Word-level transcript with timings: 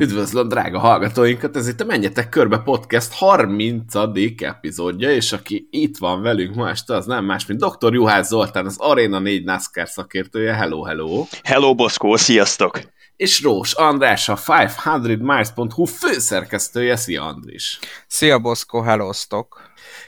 Üdvözlöm, 0.00 0.48
drága 0.48 0.78
hallgatóinkat! 0.78 1.56
Ez 1.56 1.68
itt 1.68 1.80
a 1.80 1.84
Menjetek 1.84 2.28
Körbe 2.28 2.58
Podcast 2.58 3.12
30. 3.12 3.94
epizódja, 4.38 5.10
és 5.10 5.32
aki 5.32 5.68
itt 5.70 5.96
van 5.96 6.22
velünk 6.22 6.54
ma 6.54 6.68
este, 6.68 6.94
az 6.94 7.06
nem 7.06 7.24
más, 7.24 7.46
mint 7.46 7.60
Dr. 7.60 7.94
Juhász 7.94 8.28
Zoltán, 8.28 8.66
az 8.66 8.76
Arena 8.78 9.18
4 9.18 9.44
NASCAR 9.44 9.88
szakértője. 9.88 10.54
Hello, 10.54 10.82
hello! 10.82 11.26
Hello, 11.42 11.74
Boszkó, 11.74 12.16
sziasztok! 12.16 12.80
És 13.16 13.42
Rós 13.42 13.72
András, 13.72 14.28
a 14.28 14.36
500miles.hu 14.36 15.84
főszerkesztője. 15.84 16.96
Szia, 16.96 17.24
Andris! 17.24 17.78
Szia, 18.06 18.38
Boszkó, 18.38 18.80
hellóztok! 18.80 19.60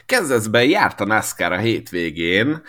Kezdetben 0.05 0.63
járt 0.63 1.01
a 1.01 1.05
NASCAR 1.05 1.51
a 1.51 1.57
hétvégén, 1.57 2.61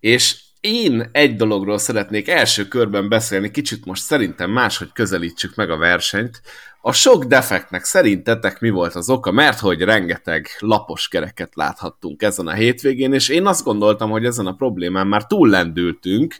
és 0.00 0.36
én 0.60 1.08
egy 1.12 1.36
dologról 1.36 1.78
szeretnék 1.78 2.28
első 2.28 2.68
körben 2.68 3.08
beszélni, 3.08 3.50
kicsit 3.50 3.84
most 3.84 4.02
szerintem 4.02 4.50
máshogy 4.50 4.92
közelítsük 4.92 5.54
meg 5.54 5.70
a 5.70 5.76
versenyt. 5.76 6.40
A 6.80 6.92
sok 6.92 7.24
defektnek 7.24 7.84
szerintetek 7.84 8.60
mi 8.60 8.70
volt 8.70 8.94
az 8.94 9.10
oka? 9.10 9.32
Mert 9.32 9.58
hogy 9.58 9.80
rengeteg 9.80 10.46
lapos 10.58 11.08
kereket 11.08 11.54
láthattunk 11.54 12.22
ezen 12.22 12.46
a 12.46 12.52
hétvégén, 12.52 13.12
és 13.12 13.28
én 13.28 13.46
azt 13.46 13.64
gondoltam, 13.64 14.10
hogy 14.10 14.24
ezen 14.24 14.46
a 14.46 14.54
problémán 14.54 15.06
már 15.06 15.26
túllendültünk, 15.26 16.34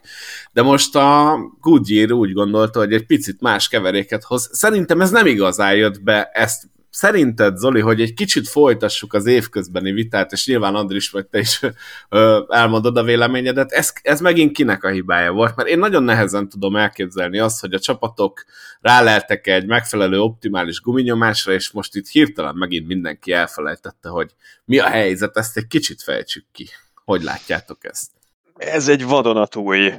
de 0.51 0.61
most 0.61 0.95
a 0.95 1.37
Goodyear 1.61 2.11
úgy 2.11 2.33
gondolta, 2.33 2.79
hogy 2.79 2.93
egy 2.93 3.05
picit 3.05 3.41
más 3.41 3.67
keveréket 3.67 4.23
hoz. 4.23 4.49
Szerintem 4.51 5.01
ez 5.01 5.09
nem 5.09 5.25
igazán 5.25 5.75
jött 5.75 6.01
be, 6.01 6.29
ezt 6.33 6.63
szerinted, 6.89 7.57
Zoli, 7.57 7.79
hogy 7.79 8.01
egy 8.01 8.13
kicsit 8.13 8.47
folytassuk 8.47 9.13
az 9.13 9.25
évközbeni 9.25 9.91
vitát, 9.91 10.31
és 10.31 10.47
nyilván 10.47 10.75
Andris, 10.75 11.09
vagy 11.09 11.25
te 11.25 11.39
is 11.39 11.61
ö, 12.09 12.43
elmondod 12.49 12.97
a 12.97 13.03
véleményedet, 13.03 13.71
ez, 13.71 13.93
ez 14.01 14.21
megint 14.21 14.51
kinek 14.55 14.83
a 14.83 14.89
hibája 14.89 15.31
volt? 15.31 15.55
Mert 15.55 15.69
én 15.69 15.79
nagyon 15.79 16.03
nehezen 16.03 16.49
tudom 16.49 16.75
elképzelni 16.75 17.39
azt, 17.39 17.59
hogy 17.59 17.73
a 17.73 17.79
csapatok 17.79 18.45
ráleltek 18.81 19.47
egy 19.47 19.65
megfelelő 19.65 20.19
optimális 20.19 20.81
guminyomásra, 20.81 21.53
és 21.53 21.71
most 21.71 21.95
itt 21.95 22.07
hirtelen 22.07 22.55
megint 22.55 22.87
mindenki 22.87 23.31
elfelejtette, 23.31 24.09
hogy 24.09 24.33
mi 24.65 24.79
a 24.79 24.87
helyzet, 24.87 25.37
ezt 25.37 25.57
egy 25.57 25.67
kicsit 25.67 26.01
fejtsük 26.01 26.45
ki. 26.51 26.67
Hogy 27.05 27.23
látjátok 27.23 27.77
ezt? 27.85 28.11
Ez 28.55 28.87
egy 28.87 29.05
vadonatúj 29.05 29.93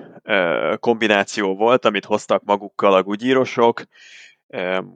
kombináció 0.81 1.57
volt, 1.57 1.85
amit 1.85 2.05
hoztak 2.05 2.43
magukkal 2.45 2.95
a 2.95 3.03
gugyírosok, 3.03 3.83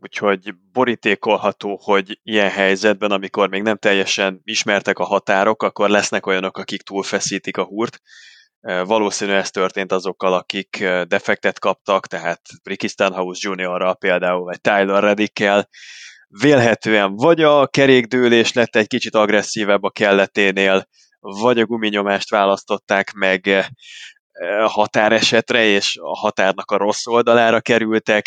Úgyhogy 0.00 0.55
borítékolható, 0.72 1.80
hogy 1.83 2.20
ilyen 2.22 2.50
helyzetben, 2.50 3.10
amikor 3.10 3.48
még 3.48 3.62
nem 3.62 3.77
teljesen 3.77 4.41
ismertek 4.44 4.98
a 4.98 5.05
határok, 5.05 5.62
akkor 5.62 5.88
lesznek 5.88 6.27
olyanok, 6.27 6.58
akik 6.58 6.83
túlfeszítik 6.83 7.56
a 7.56 7.64
húrt. 7.64 8.00
Valószínű 8.61 9.33
ez 9.33 9.50
történt 9.50 9.92
azokkal, 9.92 10.33
akik 10.33 10.84
defektet 11.06 11.58
kaptak, 11.58 12.06
tehát 12.06 12.41
Ricky 12.62 12.88
Stenhouse 12.88 13.48
Jr.-ral 13.48 13.94
például, 13.94 14.44
vagy 14.44 14.61
Tyler 14.61 15.02
Reddickkel. 15.02 15.68
Vélhetően 16.28 17.16
vagy 17.16 17.42
a 17.42 17.66
kerékdőlés 17.66 18.52
lett 18.52 18.77
egy 18.77 18.86
kicsit 18.86 19.14
agresszívebb 19.14 19.83
a 19.83 19.91
kelleténél, 19.91 20.89
vagy 21.20 21.61
a 21.61 21.66
guminyomást 21.66 22.30
választották 22.30 23.12
meg 23.12 23.70
határesetre, 24.64 25.64
és 25.64 25.96
a 26.00 26.18
határnak 26.18 26.70
a 26.70 26.77
rossz 26.77 27.06
oldalára 27.06 27.61
kerültek 27.61 28.27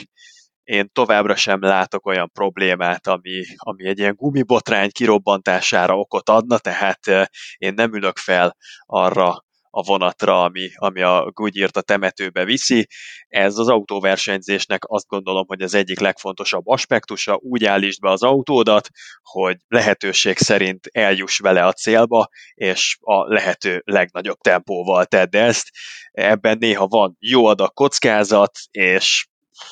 én 0.67 0.89
továbbra 0.93 1.35
sem 1.35 1.61
látok 1.61 2.05
olyan 2.05 2.31
problémát, 2.33 3.07
ami, 3.07 3.43
ami 3.55 3.87
egy 3.87 3.99
ilyen 3.99 4.15
gumibotrány 4.15 4.89
kirobbantására 4.91 5.97
okot 5.97 6.29
adna, 6.29 6.57
tehát 6.57 7.29
én 7.57 7.73
nem 7.73 7.93
ülök 7.93 8.17
fel 8.17 8.57
arra 8.85 9.45
a 9.69 9.83
vonatra, 9.83 10.43
ami, 10.43 10.69
ami 10.75 11.01
a 11.01 11.31
Goodyear-t 11.33 11.77
a 11.77 11.81
temetőbe 11.81 12.43
viszi. 12.43 12.87
Ez 13.27 13.57
az 13.57 13.67
autóversenyzésnek 13.67 14.81
azt 14.87 15.07
gondolom, 15.07 15.45
hogy 15.47 15.61
az 15.61 15.73
egyik 15.73 15.99
legfontosabb 15.99 16.67
aspektusa. 16.67 17.39
Úgy 17.41 17.65
állítsd 17.65 18.01
be 18.01 18.09
az 18.09 18.23
autódat, 18.23 18.89
hogy 19.21 19.57
lehetőség 19.67 20.37
szerint 20.37 20.87
eljuss 20.91 21.39
vele 21.39 21.65
a 21.65 21.73
célba, 21.73 22.29
és 22.53 22.97
a 22.99 23.33
lehető 23.33 23.81
legnagyobb 23.85 24.37
tempóval 24.37 25.05
tedd 25.05 25.35
ezt. 25.35 25.69
Ebben 26.11 26.57
néha 26.57 26.87
van 26.87 27.15
jó 27.19 27.45
adag 27.45 27.73
kockázat, 27.73 28.51
és 28.71 29.27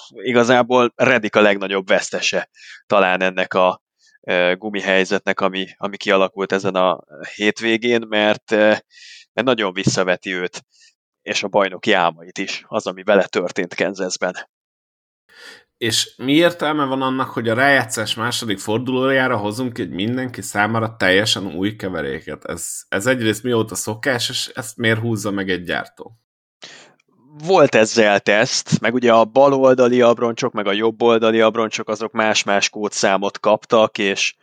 igazából 0.10 0.94
Redik 0.96 1.36
a 1.36 1.42
legnagyobb 1.42 1.88
vesztese 1.88 2.50
talán 2.86 3.22
ennek 3.22 3.54
a 3.54 3.84
gumi 4.54 4.82
helyzetnek, 4.82 5.40
ami, 5.40 5.68
ami 5.78 5.98
kialakult 5.98 6.52
ezen 6.52 6.76
a 6.76 7.04
hétvégén, 7.36 8.06
mert, 8.08 8.50
mert 8.50 9.44
nagyon 9.44 9.74
visszaveti 9.74 10.34
őt, 10.34 10.66
és 11.22 11.44
a 11.44 11.48
bajnoki 11.48 11.92
álmait 11.92 12.38
is, 12.38 12.64
az, 12.68 12.88
ami 12.88 13.04
vele 13.04 13.26
történt 13.26 13.76
Kansasben. 13.76 14.50
És 15.78 16.16
mi 16.18 16.34
értelme 16.34 16.86
van 16.86 17.02
annak, 17.02 17.30
hogy 17.30 17.50
a 17.50 17.54
rájátszás 17.54 18.16
második 18.16 18.60
fordulójára 18.60 19.38
hozunk 19.38 19.78
egy 19.78 19.90
mindenki 19.90 20.42
számára 20.42 20.96
teljesen 20.96 21.56
új 21.56 21.76
keveréket? 21.76 22.46
Ez, 22.46 22.84
ez 22.88 23.06
egyrészt 23.06 23.44
mióta 23.44 23.76
szokás, 23.76 24.30
és 24.30 24.48
ezt 24.48 24.78
miért 24.78 25.00
húzza 25.00 25.32
meg 25.32 25.50
egy 25.50 25.64
gyártó? 25.64 26.25
Volt 27.44 27.76
ezzel 27.76 28.20
teszt, 28.20 28.80
meg 28.80 28.94
ugye 28.94 29.14
a 29.14 29.26
bal 29.26 29.54
oldali 29.54 30.02
abroncsok, 30.02 30.54
meg 30.54 30.68
a 30.68 30.74
jobb 30.74 31.02
oldali 31.02 31.42
abroncsok 31.42 31.90
azok 31.90 32.12
más-más 32.12 32.70
kódszámot 32.70 33.40
kaptak, 33.40 33.98
és 33.98 34.36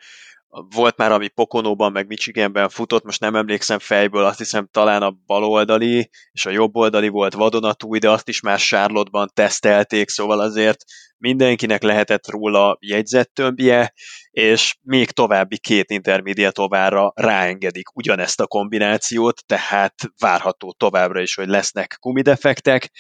volt 0.52 0.96
már, 0.96 1.12
ami 1.12 1.28
Pokonóban, 1.28 1.92
meg 1.92 2.06
Michiganben 2.06 2.68
futott, 2.68 3.04
most 3.04 3.20
nem 3.20 3.36
emlékszem 3.36 3.78
fejből, 3.78 4.24
azt 4.24 4.38
hiszem 4.38 4.68
talán 4.70 5.02
a 5.02 5.16
baloldali 5.26 6.10
és 6.32 6.46
a 6.46 6.50
jobb 6.50 6.76
oldali 6.76 7.08
volt 7.08 7.34
vadonatúj, 7.34 7.98
de 7.98 8.10
azt 8.10 8.28
is 8.28 8.40
már 8.40 8.58
Charlotte-ban 8.58 9.30
tesztelték, 9.34 10.08
szóval 10.08 10.41
azért 10.41 10.84
mindenkinek 11.16 11.82
lehetett 11.82 12.30
róla 12.30 12.76
jegyzettömbje, 12.80 13.92
és 14.30 14.76
még 14.82 15.10
további 15.10 15.58
két 15.58 15.91
intermediate 15.91 16.52
továra 16.52 17.12
ráengedik 17.14 17.96
ugyanezt 17.96 18.41
a 18.41 18.46
kombinációt, 18.46 19.46
tehát 19.46 19.94
várható 20.18 20.72
továbbra 20.72 21.20
is, 21.20 21.34
hogy 21.34 21.48
lesznek 21.48 21.96
kumidefektek. 22.00 22.91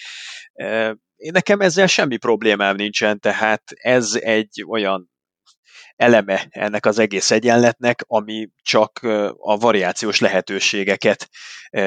Én 1.16 1.30
nekem 1.32 1.60
ezzel 1.60 1.86
semmi 1.86 2.16
problémám 2.16 2.76
nincsen, 2.76 3.20
tehát 3.20 3.62
ez 3.74 4.12
egy 4.20 4.64
olyan 4.68 5.11
eleme 6.02 6.46
ennek 6.50 6.86
az 6.86 6.98
egész 6.98 7.30
egyenletnek, 7.30 8.04
ami 8.06 8.48
csak 8.62 8.98
a 9.36 9.56
variációs 9.56 10.20
lehetőségeket 10.20 11.28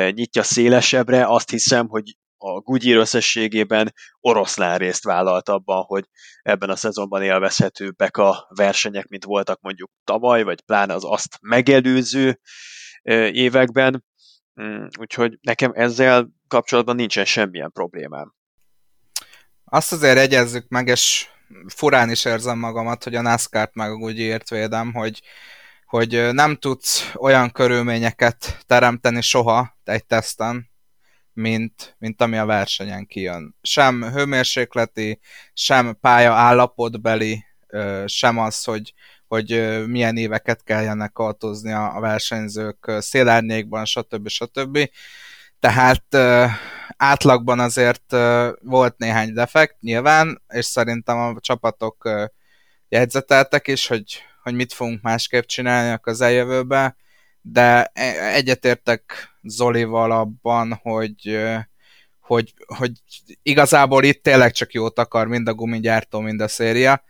nyitja 0.09 0.43
szélesebbre. 0.43 1.25
Azt 1.25 1.49
hiszem, 1.49 1.87
hogy 1.87 2.03
a 2.37 2.59
Goodyear 2.59 2.99
összességében 2.99 3.93
oroszlán 4.19 4.77
részt 4.77 5.03
vállalt 5.03 5.49
abban, 5.49 5.83
hogy 5.83 6.05
ebben 6.41 6.69
a 6.69 6.75
szezonban 6.75 7.21
élvezhetőbbek 7.21 8.17
a 8.17 8.47
versenyek, 8.55 9.07
mint 9.07 9.23
voltak 9.23 9.61
mondjuk 9.61 9.91
tavaly, 10.03 10.43
vagy 10.43 10.61
pláne 10.61 10.93
az 10.93 11.03
azt 11.05 11.37
megelőző 11.41 12.39
években. 13.31 14.05
Mm, 14.61 14.85
úgyhogy 14.99 15.37
nekem 15.41 15.71
ezzel 15.73 16.29
kapcsolatban 16.47 16.95
nincsen 16.95 17.25
semmilyen 17.25 17.71
problémám. 17.71 18.33
Azt 19.65 19.91
azért 19.91 20.17
egyezzük 20.17 20.67
meg, 20.67 20.87
és 20.87 21.27
furán 21.67 22.09
is 22.09 22.25
érzem 22.25 22.59
magamat, 22.59 23.03
hogy 23.03 23.15
a 23.15 23.21
NASCAR-t 23.21 23.75
meg 23.75 23.93
úgy 23.93 24.19
ért 24.19 24.49
védem, 24.49 24.93
hogy, 24.93 25.21
hogy 25.85 26.33
nem 26.33 26.55
tudsz 26.55 27.11
olyan 27.15 27.51
körülményeket 27.51 28.57
teremteni 28.65 29.21
soha 29.21 29.77
egy 29.83 30.05
teszten, 30.05 30.69
mint, 31.33 31.95
mint 31.99 32.21
ami 32.21 32.37
a 32.37 32.45
versenyen 32.45 33.05
kijön. 33.05 33.55
Sem 33.61 34.03
hőmérsékleti, 34.03 35.19
sem 35.53 35.97
pálya 36.01 36.33
állapotbeli, 36.33 37.45
sem 38.05 38.37
az, 38.37 38.63
hogy, 38.63 38.93
hogy 39.27 39.83
milyen 39.87 40.17
éveket 40.17 40.63
kelljenek 40.63 41.17
autózni 41.17 41.71
a 41.71 41.97
versenyzők 41.99 42.91
szélárnyékban, 42.99 43.85
stb. 43.85 44.27
stb. 44.27 44.89
Tehát 45.59 46.03
átlagban 46.97 47.59
azért 47.59 48.15
volt 48.61 48.97
néhány 48.97 49.33
defekt 49.33 49.75
nyilván, 49.79 50.41
és 50.47 50.65
szerintem 50.65 51.17
a 51.17 51.39
csapatok 51.39 52.09
jegyzeteltek 52.89 53.67
is, 53.67 53.87
hogy, 53.87 54.23
hogy 54.43 54.53
mit 54.53 54.73
fogunk 54.73 55.01
másképp 55.01 55.43
csinálni 55.43 55.91
a 55.91 55.97
közeljövőben, 55.97 56.95
de 57.41 57.91
e, 57.93 58.33
egyetértek 58.33 59.33
Zolival 59.41 60.11
abban, 60.11 60.79
hogy, 60.81 61.39
hogy, 62.19 62.53
hogy 62.65 62.91
igazából 63.43 64.03
itt 64.03 64.23
tényleg 64.23 64.51
csak 64.51 64.73
jót 64.73 64.99
akar 64.99 65.27
mind 65.27 65.47
a 65.47 65.53
gumigyártó, 65.53 66.19
mind 66.19 66.41
a 66.41 66.47
széria. 66.47 67.03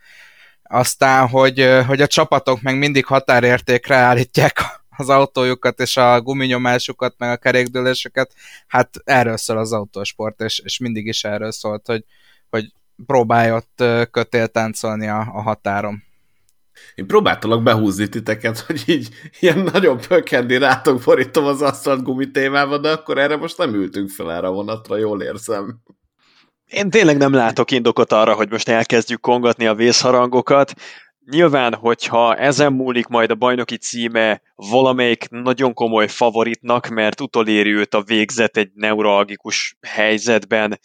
Aztán, 0.63 1.27
hogy, 1.27 1.69
hogy 1.87 2.01
a 2.01 2.07
csapatok 2.07 2.61
meg 2.61 2.77
mindig 2.77 3.05
határértékre 3.05 3.95
állítják 3.95 4.61
az 4.97 5.09
autójukat 5.09 5.79
és 5.79 5.97
a 5.97 6.21
guminyomásukat, 6.21 7.15
meg 7.17 7.29
a 7.29 7.37
kerékdőléseket, 7.37 8.33
hát 8.67 8.89
erről 9.03 9.37
szól 9.37 9.57
az 9.57 9.71
autósport, 9.71 10.41
és, 10.41 10.59
és 10.59 10.77
mindig 10.77 11.05
is 11.05 11.23
erről 11.23 11.51
szólt, 11.51 11.85
hogy, 11.85 12.03
hogy 12.49 12.73
próbálj 13.05 13.51
ott 13.51 13.83
kötéltáncolni 14.11 15.07
a, 15.07 15.19
a 15.19 15.41
határon. 15.41 16.03
Én 16.95 17.07
próbáltalak 17.07 17.63
behúzni 17.63 18.09
titeket, 18.09 18.59
hogy 18.59 18.83
így 18.85 19.09
ilyen 19.39 19.59
nagyon 19.59 19.97
pökhendi 20.07 20.57
rátok 20.57 21.01
borítom 21.01 21.45
az 21.45 21.61
asztalt 21.61 22.03
gumitémába, 22.03 22.77
de 22.77 22.91
akkor 22.91 23.17
erre 23.17 23.35
most 23.35 23.57
nem 23.57 23.73
ültünk 23.73 24.09
fel 24.09 24.31
erre 24.31 24.47
a 24.47 24.51
vonatra, 24.51 24.97
jól 24.97 25.21
érzem. 25.21 25.81
Én 26.65 26.89
tényleg 26.89 27.17
nem 27.17 27.33
látok 27.33 27.71
indokot 27.71 28.11
arra, 28.11 28.33
hogy 28.33 28.51
most 28.51 28.69
elkezdjük 28.69 29.21
kongatni 29.21 29.67
a 29.67 29.75
vészharangokat. 29.75 30.73
Nyilván, 31.31 31.73
hogyha 31.73 32.35
ezen 32.35 32.73
múlik 32.73 33.07
majd 33.07 33.31
a 33.31 33.35
bajnoki 33.35 33.77
címe 33.77 34.41
valamelyik 34.55 35.29
nagyon 35.29 35.73
komoly 35.73 36.07
favoritnak, 36.07 36.87
mert 36.87 37.21
utoléri 37.21 37.73
őt 37.73 37.93
a 37.93 38.03
végzet 38.03 38.57
egy 38.57 38.71
neuralgikus 38.73 39.77
helyzetben, 39.81 40.79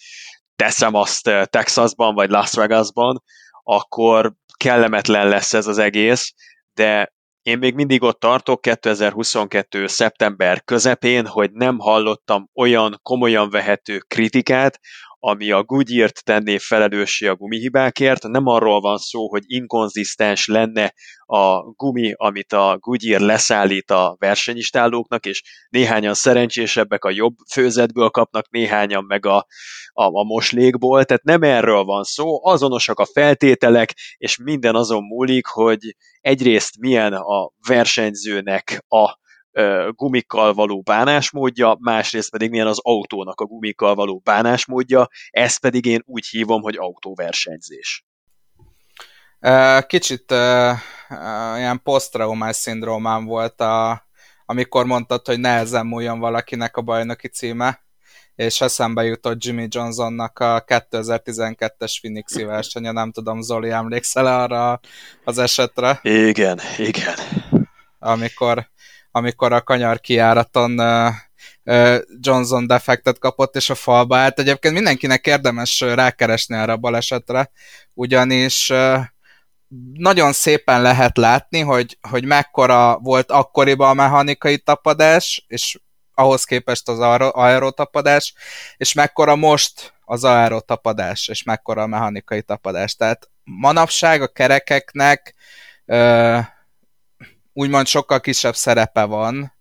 teszem 0.57 0.95
azt 0.95 1.27
eh, 1.27 1.45
Texasban 1.45 2.15
vagy 2.15 2.31
Las 2.31 2.53
Vegasban, 2.53 3.23
akkor 3.63 4.33
kellemetlen 4.57 5.29
lesz 5.29 5.55
ez 5.55 5.67
az 5.67 5.79
egész, 5.79 6.35
de 6.75 7.13
én 7.43 7.59
még 7.59 7.75
mindig 7.75 8.03
ott 8.03 8.21
tartok 8.21 8.61
2022. 8.61 9.87
szeptember 9.87 10.65
közepén, 10.65 11.27
hogy 11.27 11.53
nem 11.53 11.79
hallottam 11.79 12.51
olyan 12.55 13.01
komolyan 13.03 13.51
vehető 13.51 13.99
kritikát, 13.99 14.81
ami 15.23 15.51
a 15.51 15.63
Goodyear-t 15.63 16.25
tenné 16.25 16.59
felelőssé 16.59 17.27
a 17.27 17.35
gumihibákért. 17.35 18.23
Nem 18.23 18.47
arról 18.47 18.81
van 18.81 18.99
szó, 18.99 19.29
hogy 19.29 19.43
inkonzisztens 19.47 20.47
lenne 20.47 20.95
a 21.27 21.61
gumi, 21.61 22.13
amit 22.17 22.53
a 22.53 22.77
Goodyear 22.81 23.21
leszállít 23.21 23.91
a 23.91 24.17
versenyistálóknak, 24.19 25.27
és 25.27 25.43
néhányan 25.69 26.15
szerencsésebbek 26.15 27.05
a 27.05 27.11
jobb 27.11 27.35
főzetből 27.53 28.09
kapnak, 28.09 28.51
néhányan 28.51 29.05
meg 29.05 29.27
a, 29.27 29.47
a, 29.93 30.05
a 30.05 30.25
moslékból, 30.25 31.05
tehát 31.05 31.23
nem 31.23 31.43
erről 31.43 31.85
van 31.85 32.03
szó, 32.03 32.47
azonosak 32.47 32.99
a 32.99 33.07
feltételek, 33.13 33.95
és 34.17 34.37
minden 34.37 34.75
azon 34.75 35.03
múlik, 35.03 35.47
hogy 35.47 35.97
egyrészt 36.21 36.79
milyen 36.79 37.13
a 37.13 37.51
versenyzőnek 37.67 38.85
a 38.89 39.20
gumikkal 39.91 40.55
való 40.55 40.81
bánásmódja, 40.81 41.77
másrészt 41.81 42.31
pedig 42.31 42.51
milyen 42.51 42.67
az 42.67 42.79
autónak 42.83 43.41
a 43.41 43.45
gumikkal 43.45 43.95
való 43.95 44.21
bánásmódja, 44.25 45.09
ezt 45.31 45.61
pedig 45.61 45.85
én 45.85 46.03
úgy 46.07 46.27
hívom, 46.27 46.63
hogy 46.63 46.77
autóversenyzés. 46.77 48.05
Kicsit 49.87 50.33
uh, 50.33 50.77
ilyen 51.57 51.81
posztraumás 51.83 52.57
szindrómám 52.57 53.25
volt, 53.25 53.61
a, 53.61 54.03
amikor 54.45 54.87
mondtad, 54.87 55.27
hogy 55.27 55.41
nehezen 55.41 55.87
múljon 55.87 56.19
valakinek 56.19 56.77
a 56.77 56.83
bajnoki 56.83 57.29
címe, 57.29 57.81
és 58.35 58.61
eszembe 58.61 59.03
jutott 59.03 59.45
Jimmy 59.45 59.67
Johnsonnak 59.71 60.39
a 60.39 60.65
2012-es 60.65 61.97
Phoenixi 62.01 62.45
versenye, 62.45 62.91
nem 62.91 63.13
tudom, 63.13 63.41
Zoli, 63.41 63.71
emlékszel 63.71 64.27
arra 64.27 64.81
az 65.25 65.39
esetre? 65.39 65.99
Igen, 66.03 66.61
igen. 66.79 67.15
Amikor 67.99 68.69
amikor 69.11 69.53
a 69.53 69.63
kanyar 69.63 70.01
kiáraton 70.01 70.81
Johnson 72.21 72.67
defektet 72.67 73.19
kapott, 73.19 73.57
és 73.57 73.71
a 73.71 73.75
falba 73.75 74.17
állt. 74.17 74.39
Egyébként 74.39 74.75
mindenkinek 74.75 75.27
érdemes 75.27 75.81
rákeresni 75.81 76.57
erre 76.57 76.73
a 76.73 76.77
balesetre, 76.77 77.51
ugyanis 77.95 78.73
nagyon 79.95 80.33
szépen 80.33 80.83
lehet 80.83 81.17
látni, 81.17 81.61
hogy, 81.61 81.99
hogy 82.11 82.25
mekkora 82.25 82.99
volt 82.99 83.31
akkoriban 83.31 83.89
a 83.89 83.95
mechanikai 83.95 84.59
tapadás, 84.59 85.45
és 85.49 85.81
ahhoz 86.15 86.45
képest 86.45 86.89
az 86.89 86.99
aerotapadás, 87.31 88.35
és 88.77 88.93
mekkora 88.93 89.37
most 89.37 89.95
az 90.05 90.25
aerotapadás, 90.25 91.29
és 91.29 91.43
mekkora 91.43 91.83
a 91.83 91.87
mechanikai 91.87 92.43
tapadás. 92.43 92.95
Tehát 92.95 93.31
manapság 93.45 94.23
a 94.23 94.29
kerekeknek 94.29 95.35
úgymond 97.53 97.87
sokkal 97.87 98.21
kisebb 98.21 98.55
szerepe 98.55 99.05
van, 99.05 99.53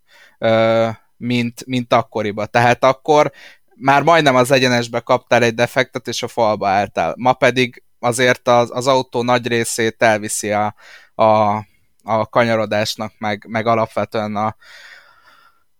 mint, 1.17 1.65
mint 1.65 1.93
akkoriban. 1.93 2.47
Tehát 2.51 2.83
akkor 2.83 3.31
már 3.75 4.03
majdnem 4.03 4.35
az 4.35 4.51
egyenesbe 4.51 4.99
kaptál 4.99 5.43
egy 5.43 5.53
defektet, 5.53 6.07
és 6.07 6.23
a 6.23 6.27
falba 6.27 6.67
álltál. 6.67 7.13
Ma 7.17 7.33
pedig 7.33 7.83
azért 7.99 8.47
az, 8.47 8.69
az 8.73 8.87
autó 8.87 9.23
nagy 9.23 9.47
részét 9.47 10.01
elviszi 10.01 10.51
a, 10.51 10.75
a, 11.15 11.55
a 12.03 12.27
kanyarodásnak, 12.29 13.13
meg, 13.17 13.45
meg 13.47 13.67
alapvetően 13.67 14.35
a, 14.35 14.55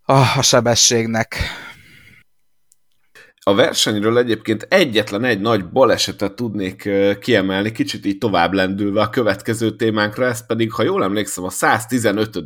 a 0.06 0.42
sebességnek. 0.42 1.36
A 3.50 3.56
versenyről 3.56 4.18
egyébként 4.18 4.68
egyetlen 4.70 5.24
egy 5.24 5.40
nagy 5.40 5.70
balesetet 5.70 6.34
tudnék 6.34 6.90
kiemelni, 7.20 7.72
kicsit 7.72 8.06
így 8.06 8.18
tovább 8.18 8.54
lendülve 8.54 9.02
a 9.02 9.10
következő 9.10 9.76
témánkra, 9.76 10.26
ez 10.26 10.46
pedig, 10.46 10.72
ha 10.72 10.84
jól 10.84 11.04
emlékszem, 11.04 11.44
a 11.44 11.50
115. 11.50 12.40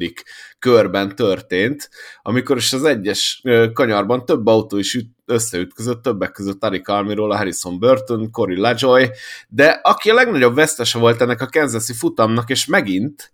körben 0.60 1.16
történt, 1.16 1.90
amikor 2.22 2.58
is 2.58 2.74
az 2.74 2.84
egyes 2.84 3.42
kanyarban 3.74 4.26
több 4.26 4.48
autó 4.48 4.78
is 4.78 5.00
összeütközött, 5.26 6.04
többek 6.04 6.32
között 6.32 6.64
Ari 6.64 6.82
Almiról, 6.86 7.36
Harrison 7.36 7.80
Burton, 7.80 8.32
Cory 8.32 8.56
LaJoy, 8.56 9.10
de 9.48 9.80
aki 9.84 10.10
a 10.10 10.14
legnagyobb 10.14 10.56
vesztese 10.56 11.00
volt 11.00 11.22
ennek 11.22 11.42
a 11.42 11.50
Kansas 11.50 11.98
futamnak, 11.98 12.50
és 12.50 12.66
megint 12.66 13.34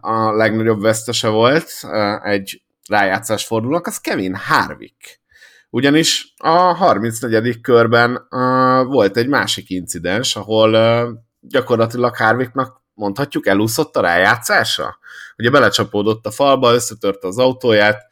a 0.00 0.32
legnagyobb 0.32 0.80
vesztese 0.80 1.28
volt 1.28 1.70
egy 2.22 2.62
rájátszás 2.88 3.44
fordulónak, 3.44 3.86
az 3.86 3.98
Kevin 3.98 4.34
Harvick 4.34 5.19
ugyanis 5.70 6.34
a 6.36 6.74
34. 6.74 7.60
körben 7.60 8.26
uh, 8.30 8.84
volt 8.84 9.16
egy 9.16 9.28
másik 9.28 9.70
incidens, 9.70 10.36
ahol 10.36 10.74
uh, 10.74 11.18
gyakorlatilag 11.40 12.16
Harvicknak 12.16 12.82
mondhatjuk 12.94 13.46
elúszott 13.46 13.96
a 13.96 14.00
rájátszása. 14.00 14.98
Ugye 15.36 15.50
belecsapódott 15.50 16.26
a 16.26 16.30
falba, 16.30 16.72
összetörte 16.72 17.26
az 17.26 17.38
autóját. 17.38 18.02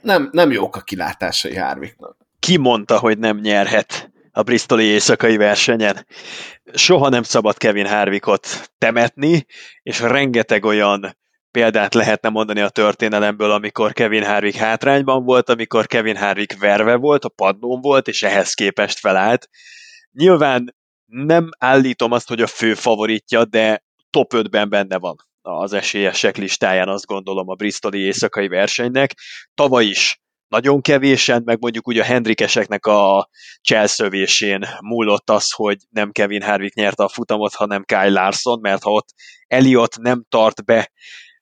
Nem, 0.00 0.28
nem 0.32 0.50
jók 0.50 0.76
a 0.76 0.80
kilátásai 0.80 1.56
Harvicknak. 1.56 2.16
Ki 2.38 2.56
mondta, 2.56 2.98
hogy 2.98 3.18
nem 3.18 3.38
nyerhet 3.38 4.10
a 4.32 4.42
Bristoli 4.42 4.84
éjszakai 4.84 5.36
versenyen? 5.36 6.06
Soha 6.74 7.08
nem 7.08 7.22
szabad 7.22 7.56
Kevin 7.56 7.86
Harvickot 7.86 8.70
temetni, 8.78 9.46
és 9.82 10.00
rengeteg 10.00 10.64
olyan 10.64 11.16
példát 11.52 11.94
lehetne 11.94 12.28
mondani 12.28 12.60
a 12.60 12.68
történelemből, 12.68 13.50
amikor 13.50 13.92
Kevin 13.92 14.24
Harvick 14.24 14.56
hátrányban 14.56 15.24
volt, 15.24 15.48
amikor 15.48 15.86
Kevin 15.86 16.16
Harvick 16.16 16.58
verve 16.58 16.96
volt, 16.96 17.24
a 17.24 17.28
padlón 17.28 17.80
volt, 17.80 18.08
és 18.08 18.22
ehhez 18.22 18.54
képest 18.54 18.98
felállt. 18.98 19.48
Nyilván 20.12 20.76
nem 21.06 21.48
állítom 21.58 22.12
azt, 22.12 22.28
hogy 22.28 22.42
a 22.42 22.46
fő 22.46 22.74
favoritja, 22.74 23.44
de 23.44 23.84
top 24.10 24.32
5-ben 24.34 24.68
benne 24.68 24.98
van 24.98 25.16
az 25.42 25.72
esélyesek 25.72 26.36
listáján, 26.36 26.88
azt 26.88 27.06
gondolom 27.06 27.48
a 27.48 27.54
Bristoli 27.54 27.98
éjszakai 27.98 28.48
versenynek. 28.48 29.14
Tavaly 29.54 29.84
is 29.84 30.20
nagyon 30.48 30.80
kevésen, 30.80 31.42
meg 31.44 31.58
mondjuk 31.60 31.86
ugye 31.86 32.00
a 32.00 32.04
Hendrikeseknek 32.04 32.86
a 32.86 33.28
cselszövésén 33.60 34.66
múlott 34.80 35.30
az, 35.30 35.52
hogy 35.52 35.76
nem 35.90 36.10
Kevin 36.10 36.42
Harvick 36.42 36.74
nyerte 36.74 37.02
a 37.02 37.08
futamot, 37.08 37.54
hanem 37.54 37.84
Kyle 37.84 38.08
Larson, 38.08 38.58
mert 38.60 38.82
ha 38.82 38.90
ott 38.90 39.08
Elliot 39.46 39.96
nem 39.98 40.24
tart 40.28 40.64
be 40.64 40.90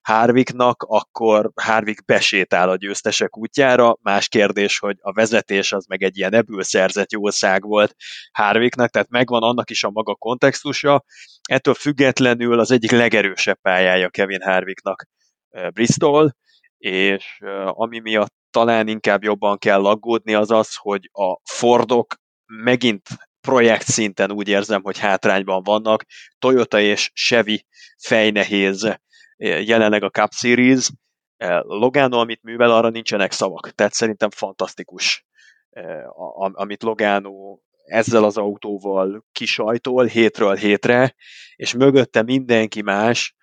Harvicknak, 0.02 0.82
akkor 0.82 1.50
Harvick 1.54 2.04
besétál 2.04 2.70
a 2.70 2.76
győztesek 2.76 3.36
útjára. 3.36 3.96
Más 4.02 4.28
kérdés, 4.28 4.78
hogy 4.78 4.96
a 5.00 5.12
vezetés 5.12 5.72
az 5.72 5.86
meg 5.86 6.02
egy 6.02 6.18
ilyen 6.18 6.34
ebből 6.34 6.62
szerzett 6.62 7.12
jószág 7.12 7.62
volt 7.62 7.94
Harvicknak, 8.32 8.90
tehát 8.90 9.08
megvan 9.08 9.42
annak 9.42 9.70
is 9.70 9.84
a 9.84 9.90
maga 9.90 10.14
kontextusa. 10.14 11.04
Ettől 11.42 11.74
függetlenül 11.74 12.60
az 12.60 12.70
egyik 12.70 12.90
legerősebb 12.90 13.58
pályája 13.62 14.08
Kevin 14.08 14.40
Harvicknak 14.42 15.06
eh, 15.48 15.70
Bristol, 15.70 16.36
és 16.78 17.36
eh, 17.38 17.80
ami 17.80 17.98
miatt 17.98 18.34
talán 18.50 18.88
inkább 18.88 19.22
jobban 19.22 19.58
kell 19.58 19.86
aggódni, 19.86 20.34
az 20.34 20.50
az, 20.50 20.76
hogy 20.76 21.10
a 21.12 21.40
Fordok 21.44 22.14
megint 22.46 23.08
projekt 23.40 23.86
szinten 23.86 24.32
úgy 24.32 24.48
érzem, 24.48 24.82
hogy 24.82 24.98
hátrányban 24.98 25.62
vannak. 25.62 26.04
Toyota 26.38 26.80
és 26.80 27.10
Chevy 27.14 27.66
fejnehéz 27.98 28.98
jelenleg 29.40 30.02
a 30.02 30.10
Cup 30.10 30.32
Series, 30.32 30.90
e, 31.36 31.60
Logano, 31.60 32.18
amit 32.18 32.42
művel, 32.42 32.70
arra 32.70 32.88
nincsenek 32.88 33.32
szavak. 33.32 33.70
Tehát 33.70 33.92
szerintem 33.92 34.30
fantasztikus, 34.30 35.26
e, 35.70 36.06
amit 36.52 36.82
Logano 36.82 37.58
ezzel 37.84 38.24
az 38.24 38.36
autóval 38.36 39.24
kisajtol 39.32 40.04
hétről 40.04 40.54
hétre, 40.54 41.14
és 41.56 41.74
mögötte 41.74 42.22
mindenki 42.22 42.82
más, 42.82 43.34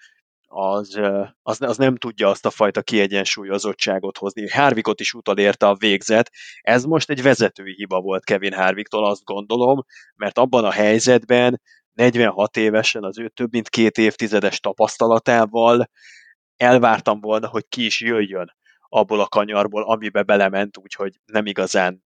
az, 0.47 0.95
e, 0.95 1.37
az, 1.41 1.61
az 1.61 1.77
nem 1.77 1.95
tudja 1.95 2.29
azt 2.29 2.45
a 2.45 2.49
fajta 2.49 2.81
kiegyensúlyozottságot 2.81 4.17
hozni. 4.17 4.49
Harvickot 4.49 4.99
is 4.99 5.13
utolérte 5.13 5.67
a 5.67 5.75
végzet. 5.75 6.31
Ez 6.61 6.83
most 6.83 7.09
egy 7.09 7.21
vezetői 7.21 7.73
hiba 7.73 8.01
volt 8.01 8.23
Kevin 8.23 8.53
Harvicktól, 8.53 9.05
azt 9.05 9.23
gondolom, 9.23 9.85
mert 10.15 10.37
abban 10.37 10.63
a 10.65 10.71
helyzetben 10.71 11.61
46 11.97 12.57
évesen 12.57 13.03
az 13.03 13.19
ő 13.19 13.29
több 13.29 13.51
mint 13.51 13.69
két 13.69 13.97
évtizedes 13.97 14.59
tapasztalatával 14.59 15.89
elvártam 16.57 17.19
volna, 17.19 17.47
hogy 17.47 17.65
ki 17.69 17.85
is 17.85 18.01
jöjjön 18.01 18.55
abból 18.89 19.19
a 19.19 19.27
kanyarból, 19.27 19.83
amibe 19.83 20.23
belement, 20.23 20.77
úgyhogy 20.77 21.11
nem 21.25 21.45
igazán 21.45 22.03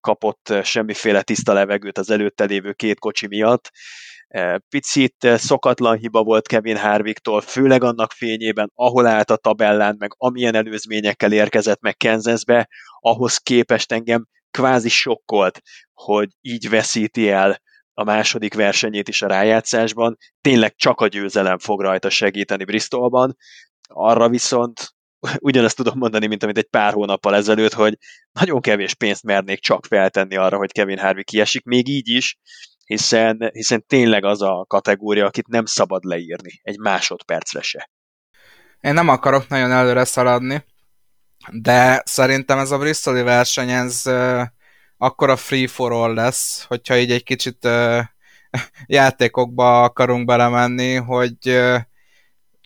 kapott 0.00 0.52
semmiféle 0.62 1.22
tiszta 1.22 1.52
levegőt 1.52 1.98
az 1.98 2.10
előtte 2.10 2.44
lévő 2.44 2.72
két 2.72 2.98
kocsi 2.98 3.26
miatt. 3.26 3.70
Picit 4.68 5.14
szokatlan 5.36 5.96
hiba 5.96 6.22
volt 6.22 6.46
Kevin 6.46 6.76
Harvicktól, 6.76 7.40
főleg 7.40 7.84
annak 7.84 8.12
fényében, 8.12 8.70
ahol 8.74 9.06
állt 9.06 9.30
a 9.30 9.36
tabellán, 9.36 9.96
meg 9.98 10.10
amilyen 10.16 10.54
előzményekkel 10.54 11.32
érkezett 11.32 11.80
meg 11.80 11.96
Kansasbe, 11.96 12.68
ahhoz 13.00 13.36
képest 13.36 13.92
engem 13.92 14.26
kvázi 14.50 14.88
sokkolt, 14.88 15.60
hogy 15.92 16.28
így 16.40 16.68
veszíti 16.68 17.28
el 17.28 17.60
a 17.94 18.04
második 18.04 18.54
versenyét 18.54 19.08
is 19.08 19.22
a 19.22 19.26
rájátszásban. 19.26 20.16
Tényleg 20.40 20.74
csak 20.74 21.00
a 21.00 21.06
győzelem 21.06 21.58
fog 21.58 21.80
rajta 21.80 22.10
segíteni 22.10 22.64
Bristolban. 22.64 23.36
Arra 23.88 24.28
viszont 24.28 24.94
ugyanezt 25.38 25.76
tudom 25.76 25.98
mondani, 25.98 26.26
mint 26.26 26.42
amit 26.42 26.58
egy 26.58 26.68
pár 26.68 26.92
hónappal 26.92 27.34
ezelőtt, 27.34 27.72
hogy 27.72 27.98
nagyon 28.32 28.60
kevés 28.60 28.94
pénzt 28.94 29.22
mernék 29.22 29.60
csak 29.60 29.86
feltenni 29.86 30.36
arra, 30.36 30.56
hogy 30.56 30.72
Kevin 30.72 30.98
Harvick 30.98 31.26
kiesik, 31.26 31.64
még 31.64 31.88
így 31.88 32.08
is, 32.08 32.38
hiszen, 32.84 33.50
hiszen 33.52 33.84
tényleg 33.86 34.24
az 34.24 34.42
a 34.42 34.64
kategória, 34.68 35.26
akit 35.26 35.46
nem 35.46 35.64
szabad 35.64 36.04
leírni 36.04 36.60
egy 36.62 36.78
másodpercre 36.78 37.60
se. 37.62 37.90
Én 38.80 38.94
nem 38.94 39.08
akarok 39.08 39.48
nagyon 39.48 39.72
előre 39.72 40.04
szaladni, 40.04 40.64
de 41.52 42.02
szerintem 42.04 42.58
ez 42.58 42.70
a 42.70 42.78
Bristoli 42.78 43.22
verseny, 43.22 43.70
ez 43.70 44.02
akkora 45.02 45.36
free 45.36 45.66
for 45.66 45.92
all 45.92 46.14
lesz, 46.14 46.64
hogyha 46.68 46.98
így 46.98 47.10
egy 47.10 47.22
kicsit 47.22 47.64
uh, 47.64 48.04
játékokba 48.86 49.82
akarunk 49.82 50.24
belemenni, 50.24 50.94
hogy 50.94 51.36
uh, 51.44 51.78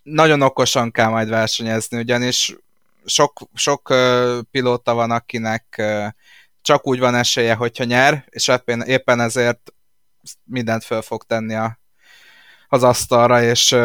nagyon 0.02 0.42
okosan 0.42 0.90
kell 0.90 1.08
majd 1.08 1.28
versenyezni, 1.28 1.98
ugyanis 1.98 2.56
sok, 3.04 3.40
sok 3.54 3.90
uh, 3.90 4.38
pilóta 4.50 4.94
van, 4.94 5.10
akinek 5.10 5.74
uh, 5.78 6.06
csak 6.62 6.86
úgy 6.86 6.98
van 6.98 7.14
esélye, 7.14 7.54
hogyha 7.54 7.84
nyer, 7.84 8.24
és 8.28 8.48
éppen, 8.48 8.82
éppen 8.82 9.20
ezért 9.20 9.72
mindent 10.44 10.84
föl 10.84 11.02
fog 11.02 11.24
tenni 11.24 11.54
a, 11.54 11.78
az 12.68 12.82
asztalra, 12.82 13.42
és, 13.42 13.76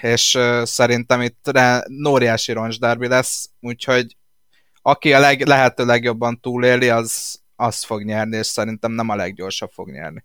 és 0.00 0.38
szerintem 0.62 1.20
itt 1.20 1.50
óriási 2.08 2.52
roncsdárbi 2.52 3.08
lesz, 3.08 3.50
úgyhogy 3.60 4.16
aki 4.82 5.12
a 5.12 5.18
leg, 5.18 5.46
lehető 5.46 5.84
legjobban 5.84 6.40
túléli, 6.40 6.88
az, 6.88 7.42
az 7.56 7.84
fog 7.84 8.02
nyerni, 8.02 8.36
és 8.36 8.46
szerintem 8.46 8.92
nem 8.92 9.08
a 9.08 9.16
leggyorsabb 9.16 9.70
fog 9.70 9.90
nyerni. 9.90 10.24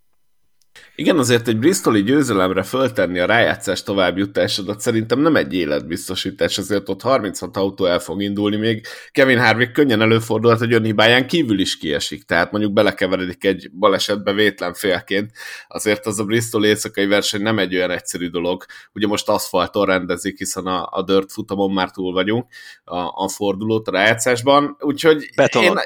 Igen, 0.96 1.18
azért 1.18 1.48
egy 1.48 1.58
Bristoli 1.58 2.04
győzelemre 2.04 2.64
föltenni 2.64 3.20
a 3.20 3.26
rájátszás 3.26 3.84
továbbjutásodat 3.84 4.80
szerintem 4.80 5.20
nem 5.20 5.36
egy 5.36 5.54
életbiztosítás, 5.54 6.58
azért 6.58 6.90
ott 6.90 7.02
36 7.02 7.58
autó 7.58 7.86
el 7.86 8.00
fog 8.00 8.22
indulni, 8.22 8.56
még 8.56 8.86
Kevin 9.12 9.40
Harvick 9.40 9.72
könnyen 9.72 10.02
előfordulhat, 10.02 10.60
hogy 10.60 10.74
önhibáján 10.74 11.28
kívül 11.28 11.60
is 11.60 11.78
kiesik, 11.78 12.24
tehát 12.24 12.52
mondjuk 12.52 12.74
belekeveredik 12.74 13.44
egy 13.44 13.72
balesetbe 13.72 14.34
vétlen 14.34 14.74
félként, 14.74 15.32
azért 15.68 16.06
az 16.06 16.20
a 16.20 16.24
Bristol 16.24 16.66
éjszakai 16.66 17.06
verseny 17.06 17.42
nem 17.42 17.60
egy 17.60 17.76
olyan 17.76 17.92
egyszerű 17.92 18.30
dolog, 18.30 18.66
ugye 18.94 19.08
most 19.08 19.30
aszfalton 19.30 19.86
rendezik, 19.86 20.38
hiszen 20.38 20.66
a, 20.66 20.88
a 20.92 21.04
dirt 21.04 21.32
futamon 21.32 21.72
már 21.72 21.92
túl 21.92 22.14
vagyunk, 22.14 22.46
a, 22.84 22.98
a 22.98 23.30
fordulót 23.30 23.88
a 23.88 23.92
rájátszásban, 23.92 24.78
úgyhogy 24.80 25.30
Beton. 25.36 25.64
Én, 25.64 25.78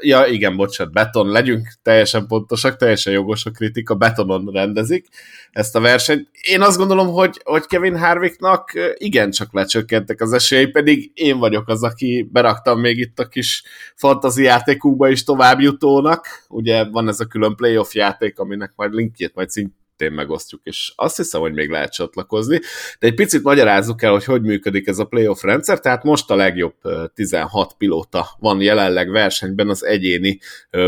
ja 0.00 0.26
igen, 0.26 0.56
bocsánat, 0.56 0.92
beton, 0.92 1.28
legyünk 1.28 1.68
teljesen 1.82 2.26
pontosak, 2.26 2.76
teljesen 2.76 3.12
jogos 3.12 3.46
a 3.46 3.50
kritika, 3.50 3.94
betonon 3.94 4.50
rendezik 4.52 5.06
ezt 5.50 5.76
a 5.76 5.80
versenyt. 5.80 6.28
Én 6.42 6.60
azt 6.60 6.78
gondolom, 6.78 7.08
hogy, 7.08 7.40
hogy 7.44 7.66
Kevin 7.66 7.98
Harvicknak 7.98 8.72
igencsak 8.94 9.52
lecsökkentek 9.52 10.20
az 10.20 10.32
esélyei, 10.32 10.66
pedig 10.66 11.10
én 11.14 11.38
vagyok 11.38 11.68
az, 11.68 11.82
aki 11.82 12.28
beraktam 12.32 12.80
még 12.80 12.98
itt 12.98 13.18
a 13.18 13.28
kis 13.28 13.62
fantazi 13.94 14.42
játékukba 14.42 15.08
is 15.08 15.24
továbbjutónak. 15.24 16.44
Ugye 16.48 16.84
van 16.84 17.08
ez 17.08 17.20
a 17.20 17.26
külön 17.26 17.54
playoff 17.54 17.94
játék, 17.94 18.38
aminek 18.38 18.72
majd 18.76 18.92
linkjét 18.92 19.34
majd 19.34 19.50
szintén 19.50 19.84
szintén 19.96 20.16
megosztjuk, 20.16 20.60
és 20.64 20.92
azt 20.96 21.16
hiszem, 21.16 21.40
hogy 21.40 21.52
még 21.52 21.70
lehet 21.70 21.92
csatlakozni. 21.92 22.60
De 22.98 23.06
egy 23.06 23.14
picit 23.14 23.42
magyarázzuk 23.42 24.02
el, 24.02 24.10
hogy 24.10 24.24
hogy 24.24 24.42
működik 24.42 24.86
ez 24.86 24.98
a 24.98 25.04
playoff 25.04 25.42
rendszer, 25.42 25.80
tehát 25.80 26.02
most 26.02 26.30
a 26.30 26.34
legjobb 26.34 26.74
16 27.14 27.74
pilóta 27.78 28.26
van 28.38 28.60
jelenleg 28.60 29.10
versenyben 29.10 29.68
az 29.68 29.84
egyéni 29.84 30.38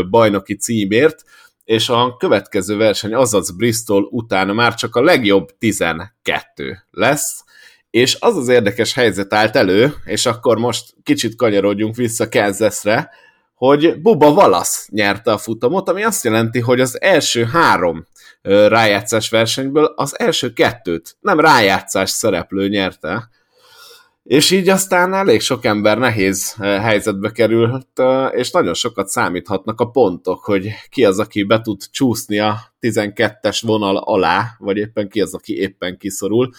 bajnoki 0.09 0.55
címért, 0.55 1.23
és 1.63 1.89
a 1.89 2.15
következő 2.17 2.77
verseny, 2.77 3.13
azaz 3.13 3.51
Bristol 3.51 4.07
utána 4.11 4.53
már 4.53 4.73
csak 4.73 4.95
a 4.95 5.01
legjobb 5.01 5.57
12 5.57 6.85
lesz, 6.91 7.43
és 7.89 8.17
az 8.19 8.37
az 8.37 8.47
érdekes 8.47 8.93
helyzet 8.93 9.33
állt 9.33 9.55
elő, 9.55 9.93
és 10.05 10.25
akkor 10.25 10.57
most 10.57 10.93
kicsit 11.03 11.35
kanyarodjunk 11.35 11.95
vissza 11.95 12.29
Kansasre, 12.29 13.09
hogy 13.53 14.01
Buba 14.01 14.33
Valasz 14.33 14.87
nyerte 14.91 15.31
a 15.31 15.37
futamot, 15.37 15.89
ami 15.89 16.03
azt 16.03 16.23
jelenti, 16.23 16.59
hogy 16.59 16.79
az 16.79 17.01
első 17.01 17.43
három 17.43 18.05
rájátszás 18.41 19.29
versenyből 19.29 19.93
az 19.95 20.19
első 20.19 20.53
kettőt 20.53 21.17
nem 21.19 21.39
rájátszás 21.39 22.09
szereplő 22.09 22.67
nyerte, 22.67 23.29
és 24.23 24.51
így 24.51 24.69
aztán 24.69 25.13
elég 25.13 25.41
sok 25.41 25.65
ember 25.65 25.97
nehéz 25.97 26.53
helyzetbe 26.59 27.31
került, 27.31 28.01
és 28.31 28.51
nagyon 28.51 28.73
sokat 28.73 29.07
számíthatnak 29.07 29.79
a 29.79 29.89
pontok, 29.89 30.43
hogy 30.43 30.69
ki 30.89 31.05
az, 31.05 31.19
aki 31.19 31.43
be 31.43 31.61
tud 31.61 31.81
csúszni 31.91 32.39
a 32.39 32.57
12-es 32.81 33.59
vonal 33.61 33.97
alá, 33.97 34.55
vagy 34.57 34.77
éppen 34.77 35.09
ki 35.09 35.21
az, 35.21 35.33
aki 35.33 35.57
éppen 35.57 35.97
kiszorul 35.97 36.49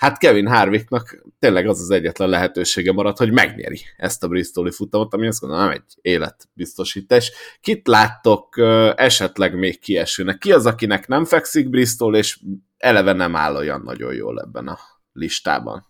hát 0.00 0.18
Kevin 0.18 0.46
Harvicknak 0.46 1.24
tényleg 1.38 1.68
az 1.68 1.80
az 1.80 1.90
egyetlen 1.90 2.28
lehetősége 2.28 2.92
maradt, 2.92 3.18
hogy 3.18 3.32
megnyeri 3.32 3.80
ezt 3.96 4.24
a 4.24 4.28
Bristoli 4.28 4.70
futamot, 4.70 5.14
ami 5.14 5.26
azt 5.26 5.40
gondolom 5.40 5.64
nem 5.64 5.74
egy 5.74 5.94
életbiztosítás. 6.00 7.32
Kit 7.60 7.86
láttok 7.88 8.58
esetleg 8.96 9.54
még 9.54 9.78
kiesőnek? 9.78 10.38
Ki 10.38 10.52
az, 10.52 10.66
akinek 10.66 11.08
nem 11.08 11.24
fekszik 11.24 11.68
Bristol, 11.68 12.16
és 12.16 12.38
eleve 12.76 13.12
nem 13.12 13.36
áll 13.36 13.56
olyan 13.56 13.82
nagyon 13.84 14.14
jól 14.14 14.40
ebben 14.40 14.68
a 14.68 14.78
listában? 15.12 15.86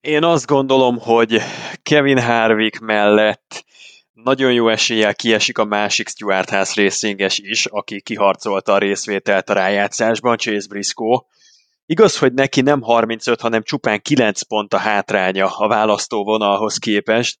Én 0.00 0.24
azt 0.24 0.46
gondolom, 0.46 0.98
hogy 0.98 1.40
Kevin 1.82 2.18
Harvick 2.18 2.80
mellett 2.80 3.64
nagyon 4.12 4.52
jó 4.52 4.68
eséllyel 4.68 5.14
kiesik 5.14 5.58
a 5.58 5.64
másik 5.64 6.08
Stuart 6.08 6.50
House 6.50 6.82
racinges 6.82 7.38
is, 7.38 7.66
aki 7.66 8.02
kiharcolta 8.02 8.72
a 8.72 8.78
részvételt 8.78 9.50
a 9.50 9.52
rájátszásban, 9.52 10.36
Chase 10.36 10.68
Briscoe 10.68 11.24
Igaz, 11.90 12.18
hogy 12.18 12.32
neki 12.32 12.60
nem 12.60 12.82
35, 12.82 13.40
hanem 13.40 13.62
csupán 13.62 14.00
9 14.00 14.42
pont 14.42 14.74
a 14.74 14.78
hátránya 14.78 15.56
a 15.56 15.68
választóvonalhoz 15.68 16.76
képest, 16.76 17.38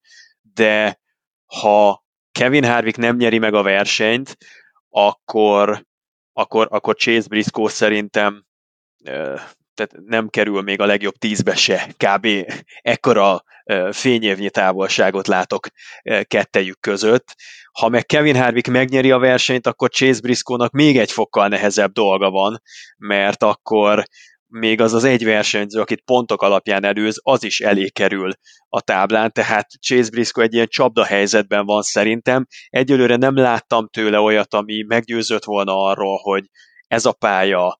de 0.54 1.00
ha 1.46 2.04
Kevin 2.32 2.64
Harvick 2.64 2.96
nem 2.96 3.16
nyeri 3.16 3.38
meg 3.38 3.54
a 3.54 3.62
versenyt, 3.62 4.36
akkor, 4.88 5.86
akkor, 6.32 6.66
akkor 6.70 6.94
Chase 6.94 7.28
Briscoe 7.28 7.68
szerintem 7.68 8.44
tehát 9.74 9.92
nem 10.04 10.28
kerül 10.28 10.62
még 10.62 10.80
a 10.80 10.86
legjobb 10.86 11.14
tízbe 11.14 11.54
se, 11.54 11.94
kb. 11.96 12.26
ekkora 12.80 13.42
fényévnyi 13.90 14.50
távolságot 14.50 15.26
látok 15.26 15.66
kettejük 16.22 16.80
között. 16.80 17.34
Ha 17.72 17.88
meg 17.88 18.06
Kevin 18.06 18.36
Harvick 18.36 18.68
megnyeri 18.68 19.10
a 19.10 19.18
versenyt, 19.18 19.66
akkor 19.66 19.90
Chase 19.90 20.20
Briscoe-nak 20.20 20.72
még 20.72 20.98
egy 20.98 21.12
fokkal 21.12 21.48
nehezebb 21.48 21.92
dolga 21.92 22.30
van, 22.30 22.62
mert 22.96 23.42
akkor 23.42 24.04
még 24.50 24.80
az 24.80 24.94
az 24.94 25.04
egy 25.04 25.24
versenyző, 25.24 25.80
akit 25.80 26.02
pontok 26.04 26.42
alapján 26.42 26.84
előz, 26.84 27.20
az 27.22 27.44
is 27.44 27.60
elé 27.60 27.88
kerül 27.88 28.30
a 28.68 28.80
táblán, 28.80 29.32
tehát 29.32 29.66
Chase 29.80 30.10
Briscoe 30.10 30.44
egy 30.44 30.54
ilyen 30.54 30.66
csapda 30.68 31.04
helyzetben 31.04 31.66
van 31.66 31.82
szerintem. 31.82 32.46
Egyelőre 32.68 33.16
nem 33.16 33.36
láttam 33.36 33.88
tőle 33.88 34.18
olyat, 34.18 34.54
ami 34.54 34.84
meggyőzött 34.86 35.44
volna 35.44 35.84
arról, 35.84 36.18
hogy 36.22 36.44
ez 36.86 37.04
a 37.04 37.12
pálya 37.12 37.78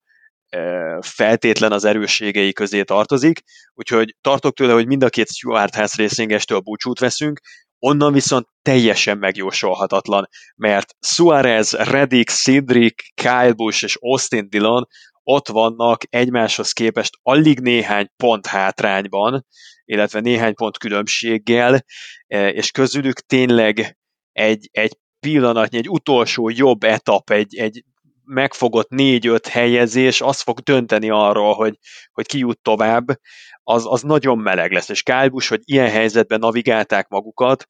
feltétlen 0.99 1.71
az 1.71 1.85
erősségei 1.85 2.53
közé 2.53 2.83
tartozik, 2.83 3.39
úgyhogy 3.73 4.15
tartok 4.21 4.53
tőle, 4.53 4.73
hogy 4.73 4.87
mind 4.87 5.03
a 5.03 5.09
két 5.09 5.27
Stuart 5.27 5.75
House 5.75 6.03
Racingestől 6.03 6.59
búcsút 6.59 6.99
veszünk, 6.99 7.39
onnan 7.79 8.13
viszont 8.13 8.47
teljesen 8.61 9.17
megjósolhatatlan, 9.17 10.27
mert 10.55 10.95
Suarez, 10.99 11.71
Reddick, 11.71 12.29
Cedric, 12.29 13.13
Kyle 13.13 13.51
Busch 13.51 13.83
és 13.83 13.97
Austin 13.99 14.49
Dillon 14.49 14.87
ott 15.31 15.47
vannak 15.47 16.03
egymáshoz 16.09 16.71
képest 16.71 17.17
alig 17.21 17.59
néhány 17.59 18.07
pont 18.15 18.45
hátrányban, 18.45 19.45
illetve 19.85 20.19
néhány 20.19 20.53
pont 20.53 20.77
különbséggel, 20.77 21.85
e, 22.27 22.49
és 22.49 22.71
közülük 22.71 23.19
tényleg 23.19 23.97
egy, 24.31 24.69
egy 24.71 24.97
pillanatnyi, 25.19 25.77
egy 25.77 25.89
utolsó 25.89 26.49
jobb 26.49 26.83
etap, 26.83 27.29
egy, 27.29 27.55
egy 27.55 27.83
megfogott 28.25 28.89
négy-öt 28.89 29.47
helyezés, 29.47 30.21
az 30.21 30.41
fog 30.41 30.59
dönteni 30.59 31.09
arról, 31.09 31.53
hogy, 31.53 31.77
hogy 32.11 32.25
ki 32.25 32.37
jut 32.37 32.59
tovább, 32.61 33.05
az, 33.63 33.83
az 33.87 34.01
nagyon 34.01 34.37
meleg 34.37 34.71
lesz, 34.71 34.89
és 34.89 35.03
Kálbus, 35.03 35.47
hogy 35.47 35.61
ilyen 35.63 35.89
helyzetben 35.89 36.39
navigálták 36.39 37.07
magukat, 37.07 37.67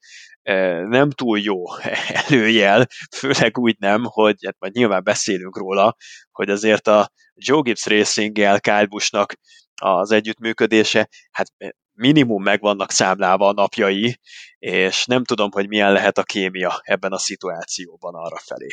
nem 0.87 1.09
túl 1.09 1.39
jó 1.39 1.63
előjel, 2.27 2.87
főleg 3.15 3.57
úgy 3.57 3.75
nem, 3.79 4.03
hogy 4.03 4.35
hát 4.45 4.55
majd 4.59 4.73
nyilván 4.73 5.03
beszélünk 5.03 5.57
róla, 5.57 5.95
hogy 6.31 6.49
azért 6.49 6.87
a 6.87 7.11
Joe 7.33 7.61
Gibbs 7.61 7.85
Racing-gel 7.85 8.59
Kyle 8.59 8.85
Busch-nak 8.85 9.33
az 9.81 10.11
együttműködése, 10.11 11.09
hát 11.31 11.47
minimum 11.93 12.43
meg 12.43 12.61
vannak 12.61 12.91
számlálva 12.91 13.47
a 13.47 13.53
napjai, 13.53 14.19
és 14.59 15.05
nem 15.05 15.23
tudom, 15.23 15.51
hogy 15.51 15.67
milyen 15.67 15.91
lehet 15.91 16.17
a 16.17 16.23
kémia 16.23 16.79
ebben 16.83 17.11
a 17.11 17.17
szituációban 17.17 18.15
arra 18.15 18.37
felé. 18.37 18.67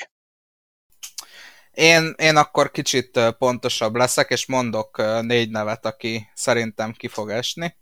Én, 1.78 2.14
én 2.16 2.36
akkor 2.36 2.70
kicsit 2.70 3.20
pontosabb 3.38 3.94
leszek, 3.96 4.30
és 4.30 4.46
mondok 4.46 5.02
négy 5.20 5.50
nevet, 5.50 5.86
aki 5.86 6.30
szerintem 6.34 6.92
ki 6.92 7.08
fog 7.08 7.30
esni. 7.30 7.76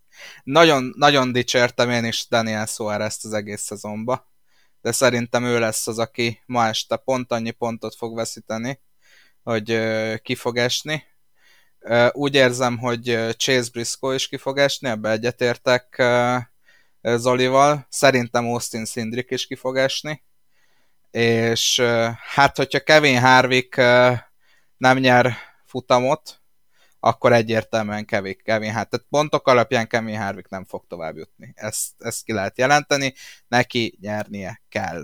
Nagyon, 0.44 0.92
nagyon 0.96 1.32
dicsértem 1.32 1.90
én 1.90 2.04
is 2.04 2.26
Daniel 2.28 2.66
Suárez-t 2.66 3.24
az 3.24 3.32
egész 3.32 3.62
szezonba. 3.62 4.26
de 4.86 4.92
szerintem 4.92 5.44
ő 5.44 5.58
lesz 5.58 5.86
az, 5.86 5.98
aki 5.98 6.42
ma 6.46 6.66
este 6.66 6.96
pont 6.96 7.32
annyi 7.32 7.50
pontot 7.50 7.94
fog 7.94 8.14
veszíteni, 8.14 8.80
hogy 9.42 9.80
ki 10.22 10.34
fog 10.34 10.56
esni. 10.56 11.04
Úgy 12.12 12.34
érzem, 12.34 12.78
hogy 12.78 13.02
Chase 13.36 13.70
Briscoe 13.72 14.14
is 14.14 14.28
ki 14.28 14.36
fog 14.36 14.58
esni, 14.58 14.88
ebbe 14.88 15.10
egyetértek 15.10 16.02
Zolival. 17.02 17.86
Szerintem 17.90 18.44
Austin 18.44 18.84
Szindrik 18.84 19.30
is 19.30 19.46
ki 19.46 19.54
fog 19.54 19.76
esni. 19.76 20.22
És 21.16 21.80
hát, 22.34 22.56
hogyha 22.56 22.80
Kevin 22.80 23.20
Harvick 23.20 23.76
nem 24.76 24.98
nyer 24.98 25.32
futamot, 25.64 26.40
akkor 27.00 27.32
egyértelműen 27.32 28.04
Kevin, 28.04 28.36
Kevin 28.42 28.72
hát, 28.72 28.90
tehát 28.90 29.06
pontok 29.10 29.48
alapján 29.48 29.86
Kevin 29.86 30.18
Harvick 30.18 30.48
nem 30.48 30.64
fog 30.64 30.84
tovább 30.86 31.16
jutni. 31.16 31.52
Ezt, 31.54 31.90
ezt 31.98 32.24
ki 32.24 32.32
lehet 32.32 32.58
jelenteni, 32.58 33.14
neki 33.48 33.98
nyernie 34.00 34.62
kell. 34.68 35.02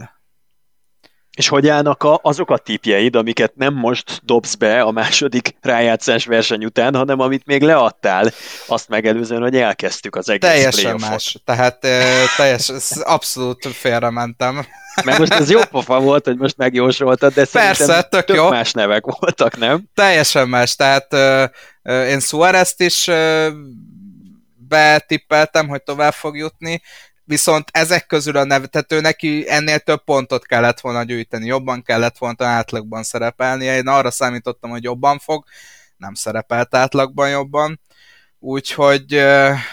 És 1.36 1.48
hogy 1.48 1.68
állnak 1.68 2.02
a, 2.02 2.20
azok 2.22 2.50
a 2.50 2.56
tipjeid, 2.56 3.16
amiket 3.16 3.52
nem 3.56 3.74
most 3.74 4.20
dobsz 4.24 4.54
be 4.54 4.80
a 4.80 4.90
második 4.90 5.56
rájátszás 5.60 6.26
verseny 6.26 6.64
után, 6.64 6.94
hanem 6.94 7.20
amit 7.20 7.46
még 7.46 7.62
leadtál, 7.62 8.32
azt 8.66 8.88
megelőzően, 8.88 9.42
hogy 9.42 9.56
elkezdtük 9.56 10.16
az 10.16 10.28
egész 10.28 10.50
Teljesen 10.50 10.96
más. 11.00 11.36
Tehát 11.44 11.78
teljes, 12.36 12.72
abszolút 13.02 13.66
félrementem. 13.66 14.66
Mert 15.04 15.18
most 15.18 15.32
ez 15.32 15.50
jó 15.50 15.60
pofa 15.70 16.00
volt, 16.00 16.24
hogy 16.24 16.36
most 16.36 16.56
megjósoltad, 16.56 17.32
de 17.32 17.46
Persze, 17.52 18.02
tök 18.02 18.24
tök 18.24 18.36
jó. 18.36 18.48
más 18.48 18.72
nevek 18.72 19.04
voltak, 19.04 19.58
nem? 19.58 19.82
Teljesen 19.94 20.48
más. 20.48 20.76
Tehát 20.76 21.12
uh, 21.12 21.42
uh, 21.82 22.08
én 22.08 22.20
Suarez-t 22.20 22.80
is 22.80 23.06
uh, 23.06 23.46
betippeltem, 24.68 25.68
hogy 25.68 25.82
tovább 25.82 26.12
fog 26.12 26.36
jutni, 26.36 26.82
viszont 27.32 27.68
ezek 27.72 28.06
közül 28.06 28.36
a 28.36 28.44
neve, 28.44 28.66
tehát 28.66 28.92
ő 28.92 29.00
neki 29.00 29.44
ennél 29.48 29.78
több 29.78 30.04
pontot 30.04 30.46
kellett 30.46 30.80
volna 30.80 31.02
gyűjteni, 31.02 31.46
jobban 31.46 31.82
kellett 31.82 32.18
volna 32.18 32.46
átlagban 32.46 33.02
szerepelnie, 33.02 33.76
én 33.76 33.88
arra 33.88 34.10
számítottam, 34.10 34.70
hogy 34.70 34.82
jobban 34.82 35.18
fog, 35.18 35.44
nem 35.96 36.14
szerepelt 36.14 36.74
átlagban 36.74 37.30
jobban, 37.30 37.80
úgyhogy 38.38 39.22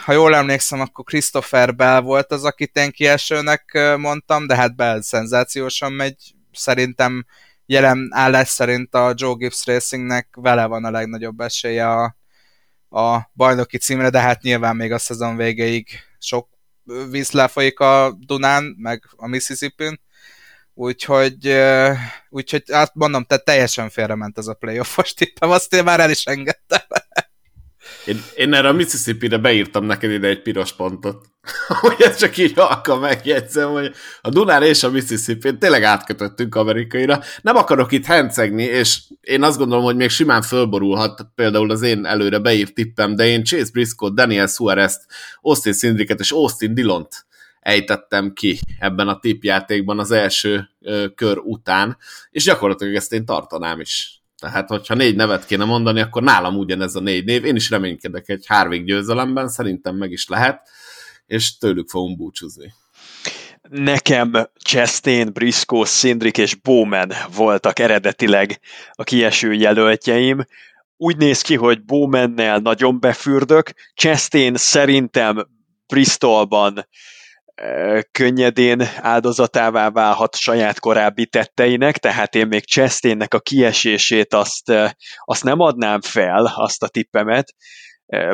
ha 0.05 0.13
jól 0.13 0.35
emlékszem, 0.35 0.79
akkor 0.79 1.05
Christopher 1.05 1.75
Bell 1.75 1.99
volt 1.99 2.31
az, 2.31 2.43
akit 2.43 2.75
én 2.75 2.91
kiesőnek 2.91 3.95
mondtam, 3.97 4.47
de 4.47 4.55
hát 4.55 4.75
Bell 4.75 5.01
szenzációsan 5.01 5.91
megy, 5.91 6.33
szerintem 6.51 7.25
jelen 7.65 8.09
állás 8.11 8.47
szerint 8.47 8.95
a 8.95 9.13
Joe 9.15 9.33
Gibbs 9.37 9.65
Racingnek 9.65 10.27
vele 10.31 10.65
van 10.65 10.85
a 10.85 10.91
legnagyobb 10.91 11.39
esélye 11.39 11.89
a, 11.89 12.15
a 12.89 13.29
bajnoki 13.33 13.77
címre, 13.77 14.09
de 14.09 14.19
hát 14.19 14.41
nyilván 14.41 14.75
még 14.75 14.91
a 14.91 14.97
szezon 14.97 15.35
végéig 15.35 15.87
sok 16.19 16.58
víz 17.09 17.31
lefolyik 17.31 17.79
a 17.79 18.17
Dunán, 18.19 18.75
meg 18.77 19.03
a 19.15 19.27
Mississippi-n, 19.27 19.99
úgyhogy, 20.73 21.55
úgyhogy 22.29 22.63
azt 22.67 22.93
mondom, 22.93 23.23
tehát 23.23 23.45
teljesen 23.45 23.89
félrement 23.89 24.37
ez 24.37 24.47
a 24.47 24.53
playoffos 24.53 25.13
tippem, 25.13 25.49
azt 25.49 25.73
én 25.73 25.83
már 25.83 25.99
el 25.99 26.09
is 26.09 26.25
engedtem. 26.25 26.78
Én, 28.05 28.23
én 28.35 28.53
erre 28.53 28.67
a 28.67 28.73
Mississippi-re 28.73 29.37
beírtam 29.37 29.85
neked 29.85 30.11
ide 30.11 30.27
egy 30.27 30.41
piros 30.41 30.73
pontot. 30.73 31.29
hogy 31.81 31.95
ez 31.99 32.17
csak 32.17 32.37
így 32.37 32.53
halka 32.53 32.99
megjegyzem, 32.99 33.69
hogy 33.71 33.91
a 34.21 34.29
Dunán 34.29 34.63
és 34.63 34.83
a 34.83 34.91
mississippi 34.91 35.57
tényleg 35.57 35.83
átkötöttünk 35.83 36.55
amerikaira. 36.55 37.21
Nem 37.41 37.55
akarok 37.55 37.91
itt 37.91 38.05
hencegni, 38.05 38.63
és 38.63 38.99
én 39.21 39.43
azt 39.43 39.57
gondolom, 39.57 39.83
hogy 39.83 39.95
még 39.95 40.09
simán 40.09 40.41
fölborulhat 40.41 41.27
például 41.35 41.71
az 41.71 41.81
én 41.81 42.05
előre 42.05 42.39
beírt 42.39 42.73
tippem, 42.73 43.15
de 43.15 43.25
én 43.25 43.43
Chase 43.43 43.71
Briscoe, 43.71 44.09
Daniel 44.13 44.47
Suarez-t, 44.47 45.05
Austin 45.41 45.73
Szindriket 45.73 46.19
és 46.19 46.31
Austin 46.31 46.73
Dillont 46.73 47.27
ejtettem 47.59 48.33
ki 48.33 48.59
ebben 48.79 49.07
a 49.07 49.19
tippjátékban 49.19 49.99
az 49.99 50.11
első 50.11 50.69
ö, 50.81 51.05
kör 51.15 51.37
után, 51.37 51.97
és 52.31 52.43
gyakorlatilag 52.43 52.95
ezt 52.95 53.13
én 53.13 53.25
tartanám 53.25 53.79
is. 53.79 54.18
Tehát, 54.39 54.69
hogyha 54.69 54.93
négy 54.93 55.15
nevet 55.15 55.45
kéne 55.45 55.65
mondani, 55.65 56.01
akkor 56.01 56.23
nálam 56.23 56.57
ugyanez 56.57 56.95
a 56.95 56.99
négy 56.99 57.25
név. 57.25 57.45
Én 57.45 57.55
is 57.55 57.69
reménykedek 57.69 58.29
egy 58.29 58.45
Harvick 58.47 58.85
győzelemben, 58.85 59.47
szerintem 59.47 59.95
meg 59.95 60.11
is 60.11 60.27
lehet, 60.27 60.69
és 61.25 61.57
tőlük 61.57 61.89
fogunk 61.89 62.17
búcsúzni. 62.17 62.73
Nekem 63.69 64.31
Chastain, 64.63 65.33
Briscoe, 65.33 65.85
Szindrik 65.85 66.37
és 66.37 66.55
Bowman 66.55 67.11
voltak 67.35 67.79
eredetileg 67.79 68.59
a 68.91 69.03
kieső 69.03 69.53
jelöltjeim. 69.53 70.45
Úgy 70.97 71.17
néz 71.17 71.41
ki, 71.41 71.55
hogy 71.55 71.83
Bowmannel 71.83 72.57
nagyon 72.57 72.99
befürdök. 72.99 73.71
Chastain 73.93 74.55
szerintem 74.55 75.47
Bristolban 75.87 76.87
könnyedén 78.11 78.81
áldozatává 78.95 79.89
válhat 79.89 80.35
saját 80.35 80.79
korábbi 80.79 81.25
tetteinek, 81.25 81.97
tehát 81.97 82.35
én 82.35 82.47
még 82.47 82.65
Chastainnek 82.65 83.33
a 83.33 83.39
kiesését 83.39 84.33
azt, 84.33 84.71
azt 85.23 85.43
nem 85.43 85.59
adnám 85.59 86.01
fel, 86.01 86.53
azt 86.55 86.83
a 86.83 86.87
tippemet. 86.87 87.53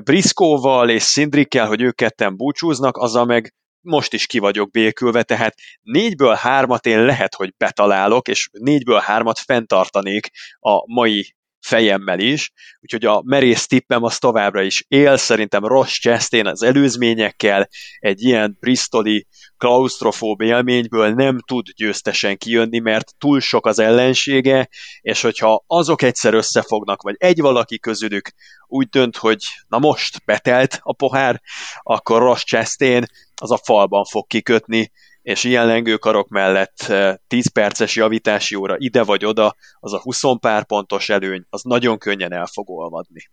Briskóval 0.04 0.90
és 0.90 1.04
Szindrikkel, 1.04 1.68
hogy 1.68 1.82
ők 1.82 1.96
ketten 1.96 2.36
búcsúznak, 2.36 2.98
azzal 2.98 3.26
meg 3.26 3.54
most 3.82 4.14
is 4.14 4.26
ki 4.26 4.40
vagyok 4.40 4.72
békülve, 4.72 5.24
tehát 5.24 5.56
négyből 5.82 6.34
hármat 6.34 6.86
én 6.86 7.06
lehet, 7.06 7.36
hogy 7.36 7.54
betalálok, 7.58 8.28
és 8.28 8.50
négyből 8.52 9.00
hármat 9.00 9.40
fenntartanék 9.40 10.30
a 10.60 10.94
mai 10.94 11.36
fejemmel 11.66 12.20
is, 12.20 12.52
úgyhogy 12.82 13.06
a 13.06 13.22
merész 13.26 13.68
tippem 13.68 14.04
az 14.04 14.18
továbbra 14.18 14.62
is 14.62 14.86
él, 14.88 15.18
szerintem 15.18 15.66
Ross 15.66 16.00
Chastain 16.00 16.48
az 16.48 16.64
előzményekkel 16.64 17.70
egy 18.00 18.24
ilyen 18.24 18.58
bristoli 18.60 19.28
klaustrofób 19.58 20.42
élményből 20.42 21.14
nem 21.14 21.40
tud 21.46 21.68
győztesen 21.76 22.38
kijönni, 22.38 22.80
mert 22.80 23.16
túl 23.18 23.40
sok 23.40 23.66
az 23.66 23.80
ellensége, 23.80 24.70
és 25.02 25.22
hogyha 25.22 25.64
azok 25.68 26.02
egyszer 26.02 26.34
összefognak, 26.34 27.02
vagy 27.02 27.16
egy 27.18 27.42
valaki 27.42 27.80
közülük 27.80 28.32
úgy 28.68 28.88
dönt, 28.88 29.18
hogy 29.18 29.44
na 29.68 29.80
most 29.80 30.26
betelt 30.26 30.80
a 30.82 30.94
pohár, 30.94 31.42
akkor 31.84 32.22
Ross 32.22 32.44
Chastain 32.44 33.06
az 33.42 33.52
a 33.52 33.60
falban 33.64 34.04
fog 34.04 34.28
kikötni, 34.28 34.92
és 35.26 35.44
ilyen 35.44 35.66
lengőkarok 35.66 36.28
mellett 36.28 36.94
10 37.28 37.48
perces 37.52 37.96
javítási 37.96 38.56
óra 38.56 38.76
ide 38.78 39.04
vagy 39.04 39.26
oda, 39.26 39.56
az 39.80 39.94
a 39.94 40.02
20 40.02 40.22
pár 40.40 40.66
pontos 40.66 41.10
előny, 41.10 41.46
az 41.50 41.62
nagyon 41.62 41.98
könnyen 41.98 42.34
el 42.34 42.46
fog 42.46 42.70
olvadni. 42.70 43.30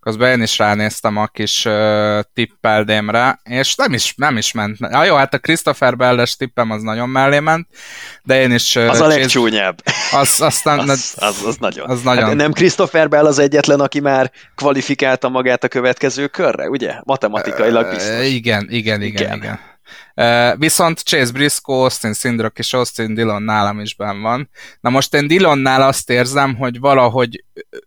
Közben 0.00 0.30
én 0.30 0.42
is 0.42 0.58
ránéztem 0.58 1.16
a 1.16 1.26
kis 1.26 1.64
uh, 1.64 2.20
tippeldémre, 2.32 3.40
és 3.42 3.74
nem 3.74 3.92
is, 3.92 4.14
nem 4.16 4.36
is 4.36 4.52
ment. 4.52 4.76
Ja, 4.78 5.04
jó, 5.04 5.14
hát 5.14 5.34
a 5.34 5.38
Christopher 5.38 5.96
Belles 5.96 6.36
tippem 6.36 6.70
az 6.70 6.82
nagyon 6.82 7.08
mellé 7.08 7.38
ment, 7.38 7.68
de 8.22 8.40
én 8.40 8.52
is... 8.52 8.76
Uh, 8.76 8.90
az 8.90 9.00
a 9.00 9.06
legcsúnyább. 9.06 9.82
Az, 10.12 10.40
az, 10.40 10.60
nem, 10.64 10.78
az, 10.78 11.14
az, 11.18 11.42
az 11.44 11.56
nagyon. 11.56 11.90
Az 11.90 12.02
nagyon. 12.02 12.24
Hát 12.24 12.34
nem 12.34 12.52
Christopher 12.52 13.08
Bell 13.08 13.26
az 13.26 13.38
egyetlen, 13.38 13.80
aki 13.80 14.00
már 14.00 14.32
kvalifikálta 14.54 15.28
magát 15.28 15.64
a 15.64 15.68
következő 15.68 16.26
körre, 16.26 16.68
ugye? 16.68 16.94
Matematikailag 17.04 17.90
biztos. 17.90 18.18
Uh, 18.18 18.32
igen, 18.32 18.66
igen, 18.70 19.02
igen, 19.02 19.02
igen. 19.02 19.36
igen. 19.36 19.76
Viszont 20.56 21.02
Chase 21.02 21.32
Briscoe, 21.32 21.76
Austin 21.76 22.12
Sindrock 22.12 22.58
és 22.58 22.72
Austin 22.72 23.14
Dillon 23.14 23.42
nálam 23.42 23.80
is 23.80 23.94
benn 23.94 24.20
van. 24.20 24.50
Na 24.80 24.90
most 24.90 25.14
én 25.14 25.26
Dillonnál 25.26 25.82
azt 25.82 26.10
érzem, 26.10 26.56
hogy 26.56 26.78
valahogy 26.80 27.44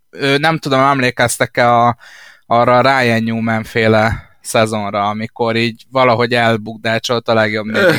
ő, 0.10 0.38
nem 0.38 0.58
tudom, 0.58 0.80
emlékeztek-e 0.80 1.74
a, 1.74 1.98
arra 2.46 2.78
a 2.78 2.82
Ryan 2.82 3.24
Newman 3.24 3.64
féle 3.64 4.30
szezonra, 4.42 5.10
amikor 5.10 5.56
így 5.56 5.84
valahogy 5.92 6.34
elbukdácsolt 6.34 7.28
a 7.28 7.34
legjobb 7.34 7.66
négy. 7.66 7.96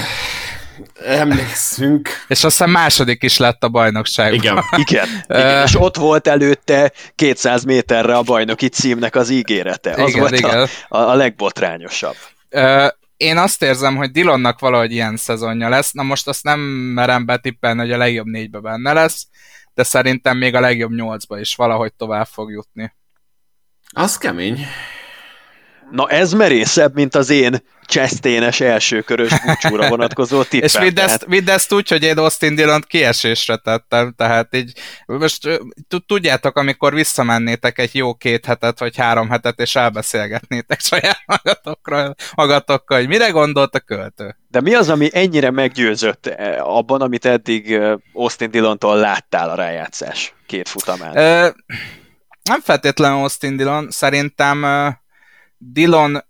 Emlékszünk. 1.07 2.09
És 2.29 2.45
azt 2.45 2.57
hiszem 2.57 2.71
második 2.71 3.23
is 3.23 3.37
lett 3.37 3.65
a 3.65 3.69
bajnokságban. 3.69 4.39
Igen, 4.39 4.63
igen, 4.77 5.07
igen. 5.29 5.67
és 5.67 5.81
ott 5.81 5.97
volt 5.97 6.27
előtte 6.27 6.93
200 7.15 7.65
méterre 7.65 8.17
a 8.17 8.23
bajnoki 8.23 8.69
címnek 8.69 9.15
az 9.15 9.31
ígérete. 9.31 9.91
Az 9.91 10.09
igen, 10.09 10.21
volt 10.21 10.39
igen. 10.39 10.69
A, 10.89 10.99
a 10.99 11.15
legbotrányosabb 11.15 12.17
én 13.23 13.37
azt 13.37 13.63
érzem, 13.63 13.97
hogy 13.97 14.11
Dillonnak 14.11 14.61
valahogy 14.61 14.93
ilyen 14.93 15.17
szezonja 15.17 15.69
lesz. 15.69 15.93
Na 15.93 16.03
most 16.03 16.29
azt 16.29 16.45
nem 16.45 16.61
merem 16.61 17.27
betippelni, 17.27 17.81
hogy 17.81 17.93
a 17.93 17.97
legjobb 17.97 18.27
négybe 18.27 18.61
benne 18.61 18.93
lesz, 18.93 19.27
de 19.75 19.83
szerintem 19.83 20.39
még 20.39 20.55
a 20.55 20.61
legjobb 20.61 20.91
nyolcba 20.91 21.41
is 21.41 21.55
valahogy 21.55 21.93
tovább 21.95 22.27
fog 22.27 22.51
jutni. 22.51 22.95
Az 23.93 24.19
kemény. 24.19 24.67
Na 25.93 26.09
ez 26.09 26.33
merészebb, 26.33 26.95
mint 26.95 27.15
az 27.15 27.31
én 27.31 27.63
cseszténes 27.85 28.61
elsőkörös 28.61 29.33
búcsúra 29.45 29.89
vonatkozó 29.89 30.43
tippem. 30.43 30.67
És 30.67 30.79
vidd 30.79 31.01
ezt, 31.01 31.25
vidd 31.25 31.51
ezt 31.51 31.73
úgy, 31.73 31.89
hogy 31.89 32.03
én 32.03 32.19
Austin 32.19 32.55
Dillon 32.55 32.81
kiesésre 32.87 33.57
tettem, 33.57 34.15
tehát 34.17 34.57
így 34.57 34.73
most 35.07 35.61
tudjátok, 36.07 36.57
amikor 36.57 36.95
visszamennétek 36.95 37.79
egy 37.79 37.95
jó 37.95 38.15
két 38.15 38.47
hetet, 38.47 38.79
vagy 38.79 38.97
három 38.97 39.31
hetet, 39.31 39.61
és 39.61 39.77
elbeszélgetnétek 39.77 40.81
saját 40.91 41.23
magatokról, 41.27 42.15
magatokkal, 42.35 42.99
hogy 42.99 43.09
mire 43.09 43.29
gondolt 43.29 43.75
a 43.75 43.81
költő. 43.81 44.37
De 44.49 44.61
mi 44.61 44.75
az, 44.75 44.89
ami 44.89 45.09
ennyire 45.13 45.51
meggyőzött 45.51 46.27
e, 46.27 46.63
abban, 46.63 47.01
amit 47.01 47.25
eddig 47.25 47.79
Austin 48.13 48.51
Dillontól 48.51 48.97
láttál 48.97 49.51
a 49.51 49.55
rájátszás 49.55 50.35
két 50.47 50.69
futamán? 50.69 51.17
Ö, 51.17 51.49
nem 52.43 52.61
feltétlenül 52.61 53.19
Austin 53.19 53.57
Dillon, 53.57 53.91
szerintem 53.91 54.65
Dillon, 55.71 56.25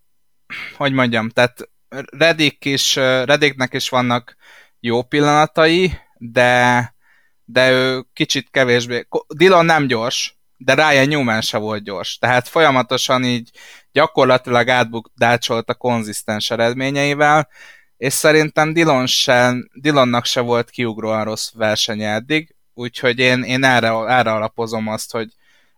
hogy 0.76 0.92
mondjam, 0.92 1.28
tehát 1.28 1.70
Redik 2.18 2.64
is, 2.64 2.94
Rediknek 2.96 3.74
is 3.74 3.88
vannak 3.88 4.36
jó 4.80 5.02
pillanatai, 5.02 5.92
de, 6.18 6.94
de 7.44 7.70
ő 7.70 8.04
kicsit 8.12 8.48
kevésbé... 8.50 9.06
Dylan 9.34 9.64
nem 9.64 9.86
gyors, 9.86 10.36
de 10.56 10.74
Ryan 10.74 11.08
Newman 11.08 11.40
se 11.40 11.58
volt 11.58 11.84
gyors. 11.84 12.18
Tehát 12.18 12.48
folyamatosan 12.48 13.24
így 13.24 13.50
gyakorlatilag 13.92 14.68
átbukdácsolt 14.68 15.68
a 15.68 15.74
konzisztens 15.74 16.50
eredményeivel, 16.50 17.48
és 17.96 18.12
szerintem 18.12 18.72
Dillon 18.72 19.06
sem, 19.06 19.68
Dillonnak 19.72 20.24
se 20.24 20.40
volt 20.40 20.70
kiugróan 20.70 21.24
rossz 21.24 21.52
versenye 21.54 22.12
eddig, 22.12 22.54
úgyhogy 22.74 23.18
én, 23.18 23.42
én 23.42 23.64
erre, 23.64 23.88
erre 23.88 24.32
alapozom 24.32 24.88
azt, 24.88 25.12
hogy 25.12 25.28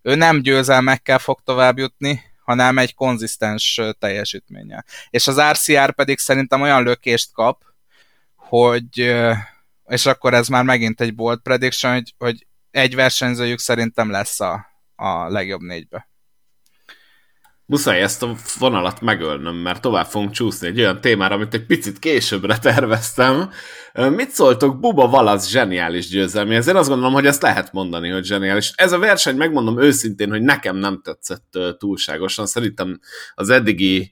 ő 0.02 0.14
nem 0.14 0.40
győzelmekkel 0.40 1.18
fog 1.18 1.40
tovább 1.44 1.78
jutni, 1.78 2.33
hanem 2.44 2.78
egy 2.78 2.94
konzisztens 2.94 3.80
teljesítménnyel. 3.98 4.84
És 5.10 5.26
az 5.26 5.40
RCR 5.40 5.94
pedig 5.94 6.18
szerintem 6.18 6.60
olyan 6.60 6.82
lökést 6.82 7.32
kap, 7.32 7.62
hogy, 8.36 9.14
és 9.86 10.06
akkor 10.06 10.34
ez 10.34 10.48
már 10.48 10.64
megint 10.64 11.00
egy 11.00 11.14
bold 11.14 11.40
prediction, 11.40 11.92
hogy, 11.92 12.14
hogy 12.18 12.46
egy 12.70 12.94
versenyzőjük 12.94 13.58
szerintem 13.58 14.10
lesz 14.10 14.40
a, 14.40 14.66
a 14.96 15.28
legjobb 15.28 15.60
négybe. 15.60 16.08
Muszáj 17.66 18.02
ezt 18.02 18.22
a 18.22 18.34
vonalat 18.58 19.00
megölnöm, 19.00 19.54
mert 19.54 19.80
tovább 19.80 20.06
fogunk 20.06 20.30
csúszni 20.30 20.66
egy 20.66 20.80
olyan 20.80 21.00
témára, 21.00 21.34
amit 21.34 21.54
egy 21.54 21.66
picit 21.66 21.98
későbbre 21.98 22.58
terveztem. 22.68 23.50
Mit 23.92 24.30
szóltok 24.30 24.80
Buba 24.80 25.08
Valasz 25.08 25.48
zseniális 25.48 26.08
győzelmi? 26.08 26.54
Én 26.54 26.76
azt 26.76 26.88
gondolom, 26.88 27.12
hogy 27.12 27.26
ezt 27.26 27.42
lehet 27.42 27.72
mondani, 27.72 28.08
hogy 28.08 28.24
zseniális. 28.24 28.72
Ez 28.74 28.92
a 28.92 28.98
verseny, 28.98 29.36
megmondom 29.36 29.80
őszintén, 29.80 30.30
hogy 30.30 30.42
nekem 30.42 30.76
nem 30.76 31.00
tetszett 31.02 31.58
túlságosan. 31.78 32.46
Szerintem 32.46 33.00
az 33.34 33.50
eddigi 33.50 34.10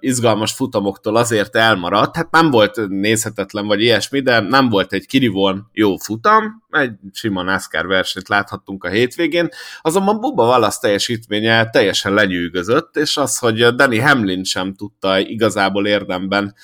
izgalmas 0.00 0.52
futamoktól 0.52 1.16
azért 1.16 1.56
elmaradt. 1.56 2.16
Hát 2.16 2.30
nem 2.30 2.50
volt 2.50 2.88
nézhetetlen 2.88 3.66
vagy 3.66 3.80
ilyesmi, 3.80 4.20
de 4.20 4.40
nem 4.40 4.68
volt 4.68 4.92
egy 4.92 5.06
kirivón 5.06 5.68
jó 5.72 5.96
futam, 5.96 6.62
egy 6.70 6.92
sima 7.12 7.42
NASCAR 7.42 7.86
versenyt 7.86 8.28
láthattunk 8.28 8.84
a 8.84 8.88
hétvégén, 8.88 9.48
azonban 9.82 10.20
Bubba 10.20 10.46
Wallace 10.46 10.78
teljesítménye 10.80 11.70
teljesen 11.70 12.14
lenyűgözött, 12.14 12.96
és 12.96 13.16
az, 13.16 13.38
hogy 13.38 13.74
Danny 13.74 14.02
Hamlin 14.02 14.44
sem 14.44 14.74
tudta 14.74 15.18
igazából 15.18 15.86
érdemben 15.86 16.54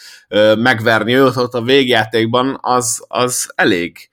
megverni 0.58 1.14
őt 1.14 1.36
ott 1.36 1.54
a 1.54 1.62
végjátékban, 1.62 2.58
az, 2.60 3.04
az 3.08 3.52
elég 3.54 4.10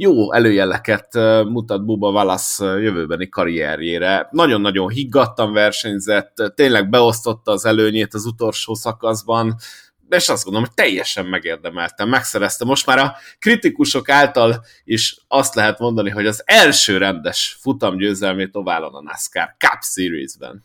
jó 0.00 0.32
előjeleket 0.32 1.14
mutat 1.44 1.84
Buba 1.84 2.10
Valasz 2.10 2.58
jövőbeni 2.60 3.28
karrierjére. 3.28 4.28
Nagyon-nagyon 4.30 4.88
higgadtan 4.88 5.52
versenyzett, 5.52 6.52
tényleg 6.54 6.88
beosztotta 6.88 7.52
az 7.52 7.64
előnyét 7.64 8.14
az 8.14 8.24
utolsó 8.24 8.74
szakaszban, 8.74 9.56
és 10.08 10.28
azt 10.28 10.44
gondolom, 10.44 10.68
hogy 10.68 10.84
teljesen 10.84 11.26
megérdemelte, 11.26 12.04
megszerezte. 12.04 12.64
Most 12.64 12.86
már 12.86 12.98
a 12.98 13.16
kritikusok 13.38 14.08
által 14.08 14.64
is 14.84 15.16
azt 15.28 15.54
lehet 15.54 15.78
mondani, 15.78 16.10
hogy 16.10 16.26
az 16.26 16.42
első 16.46 16.98
rendes 16.98 17.58
futamgyőzelmét 17.60 18.56
oválon 18.56 18.94
a 18.94 19.02
NASCAR 19.02 19.54
Cup 19.58 19.82
Series-ben. 19.82 20.64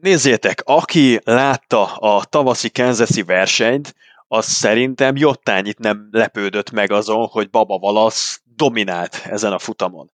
Nézzétek, 0.00 0.62
aki 0.64 1.20
látta 1.24 1.94
a 1.96 2.24
tavaszi 2.24 2.70
Kansas 2.70 3.22
versenyt, 3.26 3.94
az 4.28 4.46
szerintem 4.46 5.16
jottányit 5.16 5.78
nem 5.78 6.08
lepődött 6.10 6.70
meg 6.70 6.92
azon, 6.92 7.26
hogy 7.26 7.50
Baba 7.50 7.78
Valasz 7.78 8.40
dominált 8.44 9.22
ezen 9.24 9.52
a 9.52 9.58
futamon. 9.58 10.12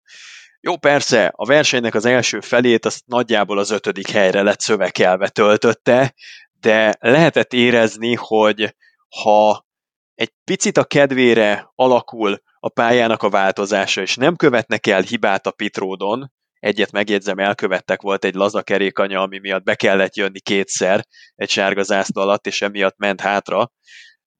Jó, 0.61 0.77
persze, 0.77 1.31
a 1.35 1.45
versenynek 1.45 1.95
az 1.95 2.05
első 2.05 2.39
felét 2.39 2.85
azt 2.85 3.03
nagyjából 3.05 3.57
az 3.57 3.69
ötödik 3.71 4.09
helyre 4.09 4.41
lett 4.41 4.59
szövekelve 4.59 5.29
töltötte, 5.29 6.13
de 6.59 6.95
lehetett 6.99 7.53
érezni, 7.53 8.15
hogy 8.15 8.75
ha 9.21 9.67
egy 10.15 10.31
picit 10.43 10.77
a 10.77 10.83
kedvére 10.83 11.71
alakul 11.75 12.41
a 12.59 12.69
pályának 12.69 13.23
a 13.23 13.29
változása, 13.29 14.01
és 14.01 14.15
nem 14.15 14.35
követnek 14.35 14.87
el 14.87 15.01
hibát 15.01 15.47
a 15.47 15.51
pitródon, 15.51 16.31
egyet 16.59 16.91
megjegyzem, 16.91 17.39
elkövettek, 17.39 18.01
volt 18.01 18.25
egy 18.25 18.33
laza 18.33 18.61
kerékanya, 18.61 19.21
ami 19.21 19.39
miatt 19.39 19.63
be 19.63 19.75
kellett 19.75 20.15
jönni 20.15 20.39
kétszer 20.39 21.05
egy 21.35 21.49
sárga 21.49 21.83
zászló 21.83 22.21
alatt, 22.21 22.47
és 22.47 22.61
emiatt 22.61 22.97
ment 22.97 23.21
hátra, 23.21 23.71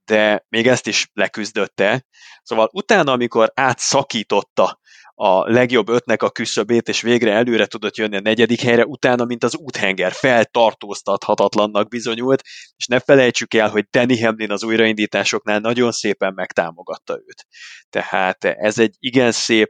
de 0.05 0.45
még 0.49 0.67
ezt 0.67 0.88
is 0.88 1.10
leküzdötte. 1.13 2.05
Szóval 2.43 2.69
utána, 2.71 3.12
amikor 3.12 3.51
átszakította 3.53 4.79
a 5.21 5.51
legjobb 5.51 5.89
ötnek 5.89 6.23
a 6.23 6.29
küszöbét, 6.29 6.88
és 6.88 7.01
végre 7.01 7.32
előre 7.32 7.65
tudott 7.65 7.95
jönni 7.97 8.15
a 8.15 8.19
negyedik 8.19 8.62
helyre, 8.62 8.86
utána, 8.86 9.25
mint 9.25 9.43
az 9.43 9.55
úthenger, 9.55 10.12
feltartóztathatatlannak 10.12 11.88
bizonyult, 11.88 12.41
és 12.75 12.86
ne 12.86 12.99
felejtsük 12.99 13.53
el, 13.53 13.69
hogy 13.69 13.86
Danny 13.89 14.23
Hamlin 14.23 14.51
az 14.51 14.63
újraindításoknál 14.63 15.60
nagyon 15.60 15.91
szépen 15.91 16.34
megtámogatta 16.34 17.13
őt. 17.13 17.45
Tehát 17.89 18.43
ez 18.43 18.79
egy 18.79 18.95
igen 18.99 19.32
szép 19.32 19.69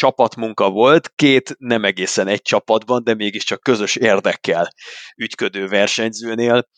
csapatmunka 0.00 0.70
volt, 0.70 1.12
két 1.14 1.54
nem 1.58 1.84
egészen 1.84 2.26
egy 2.28 2.42
csapatban, 2.42 3.04
de 3.04 3.14
mégiscsak 3.14 3.60
közös 3.60 3.96
érdekkel 3.96 4.68
ügyködő 5.16 5.66
versenyzőnél. 5.66 6.68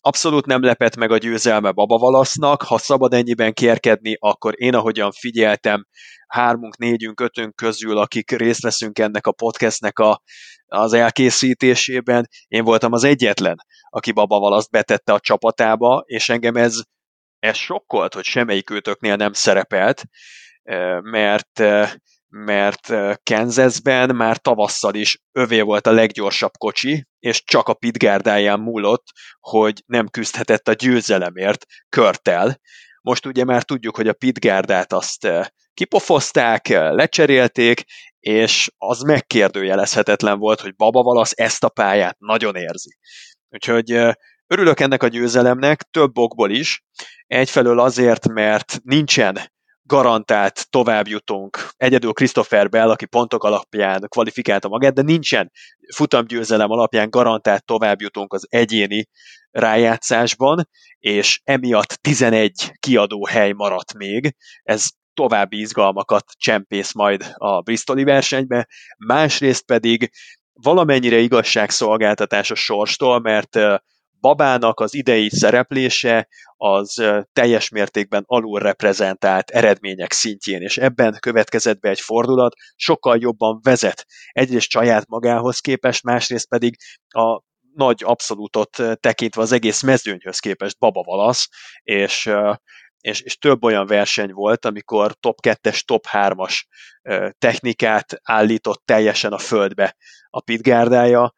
Abszolút 0.00 0.46
nem 0.46 0.62
lepett 0.62 0.96
meg 0.96 1.10
a 1.10 1.18
győzelme 1.18 1.70
Baba 1.70 1.98
Valasznak, 1.98 2.62
ha 2.62 2.78
szabad 2.78 3.12
ennyiben 3.14 3.52
kérkedni, 3.52 4.16
akkor 4.18 4.54
én 4.56 4.74
ahogyan 4.74 5.10
figyeltem, 5.12 5.86
hármunk, 6.26 6.76
négyünk, 6.76 7.20
ötünk 7.20 7.54
közül, 7.54 7.98
akik 7.98 8.30
részt 8.30 8.62
veszünk 8.62 8.98
ennek 8.98 9.26
a 9.26 9.32
podcastnek 9.32 9.98
a, 9.98 10.22
az 10.66 10.92
elkészítésében, 10.92 12.28
én 12.46 12.64
voltam 12.64 12.92
az 12.92 13.04
egyetlen, 13.04 13.56
aki 13.88 14.12
Baba 14.12 14.38
Valaszt 14.38 14.70
betette 14.70 15.12
a 15.12 15.20
csapatába, 15.20 16.02
és 16.06 16.28
engem 16.28 16.56
ez, 16.56 16.80
ez 17.38 17.56
sokkolt, 17.56 18.14
hogy 18.14 18.24
semmelyik 18.24 18.70
őtöknél 18.70 19.16
nem 19.16 19.32
szerepelt, 19.32 20.04
mert 21.00 21.62
mert 22.34 22.92
Kansasben 23.22 24.16
már 24.16 24.38
tavasszal 24.38 24.94
is 24.94 25.22
övé 25.32 25.60
volt 25.60 25.86
a 25.86 25.92
leggyorsabb 25.92 26.50
kocsi, 26.58 27.06
és 27.18 27.44
csak 27.44 27.68
a 27.68 27.74
pitgárdáján 27.74 28.60
múlott, 28.60 29.04
hogy 29.40 29.82
nem 29.86 30.08
küzdhetett 30.08 30.68
a 30.68 30.72
győzelemért 30.72 31.64
körtel. 31.88 32.60
Most 33.02 33.26
ugye 33.26 33.44
már 33.44 33.62
tudjuk, 33.62 33.96
hogy 33.96 34.08
a 34.08 34.12
pitgárdát 34.12 34.92
azt 34.92 35.28
kipofozták, 35.74 36.68
lecserélték, 36.68 37.84
és 38.20 38.70
az 38.76 39.00
megkérdőjelezhetetlen 39.00 40.38
volt, 40.38 40.60
hogy 40.60 40.76
Baba 40.76 41.02
Valasz 41.02 41.32
ezt 41.34 41.64
a 41.64 41.68
pályát 41.68 42.18
nagyon 42.18 42.56
érzi. 42.56 42.96
Úgyhogy 43.48 43.90
örülök 44.46 44.80
ennek 44.80 45.02
a 45.02 45.08
győzelemnek 45.08 45.82
több 45.82 46.18
okból 46.18 46.50
is. 46.50 46.84
Egyfelől 47.26 47.80
azért, 47.80 48.28
mert 48.28 48.80
nincsen 48.82 49.51
garantált 49.82 50.70
továbbjutunk. 50.70 51.68
Egyedül 51.76 52.12
Christopher 52.12 52.68
Bell, 52.68 52.90
aki 52.90 53.06
pontok 53.06 53.44
alapján 53.44 54.06
kvalifikálta 54.08 54.68
magát, 54.68 54.94
de 54.94 55.02
nincsen 55.02 55.50
futamgyőzelem 55.94 56.70
alapján 56.70 57.10
garantált 57.10 57.64
továbbjutunk 57.64 58.32
az 58.32 58.46
egyéni 58.50 59.08
rájátszásban, 59.50 60.68
és 60.98 61.40
emiatt 61.44 61.88
11 61.88 62.72
kiadó 62.80 63.26
hely 63.26 63.52
maradt 63.52 63.94
még. 63.94 64.34
Ez 64.62 64.86
további 65.14 65.58
izgalmakat 65.58 66.24
csempész 66.36 66.92
majd 66.92 67.32
a 67.34 67.60
Bristoli 67.60 68.04
versenybe, 68.04 68.68
másrészt 69.06 69.64
pedig 69.64 70.10
valamennyire 70.52 71.18
igazságszolgáltatás 71.18 72.50
a 72.50 72.54
sorstól, 72.54 73.20
mert 73.20 73.58
babának 74.22 74.80
az 74.80 74.94
idei 74.94 75.28
szereplése 75.30 76.28
az 76.56 77.02
teljes 77.32 77.68
mértékben 77.68 78.22
alul 78.26 78.58
reprezentált 78.58 79.50
eredmények 79.50 80.12
szintjén, 80.12 80.62
és 80.62 80.76
ebben 80.76 81.16
következett 81.20 81.80
be 81.80 81.88
egy 81.88 82.00
fordulat, 82.00 82.54
sokkal 82.76 83.16
jobban 83.20 83.60
vezet. 83.62 84.06
Egyrészt 84.30 84.70
saját 84.70 85.08
magához 85.08 85.58
képest, 85.58 86.02
másrészt 86.02 86.48
pedig 86.48 86.76
a 87.08 87.42
nagy 87.74 88.02
abszolútot 88.04 88.82
tekintve 89.00 89.42
az 89.42 89.52
egész 89.52 89.82
mezőnyhöz 89.82 90.38
képest 90.38 90.78
Baba 90.78 91.02
Valasz, 91.02 91.48
és 91.82 92.30
és, 93.02 93.20
és 93.20 93.38
több 93.38 93.64
olyan 93.64 93.86
verseny 93.86 94.32
volt, 94.32 94.64
amikor 94.64 95.14
top 95.20 95.38
2-es, 95.42 95.80
top 95.80 96.04
3-as 96.12 96.60
technikát 97.38 98.20
állított 98.22 98.82
teljesen 98.84 99.32
a 99.32 99.38
földbe 99.38 99.96
a 100.30 100.40
pitgárdája, 100.40 101.34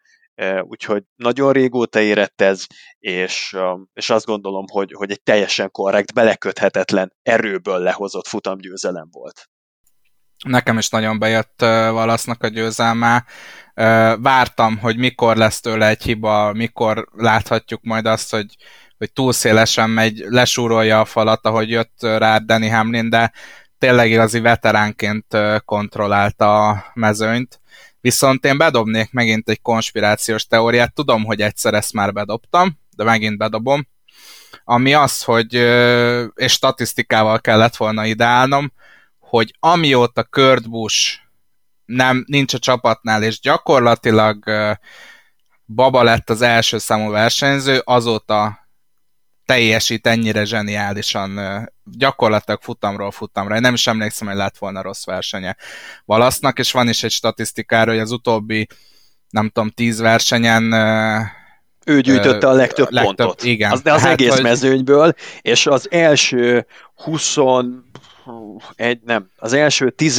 úgyhogy 0.63 1.03
nagyon 1.17 1.53
régóta 1.53 2.01
érett 2.01 2.41
ez, 2.41 2.67
és, 2.99 3.57
és 3.93 4.11
azt 4.11 4.27
gondolom, 4.27 4.65
hogy, 4.71 4.93
hogy 4.93 5.11
egy 5.11 5.23
teljesen 5.23 5.71
korrekt, 5.71 6.15
beleköthetetlen 6.15 7.13
erőből 7.23 7.79
lehozott 7.79 8.27
futamgyőzelem 8.27 9.09
volt. 9.11 9.49
Nekem 10.45 10.79
is 10.79 10.89
nagyon 10.89 11.19
bejött 11.19 11.61
Valasznak 11.91 12.43
a 12.43 12.49
győzelme. 12.49 13.25
Vártam, 14.21 14.79
hogy 14.79 14.97
mikor 14.97 15.37
lesz 15.37 15.61
tőle 15.61 15.89
egy 15.89 16.03
hiba, 16.03 16.53
mikor 16.53 17.09
láthatjuk 17.13 17.83
majd 17.83 18.07
azt, 18.07 18.31
hogy, 18.31 18.57
hogy 18.99 19.13
túl 19.13 19.33
szélesen 19.33 19.91
megy, 19.91 20.19
lesúrolja 20.29 21.01
a 21.01 21.05
falat, 21.05 21.47
ahogy 21.47 21.71
jött 21.71 22.03
rá 22.03 22.39
Danny 22.39 22.71
Hamlin, 22.71 23.09
de 23.11 23.33
tényleg 23.79 24.11
igazi 24.11 24.41
veteránként 24.41 25.37
kontrollálta 25.65 26.69
a 26.69 26.85
mezőnyt 26.95 27.61
Viszont 28.05 28.45
én 28.45 28.59
bedobnék 28.59 29.13
megint 29.13 29.49
egy 29.49 29.63
konspirációs 29.63 30.47
teóriát. 30.47 30.95
Tudom, 30.95 31.25
hogy 31.25 31.41
egyszer 31.41 31.75
ezt 31.75 31.93
már 31.93 32.13
bedobtam, 32.13 32.79
de 32.97 33.05
megint 33.05 33.39
bedobom. 33.39 33.87
ami 34.65 34.95
az, 34.95 35.23
hogy, 35.23 35.55
és 36.35 36.53
statisztikával 36.53 37.41
kellett 37.41 37.77
volna 37.77 38.05
ideálnom, 38.05 38.73
hogy 39.19 39.57
amióta 39.61 40.25
Kurt 40.25 40.71
Busch 40.71 41.19
nem, 41.85 42.25
nincs 42.27 42.55
a 42.55 42.59
csapatnál, 42.59 43.23
és 43.23 43.41
gyakorlatilag 43.41 44.45
Baba 45.67 46.03
lett 46.03 46.31
az 46.31 46.43
első 46.43 46.79
számú 46.79 47.11
versenyző, 47.11 47.83
azóta 47.85 48.64
teljesít 49.47 50.07
ennyire 50.07 50.45
zseniálisan 50.45 51.41
gyakorlatilag 51.85 52.63
futamról 52.63 53.11
futamra. 53.11 53.55
Én 53.55 53.61
nem 53.61 53.75
is 53.75 53.87
emlékszem, 53.87 54.29
hogy 54.29 54.37
lett 54.37 54.59
volna 54.59 54.83
rossz 54.83 55.05
versenye 55.05 55.57
Valasznak, 56.05 56.59
és 56.59 56.73
van 56.73 56.89
is 56.89 57.03
egy 57.03 57.11
statisztikára, 57.11 57.91
hogy 57.91 58.01
az 58.01 58.11
utóbbi, 58.11 58.67
nem 59.31 59.49
tudom, 59.49 59.71
tíz 59.71 59.99
versenyen 59.99 60.73
ő 61.85 62.01
gyűjtötte 62.01 62.49
a 62.49 62.53
legtöbb, 62.53 62.91
legtöbb 62.91 63.17
pontot. 63.17 63.45
Igen. 63.45 63.71
Az, 63.71 63.83
de 63.83 63.93
az 63.93 64.03
hát, 64.03 64.13
egész 64.13 64.33
hogy... 64.33 64.43
mezőnyből, 64.43 65.15
és 65.41 65.67
az 65.67 65.91
első 65.91 66.67
20 66.95 67.37
egy, 68.75 69.01
nem, 69.05 69.31
az 69.37 69.53
első 69.53 69.91
10 69.91 70.19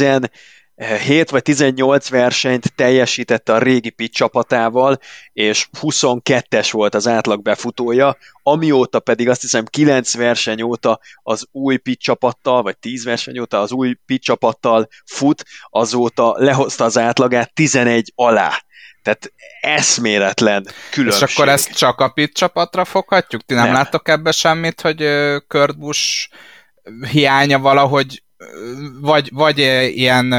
7 0.76 1.30
vagy 1.30 1.42
18 1.42 2.08
versenyt 2.08 2.74
teljesítette 2.74 3.54
a 3.54 3.58
régi 3.58 3.90
pit 3.90 4.12
csapatával, 4.12 4.98
és 5.32 5.68
22-es 5.80 6.68
volt 6.70 6.94
az 6.94 7.08
átlag 7.08 7.42
befutója, 7.42 8.16
amióta 8.42 9.00
pedig 9.00 9.28
azt 9.28 9.40
hiszem 9.40 9.64
9 9.64 10.16
verseny 10.16 10.62
óta 10.62 11.00
az 11.22 11.46
új 11.52 11.76
pit 11.76 12.00
csapattal, 12.00 12.62
vagy 12.62 12.78
10 12.78 13.04
verseny 13.04 13.38
óta 13.38 13.60
az 13.60 13.72
új 13.72 13.96
pit 14.06 14.22
csapattal 14.22 14.88
fut, 15.04 15.44
azóta 15.70 16.34
lehozta 16.38 16.84
az 16.84 16.98
átlagát 16.98 17.54
11 17.54 18.12
alá. 18.14 18.64
Tehát 19.02 19.32
eszméletlen 19.60 20.66
különbség. 20.90 21.28
És 21.28 21.34
akkor 21.34 21.48
ezt 21.48 21.76
csak 21.76 22.00
a 22.00 22.08
pit 22.08 22.34
csapatra 22.34 22.84
foghatjuk? 22.84 23.44
Ti 23.44 23.54
nem, 23.54 23.64
nem. 23.64 23.72
láttok 23.72 24.08
ebbe 24.08 24.30
semmit, 24.30 24.80
hogy 24.80 25.04
Kurt 25.48 25.78
Busch 25.78 26.28
hiánya 27.10 27.58
valahogy 27.58 28.22
vagy, 29.00 29.30
vagy 29.32 29.58
ilyen 29.96 30.34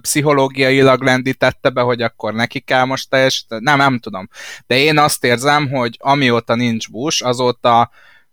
pszichológiailag 0.00 1.02
lendítette 1.02 1.70
be, 1.70 1.80
hogy 1.80 2.02
akkor 2.02 2.34
neki 2.34 2.60
kell 2.60 2.84
most 2.84 3.10
teljesíteni, 3.10 3.62
nem, 3.64 3.76
nem 3.76 3.98
tudom. 3.98 4.28
De 4.66 4.78
én 4.78 4.98
azt 4.98 5.24
érzem, 5.24 5.68
hogy 5.68 5.96
amióta 6.00 6.54
nincs 6.54 6.90
Bush, 6.90 7.26
azóta 7.26 7.90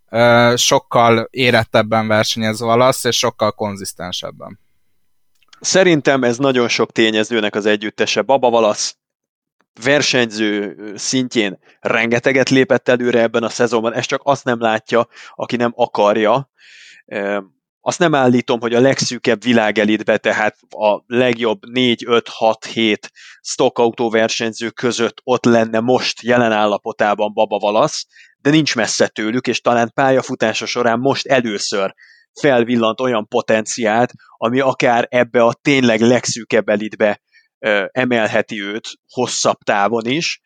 uh, 0.09 0.55
sokkal 0.55 1.27
érettebben 1.29 2.07
versenyez 2.07 2.59
Valasz, 2.59 3.03
és 3.03 3.17
sokkal 3.17 3.51
konzisztensebben. 3.51 4.59
Szerintem 5.59 6.23
ez 6.23 6.37
nagyon 6.37 6.67
sok 6.67 6.91
tényezőnek 6.91 7.55
az 7.55 7.65
együttese. 7.65 8.21
Baba 8.21 8.49
Valasz 8.49 8.95
versenyző 9.83 10.75
szintjén 10.95 11.59
rengeteget 11.79 12.49
lépett 12.49 12.89
előre 12.89 13.21
ebben 13.21 13.43
a 13.43 13.49
szezonban, 13.49 13.93
ez 13.93 14.05
csak 14.05 14.21
azt 14.23 14.43
nem 14.43 14.59
látja, 14.59 15.07
aki 15.35 15.55
nem 15.55 15.71
akarja 15.75 16.49
azt 17.81 17.99
nem 17.99 18.15
állítom, 18.15 18.59
hogy 18.59 18.73
a 18.73 18.79
legszűkebb 18.79 19.43
világelitbe, 19.43 20.17
tehát 20.17 20.57
a 20.69 21.03
legjobb 21.07 21.59
4-5-6-7 21.73 22.97
stock 23.41 23.79
autóversenyző 23.79 24.69
között 24.69 25.21
ott 25.23 25.45
lenne 25.45 25.79
most 25.79 26.21
jelen 26.21 26.51
állapotában 26.51 27.33
Baba 27.33 27.57
Valasz, 27.57 28.05
de 28.37 28.49
nincs 28.49 28.75
messze 28.75 29.07
tőlük, 29.07 29.47
és 29.47 29.61
talán 29.61 29.91
pályafutása 29.93 30.65
során 30.65 30.99
most 30.99 31.27
először 31.27 31.93
felvillant 32.39 32.99
olyan 32.99 33.27
potenciált, 33.27 34.11
ami 34.37 34.59
akár 34.59 35.07
ebbe 35.09 35.43
a 35.43 35.53
tényleg 35.61 36.01
legszűkebb 36.01 36.69
elitbe 36.69 37.21
emelheti 37.91 38.61
őt 38.61 38.89
hosszabb 39.07 39.57
távon 39.57 40.05
is, 40.05 40.41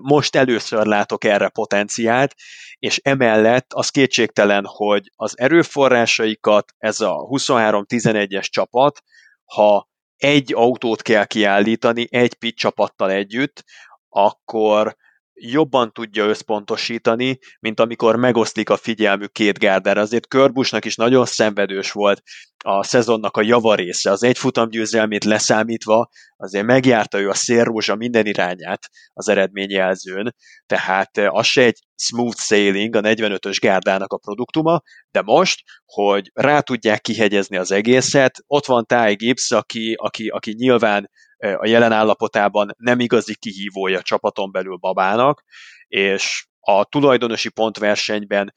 most 0.00 0.36
először 0.36 0.86
látok 0.86 1.24
erre 1.24 1.48
potenciált, 1.48 2.34
és 2.78 3.00
emellett 3.02 3.72
az 3.72 3.88
kétségtelen, 3.88 4.64
hogy 4.66 5.12
az 5.16 5.38
erőforrásaikat 5.38 6.72
ez 6.78 7.00
a 7.00 7.14
23-11-es 7.30 8.44
csapat, 8.44 9.02
ha 9.44 9.88
egy 10.16 10.54
autót 10.54 11.02
kell 11.02 11.24
kiállítani, 11.24 12.06
egy 12.10 12.34
pit 12.34 12.56
csapattal 12.56 13.10
együtt, 13.10 13.64
akkor 14.08 14.96
jobban 15.32 15.92
tudja 15.92 16.24
összpontosítani, 16.24 17.38
mint 17.60 17.80
amikor 17.80 18.16
megoszlik 18.16 18.70
a 18.70 18.76
figyelmük 18.76 19.32
két 19.32 19.58
gárdára. 19.58 20.00
Azért 20.00 20.28
Körbusnak 20.28 20.84
is 20.84 20.96
nagyon 20.96 21.26
szenvedős 21.26 21.92
volt 21.92 22.22
a 22.64 22.82
szezonnak 22.82 23.36
a 23.36 23.42
javarésze. 23.42 24.10
Az 24.10 24.22
egy 24.22 24.38
futamgyőzelmét 24.38 25.24
leszámítva 25.24 26.08
azért 26.36 26.64
megjárta 26.64 27.20
ő 27.20 27.28
a 27.28 27.34
szélrózsa 27.34 27.94
minden 27.94 28.26
irányát 28.26 28.88
az 29.12 29.28
eredményjelzőn, 29.28 30.34
tehát 30.66 31.18
eh, 31.18 31.34
az 31.34 31.46
se 31.46 31.62
egy 31.62 31.78
smooth 31.96 32.38
sailing 32.38 32.96
a 32.96 33.00
45-ös 33.00 33.56
gárdának 33.60 34.12
a 34.12 34.18
produktuma, 34.18 34.82
de 35.10 35.22
most, 35.22 35.62
hogy 35.84 36.30
rá 36.34 36.60
tudják 36.60 37.00
kihegyezni 37.00 37.56
az 37.56 37.70
egészet, 37.70 38.38
ott 38.46 38.66
van 38.66 38.86
Ty 38.86 39.14
Gibbs, 39.14 39.50
aki, 39.50 39.94
aki, 39.98 40.28
aki 40.28 40.52
nyilván 40.52 41.10
a 41.40 41.66
jelen 41.66 41.92
állapotában 41.92 42.70
nem 42.76 43.00
igazi 43.00 43.36
kihívója 43.36 44.02
csapaton 44.02 44.50
belül 44.52 44.76
Babának, 44.76 45.42
és 45.88 46.46
a 46.78 46.84
tulajdonosi 46.84 47.48
pontversenyben 47.48 48.52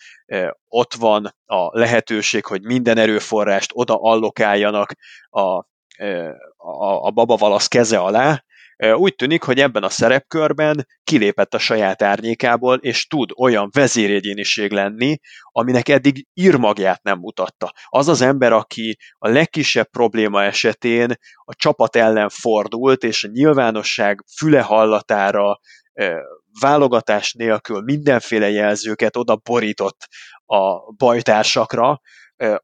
ott 0.67 0.93
van 0.93 1.35
a 1.45 1.79
lehetőség, 1.79 2.45
hogy 2.45 2.61
minden 2.61 2.97
erőforrást 2.97 3.71
oda 3.73 3.95
allokáljanak 3.95 4.93
a, 5.29 5.41
a, 6.57 7.05
a 7.05 7.11
Baba 7.11 7.35
Valasz 7.35 7.67
keze 7.67 7.97
alá, 7.97 8.43
úgy 8.77 9.15
tűnik, 9.15 9.43
hogy 9.43 9.59
ebben 9.59 9.83
a 9.83 9.89
szerepkörben 9.89 10.87
kilépett 11.03 11.53
a 11.53 11.59
saját 11.59 12.01
árnyékából, 12.01 12.77
és 12.77 13.07
tud 13.07 13.29
olyan 13.37 13.69
vezéregyéniség 13.73 14.71
lenni, 14.71 15.19
aminek 15.51 15.89
eddig 15.89 16.27
írmagját 16.33 17.03
nem 17.03 17.19
mutatta. 17.19 17.73
Az 17.89 18.07
az 18.07 18.21
ember, 18.21 18.51
aki 18.51 18.97
a 19.17 19.27
legkisebb 19.29 19.89
probléma 19.89 20.43
esetén 20.43 21.13
a 21.43 21.55
csapat 21.55 21.95
ellen 21.95 22.29
fordult, 22.29 23.03
és 23.03 23.23
a 23.23 23.29
nyilvánosság 23.31 24.23
füle 24.37 24.61
hallatára 24.61 25.59
válogatás 26.59 27.33
nélkül 27.33 27.81
mindenféle 27.81 28.49
jelzőket 28.49 29.17
oda 29.17 29.35
borított 29.35 30.07
a 30.45 30.93
bajtársakra, 30.97 32.01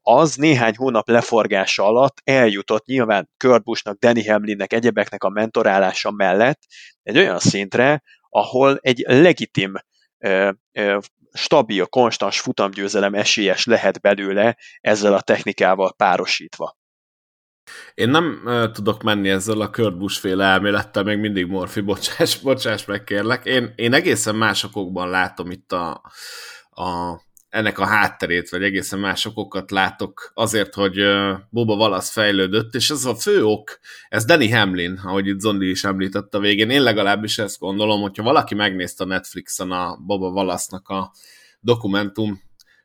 az 0.02 0.34
néhány 0.34 0.76
hónap 0.76 1.08
leforgása 1.08 1.84
alatt 1.84 2.16
eljutott 2.24 2.84
nyilván 2.84 3.30
Körbusnak, 3.36 3.98
Danny 3.98 4.28
Hamlinnek, 4.28 4.72
egyebeknek 4.72 5.24
a 5.24 5.28
mentorálása 5.28 6.10
mellett 6.10 6.60
egy 7.02 7.18
olyan 7.18 7.38
szintre, 7.38 8.02
ahol 8.28 8.78
egy 8.80 9.04
legitim, 9.06 9.72
stabil, 11.32 11.86
konstans 11.86 12.40
futamgyőzelem 12.40 13.14
esélyes 13.14 13.64
lehet 13.64 14.00
belőle 14.00 14.56
ezzel 14.80 15.14
a 15.14 15.20
technikával 15.20 15.92
párosítva. 15.92 16.78
Én 17.94 18.08
nem 18.08 18.42
uh, 18.44 18.70
tudok 18.70 19.02
menni 19.02 19.28
ezzel 19.28 19.60
a 19.60 19.70
Kurt 19.70 20.12
féle 20.12 20.44
elmélettel, 20.44 21.02
még 21.02 21.18
mindig 21.18 21.46
Morfi, 21.46 21.80
bocsáss, 21.80 22.36
bocsáss 22.42 22.84
meg 22.84 23.04
kérlek. 23.04 23.44
Én, 23.44 23.72
én 23.76 23.92
egészen 23.92 24.34
másokokban 24.34 25.08
látom 25.08 25.50
itt 25.50 25.72
a, 25.72 26.02
a 26.70 27.18
ennek 27.50 27.78
a 27.78 27.86
hátterét, 27.86 28.48
vagy 28.48 28.62
egészen 28.62 28.98
más 28.98 29.28
látok 29.68 30.30
azért, 30.34 30.74
hogy 30.74 30.98
Boba 31.50 31.76
Valasz 31.76 32.10
fejlődött, 32.10 32.74
és 32.74 32.90
ez 32.90 33.04
a 33.04 33.14
fő 33.14 33.44
ok, 33.44 33.78
ez 34.08 34.24
Danny 34.24 34.52
Hamlin, 34.52 35.00
ahogy 35.04 35.26
itt 35.26 35.40
Zondi 35.40 35.70
is 35.70 35.84
említett 35.84 36.34
a 36.34 36.38
végén, 36.38 36.70
én 36.70 36.82
legalábbis 36.82 37.38
ezt 37.38 37.58
gondolom, 37.58 38.00
hogyha 38.00 38.22
valaki 38.22 38.54
megnézte 38.54 39.04
a 39.04 39.06
Netflixen 39.06 39.70
a 39.70 39.96
Boba 39.96 40.30
Valasznak 40.30 40.88
a 40.88 41.12
dokumentum 41.60 42.40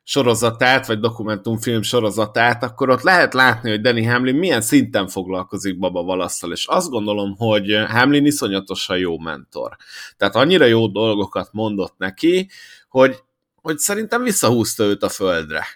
sorozatát, 0.08 0.86
vagy 0.86 1.00
dokumentumfilm 1.00 1.82
sorozatát, 1.82 2.62
akkor 2.62 2.90
ott 2.90 3.02
lehet 3.02 3.34
látni, 3.34 3.70
hogy 3.70 3.80
Danny 3.80 4.08
Hamlin 4.08 4.34
milyen 4.34 4.60
szinten 4.60 5.08
foglalkozik 5.08 5.78
Baba 5.78 6.02
Valasszal, 6.02 6.52
és 6.52 6.66
azt 6.66 6.90
gondolom, 6.90 7.36
hogy 7.36 7.76
Hamlin 7.88 8.26
iszonyatosan 8.26 8.98
jó 8.98 9.18
mentor. 9.18 9.76
Tehát 10.16 10.36
annyira 10.36 10.64
jó 10.64 10.86
dolgokat 10.86 11.48
mondott 11.52 11.94
neki, 11.98 12.50
hogy 12.88 13.24
hogy 13.62 13.78
szerintem 13.78 14.22
visszahúzta 14.22 14.84
őt 14.84 15.02
a 15.02 15.08
földre. 15.08 15.66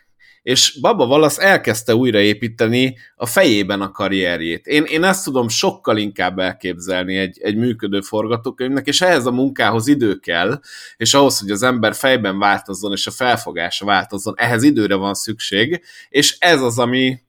És 0.42 0.78
Baba 0.80 1.06
Valasz 1.06 1.38
elkezdte 1.38 1.94
újraépíteni 1.94 2.96
a 3.14 3.26
fejében 3.26 3.80
a 3.80 3.90
karrierjét. 3.90 4.66
Én, 4.66 4.84
én 4.84 5.04
ezt 5.04 5.24
tudom 5.24 5.48
sokkal 5.48 5.96
inkább 5.96 6.38
elképzelni 6.38 7.16
egy, 7.16 7.38
egy 7.40 7.56
működő 7.56 8.00
forgatókönyvnek, 8.00 8.86
és 8.86 9.00
ehhez 9.00 9.26
a 9.26 9.30
munkához 9.30 9.86
idő 9.86 10.16
kell, 10.16 10.60
és 10.96 11.14
ahhoz, 11.14 11.38
hogy 11.38 11.50
az 11.50 11.62
ember 11.62 11.94
fejben 11.94 12.38
változzon, 12.38 12.92
és 12.92 13.06
a 13.06 13.10
felfogása 13.10 13.84
változzon, 13.84 14.34
ehhez 14.36 14.62
időre 14.62 14.94
van 14.94 15.14
szükség, 15.14 15.82
és 16.08 16.36
ez 16.38 16.62
az, 16.62 16.78
ami, 16.78 17.20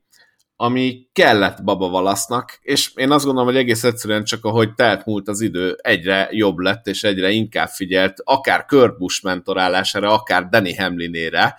ami 0.56 1.08
kellett 1.14 1.64
Baba 1.64 1.90
Valasznak, 1.90 2.60
és 2.62 2.92
én 2.96 3.12
azt 3.12 3.26
gondolom, 3.26 3.50
hogy 3.50 3.58
egész 3.58 3.84
egyszerűen 3.84 4.24
csak 4.24 4.46
ahogy 4.46 4.74
telt 4.74 5.06
múlt 5.06 5.28
az 5.28 5.42
idő, 5.42 5.78
egyre 5.82 6.28
jobb 6.32 6.58
lett, 6.58 6.88
és 6.88 7.04
egyre 7.04 7.30
inkább 7.30 7.70
figyelt, 7.70 8.22
akár 8.24 8.66
Kurt 8.66 8.98
Busch 8.98 9.24
mentorálására, 9.24 10.14
akár 10.14 10.50
Danny 10.50 10.78
Hamlinére, 10.78 11.56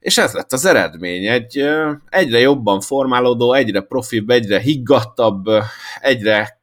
és 0.00 0.18
ez 0.18 0.32
lett 0.32 0.52
az 0.52 0.64
eredmény. 0.64 1.26
Egy 1.26 1.68
egyre 2.08 2.38
jobban 2.38 2.80
formálódó, 2.80 3.52
egyre 3.52 3.80
profibb, 3.80 4.30
egyre 4.30 4.60
higgadtabb, 4.60 5.44
egyre 6.00 6.60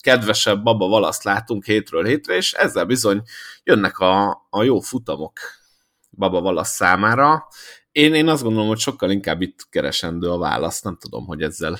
kedvesebb 0.00 0.62
Baba 0.62 0.88
Valaszt 0.88 1.24
látunk 1.24 1.64
hétről 1.64 2.04
hétre, 2.04 2.34
és 2.34 2.52
ezzel 2.52 2.84
bizony 2.84 3.22
jönnek 3.64 3.98
a, 3.98 4.46
a 4.50 4.62
jó 4.62 4.80
futamok. 4.80 5.40
Baba 6.10 6.40
Valasz 6.40 6.74
számára. 6.74 7.48
Én, 7.92 8.14
én 8.14 8.28
azt 8.28 8.42
gondolom, 8.42 8.68
hogy 8.68 8.78
sokkal 8.78 9.10
inkább 9.10 9.40
itt 9.40 9.68
keresendő 9.70 10.30
a 10.30 10.38
válasz, 10.38 10.82
nem 10.82 10.96
tudom, 11.00 11.26
hogy 11.26 11.42
ezzel 11.42 11.78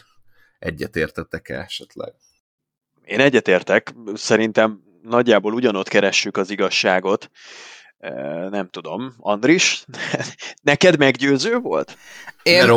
egyetértettek-e 0.58 1.58
esetleg. 1.58 2.14
Én 3.04 3.20
egyetértek, 3.20 3.94
szerintem 4.14 4.82
nagyjából 5.02 5.52
ugyanott 5.52 5.88
keressük 5.88 6.36
az 6.36 6.50
igazságot, 6.50 7.30
nem 8.50 8.68
tudom, 8.70 9.14
Andris, 9.18 9.84
neked 10.62 10.98
meggyőző 10.98 11.58
volt? 11.58 11.96
Én, 12.42 12.68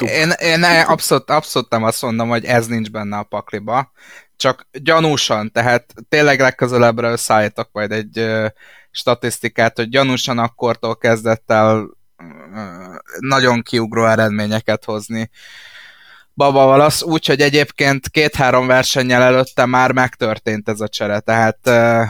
én, 0.00 0.30
én, 0.38 0.62
én 0.62 0.64
abszolút, 0.64 1.30
abszolút 1.30 1.70
nem 1.70 1.82
azt 1.82 2.02
mondom, 2.02 2.28
hogy 2.28 2.44
ez 2.44 2.66
nincs 2.66 2.90
benne 2.90 3.16
a 3.16 3.22
pakliba, 3.22 3.92
csak 4.36 4.68
gyanúsan, 4.72 5.52
tehát 5.52 5.94
tényleg 6.08 6.40
legközelebbre 6.40 7.10
összeállítok 7.10 7.68
majd 7.72 7.92
egy 7.92 8.18
ö, 8.18 8.46
statisztikát, 8.90 9.76
hogy 9.76 9.88
gyanúsan 9.88 10.38
akkortól 10.38 10.96
kezdett 10.96 11.50
el 11.50 11.88
ö, 12.54 12.60
nagyon 13.18 13.62
kiugró 13.62 14.06
eredményeket 14.06 14.84
hozni. 14.84 15.30
Baba 16.34 16.64
Valasz, 16.64 17.02
úgyhogy 17.02 17.40
egyébként 17.40 18.08
két-három 18.08 18.66
versennyel 18.66 19.22
előtte 19.22 19.66
már 19.66 19.92
megtörtént 19.92 20.68
ez 20.68 20.80
a 20.80 20.88
csere, 20.88 21.20
tehát 21.20 21.58
ö, 21.62 22.02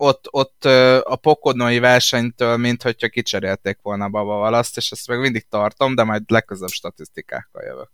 ott, 0.00 0.26
ott 0.30 0.64
a 1.04 1.16
pokodnói 1.16 1.78
versenytől, 1.78 2.56
mint 2.56 2.82
hogyha 2.82 3.08
kicserélték 3.08 3.78
volna 3.82 4.08
Baba 4.08 4.34
Valaszt, 4.34 4.76
és 4.76 4.90
ezt 4.90 5.08
meg 5.08 5.20
mindig 5.20 5.46
tartom, 5.48 5.94
de 5.94 6.04
majd 6.04 6.22
legközelebb 6.26 6.70
statisztikákkal 6.70 7.62
jövök. 7.62 7.88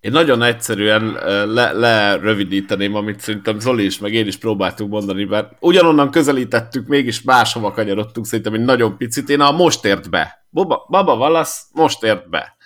Én 0.00 0.12
nagyon 0.12 0.42
egyszerűen 0.42 1.12
le, 1.52 1.72
lerövidíteném, 1.72 2.94
amit 2.94 3.20
szerintem 3.20 3.58
Zoli 3.58 3.84
is, 3.84 3.98
meg 3.98 4.12
én 4.12 4.26
is 4.26 4.36
próbáltuk 4.36 4.88
mondani, 4.88 5.24
mert 5.24 5.52
ugyanonnan 5.60 6.10
közelítettük, 6.10 6.86
mégis 6.86 7.22
máshova 7.22 7.72
kanyarodtunk 7.72 8.26
szerintem 8.26 8.54
egy 8.54 8.64
nagyon 8.64 8.96
picit. 8.96 9.28
Én 9.28 9.40
a 9.40 9.50
most 9.50 9.84
ért 9.84 10.10
be. 10.10 10.46
Baba, 10.50 10.86
Baba 10.88 11.16
Valasz 11.16 11.66
most 11.72 12.02
ért 12.02 12.28
be 12.28 12.56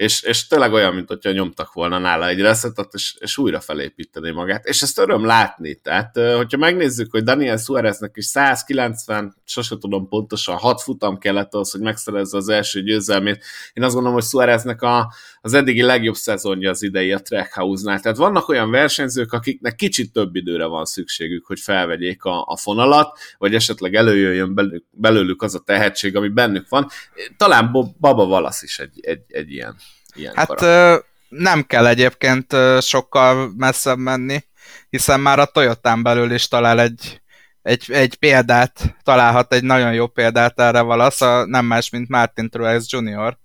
és, 0.00 0.22
és 0.22 0.46
tényleg 0.46 0.72
olyan, 0.72 0.94
mint 0.94 1.08
hogyha 1.08 1.30
nyomtak 1.30 1.72
volna 1.72 1.98
nála 1.98 2.28
egy 2.28 2.40
reszetet, 2.40 2.94
és, 2.94 3.16
és 3.18 3.38
újra 3.38 3.60
felépíteni 3.60 4.30
magát, 4.30 4.64
és 4.64 4.82
ezt 4.82 4.98
öröm 4.98 5.24
látni, 5.24 5.74
tehát 5.74 6.16
hogyha 6.36 6.58
megnézzük, 6.58 7.10
hogy 7.10 7.22
Daniel 7.22 7.56
Suáreznek 7.56 8.10
is 8.14 8.24
190, 8.24 9.36
sose 9.44 9.76
tudom 9.78 10.08
pontosan, 10.08 10.56
6 10.56 10.82
futam 10.82 11.18
kellett 11.18 11.54
az, 11.54 11.70
hogy 11.70 11.80
megszerezze 11.80 12.36
az 12.36 12.48
első 12.48 12.82
győzelmét, 12.82 13.44
én 13.72 13.84
azt 13.84 13.94
gondolom, 13.94 14.18
hogy 14.18 14.28
Suáreznek 14.28 14.82
a, 14.82 15.12
az 15.40 15.54
eddigi 15.54 15.82
legjobb 15.82 16.14
szezonja 16.14 16.70
az 16.70 16.82
idei 16.82 17.12
a 17.12 17.18
Trackhouse-nál, 17.18 18.00
tehát 18.00 18.16
vannak 18.18 18.48
olyan 18.48 18.70
versenyzők, 18.70 19.32
akiknek 19.32 19.74
kicsit 19.74 20.12
több 20.12 20.36
időre 20.36 20.64
van 20.64 20.84
szükségük, 20.84 21.46
hogy 21.46 21.60
felvegyék 21.60 22.24
a, 22.24 22.44
a 22.46 22.56
fonalat, 22.56 23.18
vagy 23.38 23.54
esetleg 23.54 23.94
előjöjjön 23.94 24.54
belőlük, 24.54 24.84
belőlük 24.90 25.42
az 25.42 25.54
a 25.54 25.58
tehetség, 25.58 26.16
ami 26.16 26.28
bennük 26.28 26.68
van. 26.68 26.88
Talán 27.36 27.72
Baba 28.00 28.26
Valasz 28.26 28.62
is 28.62 28.78
egy, 28.78 29.00
egy, 29.00 29.22
egy 29.28 29.50
ilyen 29.50 29.76
ilyen 30.14 30.34
Hát 30.34 30.46
karakter. 30.46 31.02
nem 31.28 31.62
kell 31.66 31.86
egyébként 31.86 32.56
sokkal 32.80 33.52
messzebb 33.56 33.98
menni, 33.98 34.44
hiszen 34.90 35.20
már 35.20 35.38
a 35.38 35.44
Toyotán 35.44 36.02
belül 36.02 36.32
is 36.32 36.48
talál 36.48 36.80
egy, 36.80 37.20
egy, 37.62 37.84
egy 37.88 38.14
példát, 38.14 38.96
találhat 39.02 39.52
egy 39.52 39.62
nagyon 39.62 39.92
jó 39.92 40.06
példát 40.06 40.60
erre 40.60 40.80
valasz, 40.80 41.20
a, 41.20 41.46
nem 41.46 41.64
más, 41.64 41.90
mint 41.90 42.08
Martin 42.08 42.50
Truex 42.50 42.92
Jr., 42.92 43.38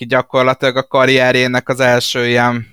ki 0.00 0.06
gyakorlatilag 0.06 0.76
a 0.76 0.86
karrierjének 0.86 1.68
az 1.68 1.80
első 1.80 2.28
ilyen, 2.28 2.66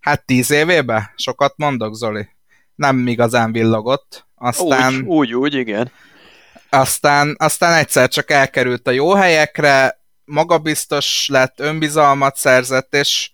hát 0.00 0.26
tíz 0.26 0.50
évébe? 0.50 1.12
Sokat 1.16 1.54
mondok, 1.56 1.94
Zoli? 1.94 2.28
Nem 2.74 3.06
igazán 3.06 3.52
villogott. 3.52 4.26
Aztán, 4.34 4.94
úgy, 4.94 5.04
úgy, 5.06 5.34
úgy, 5.34 5.54
igen. 5.54 5.92
Aztán, 6.70 7.34
aztán 7.38 7.72
egyszer 7.72 8.08
csak 8.08 8.30
elkerült 8.30 8.86
a 8.86 8.90
jó 8.90 9.14
helyekre, 9.14 10.00
magabiztos 10.24 11.28
lett, 11.28 11.60
önbizalmat 11.60 12.36
szerzett, 12.36 12.94
és, 12.94 13.30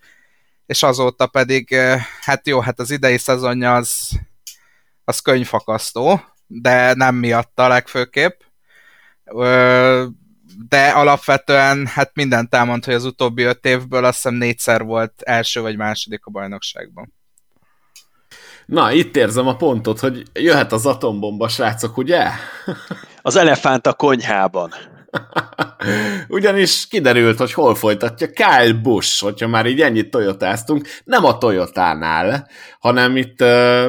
és 0.66 0.82
azóta 0.82 1.26
pedig, 1.26 1.74
hát 2.20 2.46
jó, 2.46 2.60
hát 2.60 2.78
az 2.78 2.90
idei 2.90 3.18
szezonja 3.18 3.74
az, 3.74 4.08
az 5.04 5.20
könyvfakasztó, 5.20 6.20
de 6.46 6.94
nem 6.94 7.14
miatta 7.14 7.68
legfőképp. 7.68 8.40
De 10.68 10.88
alapvetően 10.88 11.86
hát 11.86 12.10
mindent 12.14 12.54
elmond, 12.54 12.84
hogy 12.84 12.94
az 12.94 13.04
utóbbi 13.04 13.42
öt 13.42 13.64
évből 13.64 14.04
azt 14.04 14.14
hiszem 14.14 14.34
négyszer 14.34 14.82
volt 14.82 15.12
első 15.22 15.60
vagy 15.60 15.76
második 15.76 16.26
a 16.26 16.30
bajnokságban. 16.30 17.14
Na, 18.66 18.92
itt 18.92 19.16
érzem 19.16 19.46
a 19.46 19.56
pontot, 19.56 20.00
hogy 20.00 20.22
jöhet 20.32 20.72
az 20.72 20.86
atombomba, 20.86 21.48
srácok, 21.48 21.96
ugye? 21.96 22.28
Az 23.22 23.36
elefánt 23.36 23.86
a 23.86 23.92
konyhában. 23.92 24.72
Ugyanis 26.28 26.86
kiderült, 26.88 27.38
hogy 27.38 27.52
hol 27.52 27.74
folytatja 27.74 28.30
Kyle 28.30 28.72
Busch, 28.72 29.22
hogyha 29.22 29.48
már 29.48 29.66
így 29.66 29.80
ennyit 29.80 30.10
toyotáztunk, 30.10 30.86
nem 31.04 31.24
a 31.24 31.38
Toyotánál, 31.38 32.48
hanem 32.78 33.16
itt 33.16 33.42
uh, 33.42 33.86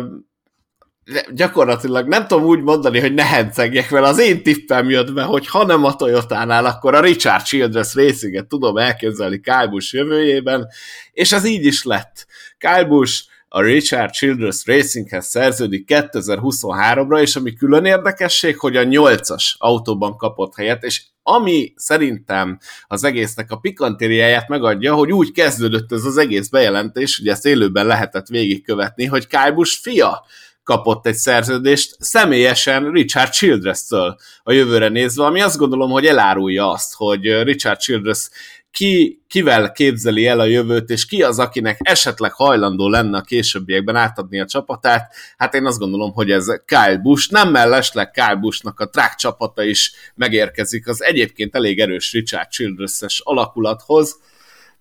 gyakorlatilag 1.33 2.07
nem 2.07 2.27
tudom 2.27 2.45
úgy 2.45 2.61
mondani, 2.61 2.99
hogy 2.99 3.13
ne 3.13 3.23
hencegjek 3.23 3.89
vele, 3.89 4.07
az 4.07 4.19
én 4.19 4.43
tippem 4.43 4.89
jött 4.89 5.13
be, 5.13 5.23
hogy 5.23 5.47
ha 5.47 5.65
nem 5.65 5.83
a 5.83 5.95
Toyotánál, 5.95 6.65
akkor 6.65 6.95
a 6.95 7.01
Richard 7.01 7.43
Childress 7.43 7.95
Racinget 7.95 8.47
tudom 8.47 8.77
elképzelni 8.77 9.39
Kyle 9.39 9.67
Busch 9.67 9.93
jövőjében, 9.93 10.67
és 11.11 11.31
az 11.31 11.45
így 11.45 11.65
is 11.65 11.83
lett. 11.83 12.27
Kyle 12.57 12.85
Busch 12.85 13.23
a 13.49 13.61
Richard 13.61 14.11
Childress 14.11 14.65
Racinghez 14.65 15.25
szerződik 15.25 15.83
2023-ra, 15.93 17.21
és 17.21 17.35
ami 17.35 17.53
külön 17.53 17.85
érdekesség, 17.85 18.59
hogy 18.59 18.75
a 18.75 18.83
8-as 18.83 19.43
autóban 19.57 20.17
kapott 20.17 20.55
helyet, 20.55 20.83
és 20.83 21.03
ami 21.23 21.73
szerintem 21.75 22.59
az 22.87 23.03
egésznek 23.03 23.51
a 23.51 23.57
pikantériáját 23.57 24.47
megadja, 24.47 24.93
hogy 24.93 25.11
úgy 25.11 25.31
kezdődött 25.31 25.91
ez 25.91 26.03
az 26.03 26.17
egész 26.17 26.47
bejelentés, 26.47 27.17
hogy 27.17 27.27
ezt 27.27 27.45
élőben 27.45 27.85
lehetett 27.85 28.27
végigkövetni, 28.27 29.05
hogy 29.05 29.27
Kájbus 29.27 29.75
fia 29.75 30.25
kapott 30.67 31.05
egy 31.07 31.15
szerződést 31.15 31.95
személyesen 31.99 32.91
Richard 32.91 33.31
Childress-től 33.31 34.17
a 34.43 34.51
jövőre 34.51 34.87
nézve, 34.87 35.25
ami 35.25 35.41
azt 35.41 35.57
gondolom, 35.57 35.89
hogy 35.89 36.05
elárulja 36.05 36.71
azt, 36.71 36.93
hogy 36.93 37.43
Richard 37.43 37.79
Childress 37.79 38.29
ki, 38.71 39.21
kivel 39.27 39.71
képzeli 39.71 40.27
el 40.27 40.39
a 40.39 40.45
jövőt, 40.45 40.89
és 40.89 41.05
ki 41.05 41.23
az, 41.23 41.39
akinek 41.39 41.77
esetleg 41.79 42.33
hajlandó 42.33 42.89
lenne 42.89 43.17
a 43.17 43.21
későbbiekben 43.21 43.95
átadni 43.95 44.39
a 44.39 44.45
csapatát, 44.45 45.13
hát 45.37 45.53
én 45.53 45.65
azt 45.65 45.79
gondolom, 45.79 46.13
hogy 46.13 46.31
ez 46.31 46.45
Kyle 46.65 46.97
Busch, 46.97 47.31
nem 47.31 47.49
mellesleg 47.51 48.11
Kyle 48.11 48.35
Buschnak 48.35 48.79
a 48.79 48.89
track 48.89 49.15
csapata 49.15 49.63
is 49.63 49.93
megérkezik 50.15 50.87
az 50.87 51.03
egyébként 51.03 51.55
elég 51.55 51.79
erős 51.79 52.11
Richard 52.11 52.49
Childress-es 52.49 53.21
alakulathoz. 53.23 54.19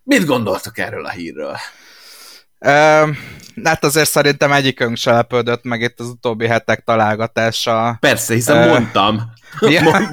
Mit 0.03 0.25
gondoltok 0.25 0.77
erről 0.77 1.05
a 1.05 1.09
hírről? 1.09 1.55
Hát 3.63 3.83
azért 3.83 4.09
szerintem 4.09 4.51
egyikünk 4.51 4.97
se 4.97 5.11
lepődött 5.11 5.63
meg 5.63 5.81
itt 5.81 5.99
az 5.99 6.07
utóbbi 6.07 6.47
hetek 6.47 6.83
találgatása. 6.83 7.97
Persze, 7.99 8.33
hiszen 8.33 8.63
uh, 8.63 8.67
mondtam. 8.67 9.21
Ja, 9.59 9.69
igen, 9.69 10.09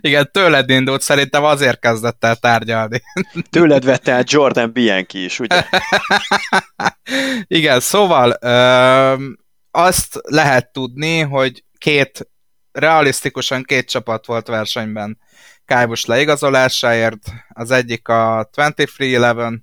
igen, 0.00 0.30
tőled 0.32 0.70
indult, 0.70 1.00
szerintem 1.00 1.44
azért 1.44 1.78
kezdett 1.78 2.24
el 2.24 2.36
tárgyalni. 2.36 3.02
Tőled 3.50 3.84
vette 3.84 4.12
el 4.12 4.22
Jordan 4.26 4.72
Bianchi 4.72 5.24
is, 5.24 5.40
ugye? 5.40 5.64
igen, 7.46 7.80
szóval 7.80 8.30
azt 9.70 10.18
lehet 10.22 10.72
tudni, 10.72 11.20
hogy 11.20 11.64
két, 11.78 12.28
realisztikusan 12.72 13.62
két 13.62 13.88
csapat 13.88 14.26
volt 14.26 14.46
versenyben 14.46 15.18
Kájbus 15.64 16.04
leigazolásáért, 16.04 17.32
az 17.48 17.70
egyik 17.70 18.08
a 18.08 18.48
2311, 18.52 19.60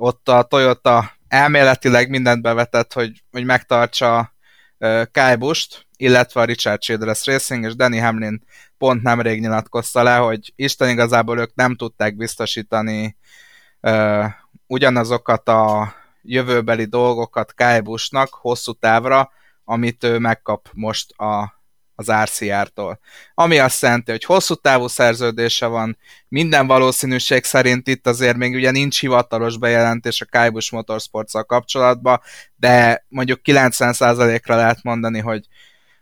ott 0.00 0.28
a 0.28 0.42
Toyota 0.42 1.12
elméletileg 1.28 2.08
mindent 2.08 2.42
bevetett, 2.42 2.92
hogy, 2.92 3.22
hogy 3.30 3.44
megtartsa 3.44 4.34
uh, 4.78 5.02
Kájbust, 5.12 5.86
illetve 5.96 6.40
a 6.40 6.44
Richard 6.44 6.80
Childress 6.80 7.26
Racing, 7.26 7.64
és 7.64 7.76
Danny 7.76 8.00
Hamlin 8.00 8.42
pont 8.78 9.02
nemrég 9.02 9.40
nyilatkozta 9.40 10.02
le, 10.02 10.16
hogy 10.16 10.52
Isten 10.56 10.88
igazából 10.88 11.38
ők 11.38 11.54
nem 11.54 11.76
tudták 11.76 12.16
biztosítani 12.16 13.16
uh, 13.80 14.24
ugyanazokat 14.66 15.48
a 15.48 15.94
jövőbeli 16.22 16.84
dolgokat 16.84 17.54
Kájbusnak 17.54 18.28
hosszú 18.34 18.72
távra, 18.72 19.30
amit 19.64 20.04
ő 20.04 20.18
megkap 20.18 20.68
most 20.72 21.10
a 21.10 21.59
az 22.00 22.12
RCR-tól. 22.22 23.00
Ami 23.34 23.58
azt 23.58 23.82
jelenti, 23.82 24.10
hogy 24.10 24.24
hosszú 24.24 24.54
távú 24.54 24.86
szerződése 24.86 25.66
van, 25.66 25.98
minden 26.28 26.66
valószínűség 26.66 27.44
szerint 27.44 27.88
itt 27.88 28.06
azért 28.06 28.36
még 28.36 28.54
ugye 28.54 28.70
nincs 28.70 29.00
hivatalos 29.00 29.58
bejelentés 29.58 30.20
a 30.20 30.26
Kaibush 30.30 30.72
motorsports 30.72 31.32
kapcsolatban, 31.46 32.20
de 32.56 33.04
mondjuk 33.08 33.40
90%-ra 33.44 34.56
lehet 34.56 34.82
mondani, 34.82 35.18
hogy, 35.18 35.46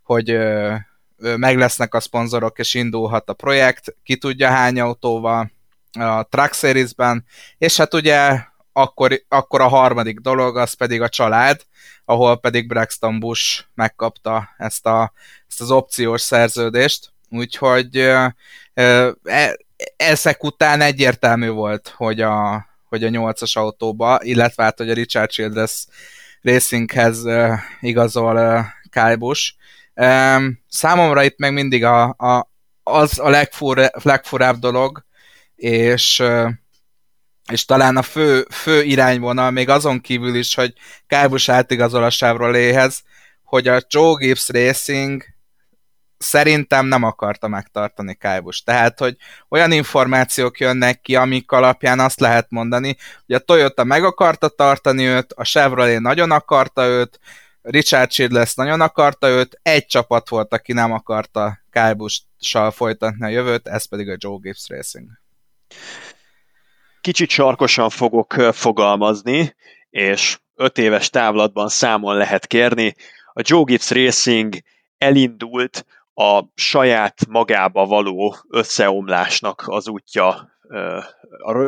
hogy 0.03 0.31
ö, 0.31 0.75
ö, 1.17 1.37
meg 1.37 1.57
lesznek 1.57 1.95
a 1.95 2.01
szponzorok, 2.01 2.59
és 2.59 2.75
indulhat 2.75 3.29
a 3.29 3.33
projekt, 3.33 3.97
ki 4.03 4.17
tudja 4.17 4.49
hány 4.49 4.81
autóval 4.81 5.51
a 5.93 6.23
Truck 6.23 6.55
Series-ben, 6.55 7.25
és 7.59 7.77
hát 7.77 7.95
ugye 7.95 8.41
akkor, 8.79 9.23
akkor 9.29 9.61
a 9.61 9.69
harmadik 9.69 10.19
dolog, 10.19 10.57
az 10.57 10.73
pedig 10.73 11.03
a 11.03 11.09
család, 11.09 11.61
ahol 12.05 12.37
pedig 12.37 12.69
Braxton 12.69 13.21
Bush 13.21 13.65
megkapta 13.75 14.49
ezt, 14.59 14.87
a, 14.87 15.13
ezt 15.49 15.61
az 15.61 15.71
opciós 15.71 16.21
szerződést, 16.21 17.13
Úgyhogy 17.31 17.97
e, 17.97 19.57
ezek 19.97 20.45
után 20.45 20.81
egyértelmű 20.81 21.49
volt, 21.49 21.95
hogy 21.97 22.21
a, 22.21 22.67
hogy 22.89 23.05
a 23.05 23.09
8-as 23.09 23.53
autóba, 23.53 24.19
illetve 24.23 24.63
hát, 24.63 24.79
hogy 24.79 24.91
a 24.91 24.95
Richard 24.95 25.31
Childress 25.31 25.87
Racinghez 26.43 27.25
igazol 27.81 28.65
Kyle 28.91 29.17
Busch. 29.17 29.55
Számomra 30.69 31.23
itt 31.25 31.39
meg 31.39 31.53
mindig 31.53 31.85
a, 31.85 32.03
a, 32.03 32.51
az 32.83 33.19
a 33.19 33.29
legfur, 33.29 33.91
legfurább 34.03 34.59
dolog, 34.59 35.05
és 35.57 36.23
és 37.53 37.65
talán 37.65 37.97
a 37.97 38.03
fő, 38.03 38.47
fő 38.51 38.83
irányvonal 38.83 39.51
még 39.51 39.69
azon 39.69 40.01
kívül 40.01 40.35
is, 40.35 40.55
hogy 40.55 40.73
Kyle 41.07 41.29
Busch 41.29 41.51
átigazol 41.51 42.05
a 42.05 42.11
Chevrolethez, 42.11 43.03
hogy 43.45 43.69
a 43.69 43.81
Joe 43.89 44.15
Gibbs 44.19 44.49
Racing 44.49 45.25
szerintem 46.19 46.87
nem 46.87 47.03
akarta 47.03 47.49
megtartani 47.49 48.15
Kájbus. 48.15 48.63
Tehát, 48.63 48.99
hogy 48.99 49.17
olyan 49.49 49.73
információk 49.73 50.61
jönnek 50.61 51.01
ki, 51.01 51.17
amik 51.17 51.51
alapján 51.51 52.01
azt 52.01 52.21
lehet 52.21 52.47
mondani, 52.51 52.97
hogy 53.27 53.35
a 53.35 53.39
Toyota 53.39 53.85
meg 53.85 54.05
akarta 54.05 54.49
tartani 54.49 55.07
őt, 55.07 55.33
a 55.33 55.45
Chevrolet 55.45 56.01
nagyon 56.01 56.31
akarta 56.31 56.87
őt, 56.87 57.21
Richard 57.63 58.11
Childress 58.11 58.55
nagyon 58.55 58.81
akarta 58.81 59.29
őt, 59.29 59.61
egy 59.63 59.87
csapat 59.87 60.29
volt, 60.29 60.53
aki 60.53 60.73
nem 60.73 60.93
akarta 60.93 61.59
Kájbussal 61.71 62.71
folytatni 62.71 63.25
a 63.25 63.29
jövőt, 63.29 63.67
ez 63.67 63.85
pedig 63.85 64.09
a 64.09 64.17
Joe 64.19 64.39
Gibbs 64.41 64.69
Racing. 64.69 65.09
Kicsit 67.09 67.31
sarkosan 67.31 67.91
fogok 67.91 68.33
fogalmazni, 68.33 69.55
és 69.91 70.39
öt 70.55 70.79
éves 70.79 71.11
távlatban 71.11 71.69
számon 71.69 72.17
lehet 72.17 72.47
kérni. 72.47 72.95
A 73.33 73.43
Joe 73.45 73.63
Gibbs 73.65 73.91
Racing 73.91 74.55
elindult 74.99 75.87
a 76.15 76.43
saját 76.55 77.27
magába 77.29 77.87
való 77.87 78.37
összeomlásnak 78.49 79.63
az 79.67 79.89
útja, 79.89 80.29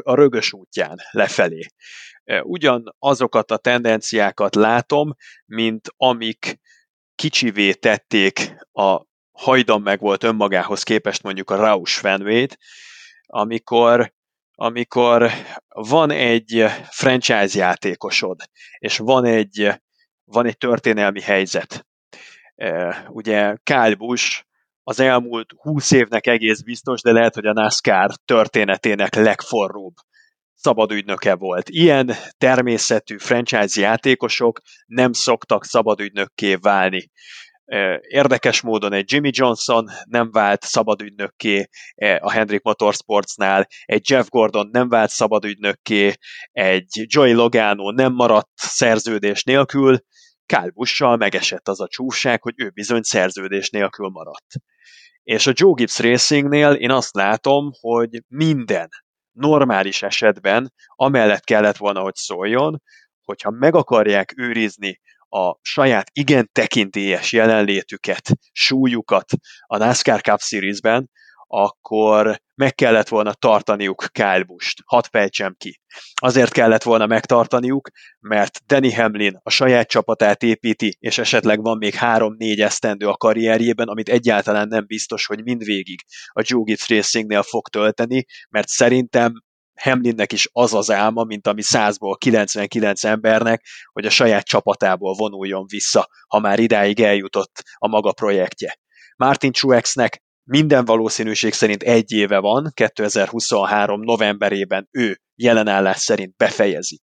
a 0.02 0.14
rögös 0.14 0.52
útján 0.52 0.96
lefelé. 1.10 1.66
Ugyan 2.42 2.96
azokat 2.98 3.50
a 3.50 3.56
tendenciákat 3.56 4.54
látom, 4.54 5.14
mint 5.46 5.88
amik 5.96 6.58
kicsivé 7.14 7.72
tették 7.72 8.56
a 8.72 9.00
hajdan 9.32 9.80
meg 9.80 10.00
volt 10.00 10.24
önmagához 10.24 10.82
képest 10.82 11.22
mondjuk 11.22 11.50
a 11.50 11.56
Rausch 11.56 12.00
Fenway-t, 12.00 12.58
amikor, 13.26 14.12
amikor 14.62 15.30
van 15.68 16.10
egy 16.10 16.64
franchise 16.90 17.58
játékosod, 17.58 18.40
és 18.78 18.98
van 18.98 19.24
egy, 19.24 19.72
van 20.24 20.46
egy 20.46 20.56
történelmi 20.56 21.20
helyzet, 21.20 21.86
Ugye 23.08 23.56
Kyle 23.62 23.94
Busch 23.94 24.44
az 24.82 25.00
elmúlt 25.00 25.52
20 25.56 25.90
évnek 25.90 26.26
egész 26.26 26.60
biztos, 26.60 27.02
de 27.02 27.12
lehet, 27.12 27.34
hogy 27.34 27.46
a 27.46 27.52
NASCAR 27.52 28.10
történetének 28.24 29.14
legforróbb 29.14 29.94
szabadügynöke 30.54 31.34
volt. 31.34 31.68
Ilyen 31.68 32.12
természetű 32.38 33.18
franchise 33.18 33.80
játékosok 33.80 34.60
nem 34.86 35.12
szoktak 35.12 35.64
szabadügynökké 35.64 36.54
válni. 36.54 37.10
Érdekes 38.00 38.60
módon 38.60 38.92
egy 38.92 39.12
Jimmy 39.12 39.30
Johnson 39.32 39.86
nem 40.04 40.30
vált 40.30 40.62
szabadügynökké 40.62 41.68
a 42.18 42.30
Hendrick 42.30 42.64
Motorsportsnál, 42.64 43.66
egy 43.84 44.10
Jeff 44.10 44.28
Gordon 44.28 44.68
nem 44.72 44.88
vált 44.88 45.10
szabadügynökké, 45.10 46.12
egy 46.52 47.04
Joey 47.06 47.32
Logano 47.32 47.90
nem 47.90 48.12
maradt 48.12 48.50
szerződés 48.54 49.42
nélkül, 49.42 49.98
Kálbussal 50.46 51.16
megesett 51.16 51.68
az 51.68 51.80
a 51.80 51.88
csúság, 51.88 52.42
hogy 52.42 52.54
ő 52.56 52.70
bizony 52.70 53.02
szerződés 53.02 53.70
nélkül 53.70 54.08
maradt. 54.08 54.54
És 55.22 55.46
a 55.46 55.52
Joe 55.54 55.72
Gibbs 55.74 55.98
Racingnél 55.98 56.72
én 56.72 56.90
azt 56.90 57.14
látom, 57.14 57.70
hogy 57.80 58.22
minden 58.28 58.88
normális 59.32 60.02
esetben 60.02 60.72
amellett 60.94 61.44
kellett 61.44 61.76
volna, 61.76 62.00
hogy 62.00 62.14
szóljon, 62.14 62.82
hogyha 63.22 63.50
meg 63.50 63.74
akarják 63.74 64.32
őrizni 64.36 65.00
a 65.30 65.58
saját 65.62 66.10
igen 66.12 66.48
tekintélyes 66.52 67.32
jelenlétüket, 67.32 68.30
súlyukat 68.52 69.32
a 69.66 69.76
NASCAR 69.76 70.20
Cup 70.20 70.40
Series-ben, 70.40 71.10
akkor 71.52 72.40
meg 72.54 72.74
kellett 72.74 73.08
volna 73.08 73.32
tartaniuk 73.32 74.08
Kyle 74.12 74.42
Busch-t. 74.42 74.82
Hadd 74.84 75.04
pejtsem 75.10 75.54
ki. 75.58 75.80
Azért 76.14 76.52
kellett 76.52 76.82
volna 76.82 77.06
megtartaniuk, 77.06 77.88
mert 78.20 78.60
Danny 78.66 78.94
Hamlin 78.94 79.38
a 79.42 79.50
saját 79.50 79.88
csapatát 79.88 80.42
építi, 80.42 80.96
és 80.98 81.18
esetleg 81.18 81.62
van 81.62 81.78
még 81.78 81.94
három-négy 81.94 82.60
esztendő 82.60 83.06
a 83.06 83.16
karrierjében, 83.16 83.88
amit 83.88 84.08
egyáltalán 84.08 84.68
nem 84.68 84.86
biztos, 84.86 85.26
hogy 85.26 85.42
mindvégig 85.42 86.00
a 86.26 86.42
Joe 86.44 86.62
Gibbs 86.64 86.88
Racingnél 86.88 87.42
fog 87.42 87.68
tölteni, 87.68 88.24
mert 88.50 88.68
szerintem 88.68 89.32
Hamlinnek 89.82 90.32
is 90.32 90.48
az 90.52 90.74
az 90.74 90.90
álma, 90.90 91.24
mint 91.24 91.46
ami 91.46 91.62
100-ból 91.64 92.16
99 92.18 93.04
embernek, 93.04 93.64
hogy 93.92 94.06
a 94.06 94.10
saját 94.10 94.44
csapatából 94.44 95.14
vonuljon 95.14 95.64
vissza, 95.68 96.08
ha 96.28 96.38
már 96.38 96.58
idáig 96.58 97.00
eljutott 97.00 97.62
a 97.74 97.88
maga 97.88 98.12
projektje. 98.12 98.78
Martin 99.16 99.52
Truexnek 99.52 100.22
minden 100.44 100.84
valószínűség 100.84 101.52
szerint 101.52 101.82
egy 101.82 102.12
éve 102.12 102.38
van, 102.38 102.70
2023 102.74 104.00
novemberében 104.00 104.88
ő 104.90 105.20
jelenállás 105.34 105.98
szerint 105.98 106.36
befejezi. 106.36 107.00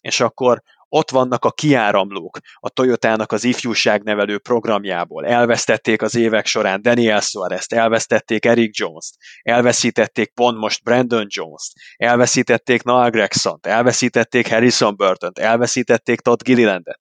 És 0.00 0.20
akkor 0.20 0.62
ott 0.94 1.10
vannak 1.10 1.44
a 1.44 1.50
kiáramlók 1.50 2.38
a 2.54 2.68
Toyotának 2.68 3.32
az 3.32 3.44
ifjúságnevelő 3.44 4.38
programjából. 4.38 5.26
Elvesztették 5.26 6.02
az 6.02 6.14
évek 6.14 6.46
során 6.46 6.82
Daniel 6.82 7.20
Suarez-t, 7.20 7.72
elvesztették 7.72 8.44
Eric 8.44 8.78
Jones-t, 8.78 9.14
elveszítették 9.42 10.32
pont 10.34 10.58
most 10.58 10.82
Brandon 10.82 11.26
Jones-t, 11.28 11.72
elveszítették 11.96 12.82
Noah 12.82 13.10
Gregson-t, 13.10 13.66
elveszítették 13.66 14.48
Harrison 14.48 14.96
Burton-t, 14.96 15.38
elveszítették 15.38 16.20
Todd 16.20 16.42
Gillilandet. 16.44 16.98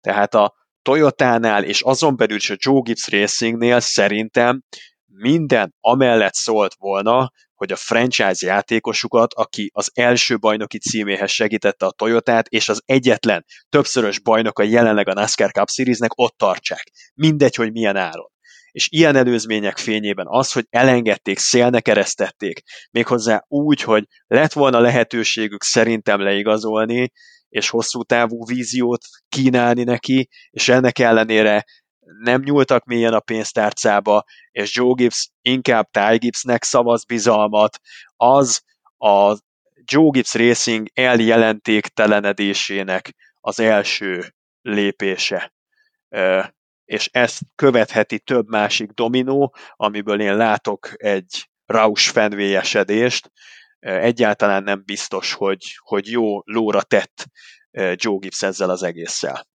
Tehát 0.00 0.34
a 0.34 0.54
Toyotánál 0.82 1.64
és 1.64 1.82
azon 1.82 2.16
belül 2.16 2.36
is 2.36 2.50
a 2.50 2.56
Joe 2.58 2.80
Gibbs 2.82 3.08
Racingnél 3.08 3.80
szerintem 3.80 4.62
minden 5.06 5.74
amellett 5.80 6.34
szólt 6.34 6.74
volna, 6.78 7.30
hogy 7.54 7.72
a 7.72 7.76
franchise 7.76 8.46
játékosukat, 8.46 9.34
aki 9.34 9.70
az 9.72 9.90
első 9.94 10.38
bajnoki 10.38 10.78
címéhez 10.78 11.30
segítette 11.30 11.86
a 11.86 11.90
Toyotát, 11.90 12.46
és 12.48 12.68
az 12.68 12.82
egyetlen 12.84 13.44
többszörös 13.68 14.20
bajnoka 14.20 14.62
jelenleg 14.62 15.08
a 15.08 15.12
NASCAR 15.12 15.50
Cup 15.50 15.68
Seriesnek 15.68 16.10
ott 16.14 16.34
tartsák. 16.36 16.90
Mindegy, 17.14 17.54
hogy 17.54 17.72
milyen 17.72 17.96
áron. 17.96 18.32
És 18.70 18.88
ilyen 18.90 19.16
előzmények 19.16 19.78
fényében 19.78 20.26
az, 20.28 20.52
hogy 20.52 20.66
elengedték, 20.70 21.38
szélne 21.38 21.80
keresztették, 21.80 22.62
méghozzá 22.90 23.44
úgy, 23.48 23.80
hogy 23.80 24.04
lett 24.26 24.52
volna 24.52 24.80
lehetőségük 24.80 25.62
szerintem 25.62 26.20
leigazolni, 26.20 27.12
és 27.48 27.68
hosszú 27.68 28.02
távú 28.02 28.46
víziót 28.46 29.04
kínálni 29.28 29.84
neki, 29.84 30.28
és 30.50 30.68
ennek 30.68 30.98
ellenére 30.98 31.64
nem 32.22 32.40
nyúltak 32.40 32.84
mélyen 32.84 33.14
a 33.14 33.20
pénztárcába, 33.20 34.24
és 34.50 34.76
Joe 34.76 34.92
Gibbs 34.94 35.30
inkább 35.40 35.88
Ty 35.90 36.16
Gibbsnek 36.16 36.62
szavaz 36.62 37.04
bizalmat, 37.04 37.78
az 38.16 38.62
a 38.98 39.36
Joe 39.84 40.08
Gibbs 40.10 40.34
Racing 40.34 40.88
eljelentéktelenedésének 40.92 43.14
az 43.40 43.60
első 43.60 44.34
lépése. 44.62 45.52
És 46.84 47.08
ezt 47.12 47.40
követheti 47.54 48.18
több 48.18 48.48
másik 48.48 48.90
dominó, 48.90 49.54
amiből 49.70 50.20
én 50.20 50.36
látok 50.36 50.90
egy 50.94 51.48
Rausch 51.66 52.12
fenvélyesedést. 52.12 53.30
Egyáltalán 53.78 54.62
nem 54.62 54.82
biztos, 54.84 55.32
hogy, 55.32 55.64
hogy 55.78 56.10
jó 56.10 56.40
lóra 56.44 56.82
tett 56.82 57.26
Joe 57.70 58.18
Gibbs 58.18 58.42
ezzel 58.42 58.70
az 58.70 58.82
egésszel. 58.82 59.46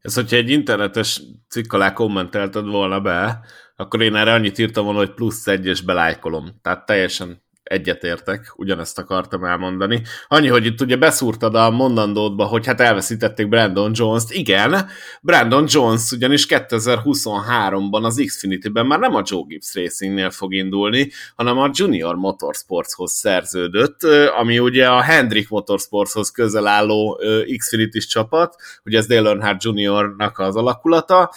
Ez, 0.00 0.14
hogyha 0.14 0.36
egy 0.36 0.50
internetes 0.50 1.22
cikk 1.48 1.72
alá 1.72 1.92
kommentelted 1.92 2.66
volna 2.66 3.00
be, 3.00 3.40
akkor 3.76 4.02
én 4.02 4.14
erre 4.14 4.32
annyit 4.32 4.58
írtam 4.58 4.84
volna, 4.84 4.98
hogy 4.98 5.14
plusz 5.14 5.46
egy, 5.46 5.66
és 5.66 5.80
belájkolom. 5.80 6.58
Tehát 6.62 6.86
teljesen 6.86 7.42
egyetértek, 7.68 8.52
ugyanezt 8.56 8.98
akartam 8.98 9.44
elmondani. 9.44 10.02
Annyi, 10.28 10.48
hogy 10.48 10.66
itt 10.66 10.80
ugye 10.80 10.96
beszúrtad 10.96 11.54
a 11.54 11.70
mondandódba, 11.70 12.44
hogy 12.44 12.66
hát 12.66 12.80
elveszítették 12.80 13.48
Brandon 13.48 13.90
Jones-t. 13.94 14.30
Igen, 14.30 14.86
Brandon 15.22 15.64
Jones 15.68 16.10
ugyanis 16.10 16.46
2023-ban 16.48 18.02
az 18.02 18.22
Xfinity-ben 18.26 18.86
már 18.86 18.98
nem 18.98 19.14
a 19.14 19.22
Joe 19.24 19.42
Gibbs 19.46 19.74
Racingnél 19.74 20.30
fog 20.30 20.54
indulni, 20.54 21.10
hanem 21.36 21.58
a 21.58 21.70
Junior 21.72 22.14
Motorsportshoz 22.14 23.12
szerződött, 23.12 24.02
ami 24.38 24.58
ugye 24.58 24.88
a 24.88 25.00
Hendrick 25.00 25.48
Motorsportshoz 25.50 26.30
közel 26.30 26.66
álló 26.66 27.20
Xfinity-s 27.56 28.06
csapat, 28.06 28.54
ugye 28.84 28.98
ez 28.98 29.06
Dale 29.06 29.28
Earnhardt 29.28 29.62
Juniornak 29.64 30.38
az 30.38 30.56
alakulata, 30.56 31.30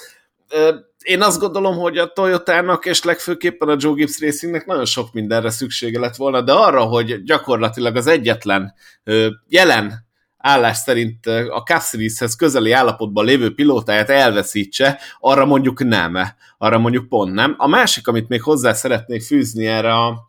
én 1.04 1.22
azt 1.22 1.40
gondolom, 1.40 1.78
hogy 1.78 1.98
a 1.98 2.14
Toyotának 2.14 2.86
és 2.86 3.04
legfőképpen 3.04 3.70
a 3.70 3.76
Joe 3.80 3.94
Gibbs 3.94 4.20
Racingnek 4.20 4.66
nagyon 4.66 4.86
sok 4.86 5.14
mindenre 5.14 5.50
szüksége 5.50 6.00
lett 6.00 6.16
volna, 6.16 6.42
de 6.42 6.52
arra, 6.54 6.84
hogy 6.84 7.24
gyakorlatilag 7.24 7.96
az 7.96 8.08
egyetlen 8.08 8.74
jelen 9.48 10.10
állás 10.38 10.78
szerint 10.78 11.26
a 11.28 11.64
Cup 11.66 11.82
Series-hez 11.82 12.36
közeli 12.36 12.72
állapotban 12.72 13.26
lévő 13.26 13.54
pilótáját 13.54 14.10
elveszítse, 14.10 15.00
arra 15.20 15.46
mondjuk 15.46 15.84
nem. 15.84 16.18
Arra 16.58 16.78
mondjuk 16.78 17.08
pont 17.08 17.34
nem. 17.34 17.56
A 17.58 17.68
másik, 17.68 18.08
amit 18.08 18.28
még 18.28 18.42
hozzá 18.42 18.74
szeretnék 18.74 19.22
fűzni 19.22 19.68
erre 19.68 19.94
a, 19.94 20.28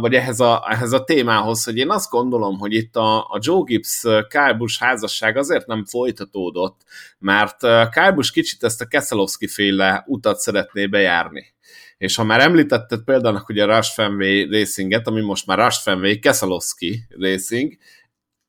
vagy 0.00 0.14
ehhez 0.14 0.40
a, 0.40 0.66
ehhez 0.68 0.92
a 0.92 1.04
témához, 1.04 1.64
hogy 1.64 1.76
én 1.76 1.90
azt 1.90 2.10
gondolom, 2.10 2.58
hogy 2.58 2.72
itt 2.74 2.96
a, 2.96 3.18
a 3.18 3.38
Joe 3.40 3.62
Gibbs 3.64 4.00
Kyle 4.28 4.54
Busch 4.58 4.82
házasság 4.82 5.36
azért 5.36 5.66
nem 5.66 5.84
folytatódott, 5.84 6.80
mert 7.18 7.58
Kyle 7.60 8.14
kicsit 8.32 8.64
ezt 8.64 8.80
a 8.80 8.86
Kesselowski 8.86 9.46
féle 9.46 10.04
utat 10.06 10.38
szeretné 10.38 10.86
bejárni. 10.86 11.54
És 11.98 12.16
ha 12.16 12.24
már 12.24 12.40
említetted 12.40 13.02
például 13.04 13.42
ugye 13.48 13.64
a 13.64 13.76
Rush 13.76 13.92
Fenway 13.94 14.50
Racinget, 14.50 15.06
ami 15.06 15.20
most 15.20 15.46
már 15.46 15.58
Rush 15.58 15.82
Fenway 15.82 16.18
Kesselowski 16.18 17.06
Racing, 17.08 17.72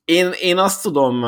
én, 0.06 0.32
én 0.42 0.58
azt 0.58 0.82
tudom 0.82 1.26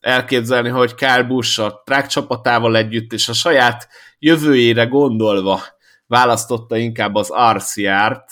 elképzelni, 0.00 0.68
hogy 0.68 0.94
Kyle 0.94 1.22
Busch 1.22 1.60
a 1.60 1.82
track 1.84 2.06
csapatával 2.06 2.76
együtt 2.76 3.12
és 3.12 3.28
a 3.28 3.32
saját 3.32 3.88
jövőjére 4.18 4.84
gondolva 4.84 5.60
választotta 6.10 6.76
inkább 6.76 7.14
az 7.14 7.32
RCR-t. 7.52 8.30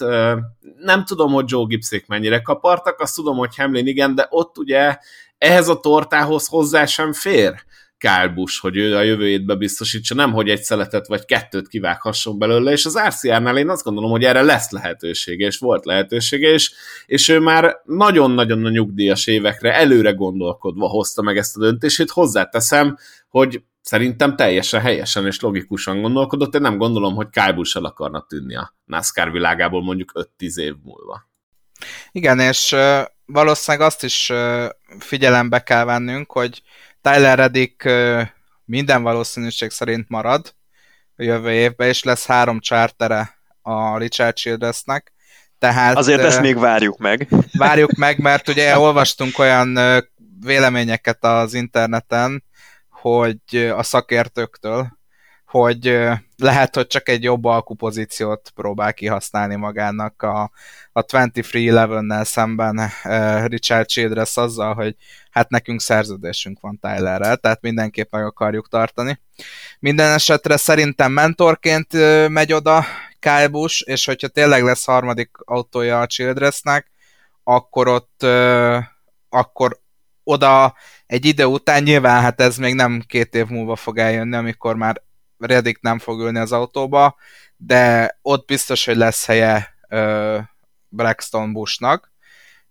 Nem 0.81 1.05
tudom, 1.05 1.33
hogy 1.33 1.45
Joe 1.47 1.65
Gibbsék 1.67 2.07
mennyire 2.07 2.41
kapartak, 2.41 3.01
azt 3.01 3.15
tudom, 3.15 3.37
hogy 3.37 3.57
Hamlin 3.57 3.87
igen, 3.87 4.15
de 4.15 4.27
ott 4.31 4.59
ugye 4.59 4.99
ehhez 5.39 5.69
a 5.69 5.81
tortához 5.81 6.47
hozzá 6.47 6.87
sem 6.87 7.13
fér 7.13 7.55
Kyle 7.99 8.33
Busch, 8.35 8.61
hogy 8.61 8.77
ő 8.77 8.97
a 8.97 9.03
jövőjét 9.03 9.47
bebiztosítsa, 9.47 10.15
nem 10.15 10.33
hogy 10.33 10.49
egy 10.49 10.63
szeletet 10.63 11.07
vagy 11.07 11.25
kettőt 11.25 11.69
kivághasson 11.69 12.39
belőle, 12.39 12.73
és 12.73 12.85
az 12.85 12.99
RCR-nál 13.07 13.59
én 13.59 13.69
azt 13.69 13.85
gondolom, 13.85 14.11
hogy 14.11 14.25
erre 14.25 14.43
lesz 14.43 14.71
lehetősége, 14.71 15.47
és 15.47 15.59
volt 15.59 15.85
lehetősége, 15.85 16.49
és, 16.49 16.73
és 17.07 17.29
ő 17.29 17.39
már 17.39 17.77
nagyon-nagyon 17.85 18.65
a 18.65 18.71
nyugdíjas 18.71 19.27
évekre 19.27 19.75
előre 19.75 20.11
gondolkodva 20.11 20.89
hozta 20.89 21.23
meg 21.23 21.37
ezt 21.37 21.57
a 21.57 21.61
döntését. 21.61 22.11
Hozzáteszem, 22.11 22.97
hogy 23.29 23.63
szerintem 23.89 24.37
teljesen 24.37 24.81
helyesen 24.81 25.27
és 25.27 25.41
logikusan 25.41 26.01
gondolkodott, 26.01 26.55
én 26.55 26.61
nem 26.61 26.77
gondolom, 26.77 27.15
hogy 27.15 27.29
Kyle 27.31 27.55
akarna 27.73 28.27
tűnni 28.29 28.57
a 28.57 28.75
NASCAR 28.85 29.31
világából 29.31 29.83
mondjuk 29.83 30.13
5-10 30.39 30.57
év 30.57 30.75
múlva. 30.83 31.29
Igen, 32.11 32.39
és 32.41 32.77
valószínűleg 33.25 33.87
azt 33.87 34.05
is 34.05 34.33
figyelembe 34.99 35.63
kell 35.63 35.85
vennünk, 35.85 36.33
hogy 36.33 36.63
Tyler 37.01 37.39
Reddick 37.39 37.89
minden 38.65 39.03
valószínűség 39.03 39.71
szerint 39.71 40.09
marad 40.09 40.55
a 41.17 41.23
jövő 41.23 41.51
évben, 41.51 41.89
és 41.89 42.03
lesz 42.03 42.27
három 42.27 42.61
chartere 42.61 43.39
a 43.63 43.99
Richard 43.99 44.35
Childressnek. 44.35 45.13
Tehát, 45.59 45.97
Azért 45.97 46.23
ezt 46.23 46.41
még 46.41 46.59
várjuk 46.59 46.99
meg. 46.99 47.29
Várjuk 47.53 47.93
meg, 47.93 48.19
mert 48.19 48.49
ugye 48.49 48.79
olvastunk 48.87 49.39
olyan 49.39 49.79
véleményeket 50.41 51.25
az 51.25 51.55
interneten, 51.55 52.47
hogy 53.01 53.57
a 53.57 53.83
szakértőktől, 53.83 54.99
hogy 55.47 55.99
lehet, 56.37 56.75
hogy 56.75 56.87
csak 56.87 57.09
egy 57.09 57.23
jobb 57.23 57.45
alkupozíciót 57.45 58.51
próbál 58.55 58.95
kihasználni 58.95 59.55
magának 59.57 60.23
a, 60.23 60.51
a 60.93 61.05
23-11-nel 61.05 62.25
szemben 62.25 62.91
Richard 63.47 63.87
Childress 63.87 64.37
azzal, 64.37 64.75
hogy 64.75 64.97
hát 65.31 65.49
nekünk 65.51 65.81
szerződésünk 65.81 66.61
van 66.61 66.79
Tylerrel, 66.81 67.37
tehát 67.37 67.61
mindenképp 67.61 68.13
meg 68.13 68.25
akarjuk 68.25 68.69
tartani. 68.69 69.21
Minden 69.79 70.13
esetre 70.13 70.57
szerintem 70.57 71.13
mentorként 71.13 71.93
megy 72.29 72.53
oda 72.53 72.85
Kyle 73.19 73.49
Busch, 73.49 73.83
és 73.89 74.05
hogyha 74.05 74.29
tényleg 74.29 74.63
lesz 74.63 74.85
harmadik 74.85 75.31
autója 75.45 76.01
a 76.01 76.07
Childressnek, 76.07 76.91
akkor 77.45 77.89
ott 77.89 78.23
akkor 79.29 79.81
oda 80.29 80.75
egy 81.07 81.25
idő 81.25 81.45
után 81.45 81.83
nyilván 81.83 82.23
hát 82.23 82.41
ez 82.41 82.57
még 82.57 82.75
nem 82.75 83.03
két 83.07 83.35
év 83.35 83.47
múlva 83.47 83.77
fog 83.77 83.99
eljönni, 83.99 84.37
amikor 84.37 84.77
már 84.77 85.03
Reddick 85.39 85.83
nem 85.83 85.99
fog 85.99 86.21
ülni 86.21 86.39
az 86.39 86.53
autóba, 86.53 87.17
de 87.57 88.19
ott 88.23 88.47
biztos, 88.47 88.85
hogy 88.85 88.97
lesz 88.97 89.27
helye 89.27 89.75
uh, 89.89 90.39
Braxton 90.89 91.53
Bushnak, 91.53 92.13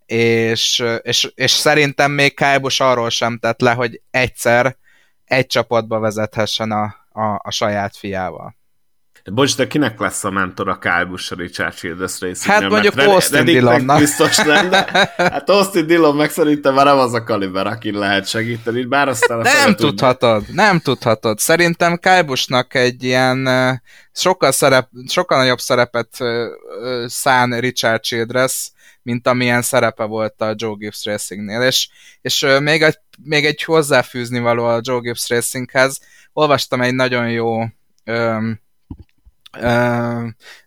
és, 0.05 0.83
és, 1.01 1.31
és 1.35 1.51
szerintem 1.51 2.11
még 2.11 2.35
Kyle 2.35 2.59
Busch 2.59 2.81
arról 2.81 3.09
sem 3.09 3.37
tett 3.37 3.61
le, 3.61 3.71
hogy 3.71 4.01
egyszer 4.11 4.77
egy 5.25 5.47
csapatba 5.47 5.99
vezethessen 5.99 6.71
a, 6.71 6.83
a, 7.11 7.39
a 7.43 7.51
saját 7.51 7.95
fiával. 7.95 8.55
De 9.27 9.33
bocs, 9.33 9.55
de 9.55 9.67
kinek 9.67 9.99
lesz 9.99 10.23
a 10.23 10.29
mentor 10.29 10.69
a 10.69 10.77
Kyle 10.77 11.05
Busch 11.05 11.31
a 11.31 11.35
Richard 11.35 11.73
Childress 11.73 12.19
racing 12.19 12.53
Hát 12.53 12.69
mondjuk 12.69 12.95
Red- 12.95 13.07
Austin 13.07 13.45
Dillonnak. 13.45 13.99
biztos 13.99 14.37
nem, 14.37 14.69
de 14.69 14.87
hát 15.17 15.49
Austin 15.49 15.87
Dillon 15.87 16.15
meg 16.15 16.29
szerintem 16.29 16.73
már 16.73 16.85
nem 16.85 16.97
az 16.97 17.13
a 17.13 17.23
kaliber, 17.23 17.67
aki 17.67 17.91
lehet 17.91 18.27
segíteni, 18.27 18.83
bár 18.85 19.07
aztán... 19.07 19.37
Nem 19.37 19.75
tudhatod, 19.75 20.37
tudni. 20.37 20.53
nem 20.53 20.79
tudhatod. 20.79 21.39
Szerintem 21.39 21.97
Kyle 21.97 22.23
Busch-nak 22.23 22.73
egy 22.73 23.03
ilyen 23.03 23.49
sokkal, 24.11 24.51
szerep, 24.51 24.89
sokkal 25.07 25.37
nagyobb 25.37 25.59
szerepet 25.59 26.17
szán 27.05 27.59
Richard 27.59 28.01
Childress, 28.01 28.69
mint 29.01 29.27
amilyen 29.27 29.61
szerepe 29.61 30.03
volt 30.03 30.41
a 30.41 30.53
Joe 30.55 30.75
Gibbs 30.77 31.05
Racingnél. 31.05 31.61
És, 31.61 31.89
és 32.21 32.45
még, 32.59 32.81
egy, 32.81 32.97
még 33.23 33.45
egy 33.45 33.63
hozzáfűzni 33.63 34.39
való 34.39 34.65
a 34.65 34.79
Joe 34.81 34.99
Gibbs 34.99 35.29
Racinghez. 35.29 35.99
Olvastam 36.33 36.81
egy 36.81 36.93
nagyon 36.93 37.29
jó 37.29 37.61
um, 38.05 38.65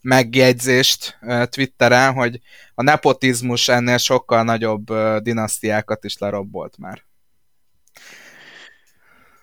megjegyzést 0.01 1.19
Twitteren, 1.45 2.13
hogy 2.13 2.41
a 2.75 2.83
nepotizmus 2.83 3.69
ennél 3.69 3.99
sokkal 3.99 4.43
nagyobb 4.43 4.93
dinasztiákat 5.23 6.05
is 6.05 6.19
lerobbolt 6.19 6.79
már. 6.79 7.03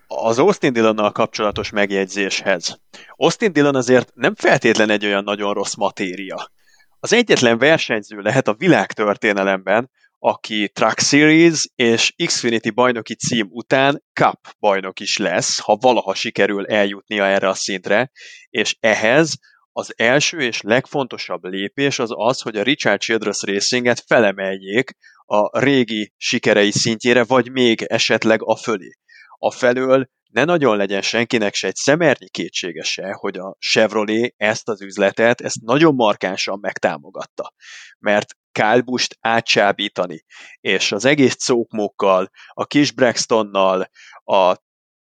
Az 0.07 0.39
Austin 0.39 0.73
Dillonnal 0.73 1.11
kapcsolatos 1.11 1.69
megjegyzéshez. 1.69 2.79
Austin 3.15 3.51
Dillon 3.51 3.75
azért 3.75 4.11
nem 4.15 4.35
feltétlen 4.35 4.89
egy 4.89 5.05
olyan 5.05 5.23
nagyon 5.23 5.53
rossz 5.53 5.75
matéria. 5.75 6.51
Az 6.99 7.13
egyetlen 7.13 7.57
versenyző 7.57 8.19
lehet 8.19 8.47
a 8.47 8.53
világtörténelemben, 8.53 9.89
aki 10.27 10.69
Truck 10.69 10.99
Series 10.99 11.67
és 11.75 12.13
Xfinity 12.25 12.69
bajnoki 12.69 13.15
cím 13.15 13.47
után 13.49 14.03
Cup 14.13 14.39
bajnok 14.59 14.99
is 14.99 15.17
lesz, 15.17 15.59
ha 15.59 15.77
valaha 15.81 16.13
sikerül 16.13 16.65
eljutnia 16.65 17.25
erre 17.25 17.47
a 17.47 17.53
szintre, 17.53 18.11
és 18.49 18.77
ehhez 18.79 19.33
az 19.71 19.93
első 19.97 20.39
és 20.39 20.61
legfontosabb 20.61 21.43
lépés 21.43 21.99
az 21.99 22.09
az, 22.13 22.41
hogy 22.41 22.55
a 22.55 22.63
Richard 22.63 22.99
Childress 22.99 23.43
Racinget 23.43 24.03
felemeljék 24.07 24.91
a 25.25 25.59
régi 25.59 26.13
sikerei 26.17 26.71
szintjére, 26.71 27.23
vagy 27.23 27.51
még 27.51 27.81
esetleg 27.81 28.39
a 28.43 28.55
fölé. 28.55 28.91
A 29.37 29.51
felől 29.51 30.09
ne 30.31 30.43
nagyon 30.43 30.77
legyen 30.77 31.01
senkinek 31.01 31.53
se 31.53 31.67
egy 31.67 31.75
szemernyi 31.75 32.29
kétsége 32.29 32.83
se, 32.83 33.11
hogy 33.11 33.37
a 33.37 33.55
Chevrolet 33.59 34.33
ezt 34.37 34.69
az 34.69 34.81
üzletet, 34.81 35.41
ezt 35.41 35.61
nagyon 35.61 35.95
markánsan 35.95 36.59
megtámogatta. 36.61 37.53
Mert 37.99 38.35
Kyle 38.57 38.81
Busch-t 38.81 39.17
átsábítani, 39.21 40.23
és 40.59 40.91
az 40.91 41.05
egész 41.05 41.35
cókmokkal, 41.35 42.29
a 42.47 42.65
kis 42.65 42.91
Braxtonnal, 42.91 43.89
a 44.23 44.55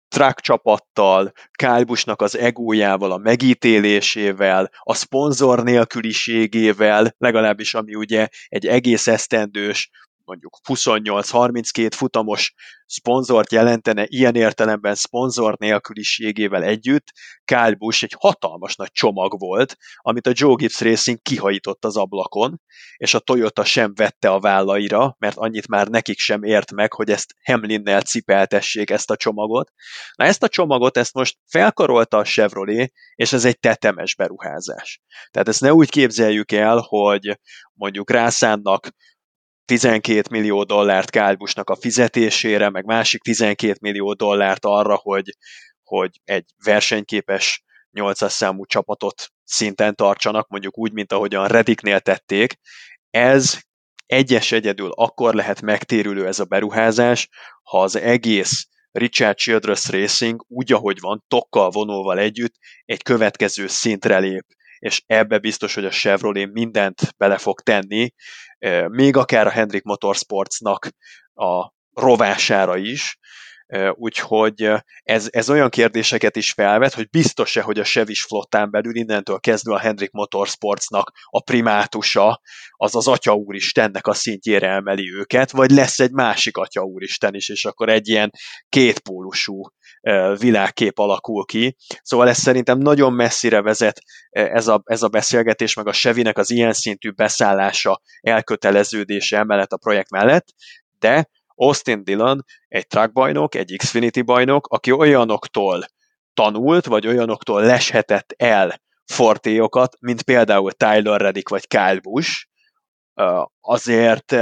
track 0.08 0.40
csapattal, 0.40 1.32
Kyle 1.52 1.84
Busch-nak 1.84 2.22
az 2.22 2.36
egójával, 2.36 3.12
a 3.12 3.16
megítélésével, 3.16 4.70
a 4.78 4.94
szponzor 4.94 5.62
nélküliségével, 5.62 7.14
legalábbis 7.18 7.74
ami 7.74 7.94
ugye 7.94 8.28
egy 8.48 8.66
egész 8.66 9.06
esztendős 9.06 9.90
mondjuk 10.28 10.58
28-32 10.68 11.90
futamos 11.94 12.54
szponzort 12.86 13.52
jelentene 13.52 14.04
ilyen 14.06 14.34
értelemben 14.34 14.94
szponzor 14.94 15.56
nélküliségével 15.58 16.62
együtt, 16.62 17.12
Kyle 17.44 17.74
Busch 17.74 18.02
egy 18.02 18.14
hatalmas 18.18 18.76
nagy 18.76 18.90
csomag 18.90 19.38
volt, 19.38 19.76
amit 19.96 20.26
a 20.26 20.32
Joe 20.34 20.54
Gibbs 20.54 20.80
Racing 20.80 21.22
kihajított 21.22 21.84
az 21.84 21.96
ablakon, 21.96 22.60
és 22.96 23.14
a 23.14 23.18
Toyota 23.18 23.64
sem 23.64 23.92
vette 23.94 24.30
a 24.30 24.40
vállaira, 24.40 25.16
mert 25.18 25.36
annyit 25.36 25.68
már 25.68 25.88
nekik 25.88 26.18
sem 26.18 26.42
ért 26.42 26.72
meg, 26.72 26.92
hogy 26.92 27.10
ezt 27.10 27.34
Hamlinnel 27.44 28.02
cipeltessék 28.02 28.90
ezt 28.90 29.10
a 29.10 29.16
csomagot. 29.16 29.72
Na 30.14 30.24
ezt 30.24 30.42
a 30.42 30.48
csomagot, 30.48 30.96
ezt 30.96 31.14
most 31.14 31.38
felkarolta 31.46 32.16
a 32.16 32.24
Chevrolet, 32.24 32.92
és 33.14 33.32
ez 33.32 33.44
egy 33.44 33.58
tetemes 33.58 34.14
beruházás. 34.14 35.00
Tehát 35.30 35.48
ezt 35.48 35.60
ne 35.60 35.72
úgy 35.72 35.90
képzeljük 35.90 36.52
el, 36.52 36.78
hogy 36.78 37.38
mondjuk 37.72 38.10
rászánnak 38.10 38.88
12 39.68 40.22
millió 40.30 40.62
dollárt 40.62 41.10
Kálbusnak 41.10 41.70
a 41.70 41.76
fizetésére, 41.76 42.70
meg 42.70 42.84
másik 42.84 43.22
12 43.22 43.76
millió 43.80 44.12
dollárt 44.12 44.64
arra, 44.64 44.94
hogy, 44.94 45.36
hogy 45.82 46.20
egy 46.24 46.44
versenyképes 46.64 47.64
800 47.90 48.32
számú 48.32 48.64
csapatot 48.64 49.28
szinten 49.44 49.94
tartsanak, 49.94 50.48
mondjuk 50.48 50.78
úgy, 50.78 50.92
mint 50.92 51.12
ahogyan 51.12 51.48
Rediknél 51.48 52.00
tették. 52.00 52.54
Ez 53.10 53.58
egyes 54.06 54.52
egyedül 54.52 54.90
akkor 54.90 55.34
lehet 55.34 55.60
megtérülő 55.60 56.26
ez 56.26 56.38
a 56.38 56.44
beruházás, 56.44 57.28
ha 57.62 57.82
az 57.82 57.96
egész 57.96 58.66
Richard 58.90 59.36
Childress 59.36 59.88
Racing 59.88 60.44
úgy, 60.48 60.72
ahogy 60.72 61.00
van, 61.00 61.24
tokkal 61.26 61.70
vonóval 61.70 62.18
együtt 62.18 62.54
egy 62.84 63.02
következő 63.02 63.66
szintre 63.66 64.18
lép 64.18 64.46
és 64.78 65.02
ebbe 65.06 65.38
biztos, 65.38 65.74
hogy 65.74 65.84
a 65.84 65.90
Chevrolet 65.90 66.52
mindent 66.52 67.14
bele 67.16 67.38
fog 67.38 67.60
tenni, 67.60 68.12
még 68.88 69.16
akár 69.16 69.46
a 69.46 69.50
Hendrik 69.50 69.82
Motorsportsnak 69.82 70.88
a 71.34 71.72
rovására 71.92 72.76
is, 72.76 73.18
Úgyhogy 73.92 74.70
ez, 75.02 75.28
ez 75.30 75.50
olyan 75.50 75.68
kérdéseket 75.68 76.36
is 76.36 76.52
felvet, 76.52 76.94
hogy 76.94 77.08
biztos-e, 77.10 77.62
hogy 77.62 77.78
a 77.78 77.84
Sevis 77.84 78.22
flottán 78.22 78.70
belül 78.70 78.96
innentől 78.96 79.38
kezdve 79.38 79.74
a 79.74 79.78
Hendrik 79.78 80.10
Motorsportsnak 80.10 81.12
a 81.24 81.42
primátusa 81.42 82.40
az 82.70 82.96
az 82.96 83.08
Atya 83.08 83.34
Úristennek 83.34 84.06
a 84.06 84.14
szintjére 84.14 84.68
emeli 84.68 85.12
őket, 85.12 85.50
vagy 85.50 85.70
lesz 85.70 86.00
egy 86.00 86.12
másik 86.12 86.56
Atya 86.56 86.82
Úristen 86.82 87.34
is, 87.34 87.48
és 87.48 87.64
akkor 87.64 87.88
egy 87.88 88.08
ilyen 88.08 88.30
kétpólusú 88.68 89.62
világkép 90.38 90.98
alakul 90.98 91.44
ki. 91.44 91.76
Szóval 92.02 92.28
ez 92.28 92.38
szerintem 92.38 92.78
nagyon 92.78 93.12
messzire 93.12 93.62
vezet 93.62 94.00
ez 94.30 94.68
a, 94.68 94.82
ez 94.84 95.02
a 95.02 95.08
beszélgetés, 95.08 95.74
meg 95.74 95.86
a 95.86 95.92
Sevinek 95.92 96.38
az 96.38 96.50
ilyen 96.50 96.72
szintű 96.72 97.10
beszállása, 97.10 98.00
elköteleződése 98.20 99.38
emellett 99.38 99.72
a 99.72 99.76
projekt 99.76 100.10
mellett, 100.10 100.46
de 100.98 101.28
Austin 101.58 102.04
Dillon 102.04 102.44
egy 102.68 102.86
track 102.86 103.12
bajnok, 103.12 103.54
egy 103.54 103.74
Xfinity 103.76 104.20
bajnok, 104.20 104.66
aki 104.66 104.92
olyanoktól 104.92 105.86
tanult, 106.34 106.86
vagy 106.86 107.06
olyanoktól 107.06 107.62
leshetett 107.62 108.34
el 108.36 108.80
fortéokat, 109.04 109.96
mint 110.00 110.22
például 110.22 110.72
Tyler 110.72 111.20
Reddick 111.20 111.48
vagy 111.48 111.66
Kyle 111.66 112.00
Busch, 112.00 112.46
azért 113.60 114.34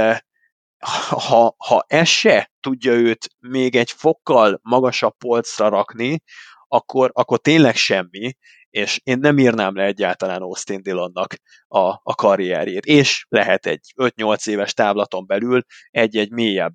ha, 1.09 1.55
ha 1.57 1.85
ez 1.87 2.07
se 2.07 2.51
tudja 2.59 2.91
őt 2.91 3.29
még 3.39 3.75
egy 3.75 3.91
fokkal 3.91 4.59
magasabb 4.63 5.17
polcra 5.17 5.69
rakni, 5.69 6.21
akkor, 6.67 7.11
akkor 7.13 7.39
tényleg 7.39 7.75
semmi, 7.75 8.33
és 8.69 8.99
én 9.03 9.17
nem 9.19 9.37
írnám 9.37 9.75
le 9.75 9.83
egyáltalán 9.83 10.41
Austin 10.41 10.81
Dillonnak 10.81 11.35
a, 11.67 11.79
a 12.03 12.15
karrierjét. 12.15 12.85
És 12.85 13.25
lehet 13.29 13.65
egy 13.65 13.93
5-8 13.95 14.47
éves 14.47 14.73
távlaton 14.73 15.25
belül 15.25 15.61
egy-egy 15.89 16.31
mélyebb 16.31 16.73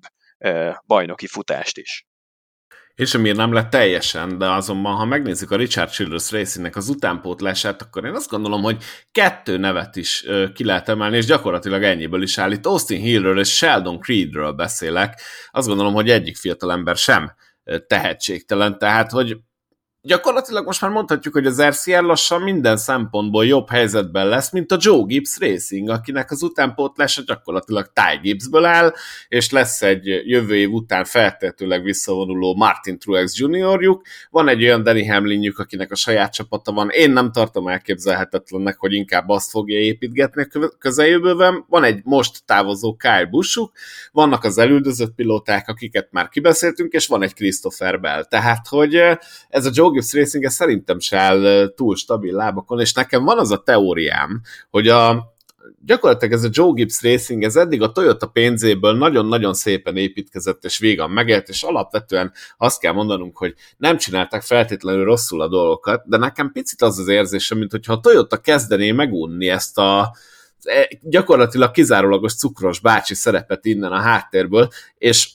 bajnoki 0.85 1.27
futást 1.27 1.77
is. 1.77 2.05
És 2.95 3.09
sem 3.09 3.21
nem 3.21 3.53
lett 3.53 3.69
teljesen, 3.69 4.37
de 4.37 4.51
azonban, 4.51 4.95
ha 4.95 5.05
megnézzük 5.05 5.51
a 5.51 5.55
Richard 5.55 5.89
Childress 5.89 6.31
Racingnek 6.31 6.75
az 6.75 6.89
utánpótlását, 6.89 7.81
akkor 7.81 8.05
én 8.05 8.13
azt 8.13 8.29
gondolom, 8.29 8.61
hogy 8.61 8.83
kettő 9.11 9.57
nevet 9.57 9.95
is 9.95 10.25
ki 10.53 10.63
lehet 10.63 10.89
emelni, 10.89 11.17
és 11.17 11.25
gyakorlatilag 11.25 11.83
ennyiből 11.83 12.21
is 12.21 12.37
áll. 12.37 12.51
Itt 12.51 12.65
Austin 12.65 13.01
Hillről 13.01 13.39
és 13.39 13.55
Sheldon 13.55 13.99
Creedről 13.99 14.51
beszélek. 14.51 15.21
Azt 15.51 15.67
gondolom, 15.67 15.93
hogy 15.93 16.09
egyik 16.09 16.37
fiatalember 16.37 16.95
sem 16.95 17.35
tehetségtelen, 17.87 18.77
tehát 18.77 19.11
hogy 19.11 19.37
gyakorlatilag 20.05 20.65
most 20.65 20.81
már 20.81 20.91
mondhatjuk, 20.91 21.33
hogy 21.33 21.45
az 21.45 21.61
RCR 21.61 22.01
lassan 22.03 22.41
minden 22.41 22.77
szempontból 22.77 23.45
jobb 23.45 23.69
helyzetben 23.69 24.27
lesz, 24.27 24.51
mint 24.51 24.71
a 24.71 24.77
Joe 24.79 25.03
Gibbs 25.05 25.37
Racing, 25.39 25.89
akinek 25.89 26.31
az 26.31 26.43
utánpótlása 26.43 27.21
gyakorlatilag 27.25 27.91
Ty 27.93 28.19
Gibbsből 28.21 28.65
áll, 28.65 28.93
és 29.27 29.51
lesz 29.51 29.81
egy 29.81 30.05
jövő 30.05 30.55
év 30.55 30.71
után 30.71 31.05
feltétlenül 31.05 31.83
visszavonuló 31.83 32.55
Martin 32.55 32.99
Truex 32.99 33.37
juniorjuk, 33.37 34.01
van 34.29 34.47
egy 34.47 34.63
olyan 34.63 34.83
Danny 34.83 35.09
Hamlinjük, 35.09 35.59
akinek 35.59 35.91
a 35.91 35.95
saját 35.95 36.33
csapata 36.33 36.71
van, 36.71 36.89
én 36.89 37.11
nem 37.11 37.31
tartom 37.31 37.67
elképzelhetetlennek, 37.67 38.77
hogy 38.77 38.93
inkább 38.93 39.29
azt 39.29 39.49
fogja 39.49 39.77
építgetni 39.77 40.47
a 40.51 40.77
közeljövőben, 40.79 41.65
van 41.67 41.83
egy 41.83 41.99
most 42.03 42.45
távozó 42.45 42.95
Kyle 42.95 43.25
Buschuk, 43.25 43.71
vannak 44.11 44.43
az 44.43 44.57
elüldözött 44.57 45.15
pilóták, 45.15 45.67
akiket 45.67 46.07
már 46.11 46.29
kibeszéltünk, 46.29 46.91
és 46.91 47.07
van 47.07 47.23
egy 47.23 47.33
Christopher 47.33 47.99
Bell, 47.99 48.23
tehát 48.23 48.67
hogy 48.67 48.95
ez 49.49 49.65
a 49.65 49.71
Joe 49.73 49.91
Gibbs 49.93 50.13
Racing 50.13 50.49
szerintem 50.49 50.99
se 50.99 51.17
áll 51.17 51.73
túl 51.75 51.95
stabil 51.95 52.35
lábakon, 52.35 52.79
és 52.79 52.93
nekem 52.93 53.23
van 53.23 53.37
az 53.39 53.51
a 53.51 53.63
teóriám, 53.63 54.41
hogy 54.69 54.87
a, 54.87 55.33
gyakorlatilag 55.85 56.33
ez 56.33 56.43
a 56.43 56.49
Joe 56.51 56.71
Gibbs 56.73 57.01
Racing, 57.01 57.43
ez 57.43 57.55
eddig 57.55 57.81
a 57.81 57.91
Toyota 57.91 58.27
pénzéből 58.27 58.97
nagyon-nagyon 58.97 59.53
szépen 59.53 59.97
építkezett 59.97 60.63
és 60.63 60.77
végan 60.77 61.11
megélt, 61.11 61.49
és 61.49 61.63
alapvetően 61.63 62.31
azt 62.57 62.79
kell 62.79 62.93
mondanunk, 62.93 63.37
hogy 63.37 63.53
nem 63.77 63.97
csinálták 63.97 64.41
feltétlenül 64.41 65.03
rosszul 65.03 65.41
a 65.41 65.47
dolgokat, 65.47 66.03
de 66.05 66.17
nekem 66.17 66.51
picit 66.51 66.81
az 66.81 66.99
az 66.99 67.07
érzésem, 67.07 67.57
mint 67.57 67.71
hogyha 67.71 67.93
a 67.93 67.99
Toyota 67.99 68.37
kezdené 68.37 68.91
megunni 68.91 69.49
ezt 69.49 69.77
a 69.77 70.15
e, 70.63 70.89
gyakorlatilag 71.01 71.71
kizárólagos 71.71 72.35
cukros 72.35 72.79
bácsi 72.79 73.13
szerepet 73.13 73.65
innen 73.65 73.91
a 73.91 73.99
háttérből, 73.99 74.69
és 74.97 75.29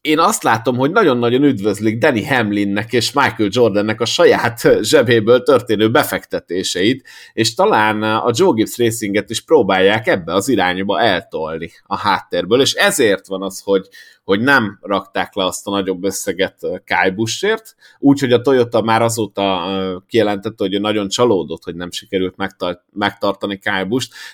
én 0.00 0.18
azt 0.18 0.42
látom, 0.42 0.76
hogy 0.76 0.90
nagyon-nagyon 0.90 1.42
üdvözlik 1.42 1.98
Danny 1.98 2.26
Hamlinnek 2.26 2.92
és 2.92 3.12
Michael 3.12 3.48
Jordannek 3.52 4.00
a 4.00 4.04
saját 4.04 4.60
zsebéből 4.90 5.42
történő 5.42 5.90
befektetéseit, 5.90 7.06
és 7.32 7.54
talán 7.54 8.02
a 8.02 8.30
Joe 8.34 8.52
Gibbs 8.54 8.78
Racinget 8.78 9.30
is 9.30 9.40
próbálják 9.40 10.06
ebbe 10.06 10.34
az 10.34 10.48
irányba 10.48 11.00
eltolni 11.00 11.70
a 11.82 11.96
háttérből, 11.96 12.60
és 12.60 12.72
ezért 12.72 13.26
van 13.26 13.42
az, 13.42 13.60
hogy, 13.64 13.88
hogy 14.24 14.40
nem 14.40 14.78
rakták 14.82 15.34
le 15.34 15.44
azt 15.44 15.66
a 15.66 15.70
nagyobb 15.70 16.04
összeget 16.04 16.58
Kyle 16.60 17.10
Busch-ért, 17.14 17.74
úgyhogy 17.98 18.32
a 18.32 18.40
Toyota 18.40 18.82
már 18.82 19.02
azóta 19.02 20.04
kijelentette, 20.06 20.64
hogy 20.64 20.80
nagyon 20.80 21.08
csalódott, 21.08 21.64
hogy 21.64 21.74
nem 21.74 21.90
sikerült 21.90 22.34
megtartani 22.92 23.58
Kyle 23.58 23.88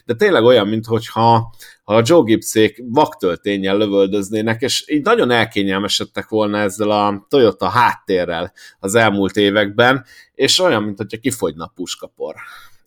de 0.05 0.15
tényleg 0.15 0.45
olyan, 0.45 0.69
mintha 0.69 1.01
ha 1.13 1.55
a 1.85 2.03
Joe 2.05 2.23
Gibbsék 2.23 2.83
vaktöltényel 2.89 3.77
lövöldöznének, 3.77 4.61
és 4.61 4.85
így 4.89 5.03
nagyon 5.03 5.31
elkényelmesedtek 5.31 6.29
volna 6.29 6.59
ezzel 6.59 6.91
a 6.91 7.27
Toyota 7.29 7.69
háttérrel 7.69 8.53
az 8.79 8.95
elmúlt 8.95 9.37
években, 9.37 10.05
és 10.35 10.59
olyan, 10.59 10.83
mint 10.83 10.97
hogyha 10.97 11.19
kifogyna 11.19 11.65
a 11.65 11.73
puskapor. 11.75 12.35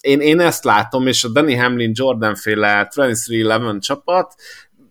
Én, 0.01 0.19
én 0.19 0.39
ezt 0.39 0.63
látom, 0.63 1.07
és 1.07 1.23
a 1.23 1.29
Danny 1.29 1.59
Hamlin 1.59 1.91
Jordan 1.93 2.35
féle 2.35 2.87
2311 2.93 3.79
csapat 3.79 4.35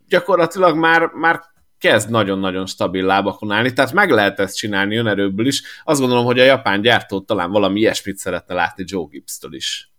gyakorlatilag 0.08 0.76
már, 0.76 1.06
már 1.06 1.40
kezd 1.78 2.10
nagyon-nagyon 2.10 2.66
stabil 2.66 3.04
lábakon 3.04 3.50
állni, 3.50 3.72
tehát 3.72 3.92
meg 3.92 4.10
lehet 4.10 4.40
ezt 4.40 4.56
csinálni 4.56 4.96
önerőből 4.96 5.46
is. 5.46 5.62
Azt 5.84 6.00
gondolom, 6.00 6.24
hogy 6.24 6.38
a 6.38 6.44
japán 6.44 6.80
gyártó 6.80 7.20
talán 7.20 7.50
valami 7.50 7.80
ilyesmit 7.80 8.16
szeretne 8.16 8.54
látni 8.54 8.84
Joe 8.86 9.06
Gibbs-től 9.10 9.54
is. 9.54 9.92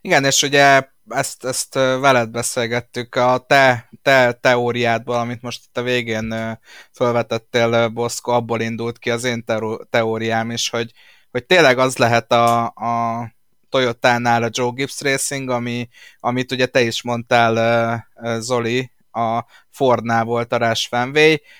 Igen, 0.00 0.24
és 0.24 0.42
ugye 0.42 0.82
ezt, 1.08 1.44
ezt 1.44 1.74
veled 1.74 2.30
beszélgettük, 2.30 3.14
a 3.14 3.44
te, 3.48 3.88
te 4.02 4.32
teóriádból, 4.32 5.16
amit 5.16 5.42
most 5.42 5.62
itt 5.64 5.76
a 5.76 5.82
végén 5.82 6.58
felvetettél, 6.90 7.88
Boszko, 7.88 8.30
abból 8.30 8.60
indult 8.60 8.98
ki 8.98 9.10
az 9.10 9.24
én 9.24 9.44
teóriám 9.90 10.50
is, 10.50 10.68
hogy, 10.70 10.92
hogy 11.30 11.44
tényleg 11.44 11.78
az 11.78 11.96
lehet 11.96 12.32
a, 12.32 12.64
a 12.64 13.32
Toyota-nál 13.68 14.42
a 14.42 14.50
Joe 14.52 14.70
Gibbs 14.74 15.00
Racing, 15.00 15.50
ami, 15.50 15.88
amit 16.20 16.52
ugye 16.52 16.66
te 16.66 16.82
is 16.82 17.02
mondtál, 17.02 18.08
Zoli, 18.38 18.90
a 19.12 19.44
Fordnál 19.70 20.24
volt 20.24 20.52
a 20.52 20.56
Rush. 20.56 20.88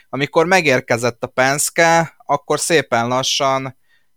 Amikor 0.08 0.46
megérkezett 0.46 1.22
a 1.24 1.26
Penske, 1.26 2.14
akkor 2.26 2.60
szépen 2.60 3.08
lassan 3.08 3.76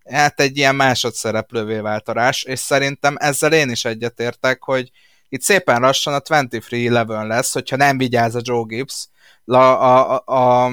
hát 0.10 0.40
egy 0.40 0.58
ilyen 0.58 0.76
másodszereplővé 0.76 1.80
vált 1.80 2.10
a 2.10 2.12
Rush, 2.12 2.50
és 2.50 2.60
szerintem 2.60 3.16
ezzel 3.20 3.54
én 3.54 3.70
is 3.70 3.86
egyetértek, 3.86 4.64
hogy 4.64 4.92
itt 5.30 5.42
szépen 5.42 5.82
lassan 5.82 6.14
a 6.14 6.20
23-11 6.20 7.28
lesz, 7.28 7.54
hogyha 7.54 7.76
nem 7.76 7.98
vigyáz 7.98 8.36
a 8.36 8.42
Joe 8.44 8.64
Gibbs, 8.68 9.08
a, 9.46 9.56
a, 9.56 10.24
a, 10.26 10.66
a 10.66 10.72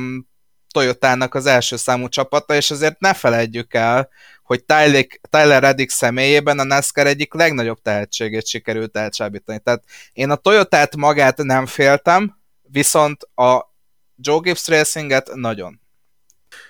Toyotának 0.73 1.35
az 1.35 1.47
első 1.47 1.77
számú 1.77 2.09
csapata, 2.09 2.55
és 2.55 2.71
azért 2.71 3.01
ne 3.01 3.15
felejtjük 3.15 3.75
el, 3.75 4.09
hogy 4.43 4.65
Tyler, 4.65 5.07
Tyler 5.31 5.63
Reddick 5.63 5.91
személyében 5.91 6.59
a 6.59 6.65
NASCAR 6.65 7.07
egyik 7.07 7.35
legnagyobb 7.35 7.83
tehetségét 7.83 8.47
sikerült 8.47 8.97
elcsábítani. 8.97 9.59
Tehát 9.59 9.83
én 10.13 10.31
a 10.31 10.37
Toyotát 10.37 10.97
magát 10.97 11.37
nem 11.37 11.67
féltem, 11.67 12.42
viszont 12.73 13.23
a 13.35 13.75
Joe 14.17 14.39
Gibbs 14.43 14.69
Racinget 14.69 15.31
nagyon. 15.35 15.81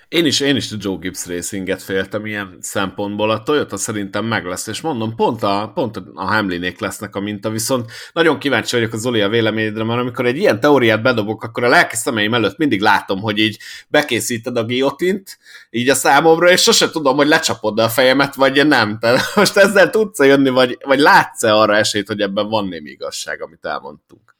Én 0.07 0.25
is, 0.25 0.39
én 0.39 0.55
is 0.55 0.71
a 0.71 0.75
Joe 0.79 0.97
Gibbs 0.99 1.25
Racinget 1.25 1.83
féltem 1.83 2.25
ilyen 2.25 2.57
szempontból. 2.61 3.29
A 3.29 3.43
Toyota 3.43 3.77
szerintem 3.77 4.25
meg 4.25 4.45
lesz, 4.45 4.67
és 4.67 4.81
mondom, 4.81 5.15
pont 5.15 5.43
a, 5.43 5.71
pont 5.73 5.97
a 6.13 6.25
Hamlinék 6.25 6.79
lesznek 6.79 7.15
a 7.15 7.19
minta, 7.19 7.49
viszont 7.49 7.91
nagyon 8.13 8.39
kíváncsi 8.39 8.75
vagyok 8.75 8.93
a 8.93 8.97
Zoli 8.97 9.21
a 9.21 9.29
véleményedre, 9.29 9.83
mert 9.83 9.99
amikor 9.99 10.25
egy 10.25 10.37
ilyen 10.37 10.59
teóriát 10.59 11.01
bedobok, 11.01 11.43
akkor 11.43 11.63
a 11.63 11.69
lelki 11.69 11.95
szemeim 11.95 12.33
előtt 12.33 12.57
mindig 12.57 12.81
látom, 12.81 13.19
hogy 13.19 13.37
így 13.37 13.59
bekészíted 13.87 14.57
a 14.57 14.63
guillotint, 14.63 15.37
így 15.69 15.89
a 15.89 15.95
számomra, 15.95 16.49
és 16.49 16.61
sose 16.61 16.89
tudom, 16.89 17.15
hogy 17.15 17.27
lecsapod 17.27 17.79
a 17.79 17.89
fejemet, 17.89 18.35
vagy 18.35 18.67
nem. 18.67 18.99
Tehát 18.99 19.35
most 19.35 19.57
ezzel 19.57 19.89
tudsz 19.89 20.19
jönni, 20.19 20.49
vagy, 20.49 20.77
vagy 20.83 20.99
látsz-e 20.99 21.55
arra 21.55 21.75
esélyt, 21.75 22.07
hogy 22.07 22.21
ebben 22.21 22.49
van 22.49 22.67
némi 22.67 22.89
igazság, 22.89 23.41
amit 23.41 23.65
elmondtunk? 23.65 24.32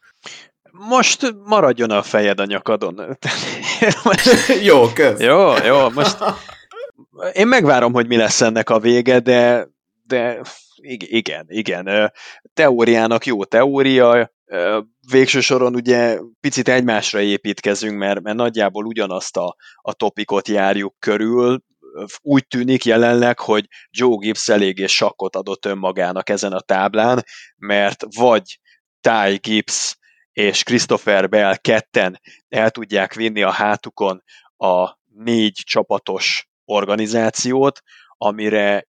Most 0.78 1.36
maradjon 1.44 1.92
a 1.92 2.02
fejed 2.02 2.40
a 2.40 2.46
nyakadon. 2.46 3.18
jó, 4.64 4.88
kösz. 4.94 5.20
Jó, 5.20 5.54
jó, 5.66 5.90
most 5.90 6.18
én 7.34 7.48
megvárom, 7.48 7.94
hogy 7.94 8.08
mi 8.08 8.16
lesz 8.16 8.42
ennek 8.42 8.70
a 8.70 8.80
vége, 8.80 9.20
de, 9.20 9.68
de 10.08 10.42
igen, 11.08 11.46
igen. 11.48 12.12
Teóriának 12.54 13.26
jó 13.26 13.46
teória, 13.46 14.34
végső 15.12 15.40
soron 15.40 15.76
ugye 15.76 16.20
picit 16.40 16.68
egymásra 16.68 17.20
építkezünk, 17.22 17.98
mert, 17.98 18.22
mert 18.22 18.38
nagyjából 18.38 18.86
ugyanazt 18.86 19.38
a, 19.38 19.56
a 19.76 19.94
topikot 19.94 20.48
járjuk 20.48 20.96
körül, 21.00 21.64
úgy 22.22 22.48
tűnik 22.48 22.86
jelenleg, 22.86 23.40
hogy 23.40 23.66
Joe 23.90 24.16
Gibbs 24.20 24.50
eléggé 24.50 24.86
sakkot 24.86 25.36
adott 25.36 25.66
önmagának 25.66 26.30
ezen 26.30 26.52
a 26.52 26.60
táblán, 26.60 27.24
mert 27.58 28.04
vagy 28.16 28.60
Ty 29.02 29.38
Gibbs 29.42 29.98
és 30.34 30.64
Christopher 30.64 31.30
Bell 31.30 31.56
ketten 31.56 32.22
el 32.50 32.72
tudják 32.72 33.14
vinni 33.14 33.44
a 33.44 33.52
hátukon 33.52 34.24
a 34.58 34.98
négy 35.16 35.62
csapatos 35.66 36.48
organizációt, 36.66 37.82
amire 38.18 38.88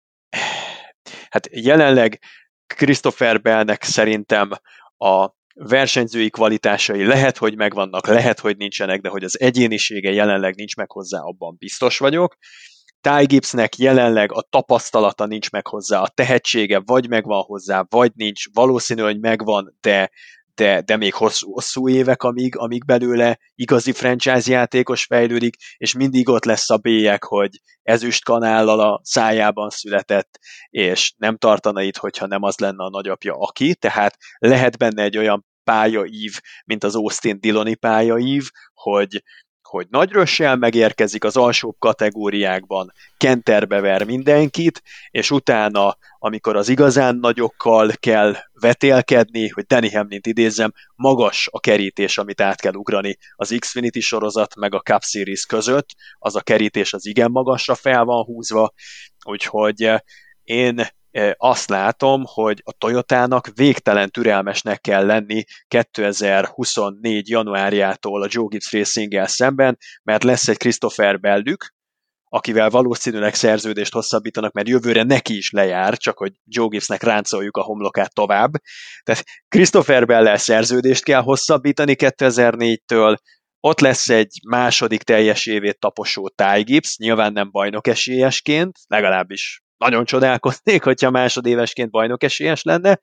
hát 1.31 1.49
jelenleg 1.51 2.21
Christopher 2.67 3.41
Bellnek 3.41 3.83
szerintem 3.83 4.51
a 4.97 5.29
versenyzői 5.55 6.31
kvalitásai 6.31 7.05
lehet, 7.07 7.39
hogy 7.39 7.57
megvannak, 7.57 8.07
lehet, 8.07 8.41
hogy 8.41 8.57
nincsenek, 8.57 9.01
de 9.01 9.09
hogy 9.09 9.25
az 9.25 9.41
egyénisége 9.41 10.13
jelenleg 10.13 10.55
nincs 10.55 10.77
meg 10.77 10.91
hozzá, 10.91 11.21
abban 11.21 11.57
biztos 11.59 11.99
vagyok. 11.99 12.37
Ty 13.01 13.25
Gibbsnek 13.25 13.77
jelenleg 13.77 14.33
a 14.33 14.43
tapasztalata 14.43 15.27
nincs 15.27 15.51
meg 15.51 15.67
hozzá, 15.67 16.01
a 16.01 16.09
tehetsége 16.09 16.81
vagy 16.85 17.09
megvan 17.09 17.43
hozzá, 17.43 17.85
vagy 17.89 18.13
nincs, 18.15 18.45
valószínű, 18.53 19.03
hogy 19.03 19.21
megvan, 19.21 19.77
de 19.81 20.11
de, 20.55 20.81
de 20.81 20.97
még 20.97 21.15
hosszú, 21.15 21.53
hosszú 21.53 21.89
évek, 21.89 22.23
amíg, 22.23 22.57
amíg 22.57 22.85
belőle 22.85 23.39
igazi 23.55 23.93
franchise 23.93 24.53
játékos 24.53 25.05
fejlődik, 25.05 25.57
és 25.77 25.95
mindig 25.95 26.29
ott 26.29 26.45
lesz 26.45 26.71
a 26.71 26.77
bélyek, 26.77 27.25
hogy 27.25 27.51
ezüst 27.83 28.25
kanállal 28.25 28.81
a 28.81 29.01
szájában 29.03 29.71
született, 29.71 30.39
és 30.69 31.15
nem 31.17 31.37
tartana 31.37 31.83
itt, 31.83 31.97
hogyha 31.97 32.27
nem 32.27 32.43
az 32.43 32.59
lenne 32.59 32.85
a 32.85 32.91
nagyapja 32.91 33.35
aki, 33.39 33.75
tehát 33.75 34.17
lehet 34.39 34.79
benne 34.79 35.03
egy 35.03 35.19
olyan 35.19 35.47
pályaív, 35.65 36.41
mint 36.65 36.85
az 36.85 36.95
Austin 36.95 37.41
Dilloni 37.41 37.75
pályaív, 37.75 38.49
hogy, 38.75 39.23
hogy 39.75 39.87
nagy 39.91 40.11
rössel 40.11 40.57
megérkezik 40.57 41.25
az 41.25 41.37
alsóbb 41.37 41.75
kategóriákban, 41.79 42.93
kenterbe 43.17 43.81
ver 43.81 44.05
mindenkit, 44.05 44.83
és 45.11 45.31
utána, 45.31 45.97
amikor 46.19 46.57
az 46.57 46.69
igazán 46.69 47.17
nagyokkal 47.17 47.91
kell 48.01 48.37
vetélkedni, 48.53 49.49
hogy 49.49 49.65
Danny 49.65 49.95
Hamlin-t 49.95 50.27
idézzem, 50.27 50.73
magas 50.95 51.49
a 51.53 51.61
kerítés, 51.61 52.19
amit 52.19 52.41
át 52.41 52.61
kell 52.61 52.75
ugrani 52.75 53.17
az 53.37 53.55
Xfinity 53.59 54.01
sorozat 54.01 54.57
meg 54.57 54.75
a 54.75 54.81
Cup 54.81 55.03
Series 55.03 55.47
között, 55.47 55.89
az 56.19 56.37
a 56.37 56.41
kerítés 56.41 56.93
az 56.93 57.07
igen 57.07 57.31
magasra 57.31 57.75
fel 57.75 58.05
van 58.05 58.25
húzva, 58.25 58.73
úgyhogy 59.25 59.83
eh, 59.83 59.99
én 60.43 60.87
azt 61.37 61.69
látom, 61.69 62.23
hogy 62.25 62.63
a 62.65 62.73
Toyotának 62.73 63.51
végtelen 63.55 64.11
türelmesnek 64.11 64.81
kell 64.81 65.07
lenni 65.07 65.45
2024. 65.69 67.29
januárjától 67.29 68.23
a 68.23 68.29
Joe 68.31 68.47
Gibbs 68.49 68.73
racing 68.73 69.27
szemben, 69.27 69.79
mert 70.03 70.25
lesz 70.25 70.49
egy 70.49 70.57
Christopher 70.57 71.21
Bellük, 71.21 71.75
akivel 72.25 72.71
valószínűleg 72.71 73.35
szerződést 73.35 73.93
hosszabbítanak, 73.93 74.53
mert 74.53 74.69
jövőre 74.69 75.03
neki 75.03 75.37
is 75.37 75.51
lejár, 75.51 75.97
csak 75.97 76.19
hogy 76.19 76.33
Joe 76.45 76.69
Gibbsnek 76.69 77.03
ráncoljuk 77.03 77.57
a 77.57 77.63
homlokát 77.63 78.15
tovább. 78.15 78.51
Tehát 79.03 79.25
Christopher 79.49 80.07
Bell 80.07 80.37
szerződést 80.37 81.05
kell 81.05 81.21
hosszabbítani 81.21 81.95
2004-től, 81.99 83.17
ott 83.61 83.81
lesz 83.81 84.09
egy 84.09 84.41
második 84.49 85.03
teljes 85.03 85.47
évét 85.47 85.79
taposó 85.79 86.29
Ty 86.29 86.63
Gibbs, 86.63 86.97
nyilván 86.99 87.33
nem 87.33 87.51
bajnok 87.51 87.87
esélyesként, 87.87 88.79
legalábbis 88.87 89.64
nagyon 89.77 90.05
csodálkoznék, 90.05 90.83
hogyha 90.83 91.11
másodévesként 91.11 91.91
bajnok 91.91 92.23
esélyes 92.23 92.63
lenne, 92.63 93.01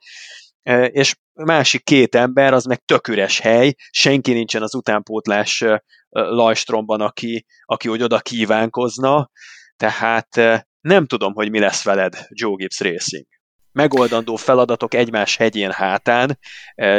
e, 0.64 0.86
és 0.86 1.16
másik 1.34 1.84
két 1.84 2.16
ember, 2.16 2.54
az 2.54 2.66
meg 2.66 2.78
tök 2.86 3.08
üres 3.08 3.40
hely, 3.40 3.74
senki 3.92 4.34
nincsen 4.34 4.62
az 4.62 4.76
utánpótlás 4.76 5.62
e, 5.62 5.84
Lajstromban, 6.10 7.02
aki, 7.02 7.46
aki 7.66 7.88
hogy 7.88 8.04
oda 8.04 8.20
kívánkozna, 8.20 9.30
tehát 9.78 10.38
e, 10.38 10.68
nem 10.82 11.06
tudom, 11.06 11.34
hogy 11.34 11.50
mi 11.50 11.60
lesz 11.60 11.84
veled 11.84 12.26
Joe 12.30 12.56
Gibbs 12.56 12.80
Racing. 12.80 13.26
Megoldandó 13.74 14.36
feladatok 14.36 14.94
egymás 14.94 15.36
hegyén 15.36 15.72
hátán, 15.72 16.40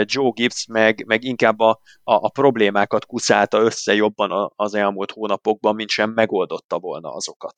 Joe 0.03 0.31
Gibbs 0.35 0.67
meg, 0.67 1.05
meg 1.07 1.25
inkább 1.25 1.61
a, 1.61 1.71
a, 2.03 2.15
a 2.15 2.29
problémákat 2.29 3.07
kuszálta 3.07 3.59
össze 3.59 3.95
jobban 3.95 4.53
az 4.57 4.75
elmúlt 4.75 5.11
hónapokban, 5.11 5.75
mint 5.75 5.89
sem 5.89 6.11
megoldotta 6.11 6.79
volna 6.79 7.13
azokat. 7.15 7.55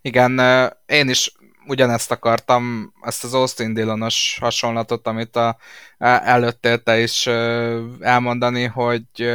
Igen, 0.00 0.40
én 0.86 1.08
is 1.08 1.32
ugyanezt 1.66 2.10
akartam, 2.10 2.92
ezt 3.02 3.24
az 3.24 3.34
Austin 3.34 3.74
Dillonos 3.74 4.38
hasonlatot, 4.40 5.06
amit 5.06 5.36
a, 5.36 5.56
előttél 5.98 6.82
te 6.82 7.00
is 7.00 7.26
elmondani, 8.00 8.64
hogy, 8.64 9.32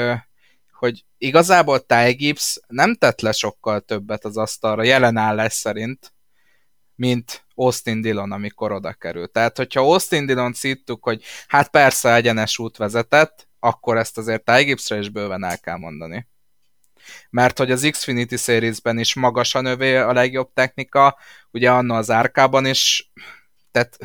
hogy 0.72 1.06
igazából 1.18 1.86
Ty 1.86 2.12
Gibbs 2.12 2.60
nem 2.68 2.96
tett 2.96 3.22
le 3.22 3.32
sokkal 3.32 3.80
többet 3.80 4.26
az 4.26 4.38
asztalra, 4.38 4.84
jelen 4.84 5.18
állás 5.18 5.54
szerint, 5.54 6.14
mint 6.96 7.46
Austin 7.56 8.02
Dillon, 8.02 8.32
amikor 8.32 8.72
oda 8.72 8.94
került. 8.94 9.32
Tehát, 9.32 9.58
hogyha 9.58 9.82
Austin 9.82 10.26
Dillon 10.26 10.54
szíttuk, 10.54 11.04
hogy 11.04 11.24
hát 11.48 11.70
persze 11.70 12.14
egyenes 12.14 12.60
út 12.60 12.78
vezetett, 12.78 13.48
akkor 13.60 13.98
ezt 13.98 14.18
azért 14.18 14.44
Ty 14.44 14.64
Gibbsre 14.64 14.98
is 14.98 15.10
bőven 15.10 15.44
el 15.44 15.60
kell 15.60 15.78
mondani 15.78 16.28
mert 17.30 17.58
hogy 17.58 17.72
az 17.72 17.88
Xfinity 17.92 18.36
Series-ben 18.36 19.00
is 19.00 19.14
magas 19.14 19.56
a 19.56 19.62
növé 19.62 19.96
a 19.96 20.14
legjobb 20.14 20.50
technika, 20.54 21.18
ugye 21.52 21.72
anna 21.72 21.96
az 21.96 22.12
árkában 22.12 22.66
is, 22.66 23.12
tehát 23.72 23.98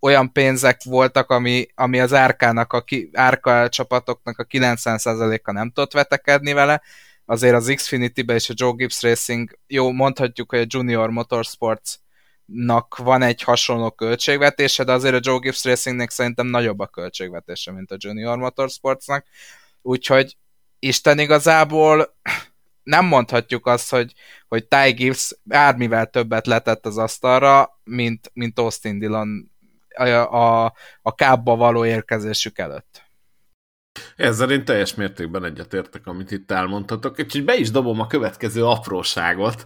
olyan 0.00 0.32
pénzek 0.32 0.82
voltak, 0.82 1.30
ami, 1.30 1.66
ami 1.74 2.00
az 2.00 2.12
árkának, 2.12 2.72
a 2.72 2.82
ki, 2.82 3.10
árka 3.12 3.68
csapatoknak 3.68 4.38
a 4.38 4.44
90%-a 4.44 5.52
nem 5.52 5.70
tudott 5.70 5.92
vetekedni 5.92 6.52
vele, 6.52 6.82
azért 7.24 7.54
az 7.54 7.72
Xfinity-be 7.74 8.34
és 8.34 8.50
a 8.50 8.54
Joe 8.56 8.72
Gibbs 8.72 9.02
Racing, 9.02 9.58
jó, 9.66 9.90
mondhatjuk, 9.90 10.50
hogy 10.50 10.58
a 10.58 10.66
Junior 10.68 11.10
Motorsports 11.10 11.94
van 12.96 13.22
egy 13.22 13.42
hasonló 13.42 13.90
költségvetése, 13.90 14.84
de 14.84 14.92
azért 14.92 15.14
a 15.14 15.20
Joe 15.22 15.38
Gibbs 15.38 15.64
Racingnek 15.64 16.10
szerintem 16.10 16.46
nagyobb 16.46 16.78
a 16.78 16.86
költségvetése, 16.86 17.72
mint 17.72 17.90
a 17.90 17.96
Junior 17.98 18.38
Motorsportsnak, 18.38 19.26
úgyhogy 19.82 20.36
Isten 20.84 21.18
igazából 21.18 22.16
nem 22.82 23.04
mondhatjuk 23.04 23.66
azt, 23.66 23.90
hogy, 23.90 24.12
hogy 24.48 24.66
Ty 24.66 24.90
Gibbs 24.90 25.36
bármivel 25.42 26.06
többet 26.06 26.46
letett 26.46 26.86
az 26.86 26.98
asztalra, 26.98 27.80
mint, 27.84 28.30
mint 28.34 28.58
Austin 28.58 28.98
Dillon 28.98 29.50
a, 29.96 30.08
a, 30.08 30.74
a 31.02 31.14
kábba 31.14 31.56
való 31.56 31.84
érkezésük 31.84 32.58
előtt. 32.58 33.03
Ezzel 34.16 34.50
én 34.50 34.64
teljes 34.64 34.94
mértékben 34.94 35.44
egyetértek, 35.44 36.06
amit 36.06 36.30
itt 36.30 36.50
elmondhatok, 36.50 37.18
úgyhogy 37.18 37.44
be 37.44 37.56
is 37.56 37.70
dobom 37.70 38.00
a 38.00 38.06
következő 38.06 38.64
apróságot, 38.64 39.64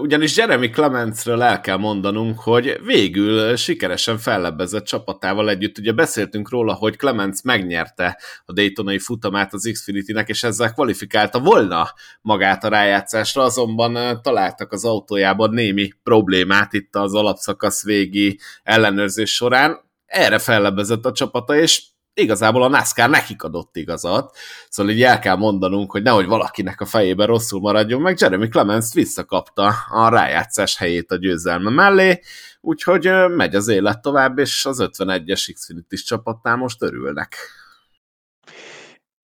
ugyanis 0.00 0.36
Jeremy 0.36 0.70
Clementsről 0.70 1.42
el 1.42 1.60
kell 1.60 1.76
mondanunk, 1.76 2.40
hogy 2.40 2.80
végül 2.84 3.56
sikeresen 3.56 4.18
fellebbezett 4.18 4.84
csapatával 4.84 5.50
együtt, 5.50 5.78
ugye 5.78 5.92
beszéltünk 5.92 6.50
róla, 6.50 6.72
hogy 6.72 6.96
Clements 6.96 7.42
megnyerte 7.42 8.20
a 8.44 8.52
Daytonai 8.52 8.98
futamát 8.98 9.52
az 9.52 9.70
Xfinity-nek, 9.72 10.28
és 10.28 10.42
ezzel 10.42 10.72
kvalifikálta 10.72 11.40
volna 11.40 11.92
magát 12.20 12.64
a 12.64 12.68
rájátszásra, 12.68 13.42
azonban 13.42 14.22
találtak 14.22 14.72
az 14.72 14.84
autójában 14.84 15.50
némi 15.50 15.90
problémát 16.02 16.72
itt 16.72 16.96
az 16.96 17.14
alapszakasz 17.14 17.84
végi 17.84 18.38
ellenőrzés 18.62 19.34
során, 19.34 19.84
erre 20.06 20.38
fellebbezett 20.38 21.04
a 21.04 21.12
csapata, 21.12 21.56
és 21.56 21.82
igazából 22.20 22.62
a 22.62 22.68
NASCAR 22.68 23.10
nekik 23.10 23.42
adott 23.42 23.76
igazat, 23.76 24.36
szóval 24.68 24.92
így 24.92 25.02
el 25.02 25.18
kell 25.18 25.36
mondanunk, 25.36 25.90
hogy 25.90 26.02
nehogy 26.02 26.26
valakinek 26.26 26.80
a 26.80 26.84
fejében 26.86 27.26
rosszul 27.26 27.60
maradjon, 27.60 28.00
meg 28.00 28.20
Jeremy 28.20 28.48
Clemens 28.48 28.92
visszakapta 28.94 29.74
a 29.90 30.08
rájátszás 30.08 30.76
helyét 30.76 31.10
a 31.10 31.16
győzelme 31.16 31.70
mellé, 31.70 32.20
úgyhogy 32.60 33.10
megy 33.28 33.54
az 33.54 33.68
élet 33.68 34.02
tovább, 34.02 34.38
és 34.38 34.66
az 34.66 34.78
51-es 34.82 35.50
Xfinity 35.54 35.94
csapatnál 36.04 36.56
most 36.56 36.82
örülnek. 36.82 37.36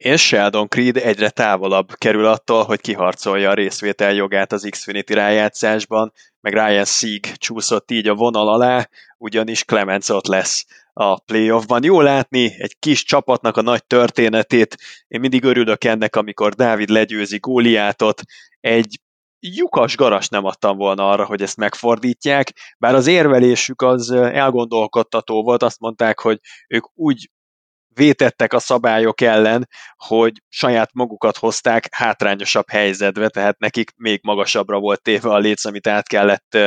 És 0.02 0.26
Sheldon 0.26 0.68
Creed 0.68 0.96
egyre 0.96 1.30
távolabb 1.30 1.94
kerül 1.94 2.26
attól, 2.26 2.64
hogy 2.64 2.80
kiharcolja 2.80 3.50
a 3.50 3.54
részvétel 3.54 4.12
jogát 4.12 4.52
az 4.52 4.66
Xfinity 4.70 5.12
rájátszásban, 5.12 6.12
meg 6.40 6.52
Ryan 6.52 6.84
Sieg 6.84 7.20
csúszott 7.20 7.90
így 7.90 8.08
a 8.08 8.14
vonal 8.14 8.48
alá, 8.48 8.88
ugyanis 9.18 9.64
Clemens 9.64 10.08
ott 10.08 10.26
lesz 10.26 10.66
a 10.92 11.20
playoffban. 11.20 11.84
Jó 11.84 12.00
látni 12.00 12.54
egy 12.58 12.78
kis 12.78 13.04
csapatnak 13.04 13.56
a 13.56 13.62
nagy 13.62 13.84
történetét. 13.84 14.76
Én 15.08 15.20
mindig 15.20 15.44
örülök 15.44 15.84
ennek, 15.84 16.16
amikor 16.16 16.54
Dávid 16.54 16.88
legyőzi 16.88 17.38
Góliátot. 17.38 18.22
Egy 18.60 19.00
lyukas 19.40 19.96
garas 19.96 20.28
nem 20.28 20.44
adtam 20.44 20.76
volna 20.76 21.10
arra, 21.10 21.24
hogy 21.24 21.42
ezt 21.42 21.56
megfordítják, 21.56 22.52
bár 22.78 22.94
az 22.94 23.06
érvelésük 23.06 23.82
az 23.82 24.10
elgondolkodtató 24.10 25.42
volt, 25.42 25.62
azt 25.62 25.80
mondták, 25.80 26.20
hogy 26.20 26.38
ők 26.68 26.84
úgy 26.94 27.30
vétettek 27.94 28.52
a 28.52 28.58
szabályok 28.58 29.20
ellen, 29.20 29.68
hogy 29.96 30.42
saját 30.48 30.90
magukat 30.92 31.36
hozták 31.36 31.88
hátrányosabb 31.90 32.70
helyzetbe, 32.70 33.28
tehát 33.28 33.58
nekik 33.58 33.90
még 33.96 34.20
magasabbra 34.22 34.78
volt 34.78 35.02
téve 35.02 35.28
a 35.28 35.38
léc, 35.38 35.64
amit 35.64 35.86
át 35.86 36.08
kellett 36.08 36.58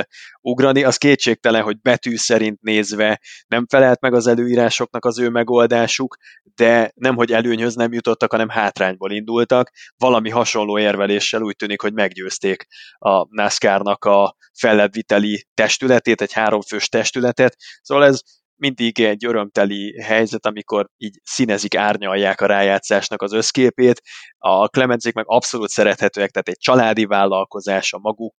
ugrani. 0.42 0.84
Az 0.84 0.98
kétségtelen, 0.98 1.62
hogy 1.62 1.82
betű 1.82 2.16
szerint 2.16 2.62
nézve 2.62 3.20
nem 3.48 3.66
felelt 3.70 4.02
meg 4.02 4.14
az 4.14 4.28
előírásoknak 4.28 5.06
az 5.06 5.20
ő 5.20 5.30
megoldásuk, 5.30 6.18
de 6.56 6.92
nem, 6.96 7.16
hogy 7.16 7.32
előnyhöz 7.32 7.76
nem 7.76 7.94
jutottak, 7.94 8.32
hanem 8.32 8.50
hátrányból 8.50 9.12
indultak. 9.12 9.72
Valami 9.98 10.30
hasonló 10.30 10.80
érveléssel 10.80 11.42
úgy 11.42 11.56
tűnik, 11.56 11.82
hogy 11.82 11.94
meggyőzték 11.94 12.66
a 12.98 13.28
NASCAR-nak 13.30 14.06
a 14.06 14.36
fellebbviteli 14.54 15.46
testületét, 15.54 16.22
egy 16.22 16.34
háromfős 16.34 16.90
testületet. 16.90 17.56
Szóval 17.82 18.06
ez 18.06 18.22
mindig 18.56 18.99
egy 18.99 19.26
örömteli 19.26 20.01
helyzet, 20.01 20.45
amikor 20.45 20.89
így 20.97 21.20
színezik, 21.24 21.76
árnyalják 21.76 22.41
a 22.41 22.45
rájátszásnak 22.45 23.22
az 23.22 23.34
összképét. 23.34 24.01
A 24.38 24.68
Clemencék 24.68 25.14
meg 25.14 25.26
abszolút 25.28 25.70
szerethetőek, 25.70 26.30
tehát 26.30 26.47
egy 26.47 26.58
családi 26.58 27.06
vállalkozás 27.06 27.93
a 27.93 27.99
maguk 27.99 28.36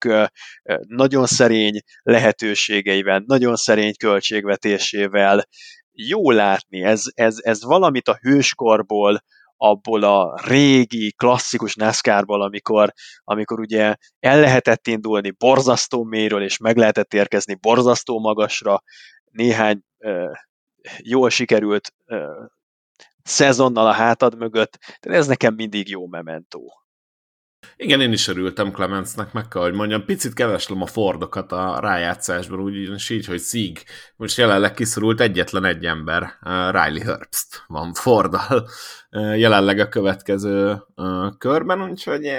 nagyon 0.88 1.26
szerény 1.26 1.80
lehetőségeivel, 2.02 3.24
nagyon 3.26 3.56
szerény 3.56 3.94
költségvetésével, 3.98 5.48
jó 5.92 6.32
látni, 6.32 6.84
ez, 6.84 7.04
ez, 7.14 7.36
ez 7.42 7.64
valamit 7.64 8.08
a 8.08 8.18
hőskorból, 8.22 9.24
abból 9.58 10.04
a 10.04 10.42
régi, 10.48 11.14
klasszikus 11.14 11.76
NASCAR-ból, 11.76 12.42
amikor, 12.42 12.94
amikor 13.24 13.60
ugye 13.60 13.96
el 14.20 14.40
lehetett 14.40 14.88
indulni 14.88 15.32
borzasztó 15.32 16.04
mélyről, 16.04 16.44
és 16.44 16.58
meg 16.58 16.78
lehetett 16.78 17.14
érkezni 17.14 17.56
borzasztó 17.56 18.20
magasra, 18.20 18.82
néhány 19.32 19.82
jól 20.98 21.30
sikerült 21.30 21.94
szezonnal 23.24 23.88
a 23.88 23.92
hátad 23.92 24.38
mögött, 24.38 24.78
de 25.02 25.14
ez 25.14 25.28
nekem 25.28 25.54
mindig 25.54 25.90
jó 25.90 26.08
mementó. 26.08 26.85
Igen, 27.78 28.02
én 28.02 28.12
is 28.12 28.28
örültem 28.28 28.72
Clemensnek, 28.72 29.34
meg 29.34 29.48
kell, 29.48 29.62
hogy 29.62 29.74
mondjam, 29.74 30.06
picit 30.06 30.34
keveslem 30.34 30.82
a 30.82 30.86
Fordokat 30.86 31.52
a 31.52 31.80
rájátszásban, 31.80 32.60
úgy 32.60 32.76
így, 32.76 33.26
hogy 33.26 33.42
Sieg 33.42 33.84
most 34.16 34.38
jelenleg 34.38 34.74
kiszorult 34.74 35.22
egyetlen 35.22 35.66
egy 35.66 35.86
ember, 35.86 36.22
uh, 36.22 36.52
Riley 36.52 37.04
Herbst 37.04 37.64
van 37.68 37.94
Forddal 37.94 38.68
uh, 39.12 39.40
jelenleg 39.40 39.80
a 39.80 39.90
következő 39.90 40.84
uh, 40.96 41.38
körben, 41.38 41.90
úgyhogy 41.90 42.32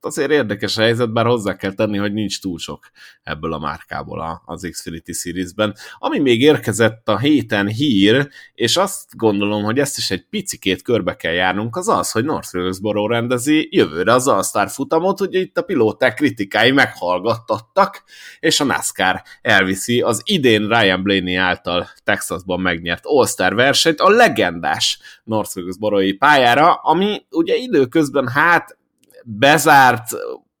azért 0.00 0.30
érdekes 0.30 0.76
a 0.76 0.82
helyzet, 0.82 1.12
bár 1.12 1.26
hozzá 1.26 1.56
kell 1.56 1.72
tenni, 1.72 1.98
hogy 1.98 2.12
nincs 2.12 2.40
túl 2.40 2.58
sok 2.58 2.90
ebből 3.22 3.52
a 3.52 3.58
márkából 3.58 4.42
az 4.44 4.68
Xfinity 4.70 5.12
Series-ben. 5.12 5.74
Ami 5.98 6.18
még 6.18 6.40
érkezett 6.40 7.08
a 7.08 7.18
héten 7.18 7.66
hír, 7.66 8.28
és 8.54 8.76
azt 8.76 9.16
gondolom, 9.16 9.62
hogy 9.62 9.78
ezt 9.78 9.98
is 9.98 10.10
egy 10.10 10.26
picikét 10.30 10.82
körbe 10.82 11.16
kell 11.16 11.32
járnunk, 11.32 11.76
az 11.76 11.88
az, 11.88 12.10
hogy 12.10 12.24
North 12.24 12.54
Wilkesboro 12.54 13.06
rendezi 13.06 13.68
jövőre 13.70 14.12
az 14.12 14.28
All-Star 14.28 14.63
futamot, 14.68 15.20
ugye 15.20 15.38
itt 15.38 15.58
a 15.58 15.62
pilóták 15.62 16.14
kritikái 16.14 16.70
meghallgattattak, 16.70 18.02
és 18.40 18.60
a 18.60 18.64
NASCAR 18.64 19.22
elviszi 19.42 20.00
az 20.00 20.22
idén 20.24 20.68
Ryan 20.68 21.02
Blaney 21.02 21.34
által 21.34 21.88
Texasban 22.04 22.60
megnyert 22.60 23.04
All-Star 23.06 23.54
versenyt 23.54 24.00
a 24.00 24.08
legendás 24.08 24.98
North 25.24 25.56
Wilkesboro-i 25.56 26.12
pályára, 26.12 26.74
ami 26.74 27.26
ugye 27.30 27.54
időközben 27.54 28.28
hát 28.28 28.78
bezárt, 29.24 30.08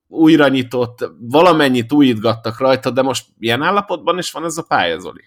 újra 0.08 0.48
nyitott, 0.48 1.10
valamennyit 1.18 1.92
újítgattak 1.92 2.58
rajta, 2.58 2.90
de 2.90 3.02
most 3.02 3.26
milyen 3.38 3.62
állapotban 3.62 4.18
is 4.18 4.32
van 4.32 4.44
ez 4.44 4.56
a 4.56 4.62
pálya, 4.62 4.98
Zoli? 4.98 5.22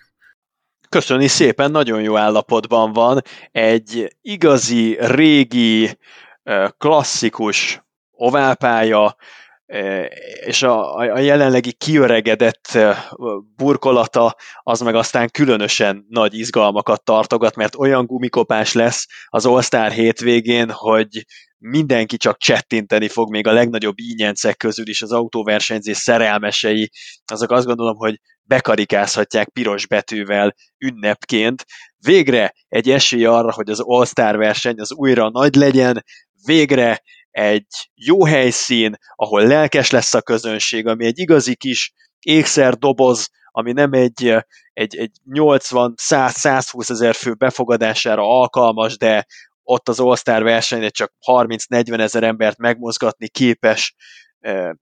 Köszöni 0.89 1.28
szépen, 1.28 1.71
nagyon 1.71 2.01
jó 2.01 2.17
állapotban 2.17 2.93
van. 2.93 3.21
Egy 3.51 4.15
igazi, 4.21 4.97
régi, 4.99 5.97
klasszikus 6.78 7.82
oválpálya, 8.18 9.15
e, 9.65 10.05
és 10.45 10.63
a, 10.63 10.95
a 10.95 11.20
jelenlegi 11.20 11.74
kiöregedett 11.74 12.68
e, 12.68 13.09
burkolata 13.55 14.36
az 14.63 14.80
meg 14.80 14.95
aztán 14.95 15.30
különösen 15.32 16.05
nagy 16.09 16.34
izgalmakat 16.34 17.03
tartogat, 17.03 17.55
mert 17.55 17.76
olyan 17.76 18.05
gumikopás 18.05 18.74
lesz 18.74 19.07
az 19.26 19.45
All-Star 19.45 19.91
hétvégén, 19.91 20.72
hogy 20.72 21.26
mindenki 21.59 22.18
csak 22.18 22.38
csettinteni 22.38 23.07
fog, 23.07 23.32
még 23.32 23.47
a 23.47 23.51
legnagyobb 23.51 23.99
ínyencek 23.99 24.57
közül 24.57 24.88
is 24.88 25.01
az 25.01 25.11
autóversenyzés 25.11 25.97
szerelmesei, 25.97 26.91
azok 27.26 27.51
azt 27.51 27.65
gondolom, 27.65 27.95
hogy 27.95 28.20
bekarikázhatják 28.43 29.49
piros 29.49 29.88
betűvel 29.88 30.55
ünnepként. 30.78 31.65
Végre 31.97 32.53
egy 32.68 32.89
esély 32.89 33.26
arra, 33.26 33.51
hogy 33.53 33.70
az 33.70 33.80
All-Star 33.80 34.38
verseny 34.38 34.80
az 34.80 34.93
újra 34.93 35.30
nagy 35.30 35.55
legyen, 35.55 36.03
végre 36.45 37.01
egy 37.38 37.89
jó 37.95 38.25
helyszín, 38.25 38.95
ahol 39.15 39.47
lelkes 39.47 39.91
lesz 39.91 40.13
a 40.13 40.21
közönség, 40.21 40.88
ami 40.88 41.05
egy 41.05 41.19
igazi 41.19 41.55
kis 41.55 41.93
ékszerdoboz, 42.19 43.29
ami 43.51 43.71
nem 43.71 43.93
egy, 43.93 44.35
egy, 44.73 44.95
egy 44.95 45.11
80-100-120 45.31 46.89
ezer 46.89 47.15
fő 47.15 47.33
befogadására 47.33 48.21
alkalmas, 48.21 48.97
de 48.97 49.25
ott 49.63 49.89
az 49.89 49.99
All-Star 49.99 50.43
versenyen 50.43 50.89
csak 50.89 51.13
30-40 51.31 51.99
ezer 51.99 52.23
embert 52.23 52.57
megmozgatni 52.57 53.29
képes 53.29 53.95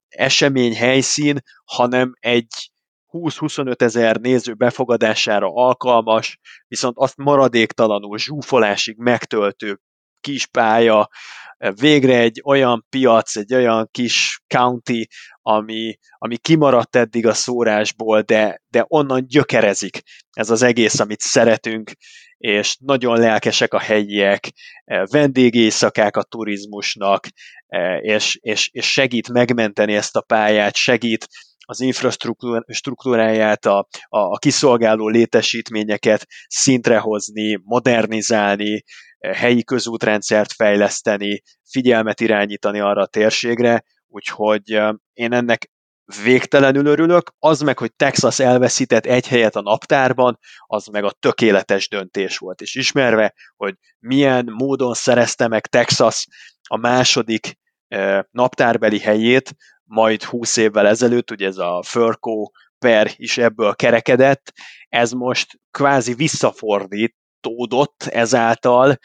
esemény, 0.08 0.76
helyszín, 0.76 1.38
hanem 1.64 2.12
egy 2.20 2.70
20-25 3.12 3.80
ezer 3.80 4.16
néző 4.16 4.54
befogadására 4.54 5.48
alkalmas, 5.52 6.38
viszont 6.68 6.96
azt 6.98 7.16
maradéktalanul 7.16 8.18
zsúfolásig 8.18 8.96
megtöltő 8.98 9.80
kis 10.26 10.46
pálya, 10.46 11.08
végre 11.80 12.18
egy 12.18 12.42
olyan 12.44 12.86
piac, 12.90 13.36
egy 13.36 13.54
olyan 13.54 13.88
kis 13.90 14.40
county, 14.46 15.06
ami, 15.42 15.98
ami 16.18 16.36
kimaradt 16.36 16.96
eddig 16.96 17.26
a 17.26 17.34
szórásból, 17.34 18.20
de, 18.20 18.62
de 18.68 18.84
onnan 18.88 19.26
gyökerezik 19.26 20.00
ez 20.30 20.50
az 20.50 20.62
egész, 20.62 21.00
amit 21.00 21.20
szeretünk, 21.20 21.90
és 22.36 22.76
nagyon 22.80 23.18
lelkesek 23.18 23.74
a 23.74 23.78
helyiek, 23.78 24.52
vendégészakák 25.10 26.16
a 26.16 26.22
turizmusnak, 26.22 27.28
és, 28.00 28.38
és, 28.40 28.68
és 28.72 28.92
segít 28.92 29.28
megmenteni 29.28 29.94
ezt 29.94 30.16
a 30.16 30.20
pályát, 30.20 30.76
segít 30.76 31.26
az 31.68 31.80
infrastruktúráját, 31.80 33.66
a, 33.66 33.78
a, 34.08 34.18
a 34.18 34.36
kiszolgáló 34.38 35.08
létesítményeket 35.08 36.26
szintre 36.46 36.98
hozni, 36.98 37.60
modernizálni, 37.64 38.84
helyi 39.32 39.64
közútrendszert 39.64 40.52
fejleszteni, 40.52 41.42
figyelmet 41.70 42.20
irányítani 42.20 42.80
arra 42.80 43.02
a 43.02 43.06
térségre, 43.06 43.84
úgyhogy 44.06 44.80
én 45.12 45.32
ennek 45.32 45.70
végtelenül 46.22 46.86
örülök, 46.86 47.32
az 47.38 47.60
meg, 47.60 47.78
hogy 47.78 47.94
Texas 47.94 48.38
elveszített 48.38 49.06
egy 49.06 49.28
helyet 49.28 49.56
a 49.56 49.60
naptárban, 49.60 50.38
az 50.66 50.86
meg 50.86 51.04
a 51.04 51.10
tökéletes 51.10 51.88
döntés 51.88 52.38
volt. 52.38 52.60
És 52.60 52.74
ismerve, 52.74 53.34
hogy 53.56 53.74
milyen 53.98 54.52
módon 54.52 54.94
szerezte 54.94 55.48
meg 55.48 55.66
Texas 55.66 56.26
a 56.68 56.76
második 56.76 57.58
naptárbeli 58.30 58.98
helyét, 58.98 59.54
majd 59.84 60.22
20 60.22 60.56
évvel 60.56 60.86
ezelőtt, 60.86 61.30
ugye 61.30 61.46
ez 61.46 61.56
a 61.56 61.82
Furco 61.86 62.50
per 62.78 63.10
is 63.16 63.38
ebből 63.38 63.74
kerekedett, 63.74 64.52
ez 64.88 65.12
most 65.12 65.58
kvázi 65.70 66.14
visszafordítódott 67.40 68.02
ezáltal, 68.02 68.98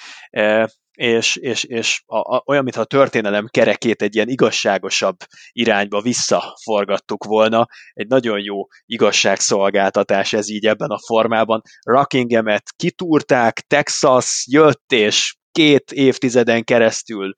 és, 0.92 1.36
és, 1.36 1.64
és 1.64 2.04
a, 2.06 2.36
a, 2.36 2.44
olyan, 2.46 2.64
mintha 2.64 2.82
a 2.82 2.86
történelem 2.86 3.48
kerekét 3.48 4.02
egy 4.02 4.16
ilyen 4.16 4.28
igazságosabb 4.28 5.16
irányba 5.52 6.02
visszaforgattuk 6.02 7.24
volna. 7.24 7.68
Egy 7.94 8.08
nagyon 8.08 8.40
jó 8.40 8.68
igazságszolgáltatás 8.86 10.34
ez 10.34 10.50
így 10.50 10.66
ebben 10.66 10.90
a 10.90 11.00
formában. 11.06 11.62
Rockinghamet 11.86 12.64
kitúrták, 12.76 13.60
Texas 13.60 14.46
jött, 14.50 14.92
és 14.92 15.36
két 15.52 15.92
évtizeden 15.92 16.64
keresztül 16.64 17.36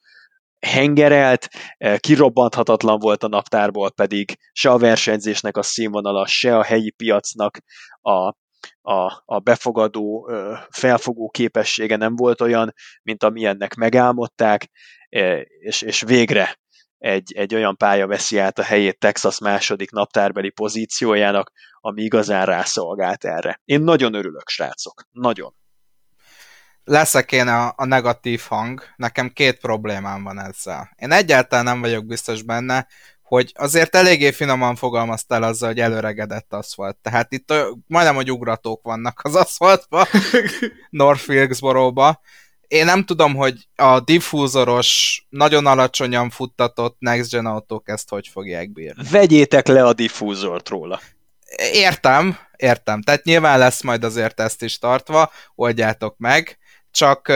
hengerelt, 0.60 1.48
kirobbanthatatlan 1.98 3.00
volt 3.00 3.24
a 3.24 3.28
naptárból, 3.28 3.92
pedig 3.92 4.38
se 4.52 4.70
a 4.70 4.78
versenyzésnek 4.78 5.58
a 5.58 5.64
színvonala, 5.64 6.26
se 6.26 6.58
a 6.58 6.64
helyi 6.64 6.92
piacnak 6.92 7.58
a 8.02 8.34
a, 8.86 9.24
a 9.26 9.40
befogadó, 9.40 10.32
felfogó 10.70 11.30
képessége 11.30 11.96
nem 11.96 12.16
volt 12.16 12.42
olyan, 12.42 12.74
mint 13.04 13.24
amilyennek 13.24 13.76
megálmodták, 13.76 14.70
és, 15.60 15.82
és 15.82 16.02
végre 16.02 16.58
egy, 16.98 17.34
egy 17.36 17.56
olyan 17.56 17.78
pálya 17.78 18.08
veszi 18.08 18.38
át 18.38 18.60
a 18.60 18.64
helyét 18.64 19.00
Texas 19.00 19.40
második 19.40 19.92
naptárbeli 19.92 20.50
pozíciójának, 20.50 21.52
ami 21.80 22.02
igazán 22.02 22.46
rászolgált 22.46 23.26
erre. 23.26 23.62
Én 23.66 23.82
nagyon 23.82 24.14
örülök, 24.14 24.50
srácok. 24.50 25.04
Nagyon. 25.12 25.56
Leszek 26.84 27.32
én 27.32 27.48
a, 27.48 27.74
a 27.76 27.86
negatív 27.86 28.42
hang. 28.48 28.84
Nekem 28.96 29.30
két 29.30 29.60
problémám 29.60 30.24
van 30.24 30.40
ezzel. 30.40 30.94
Én 30.96 31.12
egyáltalán 31.12 31.66
nem 31.66 31.82
vagyok 31.82 32.06
biztos 32.06 32.42
benne, 32.42 32.88
hogy 33.34 33.52
azért 33.56 33.96
eléggé 33.96 34.32
finoman 34.32 34.76
fogalmaztál 34.76 35.44
azzal, 35.44 35.70
hogy 35.70 35.80
előregedett 35.80 36.54
aszfalt. 36.54 36.98
Tehát 37.02 37.34
itt 37.34 37.54
majdnem, 37.88 38.16
hogy 38.16 38.32
ugratók 38.32 38.84
vannak 38.84 39.20
az 39.24 39.36
aszfaltba, 39.36 40.08
North 40.90 41.30
Wilkesboro-ba. 41.30 42.22
Én 42.68 42.86
nem 42.86 43.06
tudom, 43.06 43.36
hogy 43.36 43.68
a 43.76 44.00
diffúzoros, 44.00 45.22
nagyon 45.30 45.66
alacsonyan 45.66 46.30
futtatott 46.30 46.96
Next 47.00 47.32
Gen 47.32 47.46
autók 47.46 47.90
ezt 47.90 48.10
hogy 48.10 48.28
fogják 48.28 48.72
bírni. 48.72 49.04
Vegyétek 49.12 49.68
le 49.68 49.86
a 49.86 49.94
diffúzort 49.94 50.70
róla. 50.70 51.02
Értem, 51.72 52.38
értem. 52.58 53.02
Tehát 53.02 53.24
nyilván 53.24 53.60
lesz 53.60 53.82
majd 53.82 54.04
azért 54.04 54.40
ezt 54.40 54.64
is 54.64 54.80
tartva, 54.80 55.32
oldjátok 55.56 56.18
meg, 56.18 56.58
csak 56.92 57.32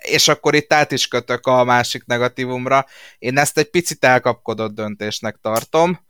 és 0.00 0.28
akkor 0.28 0.54
itt 0.54 0.72
át 0.72 0.92
is 0.92 1.08
kötök 1.08 1.46
a 1.46 1.64
másik 1.64 2.04
negatívumra. 2.04 2.86
Én 3.18 3.38
ezt 3.38 3.58
egy 3.58 3.70
picit 3.70 4.04
elkapkodott 4.04 4.74
döntésnek 4.74 5.38
tartom. 5.42 6.00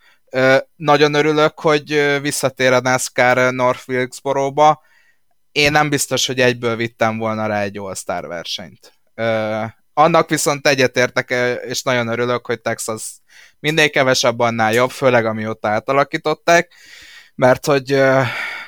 Nagyon 0.77 1.15
örülök, 1.15 1.61
hogy 1.61 2.19
visszatér 2.21 2.73
a 2.73 2.81
NASCAR 2.81 3.53
North 3.53 3.89
Wilkesboro-ba, 3.89 4.83
én 5.53 5.73
nem 5.73 5.89
biztos, 5.89 6.27
hogy 6.27 6.41
egyből 6.41 6.77
vittem 6.77 7.19
volna 7.19 7.47
rá 7.47 7.63
egy 7.63 7.79
All-Star 7.79 8.27
versenyt. 8.27 8.93
Ö, 9.15 9.63
annak 9.95 10.29
viszont 10.29 10.67
egyetértek, 10.67 11.35
és 11.67 11.83
nagyon 11.83 12.09
örülök, 12.09 12.47
hogy 12.47 12.61
Texas 12.61 13.03
minél 13.59 13.91
kevesebb 13.91 14.39
annál 14.39 14.73
jobb, 14.73 14.91
főleg 14.91 15.27
amióta 15.27 15.69
átalakították, 15.69 16.73
mert 17.35 17.67
hogy, 17.67 18.01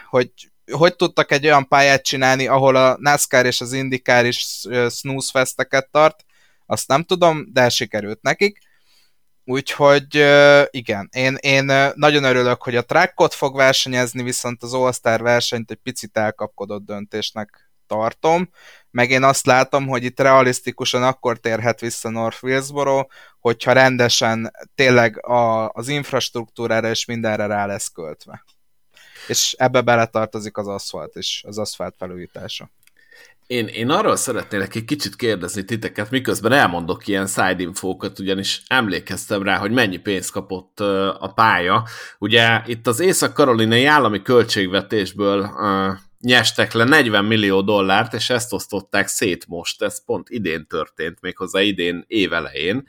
hogy 0.09 0.31
hogy 0.73 0.97
tudtak 0.97 1.31
egy 1.31 1.45
olyan 1.45 1.69
pályát 1.69 2.03
csinálni, 2.03 2.47
ahol 2.47 2.77
a 2.77 2.97
NASCAR 3.01 3.47
és 3.47 3.61
az 3.61 3.73
IndyCar 3.73 4.27
is 4.27 4.67
snooze 4.91 5.31
festeket 5.33 5.89
tart, 5.91 6.25
azt 6.67 6.89
nem 6.89 7.03
tudom, 7.03 7.47
de 7.53 7.69
sikerült 7.69 8.23
nekik. 8.23 8.59
Úgyhogy 9.45 10.25
igen, 10.71 11.09
én, 11.13 11.37
én 11.41 11.65
nagyon 11.95 12.25
örülök, 12.25 12.63
hogy 12.63 12.77
a 12.77 12.85
trackot 12.85 13.35
fog 13.35 13.57
versenyezni, 13.57 14.23
viszont 14.23 14.63
az 14.63 14.75
All-Star 14.75 15.21
versenyt 15.23 15.71
egy 15.71 15.81
picit 15.83 16.17
elkapkodott 16.17 16.85
döntésnek 16.85 17.73
tartom, 17.87 18.51
meg 18.91 19.11
én 19.11 19.23
azt 19.23 19.47
látom, 19.47 19.87
hogy 19.87 20.05
itt 20.05 20.21
realisztikusan 20.21 21.03
akkor 21.03 21.39
térhet 21.39 21.81
vissza 21.81 22.09
North 22.09 22.45
Willsboro, 22.45 23.07
hogyha 23.41 23.73
rendesen 23.73 24.51
tényleg 24.75 25.27
a, 25.27 25.69
az 25.69 25.89
infrastruktúrára 25.89 26.89
és 26.89 27.05
mindenre 27.05 27.47
rá 27.47 27.67
lesz 27.67 27.89
költve. 27.89 28.45
És 29.27 29.55
ebbe 29.59 29.81
beletartozik 29.81 30.57
az 30.57 30.69
aszfalt 30.69 31.17
is, 31.17 31.43
az 31.47 31.59
aszfalt 31.59 31.95
felújítása. 31.99 32.71
Én, 33.47 33.67
én 33.67 33.91
arról 33.91 34.17
szeretnélek 34.17 34.75
egy 34.75 34.85
kicsit 34.85 35.17
kérdezni 35.17 35.65
titeket, 35.65 36.11
miközben 36.11 36.53
elmondok 36.53 37.07
ilyen 37.07 37.27
side 37.27 37.57
infókat, 37.59 38.19
ugyanis 38.19 38.63
emlékeztem 38.67 39.43
rá, 39.43 39.59
hogy 39.59 39.71
mennyi 39.71 39.97
pénzt 39.97 40.31
kapott 40.31 40.81
a 41.19 41.33
pálya. 41.35 41.85
Ugye 42.19 42.63
itt 42.67 42.87
az 42.87 43.01
Észak-Karolinai 43.01 43.85
állami 43.85 44.23
költségvetésből 44.23 45.41
uh, 45.41 45.99
nyestek 46.23 46.73
le 46.73 46.85
40 46.85 47.25
millió 47.25 47.63
dollárt, 47.63 48.15
és 48.15 48.31
ezt 48.31 48.53
osztották 48.53 49.07
szét 49.07 49.47
most, 49.47 49.83
ez 49.83 50.05
pont 50.05 50.29
idén 50.29 50.67
történt, 50.67 51.21
méghozzá 51.21 51.61
idén 51.61 52.05
évelején. 52.07 52.89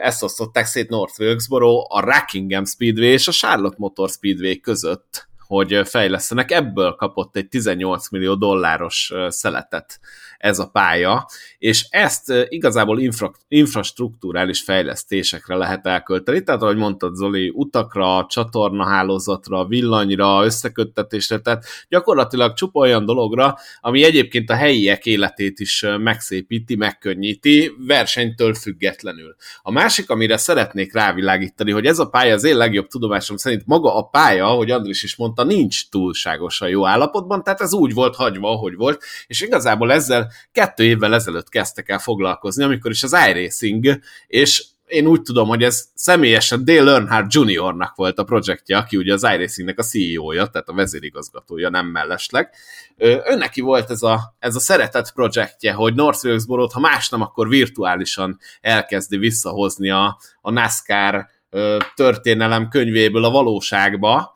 Ezt 0.00 0.22
osztották 0.22 0.66
szét 0.66 0.88
North 0.88 1.20
Wilkesboro, 1.20 1.86
a 1.88 2.00
Rockingham 2.00 2.64
Speedway 2.64 3.08
és 3.08 3.28
a 3.28 3.32
Charlotte 3.32 3.76
Motor 3.78 4.08
Speedway 4.08 4.60
között 4.60 5.28
hogy 5.46 5.80
fejlesztenek. 5.84 6.50
Ebből 6.50 6.92
kapott 6.94 7.36
egy 7.36 7.48
18 7.48 8.10
millió 8.10 8.34
dolláros 8.34 9.12
szeletet 9.28 10.00
ez 10.44 10.58
a 10.58 10.68
pálya, 10.72 11.26
és 11.58 11.86
ezt 11.90 12.32
igazából 12.48 13.00
infra, 13.00 13.32
infrastruktúrális 13.48 14.62
fejlesztésekre 14.62 15.54
lehet 15.54 15.86
elkölteni, 15.86 16.42
tehát 16.42 16.62
ahogy 16.62 16.76
mondtad 16.76 17.14
Zoli, 17.14 17.52
utakra, 17.54 18.26
csatornahálózatra, 18.28 19.66
villanyra, 19.66 20.44
összeköttetésre, 20.44 21.38
tehát 21.38 21.64
gyakorlatilag 21.88 22.52
csupa 22.52 22.80
olyan 22.80 23.04
dologra, 23.04 23.56
ami 23.80 24.04
egyébként 24.04 24.50
a 24.50 24.54
helyiek 24.54 25.06
életét 25.06 25.60
is 25.60 25.84
megszépíti, 25.98 26.76
megkönnyíti, 26.76 27.72
versenytől 27.86 28.54
függetlenül. 28.54 29.36
A 29.62 29.70
másik, 29.70 30.10
amire 30.10 30.36
szeretnék 30.36 30.92
rávilágítani, 30.92 31.70
hogy 31.70 31.86
ez 31.86 31.98
a 31.98 32.08
pálya 32.08 32.34
az 32.34 32.44
én 32.44 32.56
legjobb 32.56 32.86
tudomásom 32.86 33.36
szerint 33.36 33.66
maga 33.66 33.96
a 33.96 34.02
pálya, 34.02 34.46
hogy 34.46 34.70
Andris 34.70 35.02
is 35.02 35.16
mondta, 35.16 35.44
nincs 35.44 35.88
túlságosan 35.88 36.68
jó 36.68 36.86
állapotban, 36.86 37.42
tehát 37.42 37.60
ez 37.60 37.74
úgy 37.74 37.94
volt 37.94 38.16
hagyva, 38.16 38.50
ahogy 38.50 38.74
volt, 38.74 39.02
és 39.26 39.40
igazából 39.40 39.92
ezzel 39.92 40.32
kettő 40.52 40.84
évvel 40.84 41.14
ezelőtt 41.14 41.48
kezdtek 41.48 41.88
el 41.88 41.98
foglalkozni, 41.98 42.64
amikor 42.64 42.90
is 42.90 43.02
az 43.02 43.16
iRacing, 43.28 43.98
és 44.26 44.64
én 44.86 45.06
úgy 45.06 45.22
tudom, 45.22 45.48
hogy 45.48 45.62
ez 45.62 45.84
személyesen 45.94 46.64
Dale 46.64 46.90
Earnhardt 46.90 47.34
Juniornak 47.34 47.94
volt 47.94 48.18
a 48.18 48.24
projektje, 48.24 48.76
aki 48.76 48.96
ugye 48.96 49.12
az 49.12 49.22
iRacingnek 49.22 49.78
a 49.78 49.82
CEO-ja, 49.82 50.46
tehát 50.46 50.68
a 50.68 50.74
vezérigazgatója, 50.74 51.68
nem 51.68 51.86
mellesleg. 51.86 52.50
Önneki 53.24 53.60
volt 53.60 53.90
ez 53.90 54.02
a, 54.02 54.34
ez 54.38 54.56
a 54.56 54.60
szeretett 54.60 55.12
projektje, 55.12 55.72
hogy 55.72 55.94
North 55.94 56.24
Wilkesboro-t, 56.24 56.72
ha 56.72 56.80
más 56.80 57.08
nem, 57.08 57.20
akkor 57.20 57.48
virtuálisan 57.48 58.38
elkezdi 58.60 59.16
visszahozni 59.16 59.90
a, 59.90 60.18
a 60.40 60.50
NASCAR 60.50 61.26
történelem 61.94 62.68
könyvéből 62.68 63.24
a 63.24 63.30
valóságba, 63.30 64.33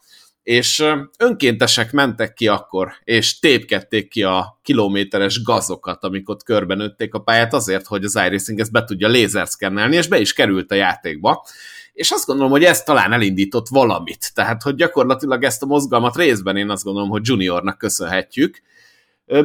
és 0.49 0.85
önkéntesek 1.19 1.93
mentek 1.93 2.35
ki 2.35 2.49
akkor, 2.49 2.93
és 3.05 3.39
tépkedték 3.39 4.09
ki 4.09 4.23
a 4.23 4.59
kilométeres 4.63 5.43
gazokat, 5.43 6.05
amik 6.05 6.29
ott 6.29 6.43
körbenőtték 6.43 7.15
a 7.15 7.19
pályát 7.19 7.55
azért, 7.55 7.87
hogy 7.87 8.05
az 8.05 8.15
iRacing 8.15 8.61
ezt 8.61 8.73
be 8.73 8.85
tudja 8.85 9.09
lézerszkennelni, 9.09 9.97
és 9.97 10.07
be 10.07 10.21
is 10.21 10.33
került 10.33 10.71
a 10.71 10.75
játékba. 10.75 11.47
És 11.93 12.11
azt 12.11 12.27
gondolom, 12.27 12.51
hogy 12.51 12.65
ez 12.65 12.83
talán 12.83 13.13
elindított 13.13 13.69
valamit. 13.69 14.31
Tehát, 14.35 14.63
hogy 14.63 14.75
gyakorlatilag 14.75 15.45
ezt 15.45 15.63
a 15.63 15.67
mozgalmat 15.67 16.17
részben 16.17 16.57
én 16.57 16.71
azt 16.71 16.85
gondolom, 16.85 17.09
hogy 17.09 17.27
Juniornak 17.27 17.79
köszönhetjük, 17.79 18.63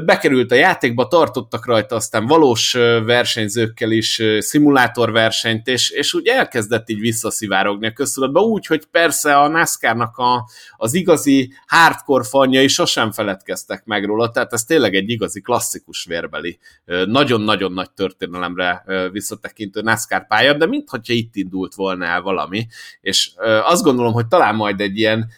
bekerült 0.05 0.51
a 0.51 0.55
játékba, 0.55 1.07
tartottak 1.07 1.65
rajta 1.65 1.95
aztán 1.95 2.25
valós 2.25 2.71
versenyzőkkel 3.05 3.91
is 3.91 4.21
szimulátorversenyt, 4.39 5.67
és, 5.67 5.89
és 5.89 6.13
úgy 6.13 6.27
elkezdett 6.27 6.89
így 6.89 6.99
visszaszivárogni 6.99 7.87
a 7.87 7.93
köztudatba, 7.93 8.41
úgy, 8.41 8.65
hogy 8.65 8.85
persze 8.85 9.37
a 9.37 9.47
NASCAR-nak 9.47 10.17
a, 10.17 10.49
az 10.77 10.93
igazi 10.93 11.53
hardcore 11.67 12.23
fanjai 12.23 12.67
sosem 12.67 13.11
feledkeztek 13.11 13.85
meg 13.85 14.05
róla, 14.05 14.29
tehát 14.29 14.53
ez 14.53 14.63
tényleg 14.63 14.95
egy 14.95 15.09
igazi 15.09 15.41
klasszikus 15.41 16.05
vérbeli, 16.05 16.59
nagyon-nagyon 17.05 17.71
nagy 17.71 17.91
történelemre 17.91 18.83
visszatekintő 19.11 19.81
NASCAR 19.81 20.27
pálya, 20.27 20.53
de 20.53 20.65
mintha 20.65 20.99
itt 21.03 21.35
indult 21.35 21.75
volna 21.75 22.05
el 22.05 22.21
valami, 22.21 22.67
és 23.01 23.31
azt 23.63 23.83
gondolom, 23.83 24.13
hogy 24.13 24.27
talán 24.27 24.55
majd 24.55 24.81
egy 24.81 24.97
ilyen 24.97 25.29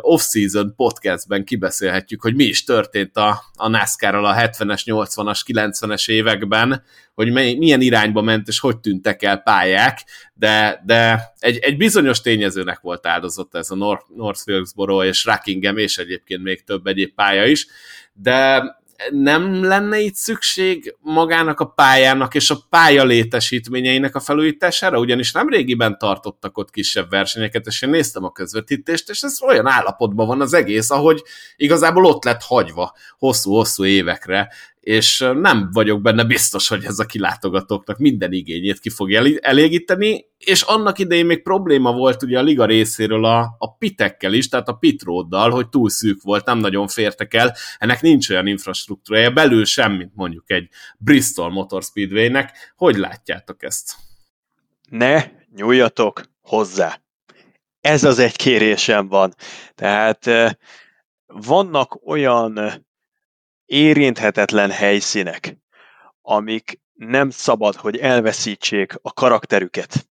off-season 0.00 0.74
podcastben 0.76 1.44
kibeszélhetjük, 1.44 2.22
hogy 2.22 2.34
mi 2.34 2.44
is 2.44 2.64
történt 2.64 3.16
a, 3.16 3.40
a 3.54 3.68
NASCAR-ral 3.68 4.24
a 4.24 4.34
70-es, 4.34 4.82
80-as, 4.84 5.40
90-es 5.46 6.08
években, 6.08 6.82
hogy 7.14 7.32
milyen 7.32 7.80
irányba 7.80 8.22
ment, 8.22 8.48
és 8.48 8.58
hogy 8.58 8.78
tűntek 8.78 9.22
el 9.22 9.38
pályák, 9.38 10.04
de, 10.34 10.82
de 10.86 11.32
egy, 11.38 11.58
egy 11.58 11.76
bizonyos 11.76 12.20
tényezőnek 12.20 12.80
volt 12.80 13.06
áldozott 13.06 13.54
ez 13.54 13.70
a 13.70 13.74
North, 13.74 14.04
North 14.16 14.42
Wilkesboro 14.46 15.04
és 15.04 15.24
Rockingham, 15.24 15.76
és 15.76 15.98
egyébként 15.98 16.42
még 16.42 16.64
több 16.64 16.86
egyéb 16.86 17.14
pálya 17.14 17.44
is, 17.44 17.66
de 18.12 18.62
nem 19.10 19.64
lenne 19.64 19.98
itt 19.98 20.14
szükség 20.14 20.96
magának 21.00 21.60
a 21.60 21.64
pályának 21.64 22.34
és 22.34 22.50
a 22.50 22.58
pálya 22.70 23.04
létesítményeinek 23.04 24.14
a 24.14 24.20
felújítására, 24.20 24.98
ugyanis 24.98 25.32
nem 25.32 25.48
régiben 25.48 25.98
tartottak 25.98 26.58
ott 26.58 26.70
kisebb 26.70 27.10
versenyeket, 27.10 27.66
és 27.66 27.82
én 27.82 27.90
néztem 27.90 28.24
a 28.24 28.32
közvetítést, 28.32 29.10
és 29.10 29.22
ez 29.22 29.42
olyan 29.42 29.66
állapotban 29.66 30.26
van 30.26 30.40
az 30.40 30.54
egész, 30.54 30.90
ahogy 30.90 31.22
igazából 31.56 32.04
ott 32.04 32.24
lett 32.24 32.42
hagyva 32.42 32.94
hosszú-hosszú 33.18 33.84
évekre, 33.84 34.52
és 34.84 35.18
nem 35.18 35.68
vagyok 35.72 36.02
benne 36.02 36.24
biztos, 36.24 36.68
hogy 36.68 36.84
ez 36.84 36.98
a 36.98 37.04
kilátogatóknak 37.04 37.98
minden 37.98 38.32
igényét 38.32 38.78
ki 38.78 38.90
fogja 38.90 39.22
elégíteni, 39.40 40.24
és 40.38 40.62
annak 40.62 40.98
idején 40.98 41.26
még 41.26 41.42
probléma 41.42 41.92
volt 41.92 42.22
ugye 42.22 42.38
a 42.38 42.42
liga 42.42 42.64
részéről 42.64 43.24
a, 43.24 43.56
a 43.58 43.76
pitekkel 43.76 44.32
is, 44.32 44.48
tehát 44.48 44.68
a 44.68 44.72
pitróddal, 44.72 45.50
hogy 45.50 45.68
túl 45.68 45.90
szűk 45.90 46.22
volt, 46.22 46.44
nem 46.44 46.58
nagyon 46.58 46.88
fértek 46.88 47.34
el, 47.34 47.54
ennek 47.78 48.00
nincs 48.00 48.30
olyan 48.30 48.46
infrastruktúrája, 48.46 49.30
belül 49.30 49.64
semmit 49.64 50.10
mondjuk 50.14 50.50
egy 50.50 50.68
Bristol 50.98 51.50
Motor 51.50 51.82
Speedway-nek. 51.82 52.72
Hogy 52.76 52.96
látjátok 52.96 53.62
ezt? 53.62 53.94
Ne 54.88 55.24
nyúljatok 55.54 56.22
hozzá! 56.40 57.00
Ez 57.80 58.04
az 58.04 58.18
egy 58.18 58.36
kérésem 58.36 59.08
van. 59.08 59.34
Tehát 59.74 60.30
vannak 61.26 62.06
olyan 62.06 62.84
érinthetetlen 63.66 64.70
helyszínek, 64.70 65.56
amik 66.22 66.80
nem 66.92 67.30
szabad, 67.30 67.74
hogy 67.74 67.96
elveszítsék 67.96 68.94
a 69.02 69.12
karakterüket. 69.12 70.08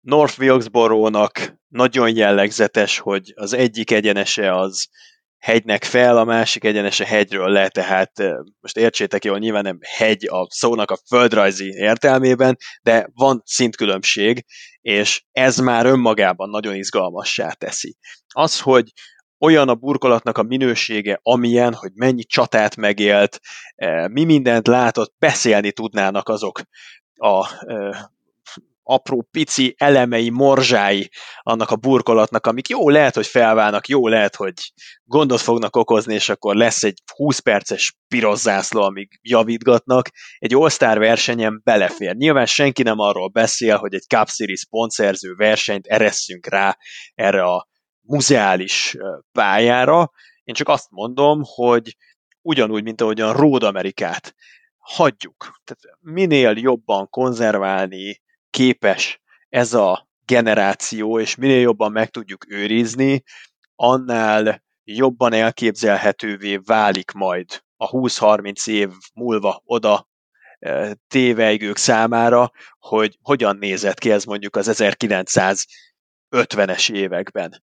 North 0.00 0.38
Wilkesboro-nak 0.38 1.54
nagyon 1.68 2.16
jellegzetes, 2.16 2.98
hogy 2.98 3.32
az 3.34 3.52
egyik 3.52 3.90
egyenese 3.90 4.54
az 4.54 4.88
hegynek 5.38 5.84
fel, 5.84 6.18
a 6.18 6.24
másik 6.24 6.64
egyenese 6.64 7.06
hegyről 7.06 7.48
le, 7.48 7.68
tehát 7.68 8.12
most 8.60 8.76
értsétek 8.76 9.24
jól, 9.24 9.38
nyilván 9.38 9.62
nem 9.62 9.78
hegy 9.82 10.26
a 10.28 10.46
szónak 10.50 10.90
a 10.90 10.98
földrajzi 11.08 11.68
értelmében, 11.68 12.56
de 12.82 13.10
van 13.14 13.42
szintkülönbség, 13.44 14.44
és 14.80 15.24
ez 15.32 15.56
már 15.56 15.86
önmagában 15.86 16.50
nagyon 16.50 16.74
izgalmassá 16.74 17.50
teszi. 17.50 17.96
Az, 18.34 18.60
hogy 18.60 18.92
olyan 19.38 19.68
a 19.68 19.74
burkolatnak 19.74 20.38
a 20.38 20.42
minősége, 20.42 21.18
amilyen, 21.22 21.74
hogy 21.74 21.90
mennyi 21.94 22.24
csatát 22.24 22.76
megélt, 22.76 23.40
eh, 23.74 24.08
mi 24.08 24.24
mindent 24.24 24.66
látott, 24.66 25.14
beszélni 25.18 25.72
tudnának 25.72 26.28
azok 26.28 26.60
a 27.14 27.66
eh, 27.66 27.98
apró 28.88 29.28
pici 29.30 29.74
elemei, 29.78 30.30
morzsái 30.30 31.10
annak 31.42 31.70
a 31.70 31.76
burkolatnak, 31.76 32.46
amik 32.46 32.68
jó 32.68 32.88
lehet, 32.88 33.14
hogy 33.14 33.26
felválnak, 33.26 33.88
jó 33.88 34.08
lehet, 34.08 34.36
hogy 34.36 34.52
gondot 35.04 35.40
fognak 35.40 35.76
okozni, 35.76 36.14
és 36.14 36.28
akkor 36.28 36.54
lesz 36.54 36.82
egy 36.82 37.02
20 37.14 37.38
perces 37.38 37.96
piros 38.08 38.38
zászló, 38.38 38.82
amíg 38.82 39.18
javítgatnak. 39.22 40.08
Egy 40.38 40.54
All-Star 40.54 40.98
versenyen 40.98 41.60
belefér. 41.64 42.14
Nyilván 42.14 42.46
senki 42.46 42.82
nem 42.82 42.98
arról 42.98 43.28
beszél, 43.28 43.76
hogy 43.76 43.94
egy 43.94 44.04
Cup 44.08 44.28
Series 44.28 44.66
pontszerző 44.70 45.34
versenyt 45.34 45.86
eresszünk 45.86 46.46
rá 46.46 46.76
erre 47.14 47.42
a 47.42 47.68
muzeális 48.06 48.96
pályára. 49.32 50.10
Én 50.44 50.54
csak 50.54 50.68
azt 50.68 50.90
mondom, 50.90 51.42
hogy 51.44 51.96
ugyanúgy, 52.42 52.82
mint 52.82 53.00
ahogyan 53.00 53.32
Road 53.32 53.62
Amerikát 53.62 54.34
hagyjuk. 54.78 55.60
Tehát 55.64 55.98
minél 56.00 56.52
jobban 56.56 57.08
konzerválni 57.08 58.22
képes 58.50 59.20
ez 59.48 59.74
a 59.74 60.08
generáció, 60.24 61.20
és 61.20 61.34
minél 61.34 61.60
jobban 61.60 61.92
meg 61.92 62.10
tudjuk 62.10 62.44
őrizni, 62.48 63.22
annál 63.74 64.64
jobban 64.84 65.32
elképzelhetővé 65.32 66.56
válik 66.56 67.10
majd 67.10 67.64
a 67.76 67.90
20-30 67.90 68.68
év 68.68 68.90
múlva 69.14 69.62
oda 69.64 70.08
téveigők 71.08 71.76
számára, 71.76 72.50
hogy 72.78 73.18
hogyan 73.22 73.56
nézett 73.56 73.98
ki 73.98 74.10
ez 74.10 74.24
mondjuk 74.24 74.56
az 74.56 74.70
1950-es 74.72 76.92
években. 76.92 77.62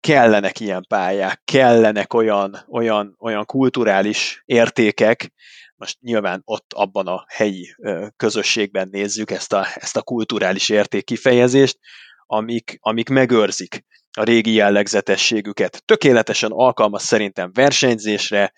Kellenek 0.00 0.60
ilyen 0.60 0.84
pályák, 0.88 1.40
kellenek 1.44 2.14
olyan, 2.14 2.64
olyan, 2.68 3.16
olyan 3.18 3.44
kulturális 3.44 4.42
értékek, 4.44 5.32
most 5.76 6.00
nyilván 6.00 6.42
ott 6.44 6.72
abban 6.72 7.06
a 7.06 7.24
helyi 7.28 7.74
közösségben 8.16 8.88
nézzük 8.88 9.30
ezt 9.30 9.52
a, 9.52 9.66
ezt 9.74 9.96
a 9.96 10.02
kulturális 10.02 10.68
érték 10.68 11.04
kifejezést, 11.04 11.78
amik, 12.26 12.78
amik 12.80 13.08
megőrzik 13.08 13.84
a 14.18 14.22
régi 14.22 14.52
jellegzetességüket. 14.52 15.82
Tökéletesen 15.84 16.50
alkalmas 16.50 17.02
szerintem 17.02 17.50
versenyzésre, 17.52 18.52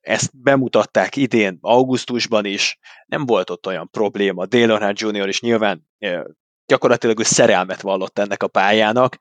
ezt 0.00 0.40
bemutatták 0.42 1.16
idén, 1.16 1.58
augusztusban 1.60 2.44
is, 2.44 2.78
nem 3.06 3.26
volt 3.26 3.50
ott 3.50 3.66
olyan 3.66 3.90
probléma. 3.90 4.46
Dale 4.46 4.72
Earnhardt 4.72 5.00
Jr. 5.00 5.28
is 5.28 5.40
nyilván 5.40 5.86
gyakorlatilag 6.66 7.18
ő 7.20 7.22
szerelmet 7.22 7.80
vallott 7.80 8.18
ennek 8.18 8.42
a 8.42 8.48
pályának, 8.48 9.16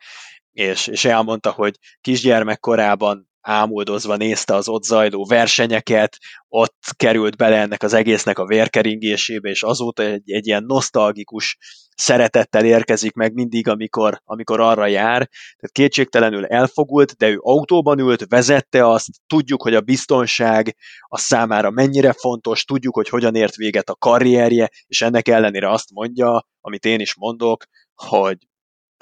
és, 0.51 0.87
és 0.87 1.05
elmondta, 1.05 1.51
hogy 1.51 1.75
kisgyermekkorában 2.01 3.29
ámuldozva 3.41 4.15
nézte 4.15 4.55
az 4.55 4.67
ott 4.67 4.83
zajló 4.83 5.25
versenyeket, 5.25 6.17
ott 6.47 6.77
került 6.97 7.37
bele 7.37 7.57
ennek 7.57 7.83
az 7.83 7.93
egésznek 7.93 8.39
a 8.39 8.45
vérkeringésébe, 8.45 9.49
és 9.49 9.63
azóta 9.63 10.03
egy, 10.03 10.31
egy 10.31 10.47
ilyen 10.47 10.63
nosztalgikus 10.63 11.57
szeretettel 11.95 12.65
érkezik 12.65 13.13
meg 13.13 13.33
mindig, 13.33 13.67
amikor, 13.67 14.21
amikor 14.23 14.59
arra 14.59 14.87
jár. 14.87 15.29
Tehát 15.57 15.71
kétségtelenül 15.71 16.45
elfogult, 16.45 17.11
de 17.17 17.29
ő 17.29 17.37
autóban 17.41 17.99
ült, 17.99 18.25
vezette 18.29 18.87
azt, 18.87 19.09
tudjuk, 19.27 19.61
hogy 19.61 19.75
a 19.75 19.81
biztonság 19.81 20.75
a 21.01 21.17
számára 21.17 21.69
mennyire 21.69 22.13
fontos, 22.13 22.63
tudjuk, 22.63 22.95
hogy 22.95 23.09
hogyan 23.09 23.35
ért 23.35 23.55
véget 23.55 23.89
a 23.89 23.95
karrierje, 23.95 24.69
és 24.87 25.01
ennek 25.01 25.27
ellenére 25.27 25.69
azt 25.69 25.91
mondja, 25.91 26.47
amit 26.61 26.85
én 26.85 26.99
is 26.99 27.15
mondok, 27.15 27.63
hogy, 27.95 28.37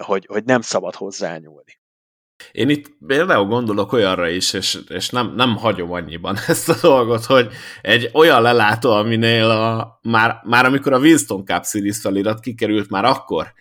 hogy, 0.04 0.26
hogy 0.26 0.44
nem 0.44 0.62
szabad 0.62 0.96
hozzányúlni. 0.96 1.82
Én 2.52 2.70
itt 2.70 2.92
például 3.08 3.46
gondolok 3.46 3.94
olyanra 3.94 4.30
is, 4.30 4.54
és, 4.54 4.80
és 4.88 5.10
nem, 5.10 5.34
nem 5.36 5.56
hagyom 5.56 5.92
annyiban 5.92 6.38
ezt 6.48 6.70
a 6.70 6.76
dolgot, 6.82 7.26
hogy 7.26 7.50
egy 7.82 8.10
olyan 8.14 8.42
lelátó, 8.42 8.92
aminél 8.92 9.50
a, 9.50 10.00
már, 10.02 10.42
már 10.44 10.66
amikor 10.66 10.94
a 10.94 11.00
Winston 11.00 11.46
Cup 11.46 11.64
Series 11.64 12.00
felirat 12.00 12.40
kikerült, 12.40 12.90
már 12.90 13.06
akkor 13.06 13.54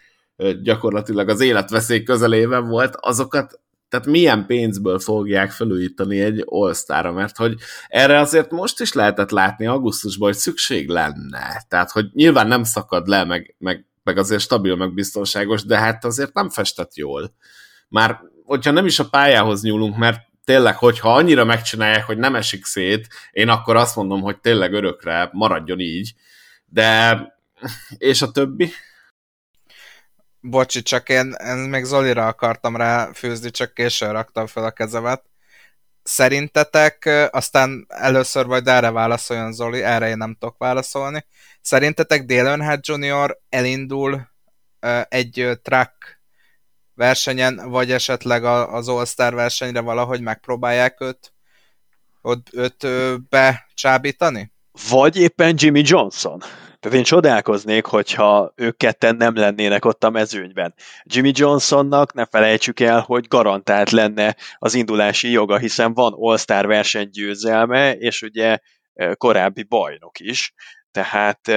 gyakorlatilag 0.62 1.28
az 1.28 1.40
életveszély 1.40 2.02
közelében 2.02 2.68
volt, 2.68 2.96
azokat 3.00 3.60
tehát 3.92 4.06
milyen 4.06 4.46
pénzből 4.46 4.98
fogják 4.98 5.50
felújítani 5.50 6.20
egy 6.20 6.44
all 6.46 6.74
mert 7.12 7.36
hogy 7.36 7.54
erre 7.88 8.18
azért 8.18 8.50
most 8.50 8.80
is 8.80 8.92
lehetett 8.92 9.30
látni 9.30 9.66
augusztusban, 9.66 10.28
hogy 10.28 10.38
szükség 10.38 10.88
lenne. 10.88 11.64
Tehát, 11.68 11.90
hogy 11.90 12.06
nyilván 12.12 12.46
nem 12.46 12.64
szakad 12.64 13.06
le, 13.06 13.24
meg, 13.24 13.54
meg, 13.58 13.86
meg 14.02 14.18
azért 14.18 14.40
stabil, 14.40 14.76
meg 14.76 14.94
biztonságos, 14.94 15.64
de 15.64 15.78
hát 15.78 16.04
azért 16.04 16.34
nem 16.34 16.50
festett 16.50 16.94
jól. 16.94 17.34
Már 17.88 18.20
hogyha 18.44 18.70
nem 18.70 18.86
is 18.86 18.98
a 18.98 19.08
pályához 19.08 19.62
nyúlunk, 19.62 19.96
mert 19.96 20.20
tényleg, 20.44 20.76
hogyha 20.76 21.14
annyira 21.14 21.44
megcsinálják, 21.44 22.04
hogy 22.04 22.18
nem 22.18 22.34
esik 22.34 22.64
szét, 22.64 23.08
én 23.30 23.48
akkor 23.48 23.76
azt 23.76 23.96
mondom, 23.96 24.20
hogy 24.20 24.40
tényleg 24.40 24.72
örökre 24.72 25.28
maradjon 25.32 25.80
így. 25.80 26.14
De, 26.64 27.20
és 27.98 28.22
a 28.22 28.30
többi? 28.30 28.72
Bocsi, 30.40 30.82
csak 30.82 31.08
én, 31.08 31.34
én 31.46 31.56
még 31.56 31.84
Zolira 31.84 32.26
akartam 32.26 32.76
rá 32.76 33.12
főzni, 33.12 33.50
csak 33.50 33.74
későn 33.74 34.12
raktam 34.12 34.46
fel 34.46 34.64
a 34.64 34.70
kezemet. 34.70 35.24
Szerintetek, 36.02 37.28
aztán 37.30 37.86
először 37.88 38.46
vagy 38.46 38.66
erre 38.66 38.90
válaszoljon 38.90 39.52
Zoli, 39.52 39.82
erre 39.82 40.08
én 40.08 40.16
nem 40.16 40.36
tudok 40.38 40.58
válaszolni. 40.58 41.26
Szerintetek 41.60 42.24
Dale 42.24 42.48
Earnhardt 42.48 42.86
Jr. 42.86 43.38
elindul 43.48 44.30
egy 45.08 45.58
track 45.62 46.21
versenyen, 47.02 47.70
vagy 47.70 47.92
esetleg 47.92 48.44
az 48.44 48.88
All-Star 48.88 49.34
versenyre 49.34 49.80
valahogy 49.80 50.20
megpróbálják 50.20 51.00
őt, 51.00 51.32
ott, 52.22 52.46
őt 52.52 52.86
becsábítani? 53.28 54.52
Vagy 54.90 55.16
éppen 55.16 55.54
Jimmy 55.58 55.82
Johnson. 55.84 56.38
Tehát 56.80 56.98
én 56.98 57.04
csodálkoznék, 57.04 57.84
hogyha 57.84 58.52
ők 58.56 58.76
ketten 58.76 59.16
nem 59.16 59.34
lennének 59.34 59.84
ott 59.84 60.04
a 60.04 60.10
mezőnyben. 60.10 60.74
Jimmy 61.02 61.30
Johnsonnak 61.34 62.12
ne 62.12 62.26
felejtsük 62.26 62.80
el, 62.80 63.00
hogy 63.00 63.28
garantált 63.28 63.90
lenne 63.90 64.36
az 64.58 64.74
indulási 64.74 65.30
joga, 65.30 65.58
hiszen 65.58 65.94
van 65.94 66.12
All-Star 66.16 66.66
versenygyőzelme, 66.66 67.96
és 67.96 68.22
ugye 68.22 68.58
korábbi 69.16 69.62
bajnok 69.62 70.20
is, 70.20 70.54
tehát 70.90 71.48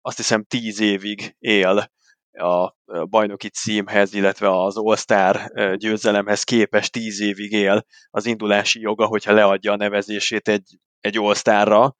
azt 0.00 0.16
hiszem 0.16 0.44
tíz 0.44 0.80
évig 0.80 1.36
él 1.38 1.90
a 2.32 2.74
bajnoki 3.04 3.48
címhez, 3.48 4.14
illetve 4.14 4.62
az 4.62 4.76
All-Star 4.76 5.52
győzelemhez 5.76 6.42
képest 6.42 6.92
tíz 6.92 7.20
évig 7.20 7.52
él 7.52 7.84
az 8.10 8.26
indulási 8.26 8.80
joga, 8.80 9.06
hogyha 9.06 9.32
leadja 9.32 9.72
a 9.72 9.76
nevezését 9.76 10.48
egy, 10.48 10.78
egy 11.00 11.16
All-Starra. 11.16 11.96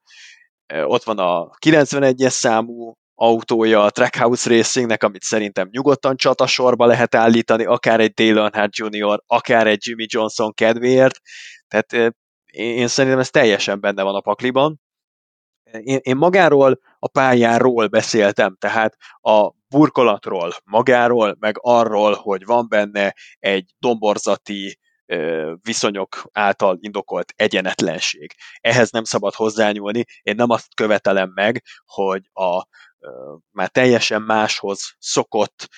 Ott 0.85 1.03
van 1.03 1.18
a 1.18 1.51
91-es 1.66 2.30
számú 2.30 2.93
autója 3.14 3.85
a 3.85 3.91
Trackhouse 3.91 4.57
Racingnek, 4.57 5.03
amit 5.03 5.22
szerintem 5.22 5.68
nyugodtan 5.70 6.16
csatasorba 6.16 6.87
lehet 6.87 7.14
állítani, 7.14 7.64
akár 7.64 8.01
egy 8.01 8.12
Dale 8.12 8.41
Earnhardt 8.41 8.76
Jr., 8.76 9.22
akár 9.26 9.66
egy 9.66 9.87
Jimmy 9.87 10.07
Johnson 10.09 10.53
kedvéért. 10.53 11.20
Tehát 11.68 12.14
én 12.53 12.89
szerintem 12.89 13.20
ez 13.20 13.30
teljesen 13.30 13.80
benne 13.80 14.03
van 14.03 14.14
a 14.14 14.20
pakliban. 14.20 14.80
Én, 15.70 15.99
én 16.03 16.16
magáról 16.16 16.80
a 16.99 17.09
pályáról 17.09 17.87
beszéltem, 17.87 18.57
tehát 18.59 18.97
a 19.20 19.53
burkolatról, 19.73 20.53
magáról, 20.64 21.37
meg 21.39 21.57
arról, 21.61 22.14
hogy 22.14 22.45
van 22.45 22.66
benne 22.68 23.14
egy 23.39 23.75
domborzati 23.79 24.79
viszonyok 25.62 26.29
által 26.33 26.77
indokolt 26.81 27.33
egyenetlenség. 27.37 28.34
Ehhez 28.61 28.91
nem 28.91 29.05
szabad 29.05 29.34
hozzányúlni. 29.34 30.05
Én 30.22 30.34
nem 30.34 30.51
azt 30.51 30.75
követelem 30.75 31.30
meg, 31.34 31.63
hogy 31.84 32.22
a 32.33 32.67
már 33.51 33.68
teljesen 33.68 34.22
máshoz 34.22 34.95
szokott 34.99 35.68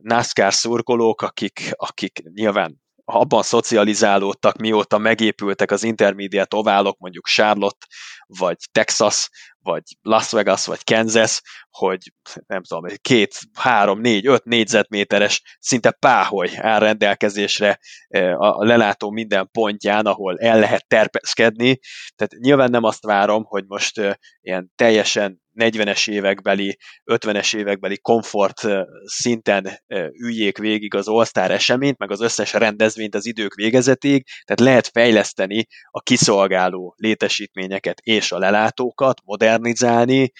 NASCAR 0.00 0.52
szurkolók, 0.52 1.22
akik, 1.22 1.70
akik 1.72 2.22
nyilván 2.34 2.84
abban 3.08 3.42
szocializálódtak, 3.42 4.56
mióta 4.56 4.98
megépültek 4.98 5.70
az 5.70 5.82
intermediate 5.82 6.56
oválok, 6.56 6.98
mondjuk 6.98 7.26
Charlotte, 7.26 7.86
vagy 8.26 8.56
Texas, 8.72 9.28
vagy 9.58 9.82
Las 10.02 10.30
Vegas, 10.30 10.66
vagy 10.66 10.84
Kansas, 10.84 11.40
hogy 11.70 12.12
nem 12.46 12.62
tudom, 12.62 12.84
két, 13.00 13.38
három, 13.52 14.00
négy, 14.00 14.26
öt 14.26 14.44
négyzetméteres 14.44 15.42
szinte 15.58 15.90
páholy 15.90 16.50
áll 16.56 16.78
rendelkezésre 16.78 17.78
e, 18.08 18.36
a 18.36 18.64
lelátó 18.64 19.10
minden 19.10 19.48
pontján, 19.52 20.06
ahol 20.06 20.38
el 20.38 20.58
lehet 20.58 20.88
terpeszkedni. 20.88 21.78
Tehát 22.16 22.32
nyilván 22.38 22.70
nem 22.70 22.84
azt 22.84 23.04
várom, 23.04 23.44
hogy 23.44 23.64
most 23.66 23.98
e, 23.98 24.18
ilyen 24.40 24.72
teljesen 24.74 25.44
40-es 25.56 26.10
évekbeli, 26.10 26.78
50-es 27.04 27.56
évekbeli 27.56 27.98
komfort 27.98 28.62
szinten 29.04 29.80
üljék 30.22 30.58
végig 30.58 30.94
az 30.94 31.08
All-Star 31.08 31.50
eseményt, 31.50 31.98
meg 31.98 32.10
az 32.10 32.20
összes 32.20 32.52
rendezvényt 32.52 33.14
az 33.14 33.26
idők 33.26 33.54
végezetig, 33.54 34.26
tehát 34.44 34.72
lehet 34.72 34.88
fejleszteni 34.88 35.66
a 35.90 36.00
kiszolgáló 36.00 36.94
létesítményeket 36.96 38.00
és 38.00 38.32
a 38.32 38.38
lelátókat, 38.38 39.20
modernizálni, 39.24 40.32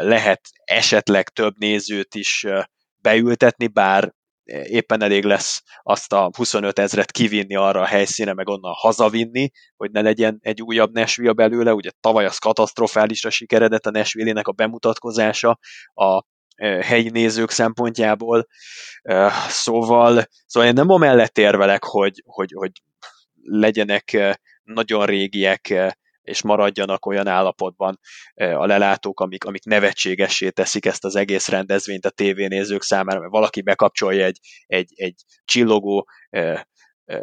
lehet 0.00 0.40
esetleg 0.64 1.28
több 1.28 1.54
nézőt 1.58 2.14
is 2.14 2.46
beültetni, 3.02 3.66
bár 3.66 4.12
éppen 4.44 5.02
elég 5.02 5.24
lesz 5.24 5.62
azt 5.82 6.12
a 6.12 6.30
25 6.36 6.78
ezret 6.78 7.10
kivinni 7.10 7.56
arra 7.56 7.80
a 7.80 7.86
helyszíne, 7.86 8.32
meg 8.32 8.48
onnan 8.48 8.72
hazavinni, 8.76 9.50
hogy 9.76 9.90
ne 9.90 10.00
legyen 10.00 10.38
egy 10.40 10.62
újabb 10.62 10.92
Nashville 10.92 11.32
belőle, 11.32 11.74
ugye 11.74 11.90
tavaly 12.00 12.24
az 12.24 12.38
katasztrofálisra 12.38 13.30
sikeredett 13.30 13.86
a 13.86 13.90
nashville 13.90 14.40
a 14.40 14.52
bemutatkozása 14.52 15.58
a 15.94 16.22
helyi 16.80 17.08
nézők 17.08 17.50
szempontjából, 17.50 18.46
szóval, 19.48 20.24
szóval 20.46 20.68
én 20.68 20.74
nem 20.74 20.90
amellett 20.90 21.38
érvelek, 21.38 21.84
hogy, 21.84 22.22
hogy, 22.24 22.52
hogy 22.52 22.70
legyenek 23.42 24.36
nagyon 24.62 25.06
régiek 25.06 25.94
és 26.24 26.42
maradjanak 26.42 27.06
olyan 27.06 27.26
állapotban 27.26 27.98
a 28.34 28.66
lelátók, 28.66 29.20
amik, 29.20 29.44
amik 29.44 29.64
nevetségessé 29.64 30.50
teszik 30.50 30.86
ezt 30.86 31.04
az 31.04 31.16
egész 31.16 31.48
rendezvényt 31.48 32.06
a 32.06 32.10
tévénézők 32.10 32.82
számára, 32.82 33.20
mert 33.20 33.32
valaki 33.32 33.62
bekapcsolja 33.62 34.24
egy, 34.24 34.38
egy, 34.66 34.92
egy 34.94 35.14
csillogó 35.44 36.08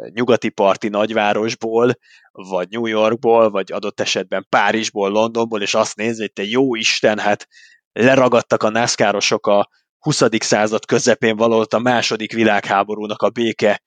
nyugati 0.08 0.48
parti 0.48 0.88
nagyvárosból, 0.88 1.98
vagy 2.32 2.68
New 2.68 2.86
Yorkból, 2.86 3.50
vagy 3.50 3.72
adott 3.72 4.00
esetben 4.00 4.46
Párizsból, 4.48 5.10
Londonból, 5.10 5.62
és 5.62 5.74
azt 5.74 5.96
nézi, 5.96 6.20
hogy 6.20 6.32
te 6.32 6.42
jó 6.44 6.74
Isten, 6.74 7.18
hát 7.18 7.48
leragadtak 7.92 8.62
a 8.62 8.68
nászkárosok 8.68 9.46
a 9.46 9.68
20. 9.98 10.22
század 10.38 10.84
közepén 10.84 11.36
valóta 11.36 11.76
a 11.76 11.80
második 11.80 12.32
világháborúnak 12.32 13.22
a 13.22 13.30
béke 13.30 13.82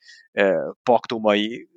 paktumai 0.84 1.70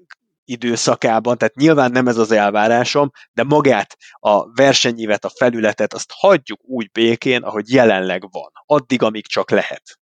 időszakában, 0.48 1.38
tehát 1.38 1.54
nyilván 1.54 1.90
nem 1.90 2.06
ez 2.08 2.16
az 2.16 2.30
elvárásom, 2.30 3.10
de 3.32 3.42
magát 3.42 3.96
a 4.12 4.52
versenyívet, 4.52 5.24
a 5.24 5.32
felületet, 5.36 5.94
azt 5.94 6.12
hagyjuk 6.14 6.60
úgy 6.62 6.90
békén, 6.90 7.42
ahogy 7.42 7.70
jelenleg 7.72 8.30
van, 8.30 8.50
addig, 8.66 9.02
amíg 9.02 9.26
csak 9.26 9.50
lehet. 9.50 9.98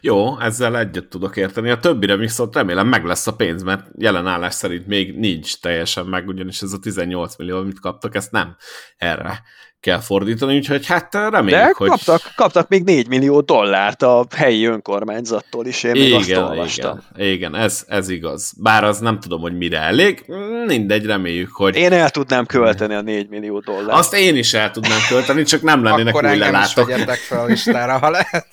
Jó, 0.00 0.40
ezzel 0.40 0.78
egyet 0.78 1.08
tudok 1.08 1.36
érteni. 1.36 1.70
A 1.70 1.78
többire 1.78 2.16
viszont 2.16 2.54
remélem 2.54 2.88
meg 2.88 3.04
lesz 3.04 3.26
a 3.26 3.36
pénz, 3.36 3.62
mert 3.62 3.86
jelen 3.98 4.26
állás 4.26 4.54
szerint 4.54 4.86
még 4.86 5.18
nincs 5.18 5.60
teljesen 5.60 6.06
meg, 6.06 6.28
ugyanis 6.28 6.62
ez 6.62 6.72
a 6.72 6.78
18 6.78 7.36
millió, 7.36 7.56
amit 7.56 7.80
kaptak, 7.80 8.14
ezt 8.14 8.30
nem 8.30 8.56
erre 8.96 9.42
kell 9.82 10.00
fordítani, 10.00 10.56
úgyhogy 10.56 10.86
hát 10.86 11.14
reméljük, 11.14 11.60
De 11.60 11.72
hogy... 11.76 11.88
kaptak, 11.88 12.32
kaptak 12.36 12.68
még 12.68 12.82
4 12.82 13.08
millió 13.08 13.40
dollárt 13.40 14.02
a 14.02 14.26
helyi 14.36 14.64
önkormányzattól 14.64 15.66
is, 15.66 15.82
én 15.82 15.90
még 15.90 16.02
igen, 16.02 16.18
azt 16.18 16.50
olvastam. 16.50 17.02
Igen, 17.14 17.32
igen 17.32 17.54
ez, 17.54 17.84
ez 17.88 18.08
igaz. 18.08 18.52
Bár 18.56 18.84
az 18.84 18.98
nem 18.98 19.20
tudom, 19.20 19.40
hogy 19.40 19.56
mire 19.56 19.78
elég, 19.78 20.24
mindegy, 20.66 21.06
reméljük, 21.06 21.52
hogy... 21.52 21.76
Én 21.76 21.92
el 21.92 22.10
tudnám 22.10 22.46
költeni 22.46 22.94
a 22.94 23.00
4 23.00 23.28
millió 23.28 23.58
dollárt. 23.58 23.98
Azt 23.98 24.14
én 24.14 24.36
is 24.36 24.54
el 24.54 24.70
tudnám 24.70 24.98
költeni, 25.08 25.42
csak 25.42 25.62
nem 25.62 25.82
lennének 25.82 26.14
Akkor 26.14 26.24
új 26.24 26.30
engem 26.30 26.52
lelátok. 26.52 26.88
is 26.88 26.94
vegyetek 26.94 27.18
fel 27.18 27.40
a 27.40 27.44
listára, 27.44 27.98
ha 27.98 28.10
lehet. 28.10 28.46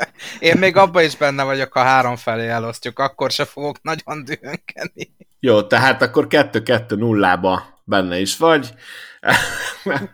Én 0.38 0.56
még 0.58 0.76
abba 0.76 1.02
is 1.02 1.16
benne 1.16 1.42
vagyok, 1.42 1.74
a 1.74 1.80
három 1.80 2.16
felé 2.16 2.48
elosztjuk, 2.48 2.98
akkor 2.98 3.30
se 3.30 3.44
fogok 3.44 3.82
nagyon 3.82 4.24
dühönkeni. 4.24 5.14
Jó, 5.40 5.62
tehát 5.62 6.02
akkor 6.02 6.26
2-2-0-ba 6.30 7.60
benne 7.84 8.20
is 8.20 8.36
vagy. 8.36 8.72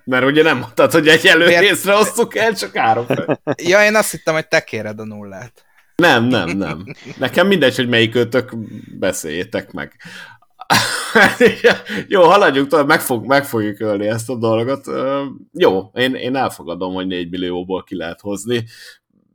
Mert 0.04 0.24
ugye 0.24 0.42
nem 0.42 0.58
mondtad, 0.58 0.92
hogy 0.92 1.08
egy 1.08 1.22
részre 1.58 1.94
osztuk 1.94 2.36
el, 2.36 2.54
csak 2.54 2.76
három 2.76 3.06
fel. 3.06 3.40
Ja, 3.62 3.84
én 3.84 3.94
azt 3.94 4.10
hittem, 4.10 4.34
hogy 4.34 4.48
te 4.48 4.60
kéred 4.64 5.00
a 5.00 5.04
nullát. 5.04 5.64
Nem, 5.96 6.24
nem, 6.24 6.48
nem. 6.48 6.84
Nekem 7.18 7.46
mindegy, 7.46 7.76
hogy 7.76 7.88
melyik 7.88 8.14
ötök 8.14 8.56
beszéljétek 8.98 9.72
meg. 9.72 9.92
jó, 12.08 12.22
haladjunk 12.22 12.68
tovább, 12.68 12.86
meg, 12.86 13.00
fog, 13.00 13.26
meg 13.26 13.44
fogjuk 13.44 13.80
ölni 13.80 14.06
ezt 14.06 14.30
a 14.30 14.36
dolgot. 14.36 14.86
Jó, 15.52 15.90
én, 15.94 16.14
én 16.14 16.36
elfogadom, 16.36 16.94
hogy 16.94 17.06
4 17.06 17.30
millióból 17.30 17.84
ki 17.84 17.96
lehet 17.96 18.20
hozni 18.20 18.64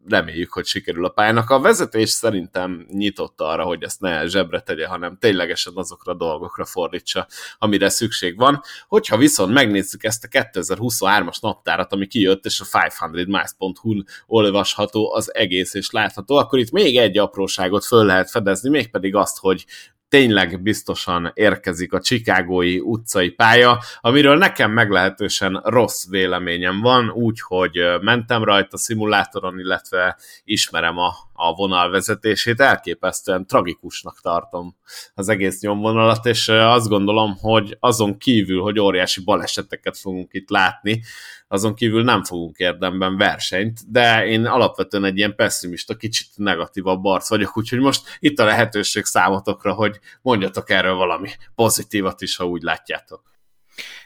reméljük, 0.09 0.51
hogy 0.51 0.65
sikerül 0.65 1.05
a 1.05 1.09
pályának. 1.09 1.49
A 1.49 1.59
vezetés 1.59 2.09
szerintem 2.09 2.85
nyitott 2.91 3.41
arra, 3.41 3.63
hogy 3.63 3.83
ezt 3.83 4.01
ne 4.01 4.27
zsebre 4.27 4.61
tegye, 4.61 4.87
hanem 4.87 5.17
ténylegesen 5.19 5.73
azokra 5.75 6.11
a 6.11 6.15
dolgokra 6.15 6.65
fordítsa, 6.65 7.27
amire 7.57 7.89
szükség 7.89 8.37
van. 8.37 8.61
Hogyha 8.87 9.17
viszont 9.17 9.53
megnézzük 9.53 10.03
ezt 10.03 10.23
a 10.23 10.27
2023-as 10.27 11.41
naptárat, 11.41 11.93
ami 11.93 12.07
kijött, 12.07 12.45
és 12.45 12.59
a 12.59 12.65
500miles.hu-n 12.65 14.05
olvasható 14.27 15.13
az 15.13 15.33
egész 15.35 15.73
és 15.73 15.91
látható, 15.91 16.35
akkor 16.35 16.59
itt 16.59 16.71
még 16.71 16.97
egy 16.97 17.17
apróságot 17.17 17.85
föl 17.85 18.05
lehet 18.05 18.29
fedezni, 18.29 18.69
mégpedig 18.69 19.15
azt, 19.15 19.37
hogy 19.39 19.65
tényleg 20.13 20.61
biztosan 20.61 21.31
érkezik 21.33 21.93
a 21.93 21.99
Chicagói 21.99 22.79
utcai 22.79 23.29
pálya, 23.29 23.79
amiről 24.01 24.37
nekem 24.37 24.71
meglehetősen 24.71 25.61
rossz 25.63 26.07
véleményem 26.09 26.81
van, 26.81 27.09
úgyhogy 27.09 27.79
mentem 28.01 28.43
rajta 28.43 28.77
szimulátoron, 28.77 29.59
illetve 29.59 30.17
ismerem 30.43 30.97
a, 30.97 31.13
a 31.33 31.53
vonal 31.53 31.89
vezetését, 31.89 32.59
elképesztően 32.59 33.47
tragikusnak 33.47 34.21
tartom 34.21 34.75
az 35.13 35.29
egész 35.29 35.61
nyomvonalat, 35.61 36.25
és 36.25 36.47
azt 36.49 36.87
gondolom, 36.87 37.37
hogy 37.39 37.77
azon 37.79 38.17
kívül, 38.17 38.61
hogy 38.61 38.79
óriási 38.79 39.23
baleseteket 39.23 39.97
fogunk 39.97 40.33
itt 40.33 40.49
látni, 40.49 41.01
azon 41.47 41.75
kívül 41.75 42.03
nem 42.03 42.23
fogunk 42.23 42.57
érdemben 42.57 43.17
versenyt, 43.17 43.91
de 43.91 44.25
én 44.25 44.45
alapvetően 44.45 45.05
egy 45.05 45.17
ilyen 45.17 45.35
pessimista, 45.35 45.95
kicsit 45.95 46.27
negatívabb 46.35 47.05
arc 47.05 47.29
vagyok, 47.29 47.57
úgyhogy 47.57 47.79
most 47.79 48.17
itt 48.19 48.39
a 48.39 48.45
lehetőség 48.45 49.05
számotokra, 49.05 49.73
hogy 49.73 49.99
mondjatok 50.21 50.69
erről 50.69 50.95
valami 50.95 51.29
pozitívat 51.55 52.21
is, 52.21 52.35
ha 52.35 52.47
úgy 52.47 52.61
látjátok. 52.61 53.31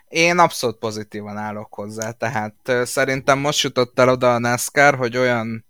Én 0.08 0.38
abszolút 0.38 0.78
pozitívan 0.78 1.38
állok 1.38 1.74
hozzá, 1.74 2.12
tehát 2.12 2.56
szerintem 2.84 3.40
most 3.40 3.64
jutott 3.64 3.99
el 3.99 4.10
oda 4.10 4.34
a 4.34 4.40
NASCAR, 4.40 4.95
hogy 4.95 5.18
olyan 5.18 5.66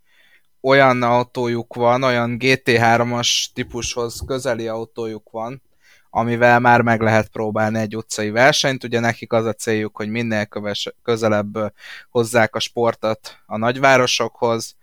olyan 0.68 1.04
autójuk 1.04 1.74
van, 1.74 2.04
olyan 2.04 2.38
GT3-as 2.40 3.46
típushoz 3.54 4.22
közeli 4.26 4.68
autójuk 4.68 5.30
van, 5.32 5.62
amivel 6.10 6.60
már 6.60 6.82
meg 6.82 7.02
lehet 7.02 7.28
próbálni 7.28 7.80
egy 7.80 7.96
utcai 7.96 8.30
versenyt. 8.30 8.84
Ugye 8.84 9.00
nekik 9.00 9.34
az 9.34 9.46
a 9.46 9.54
céljuk, 9.54 9.96
hogy 9.96 10.10
minél 10.10 10.46
köves, 10.46 10.94
közelebb 11.04 11.74
hozzák 12.10 12.56
a 12.56 12.60
sportot 12.60 13.38
a 13.46 13.58
nagyvárosokhoz, 13.58 14.76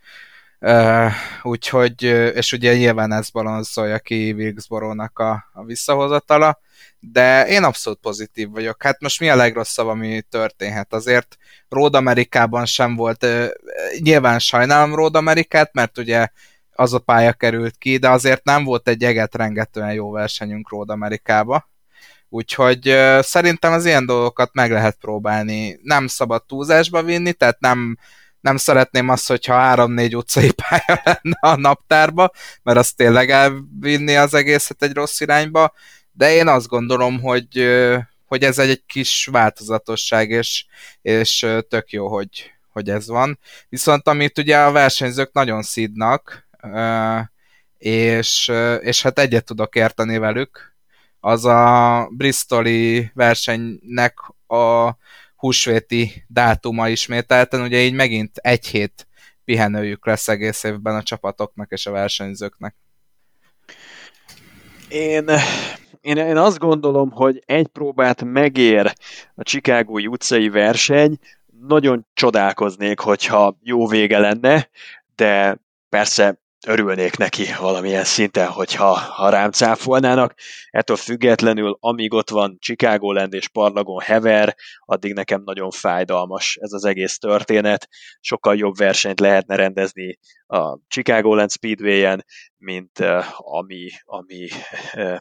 Uh, 0.61 1.11
úgyhogy, 1.43 2.03
és 2.35 2.53
ugye 2.53 2.77
nyilván 2.77 3.13
ez 3.13 3.31
balanszolja 3.31 3.99
ki 3.99 4.33
Wilkesboro-nak 4.33 5.19
a, 5.19 5.45
a 5.53 5.65
visszahozatala, 5.65 6.59
de 7.13 7.47
én 7.47 7.65
abszolút 7.65 7.99
pozitív 8.01 8.51
vagyok. 8.51 8.83
Hát 8.83 9.01
most 9.01 9.21
mi 9.21 9.29
a 9.29 9.37
legrosszabb, 9.37 9.87
ami 9.87 10.23
történhet? 10.23 10.93
Azért 10.93 11.37
Road 11.69 11.95
Amerikában 11.95 12.67
sem 12.67 12.97
volt, 12.97 13.27
nyilván 13.99 14.39
sajnálom 14.39 14.95
Road 14.95 15.17
Amerikát, 15.17 15.73
mert 15.73 15.99
ugye 15.99 16.29
az 16.73 16.93
a 16.93 16.99
pálya 16.99 17.33
került 17.33 17.77
ki, 17.79 17.97
de 17.97 18.11
azért 18.11 18.45
nem 18.45 18.65
volt 18.65 18.89
egy 18.89 19.05
eget 19.05 19.35
rengetően 19.35 19.93
jó 19.93 20.11
versenyünk 20.11 20.71
Road 20.71 20.91
Amerikába. 20.91 21.71
Úgyhogy 22.29 22.97
szerintem 23.21 23.73
az 23.73 23.85
ilyen 23.85 24.07
dolgokat 24.07 24.51
meg 24.53 24.71
lehet 24.71 24.97
próbálni. 25.01 25.79
Nem 25.83 26.07
szabad 26.07 26.45
túlzásba 26.45 27.03
vinni, 27.03 27.33
tehát 27.33 27.61
nem, 27.61 27.99
nem 28.41 28.57
szeretném 28.57 29.09
azt, 29.09 29.29
hogyha 29.29 29.55
három-négy 29.55 30.17
utcai 30.17 30.51
pálya 30.69 31.01
lenne 31.05 31.39
a 31.41 31.57
naptárba, 31.57 32.31
mert 32.63 32.79
az 32.79 32.93
tényleg 32.93 33.31
elvinni 33.31 34.17
az 34.17 34.35
egészet 34.35 34.83
egy 34.83 34.93
rossz 34.93 35.21
irányba, 35.21 35.73
de 36.17 36.35
én 36.35 36.49
azt 36.49 36.67
gondolom, 36.67 37.21
hogy, 37.21 37.67
hogy 38.27 38.43
ez 38.43 38.59
egy 38.59 38.83
kis 38.87 39.29
változatosság, 39.31 40.31
és, 40.31 40.65
és 41.03 41.47
tök 41.69 41.91
jó, 41.91 42.09
hogy, 42.09 42.53
hogy 42.69 42.91
ez 42.91 43.09
van. 43.09 43.39
Viszont 43.69 44.09
amit 44.09 44.39
ugye 44.39 44.59
a 44.59 44.73
versenyzők 44.73 45.33
nagyon 45.33 45.63
szídnak, 45.63 46.47
és, 47.79 48.53
és 48.81 49.03
hát 49.03 49.19
egyet 49.19 49.45
tudok 49.45 49.75
érteni 49.75 50.19
velük. 50.19 50.75
Az 51.21 51.45
a 51.45 52.09
Bristoli 52.11 53.11
versenynek 53.15 54.19
a 54.47 54.97
húsvéti 55.37 56.25
dátuma 56.29 56.89
ismételten, 56.89 57.61
ugye 57.61 57.79
így 57.79 57.95
megint 57.95 58.37
egy 58.37 58.67
hét 58.67 59.07
pihenőjük 59.45 60.07
lesz 60.07 60.29
egész 60.29 60.63
évben 60.63 60.95
a 60.95 61.03
csapatoknak 61.03 61.71
és 61.71 61.87
a 61.87 61.91
versenyzőknek. 61.91 62.75
Én, 64.89 65.31
én, 66.05 66.17
én 66.17 66.37
azt 66.37 66.59
gondolom, 66.59 67.11
hogy 67.11 67.43
egy 67.47 67.67
próbát 67.67 68.25
megér 68.25 68.95
a 69.35 69.43
Chicagói 69.43 70.07
utcai 70.07 70.49
verseny, 70.49 71.19
nagyon 71.61 72.07
csodálkoznék, 72.15 72.99
hogyha 72.99 73.59
jó 73.63 73.87
vége 73.87 74.19
lenne, 74.19 74.69
de 75.15 75.59
persze 75.89 76.43
örülnék 76.67 77.17
neki 77.17 77.45
valamilyen 77.61 78.05
szinten, 78.05 78.49
hogyha 78.49 78.95
ha 78.95 79.29
rám 79.29 79.51
cáfolnának. 79.51 80.35
Ettől 80.71 80.97
függetlenül, 80.97 81.77
amíg 81.81 82.13
ott 82.13 82.31
van 82.31 82.57
Chicago 82.61 83.13
Land 83.13 83.35
és 83.35 83.49
Parlagon 83.49 84.01
hever, 84.01 84.57
addig 84.81 85.13
nekem 85.13 85.43
nagyon 85.45 85.71
fájdalmas 85.71 86.59
ez 86.61 86.73
az 86.73 86.85
egész 86.85 87.19
történet. 87.19 87.89
Sokkal 88.21 88.57
jobb 88.57 88.77
versenyt 88.77 89.21
lehetne 89.21 89.57
rendezni 89.57 90.19
a 90.47 90.79
Chicago 90.89 91.35
Land 91.35 91.51
Speedway-en, 91.51 92.25
mint 92.57 92.99
uh, 92.99 93.25
ami, 93.37 93.89
ami 94.05 94.49
uh, 94.95 95.17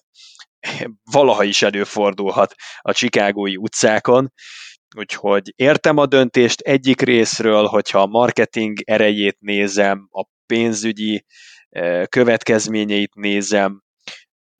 valaha 1.12 1.44
is 1.44 1.62
előfordulhat 1.62 2.56
a 2.82 2.94
Chicagói 2.94 3.58
utcákon. 3.58 4.32
Úgyhogy 4.96 5.54
értem 5.56 5.98
a 5.98 6.06
döntést 6.06 6.60
egyik 6.60 7.02
részről, 7.02 7.66
hogyha 7.66 8.02
a 8.02 8.08
marketing 8.08 8.78
erejét 8.84 9.38
nézem, 9.40 10.08
a 10.12 10.26
pénzügyi 10.46 11.26
eh, 11.70 12.06
következményeit 12.06 13.14
nézem, 13.16 13.84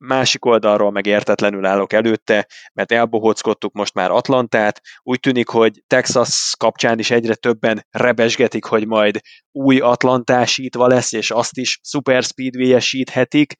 másik 0.04 0.44
oldalról 0.44 0.90
meg 0.90 1.06
értetlenül 1.06 1.66
állok 1.66 1.92
előtte, 1.92 2.48
mert 2.72 2.92
elbohockodtuk 2.92 3.72
most 3.72 3.94
már 3.94 4.10
Atlantát, 4.10 4.80
úgy 5.02 5.20
tűnik, 5.20 5.48
hogy 5.48 5.82
Texas 5.86 6.54
kapcsán 6.58 6.98
is 6.98 7.10
egyre 7.10 7.34
többen 7.34 7.86
rebesgetik, 7.90 8.64
hogy 8.64 8.86
majd 8.86 9.20
új 9.52 9.78
Atlantásítva 9.78 10.86
lesz, 10.86 11.12
és 11.12 11.30
azt 11.30 11.56
is 11.56 11.80
super 11.82 12.22
speedway-esíthetik. 12.22 13.56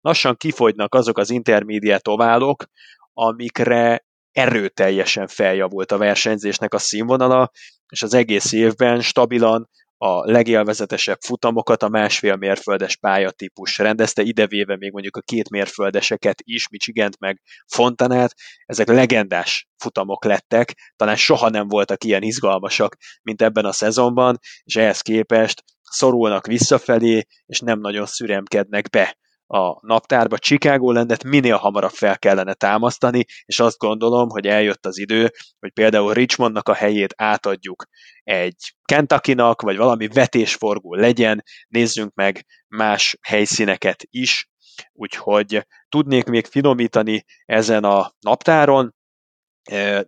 Lassan 0.00 0.36
kifogynak 0.36 0.94
azok 0.94 1.18
az 1.18 1.30
intermediate 1.30 2.10
oválok, 2.10 2.64
amikre 3.12 4.06
erőteljesen 4.32 5.26
feljavult 5.26 5.92
a 5.92 5.98
versenyzésnek 5.98 6.74
a 6.74 6.78
színvonala, 6.78 7.50
és 7.88 8.02
az 8.02 8.14
egész 8.14 8.52
évben 8.52 9.00
stabilan 9.00 9.68
a 10.00 10.30
legélvezetesebb 10.30 11.18
futamokat 11.20 11.82
a 11.82 11.88
másfél 11.88 12.36
mérföldes 12.36 12.96
pályatípus 12.96 13.78
rendezte, 13.78 14.22
idevéve 14.22 14.76
még 14.76 14.92
mondjuk 14.92 15.16
a 15.16 15.20
két 15.20 15.50
mérföldeseket 15.50 16.40
is, 16.44 16.68
Michigant 16.68 17.18
meg 17.18 17.42
Fontanát, 17.66 18.34
ezek 18.66 18.88
legendás 18.88 19.68
futamok 19.76 20.24
lettek, 20.24 20.92
talán 20.96 21.16
soha 21.16 21.48
nem 21.48 21.68
voltak 21.68 22.04
ilyen 22.04 22.22
izgalmasak, 22.22 22.96
mint 23.22 23.42
ebben 23.42 23.64
a 23.64 23.72
szezonban, 23.72 24.38
és 24.62 24.76
ehhez 24.76 25.00
képest 25.00 25.62
szorulnak 25.82 26.46
visszafelé, 26.46 27.26
és 27.46 27.60
nem 27.60 27.80
nagyon 27.80 28.06
szüremkednek 28.06 28.88
be 28.88 29.16
a 29.50 29.86
naptárba. 29.86 30.38
Chicago 30.38 30.92
lendet 30.92 31.24
minél 31.24 31.56
hamarabb 31.56 31.90
fel 31.90 32.18
kellene 32.18 32.54
támasztani, 32.54 33.24
és 33.44 33.60
azt 33.60 33.78
gondolom, 33.78 34.28
hogy 34.28 34.46
eljött 34.46 34.86
az 34.86 34.98
idő, 34.98 35.30
hogy 35.58 35.72
például 35.72 36.12
Richmondnak 36.12 36.68
a 36.68 36.74
helyét 36.74 37.14
átadjuk 37.16 37.84
egy 38.22 38.74
Kentucky-nak, 38.84 39.60
vagy 39.60 39.76
valami 39.76 40.08
vetésforgó 40.08 40.94
legyen, 40.94 41.42
nézzünk 41.68 42.14
meg 42.14 42.46
más 42.68 43.18
helyszíneket 43.22 44.02
is, 44.10 44.48
úgyhogy 44.92 45.66
tudnék 45.88 46.24
még 46.24 46.46
finomítani 46.46 47.24
ezen 47.44 47.84
a 47.84 48.12
naptáron, 48.20 48.94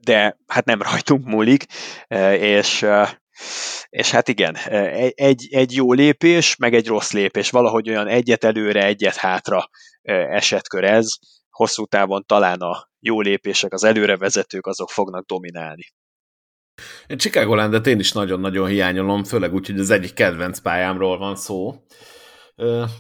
de 0.01 0.39
hát 0.47 0.65
nem 0.65 0.83
rajtunk 0.83 1.25
múlik, 1.25 1.65
és 2.39 2.87
és 3.89 4.11
hát 4.11 4.29
igen, 4.29 4.57
egy, 5.15 5.49
egy 5.51 5.75
jó 5.75 5.93
lépés, 5.93 6.57
meg 6.57 6.75
egy 6.75 6.87
rossz 6.87 7.13
lépés, 7.13 7.51
valahogy 7.51 7.89
olyan 7.89 8.07
egyet 8.07 8.45
előre, 8.45 8.85
egyet 8.85 9.17
hátra 9.17 9.69
esetkör 10.03 10.85
ez, 10.85 11.09
hosszú 11.51 11.87
távon 11.87 12.25
talán 12.27 12.61
a 12.61 12.89
jó 13.01 13.21
lépések, 13.21 13.73
az 13.73 13.85
előrevezetők 13.85 14.67
azok 14.67 14.91
fognak 14.91 15.27
dominálni. 15.27 15.93
Én 17.07 17.19
Chicago 17.19 17.55
Landet 17.55 17.87
én 17.87 17.99
is 17.99 18.13
nagyon-nagyon 18.13 18.69
hiányolom, 18.69 19.25
főleg 19.25 19.55
úgy, 19.55 19.67
hogy 19.67 19.79
az 19.79 19.91
egyik 19.91 20.15
kedvenc 20.15 20.59
pályámról 20.59 21.19
van 21.19 21.37
szó. 21.37 21.75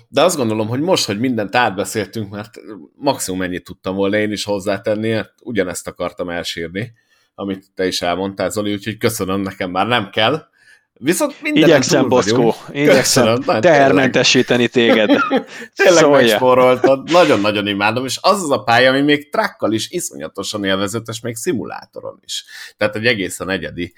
De 0.08 0.22
azt 0.22 0.36
gondolom, 0.36 0.68
hogy 0.68 0.80
most, 0.80 1.06
hogy 1.06 1.18
mindent 1.18 1.54
átbeszéltünk, 1.54 2.30
mert 2.30 2.50
maximum 2.94 3.42
ennyit 3.42 3.64
tudtam 3.64 3.94
volna 3.94 4.16
én 4.16 4.32
is 4.32 4.44
hozzátenni, 4.44 5.10
hát 5.10 5.34
ugyanezt 5.42 5.88
akartam 5.88 6.28
elsírni 6.28 6.92
amit 7.40 7.66
te 7.74 7.86
is 7.86 8.02
elmondtál, 8.02 8.50
Zoli, 8.50 8.72
úgyhogy 8.72 8.96
köszönöm, 8.96 9.40
nekem 9.40 9.70
már 9.70 9.86
nem 9.86 10.10
kell. 10.10 10.48
Viszont 10.92 11.42
minden 11.42 11.68
Igyekszem, 11.68 12.08
Boszkó, 12.08 12.54
igyekszem. 12.70 13.42
Tehermentesíteni 13.42 14.68
téged. 14.68 15.08
tényleg 15.76 16.02
szóval 16.02 16.20
megspóroltad, 16.20 17.10
nagyon-nagyon 17.10 17.66
imádom, 17.66 18.04
és 18.04 18.18
az 18.20 18.42
az 18.42 18.50
a 18.50 18.62
pálya, 18.62 18.90
ami 18.90 19.00
még 19.00 19.30
trakkkal 19.30 19.72
is 19.72 19.90
iszonyatosan 19.90 20.64
élvezetes, 20.64 21.20
még 21.20 21.36
szimulátoron 21.36 22.20
is. 22.24 22.44
Tehát 22.76 22.96
egy 22.96 23.06
egészen 23.06 23.50
egyedi 23.50 23.94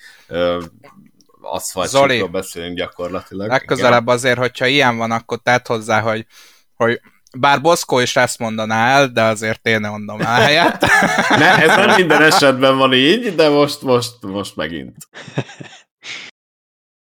aszfaltcsíkról 1.41 2.29
beszélünk 2.29 2.77
gyakorlatilag. 2.77 3.49
Legközelebb 3.49 4.07
azért, 4.07 4.39
hogyha 4.39 4.67
ilyen 4.67 4.97
van, 4.97 5.11
akkor 5.11 5.39
tett 5.39 5.67
hozzá, 5.67 6.01
hogy, 6.01 6.27
hogy 6.75 7.01
bár 7.39 7.61
Boszkó 7.61 7.99
is 7.99 8.17
ezt 8.17 8.39
mondaná 8.39 8.99
el, 8.99 9.09
de 9.09 9.23
azért 9.23 9.67
én 9.67 9.81
mondom 9.81 10.21
el 10.21 10.41
helyett. 10.41 10.81
ne, 11.29 11.63
ez 11.63 11.77
nem 11.77 11.95
minden 11.97 12.23
esetben 12.23 12.77
van 12.77 12.93
így, 12.93 13.35
de 13.35 13.49
most, 13.49 13.83
most, 13.83 14.13
most 14.21 14.57
megint. 14.57 14.97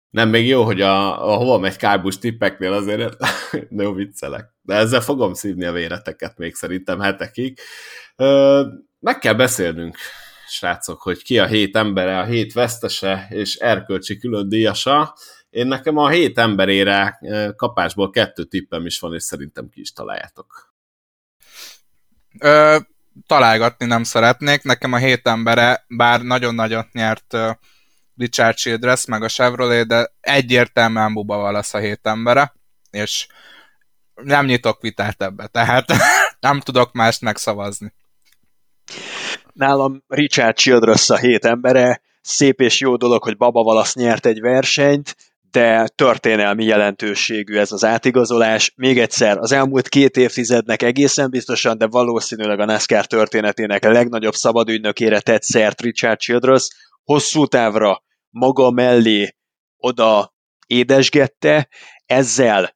Nem, 0.09 0.29
még 0.29 0.47
jó, 0.47 0.63
hogy 0.63 0.81
a, 0.81 1.29
a 1.31 1.35
hova 1.35 1.57
megy 1.57 1.75
kárbus 1.75 2.17
tippeknél 2.17 2.73
azért 2.73 3.15
jó 3.69 3.93
viccelek. 3.93 4.45
De 4.61 4.75
ezzel 4.75 5.01
fogom 5.01 5.33
szívni 5.33 5.65
a 5.65 5.71
véreteket 5.71 6.37
még 6.37 6.55
szerintem 6.55 6.99
hetekig. 6.99 7.59
Ö, 8.15 8.63
meg 8.99 9.17
kell 9.19 9.33
beszélnünk, 9.33 9.97
srácok, 10.47 11.01
hogy 11.01 11.23
ki 11.23 11.39
a 11.39 11.45
hét 11.45 11.75
embere, 11.75 12.19
a 12.19 12.25
hét 12.25 12.53
vesztese 12.53 13.27
és 13.29 13.55
erkölcsi 13.55 14.17
külön 14.17 14.49
díjasa. 14.49 15.15
Én 15.49 15.67
nekem 15.67 15.97
a 15.97 16.09
hét 16.09 16.37
emberére 16.37 17.19
kapásból 17.55 18.09
kettő 18.09 18.43
tippem 18.43 18.85
is 18.85 18.99
van, 18.99 19.13
és 19.13 19.23
szerintem 19.23 19.69
ki 19.69 19.79
is 19.79 19.93
találjátok. 19.93 20.75
Ö, 22.39 22.77
találgatni 23.25 23.85
nem 23.85 24.03
szeretnék. 24.03 24.63
Nekem 24.63 24.93
a 24.93 24.97
hét 24.97 25.27
embere, 25.27 25.85
bár 25.87 26.21
nagyon 26.21 26.55
nagyot 26.55 26.91
nyert 26.91 27.33
uh, 27.33 27.49
Richard 28.17 28.55
Childress, 28.55 29.05
meg 29.05 29.23
a 29.23 29.27
Chevrolet, 29.27 29.87
de 29.87 30.11
egyértelműen 30.19 31.13
Buba 31.13 31.37
Valasz 31.37 31.73
a 31.73 31.77
hét 31.77 31.99
embere, 32.03 32.53
és 32.91 33.27
nem 34.15 34.45
nyitok 34.45 34.81
vitát 34.81 35.21
ebbe, 35.21 35.47
tehát 35.47 35.85
nem 36.39 36.59
tudok 36.59 36.93
mást 36.93 37.21
megszavazni. 37.21 37.93
Nálam 39.53 40.03
Richard 40.07 40.55
Childress 40.55 41.09
a 41.09 41.17
hét 41.17 41.45
embere, 41.45 42.01
szép 42.21 42.61
és 42.61 42.79
jó 42.79 42.95
dolog, 42.95 43.23
hogy 43.23 43.37
Baba 43.37 43.63
Valasz 43.63 43.95
nyert 43.95 44.25
egy 44.25 44.39
versenyt, 44.39 45.15
de 45.57 45.87
történelmi 45.87 46.65
jelentőségű 46.65 47.57
ez 47.57 47.71
az 47.71 47.83
átigazolás. 47.83 48.73
Még 48.75 48.99
egyszer, 48.99 49.37
az 49.37 49.51
elmúlt 49.51 49.89
két 49.89 50.17
évtizednek 50.17 50.81
egészen 50.81 51.29
biztosan, 51.29 51.77
de 51.77 51.87
valószínűleg 51.87 52.59
a 52.59 52.65
NASCAR 52.65 53.05
történetének 53.05 53.85
a 53.85 53.91
legnagyobb 53.91 54.33
szabadügynökére 54.33 55.19
tett 55.19 55.41
szert 55.41 55.81
Richard 55.81 56.19
Childress, 56.19 56.67
hosszú 57.03 57.45
távra 57.45 58.03
maga 58.29 58.71
mellé 58.71 59.35
oda 59.77 60.33
édesgette, 60.67 61.67
ezzel 62.05 62.73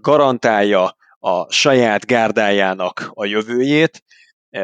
garantálja 0.00 0.96
a 1.18 1.52
saját 1.52 2.06
gárdájának 2.06 3.10
a 3.14 3.24
jövőjét, 3.24 4.04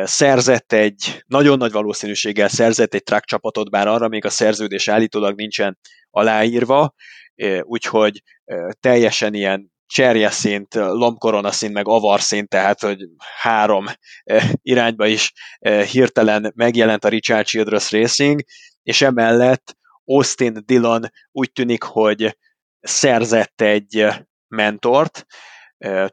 szerzett 0.05 0.73
egy, 0.73 1.25
nagyon 1.27 1.59
nagy 1.59 1.73
valószínűséggel 1.73 2.49
szerzett 2.49 2.95
egy 2.95 3.03
track 3.03 3.25
csapatot, 3.25 3.71
bár 3.71 3.87
arra 3.87 4.09
még 4.09 4.25
a 4.25 4.31
szerződés 4.31 4.89
állítólag 4.89 5.37
nincsen 5.37 5.79
aláírva, 6.11 6.95
úgyhogy 7.63 8.23
teljesen 8.81 9.35
ilyen 9.35 9.73
cserjeszint, 9.87 10.75
lombkoronaszint, 10.75 11.73
meg 11.73 11.89
avarszint, 11.89 12.49
tehát 12.49 12.81
hogy 12.81 12.99
három 13.41 13.87
irányba 14.63 15.07
is 15.07 15.33
hirtelen 15.91 16.53
megjelent 16.55 17.05
a 17.05 17.09
Richard 17.09 17.47
Childress 17.47 17.91
Racing, 17.91 18.41
és 18.83 19.03
emellett 19.03 19.77
Austin 20.05 20.63
Dillon 20.65 21.11
úgy 21.33 21.53
tűnik, 21.53 21.83
hogy 21.83 22.39
szerzett 22.81 23.61
egy 23.61 24.07
mentort, 24.49 25.27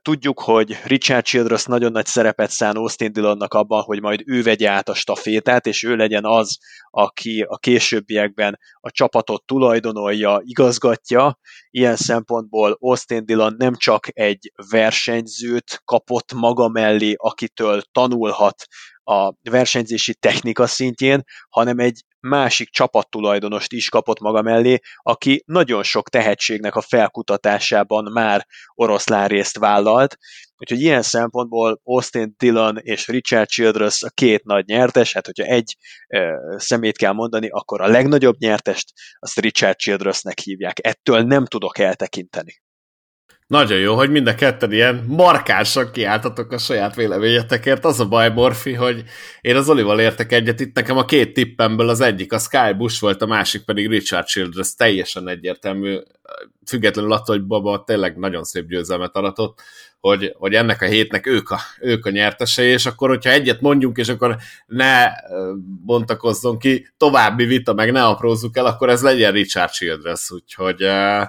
Tudjuk, 0.01 0.39
hogy 0.39 0.77
Richard 0.83 1.25
Childress 1.25 1.65
nagyon 1.65 1.91
nagy 1.91 2.05
szerepet 2.05 2.49
szán 2.49 2.75
Austin 2.75 3.11
Dillonnak 3.11 3.53
abban, 3.53 3.81
hogy 3.81 4.01
majd 4.01 4.21
ő 4.25 4.41
vegye 4.41 4.69
át 4.69 4.89
a 4.89 4.93
stafétát, 4.93 5.65
és 5.65 5.83
ő 5.83 5.95
legyen 5.95 6.25
az, 6.25 6.57
aki 6.89 7.41
a 7.41 7.57
későbbiekben 7.57 8.59
a 8.79 8.91
csapatot 8.91 9.45
tulajdonolja, 9.45 10.41
igazgatja. 10.43 11.39
Ilyen 11.69 11.95
szempontból 11.95 12.77
Austin 12.79 13.25
Dillon 13.25 13.55
nem 13.57 13.75
csak 13.75 14.07
egy 14.11 14.51
versenyzőt 14.69 15.81
kapott 15.85 16.33
maga 16.33 16.67
mellé, 16.67 17.13
akitől 17.17 17.81
tanulhat 17.91 18.65
a 19.03 19.33
versenyzési 19.49 20.15
technika 20.15 20.67
szintjén, 20.67 21.23
hanem 21.49 21.79
egy 21.79 22.03
másik 22.19 22.69
csapattulajdonost 22.69 23.71
is 23.71 23.89
kapott 23.89 24.19
maga 24.19 24.41
mellé, 24.41 24.79
aki 24.97 25.43
nagyon 25.45 25.83
sok 25.83 26.09
tehetségnek 26.09 26.75
a 26.75 26.81
felkutatásában 26.81 28.11
már 28.11 28.47
oroszlán 28.75 29.27
részt 29.27 29.57
vállalt, 29.57 30.17
úgyhogy 30.57 30.81
ilyen 30.81 31.01
szempontból 31.01 31.81
Austin 31.83 32.33
Dillon 32.37 32.77
és 32.77 33.07
Richard 33.07 33.47
Childress 33.47 34.03
a 34.03 34.09
két 34.09 34.43
nagy 34.43 34.65
nyertes, 34.65 35.13
hát 35.13 35.25
hogyha 35.25 35.43
egy 35.43 35.75
e, 36.07 36.33
szemét 36.57 36.97
kell 36.97 37.13
mondani, 37.13 37.49
akkor 37.49 37.81
a 37.81 37.87
legnagyobb 37.87 38.35
nyertest 38.37 38.93
azt 39.19 39.39
Richard 39.39 39.75
Childressnek 39.75 40.39
hívják. 40.39 40.87
Ettől 40.87 41.21
nem 41.21 41.45
tudok 41.45 41.77
eltekinteni. 41.77 42.61
Nagyon 43.47 43.79
jó, 43.79 43.95
hogy 43.95 44.09
mind 44.09 44.27
a 44.27 44.35
ketten 44.35 44.71
ilyen 44.71 45.03
markánsan 45.07 45.91
kiáltatok 45.91 46.51
a 46.51 46.57
saját 46.57 46.95
véleményetekért. 46.95 47.85
Az 47.85 47.99
a 47.99 48.07
baj, 48.07 48.29
Morfi, 48.29 48.73
hogy 48.73 49.03
én 49.41 49.55
az 49.55 49.69
Olival 49.69 49.99
értek 49.99 50.31
egyet, 50.31 50.59
itt 50.59 50.75
nekem 50.75 50.97
a 50.97 51.05
két 51.05 51.33
tippemből 51.33 51.89
az 51.89 52.01
egyik 52.01 52.33
a 52.33 52.39
Sky 52.39 52.73
Bush 52.77 53.01
volt, 53.01 53.21
a 53.21 53.25
másik 53.25 53.65
pedig 53.65 53.87
Richard 53.87 54.25
Childress, 54.25 54.75
teljesen 54.75 55.27
egyértelmű, 55.27 55.97
függetlenül 56.65 57.11
attól, 57.11 57.35
hogy 57.35 57.45
Baba 57.45 57.83
tényleg 57.83 58.17
nagyon 58.17 58.43
szép 58.43 58.67
győzelmet 58.67 59.15
aratott, 59.15 59.61
hogy, 59.99 60.33
hogy 60.37 60.53
ennek 60.53 60.81
a 60.81 60.85
hétnek 60.85 61.27
ők 61.27 61.49
a, 61.49 61.59
ők 61.79 62.05
a 62.05 62.09
nyertesei, 62.09 62.69
és 62.69 62.85
akkor, 62.85 63.09
hogyha 63.09 63.29
egyet 63.29 63.61
mondjunk, 63.61 63.97
és 63.97 64.09
akkor 64.09 64.37
ne 64.65 65.05
bontakozzon 65.85 66.57
ki 66.57 66.87
további 66.97 67.45
vita, 67.45 67.73
meg 67.73 67.91
ne 67.91 68.05
aprózzuk 68.05 68.57
el, 68.57 68.65
akkor 68.65 68.89
ez 68.89 69.01
legyen 69.01 69.31
Richard 69.31 69.71
Childress, 69.71 70.31
úgyhogy 70.31 70.83
uh, 70.83 71.23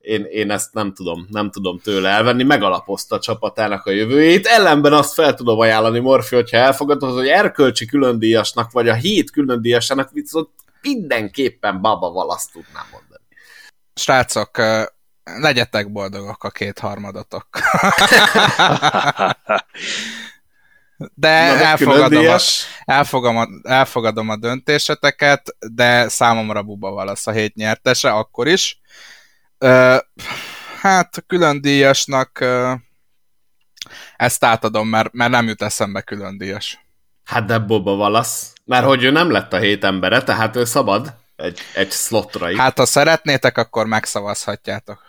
én, 0.00 0.24
én 0.24 0.50
ezt 0.50 0.72
nem 0.72 0.94
tudom, 0.94 1.26
nem 1.30 1.50
tudom 1.50 1.78
tőle 1.78 2.08
elvenni, 2.08 2.42
megalapozta 2.42 3.16
a 3.16 3.20
csapatának 3.20 3.86
a 3.86 3.90
jövőjét, 3.90 4.46
ellenben 4.46 4.92
azt 4.92 5.14
fel 5.14 5.34
tudom 5.34 5.58
ajánlani, 5.58 5.98
Morfi, 5.98 6.34
hogyha 6.34 6.56
elfogadod, 6.56 7.14
hogy 7.14 7.28
erkölcsi 7.28 7.86
különdíjasnak, 7.86 8.72
vagy 8.72 8.88
a 8.88 8.94
hét 8.94 9.30
különdíjasának 9.30 10.10
viszont 10.12 10.48
mindenképpen 10.82 11.80
Baba 11.80 12.10
Valasz 12.10 12.46
tudnám 12.46 12.86
mondani. 12.92 13.22
Srácok, 13.94 14.50
legyetek 15.24 15.92
boldogok 15.92 16.44
a 16.44 16.50
kétharmadotok. 16.50 17.46
De 21.14 21.52
Na, 21.52 21.58
elfogadom 21.58 22.26
a, 22.26 22.36
elfogadom, 22.84 23.36
a, 23.36 23.46
elfogadom 23.62 24.28
a 24.28 24.36
döntéseteket, 24.36 25.56
de 25.58 26.08
számomra 26.08 26.62
Buba 26.62 26.90
Valasz 26.90 27.26
a 27.26 27.30
hét 27.30 27.54
nyertese, 27.54 28.10
akkor 28.10 28.46
is 28.46 28.80
hát 30.80 31.16
a 31.16 31.20
külön 31.26 31.60
díjasnak 31.60 32.44
ezt 34.16 34.44
átadom, 34.44 34.88
mert, 34.88 35.12
mert 35.12 35.30
nem 35.30 35.48
jut 35.48 35.62
eszembe 35.62 36.00
külön 36.00 36.38
díjas. 36.38 36.78
Hát 37.24 37.44
de 37.44 37.58
Boba 37.58 37.94
Valasz, 37.94 38.52
mert 38.64 38.84
hogy 38.84 39.04
ő 39.04 39.10
nem 39.10 39.30
lett 39.30 39.52
a 39.52 39.58
hét 39.58 39.84
embere, 39.84 40.22
tehát 40.22 40.56
ő 40.56 40.64
szabad 40.64 41.14
egy, 41.36 41.60
egy 41.74 41.92
slotra. 41.92 42.56
Hát 42.56 42.78
ha 42.78 42.86
szeretnétek, 42.86 43.58
akkor 43.58 43.86
megszavazhatjátok. 43.86 45.08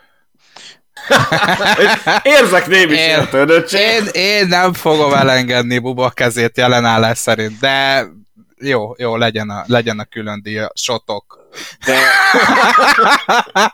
Érzek 2.23 2.67
némi 2.67 2.95
én, 2.95 3.27
én, 3.71 4.05
én 4.11 4.47
nem 4.47 4.73
fogom 4.73 5.13
elengedni 5.13 5.79
Buba 5.79 6.09
kezét 6.09 6.57
jelen 6.57 6.85
állás 6.85 7.17
szerint, 7.17 7.59
de 7.59 8.05
jó, 8.57 8.93
jó, 8.97 9.15
legyen 9.15 9.49
a, 9.49 9.63
legyen 9.67 9.99
a 9.99 10.05
külön 10.05 10.41
díja, 10.41 10.71
sotok. 10.73 11.39
De... 11.85 11.97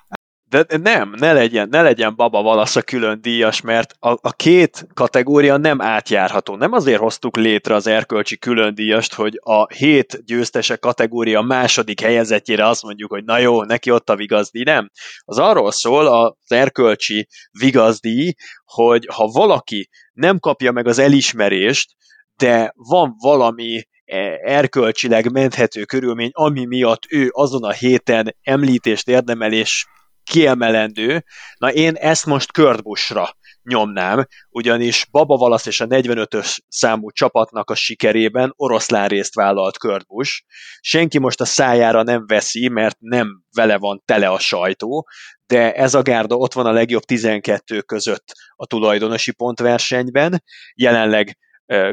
De 0.49 0.65
nem, 0.77 1.13
ne 1.17 1.33
legyen, 1.33 1.69
ne 1.69 1.81
legyen 1.81 2.15
Baba 2.15 2.41
Valasz 2.41 2.75
a 2.75 2.81
külön 2.81 3.21
díjas, 3.21 3.61
mert 3.61 3.93
a, 3.99 4.09
a 4.09 4.31
két 4.31 4.87
kategória 4.93 5.57
nem 5.57 5.81
átjárható. 5.81 6.55
Nem 6.55 6.71
azért 6.71 6.99
hoztuk 6.99 7.37
létre 7.37 7.75
az 7.75 7.87
erkölcsi 7.87 8.37
külön 8.37 8.75
díjast, 8.75 9.13
hogy 9.13 9.39
a 9.43 9.73
hét 9.73 10.25
győztese 10.25 10.75
kategória 10.75 11.41
második 11.41 12.01
helyezetjére 12.01 12.67
azt 12.67 12.83
mondjuk, 12.83 13.11
hogy 13.11 13.23
na 13.23 13.37
jó, 13.37 13.63
neki 13.63 13.91
ott 13.91 14.09
a 14.09 14.15
vigazdíj, 14.15 14.63
nem. 14.63 14.89
Az 15.25 15.37
arról 15.37 15.71
szól 15.71 16.07
az 16.07 16.51
erkölcsi 16.51 17.27
vigazdíj, 17.59 18.33
hogy 18.65 19.07
ha 19.13 19.27
valaki 19.27 19.89
nem 20.13 20.39
kapja 20.39 20.71
meg 20.71 20.87
az 20.87 20.99
elismerést, 20.99 21.95
de 22.37 22.73
van 22.75 23.15
valami 23.19 23.81
e, 24.05 24.17
erkölcsileg 24.43 25.31
menthető 25.31 25.83
körülmény, 25.83 26.29
ami 26.33 26.65
miatt 26.65 27.01
ő 27.09 27.29
azon 27.31 27.63
a 27.63 27.71
héten 27.71 28.35
említést 28.41 29.07
érdemel, 29.07 29.51
és 29.51 29.85
kiemelendő. 30.27 31.23
Na 31.57 31.71
én 31.71 31.93
ezt 31.95 32.25
most 32.25 32.51
Kurt 32.51 32.83
Busch-ra 32.83 33.35
nyomnám, 33.63 34.27
ugyanis 34.49 35.05
Baba 35.11 35.37
Valasz 35.37 35.65
és 35.65 35.81
a 35.81 35.85
45-ös 35.85 36.57
számú 36.67 37.11
csapatnak 37.11 37.69
a 37.69 37.75
sikerében 37.75 38.53
oroszlán 38.55 39.07
részt 39.07 39.35
vállalt 39.35 39.77
Kurt 39.77 40.07
Busch. 40.07 40.43
Senki 40.79 41.19
most 41.19 41.41
a 41.41 41.45
szájára 41.45 42.03
nem 42.03 42.25
veszi, 42.27 42.67
mert 42.67 42.97
nem 42.99 43.41
vele 43.51 43.77
van 43.77 44.01
tele 44.05 44.27
a 44.27 44.39
sajtó, 44.39 45.07
de 45.45 45.73
ez 45.73 45.93
a 45.93 46.01
gárda 46.01 46.35
ott 46.35 46.53
van 46.53 46.65
a 46.65 46.71
legjobb 46.71 47.03
12 47.03 47.81
között 47.81 48.31
a 48.55 48.65
tulajdonosi 48.65 49.31
pontversenyben, 49.31 50.43
jelenleg 50.75 51.37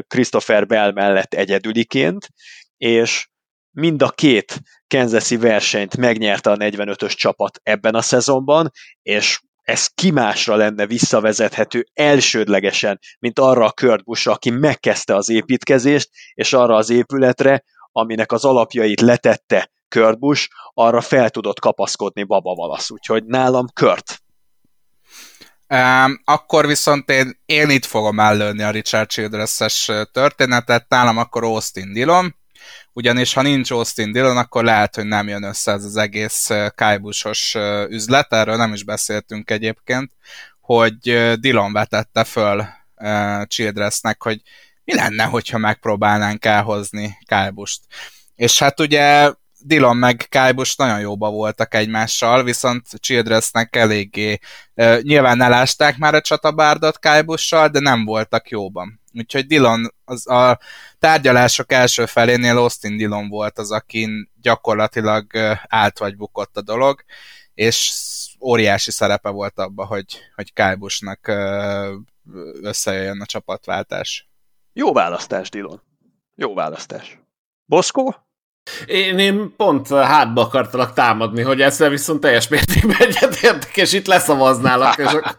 Christopher 0.07 0.65
Bell 0.65 0.91
mellett 0.91 1.33
egyedüliként, 1.33 2.27
és 2.77 3.27
mind 3.75 4.01
a 4.01 4.09
két 4.09 4.61
Kansas 4.87 5.29
versenyt 5.29 5.97
megnyerte 5.97 6.51
a 6.51 6.57
45-ös 6.57 7.15
csapat 7.15 7.59
ebben 7.63 7.95
a 7.95 8.01
szezonban, 8.01 8.71
és 9.01 9.39
ez 9.61 9.87
kimásra 9.87 10.55
lenne 10.55 10.85
visszavezethető 10.85 11.85
elsődlegesen, 11.93 12.99
mint 13.19 13.39
arra 13.39 13.65
a 13.65 13.71
Kurt 13.71 14.03
Busch, 14.03 14.29
aki 14.29 14.49
megkezdte 14.49 15.15
az 15.15 15.29
építkezést, 15.29 16.09
és 16.33 16.53
arra 16.53 16.75
az 16.75 16.89
épületre, 16.89 17.63
aminek 17.91 18.31
az 18.31 18.45
alapjait 18.45 19.01
letette 19.01 19.71
Kurt 19.89 20.19
Busch, 20.19 20.49
arra 20.73 21.01
fel 21.01 21.29
tudott 21.29 21.59
kapaszkodni 21.59 22.23
Baba 22.23 22.53
Valasz. 22.53 22.89
Úgyhogy 22.89 23.25
nálam 23.25 23.67
Kurt. 23.73 24.19
Um, 25.69 26.21
akkor 26.25 26.67
viszont 26.67 27.09
én, 27.09 27.39
én 27.45 27.69
itt 27.69 27.85
fogom 27.85 28.19
ellőni 28.19 28.63
a 28.63 28.69
Richard 28.69 29.09
Childress-es 29.09 29.91
történetet, 30.11 30.85
nálam 30.89 31.17
akkor 31.17 31.43
Austin 31.43 31.93
Dillon, 31.93 32.35
ugyanis 32.93 33.33
ha 33.33 33.41
nincs 33.41 33.71
Austin 33.71 34.11
Dillon, 34.11 34.37
akkor 34.37 34.63
lehet, 34.63 34.95
hogy 34.95 35.05
nem 35.05 35.27
jön 35.27 35.43
össze 35.43 35.71
ez 35.71 35.83
az 35.83 35.95
egész 35.95 36.49
kájbusos 36.75 37.55
üzlet, 37.89 38.33
erről 38.33 38.55
nem 38.55 38.73
is 38.73 38.83
beszéltünk 38.83 39.51
egyébként, 39.51 40.11
hogy 40.61 40.97
Dillon 41.39 41.73
vetette 41.73 42.23
föl 42.23 42.65
Childressnek, 43.47 44.23
hogy 44.23 44.41
mi 44.83 44.95
lenne, 44.95 45.23
hogyha 45.23 45.57
megpróbálnánk 45.57 46.45
elhozni 46.45 47.17
Kálbust. 47.25 47.81
És 48.35 48.59
hát 48.59 48.79
ugye 48.79 49.31
Dillon 49.59 49.97
meg 49.97 50.25
Kálbus 50.29 50.75
nagyon 50.75 50.99
jóba 50.99 51.29
voltak 51.29 51.73
egymással, 51.73 52.43
viszont 52.43 52.87
Childressnek 52.99 53.75
eléggé 53.75 54.39
uh, 54.73 55.01
nyilván 55.01 55.41
elásták 55.41 55.97
már 55.97 56.15
a 56.15 56.21
csatabárdot 56.21 56.99
Kálbussal, 56.99 57.67
de 57.67 57.79
nem 57.79 58.05
voltak 58.05 58.49
jóban. 58.49 59.01
Úgyhogy 59.17 59.45
Dillon, 59.45 59.93
az 60.05 60.27
a 60.27 60.59
tárgyalások 60.99 61.71
első 61.71 62.05
felénél 62.05 62.57
Austin 62.57 62.97
Dillon 62.97 63.29
volt 63.29 63.57
az, 63.57 63.71
akin 63.71 64.31
gyakorlatilag 64.41 65.25
állt 65.67 65.97
vagy 65.97 66.17
bukott 66.17 66.57
a 66.57 66.61
dolog, 66.61 67.03
és 67.53 67.93
óriási 68.41 68.91
szerepe 68.91 69.29
volt 69.29 69.59
abban, 69.59 69.85
hogy, 69.85 70.19
hogy 70.35 70.53
Kálbusnak 70.53 71.27
összejöjjön 72.61 73.21
a 73.21 73.25
csapatváltás. 73.25 74.29
Jó 74.73 74.93
választás, 74.93 75.49
Dillon. 75.49 75.81
Jó 76.35 76.53
választás. 76.53 77.19
Boszkó? 77.65 78.24
Én, 78.85 79.19
én 79.19 79.53
pont 79.57 79.87
hátba 79.87 80.41
akartalak 80.41 80.93
támadni, 80.93 81.41
hogy 81.41 81.61
ezzel 81.61 81.89
viszont 81.89 82.19
teljes 82.19 82.47
mértékben 82.47 82.97
egyetértek, 82.99 83.77
és 83.77 83.93
itt 83.93 84.05
leszavaználak. 84.05 84.97
És 84.97 85.05
akkor... 85.05 85.35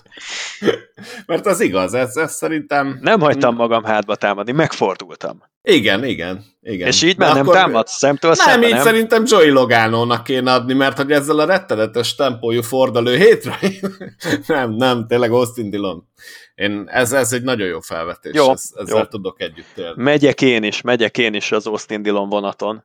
Mert 1.27 1.47
az 1.47 1.61
igaz, 1.61 1.95
ez, 1.95 2.17
ez 2.17 2.33
szerintem... 2.33 2.99
Nem 3.01 3.21
hagytam 3.21 3.55
magam 3.55 3.85
hátba 3.85 4.17
támadni, 4.17 4.53
megfordultam. 4.53 5.43
Igen, 5.63 6.05
igen, 6.05 6.45
igen. 6.61 6.87
És 6.87 7.03
így 7.03 7.19
már 7.19 7.35
nem 7.35 7.45
támadsz 7.45 7.97
szemtől 7.97 8.33
Nem, 8.37 8.47
szembe, 8.47 8.67
így 8.67 8.73
nem? 8.73 8.83
szerintem 8.83 9.23
Joey 9.27 9.51
Logano-nak 9.51 10.25
kéne 10.25 10.53
adni, 10.53 10.73
mert 10.75 10.97
hogy 10.97 11.13
ezzel 11.13 11.39
a 11.39 11.45
rettenetes 11.45 12.15
tempójú 12.15 12.63
fordulő 12.63 13.17
hétre, 13.17 13.59
nem, 14.47 14.73
nem, 14.73 15.07
tényleg 15.07 15.31
Austin 15.31 15.71
Dillon. 15.71 16.09
Én, 16.55 16.85
ez, 16.87 17.13
ez 17.13 17.33
egy 17.33 17.43
nagyon 17.43 17.67
jó 17.67 17.81
felvetés, 17.81 18.35
Jó, 18.35 18.51
ez, 18.51 18.71
ezzel 18.75 18.99
jó. 18.99 19.05
tudok 19.05 19.41
együtt 19.41 19.77
élni. 19.77 20.03
Megyek 20.03 20.43
én 20.43 20.63
is, 20.63 20.81
megyek 20.81 21.19
én 21.19 21.35
is 21.35 21.53
az 21.53 21.67
Austin 21.67 22.03
Dillon 22.03 22.29
vonaton. 22.29 22.85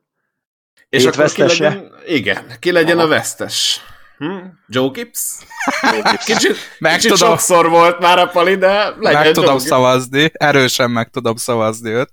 És 0.92 1.02
Hét 1.02 1.12
akkor 1.16 1.32
ki 1.32 1.40
vesztese? 1.40 1.64
legyen, 1.68 1.92
igen, 2.06 2.52
ki 2.58 2.72
legyen 2.72 2.96
Aha. 2.98 3.06
a 3.06 3.08
vesztes? 3.08 3.80
Hm? 4.18 4.36
Joe 4.68 4.88
Gibbs? 4.92 5.20
Kicsit, 6.24 6.56
Meg 6.78 6.94
kicsit 6.94 7.10
tudom. 7.10 7.28
sokszor 7.28 7.68
volt 7.68 7.98
már 7.98 8.18
a 8.18 8.26
pali, 8.26 8.56
de 8.56 8.68
legyen 8.68 8.96
Meg 8.98 9.24
Joe 9.24 9.32
tudom 9.32 9.56
Gibbs. 9.56 9.68
szavazni, 9.68 10.30
erősen 10.32 10.90
meg 10.90 11.08
tudom 11.10 11.36
szavazni 11.36 11.90
őt. 11.90 12.10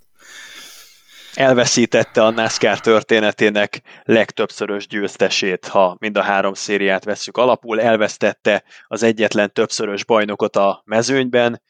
elveszítette 1.34 2.24
a 2.24 2.30
NASCAR 2.30 2.80
történetének 2.80 3.82
legtöbbszörös 4.04 4.88
győztesét, 4.88 5.68
ha 5.68 5.96
mind 6.00 6.18
a 6.18 6.22
három 6.22 6.54
szériát 6.54 7.04
vesszük 7.04 7.38
alapul, 7.38 7.82
elvesztette 7.82 8.64
az 8.88 9.04
egyetlen 9.04 9.54
többszörös 9.54 10.06
bajnokot 10.06 10.56
a 10.56 10.82
mezőnyben, 10.86 11.62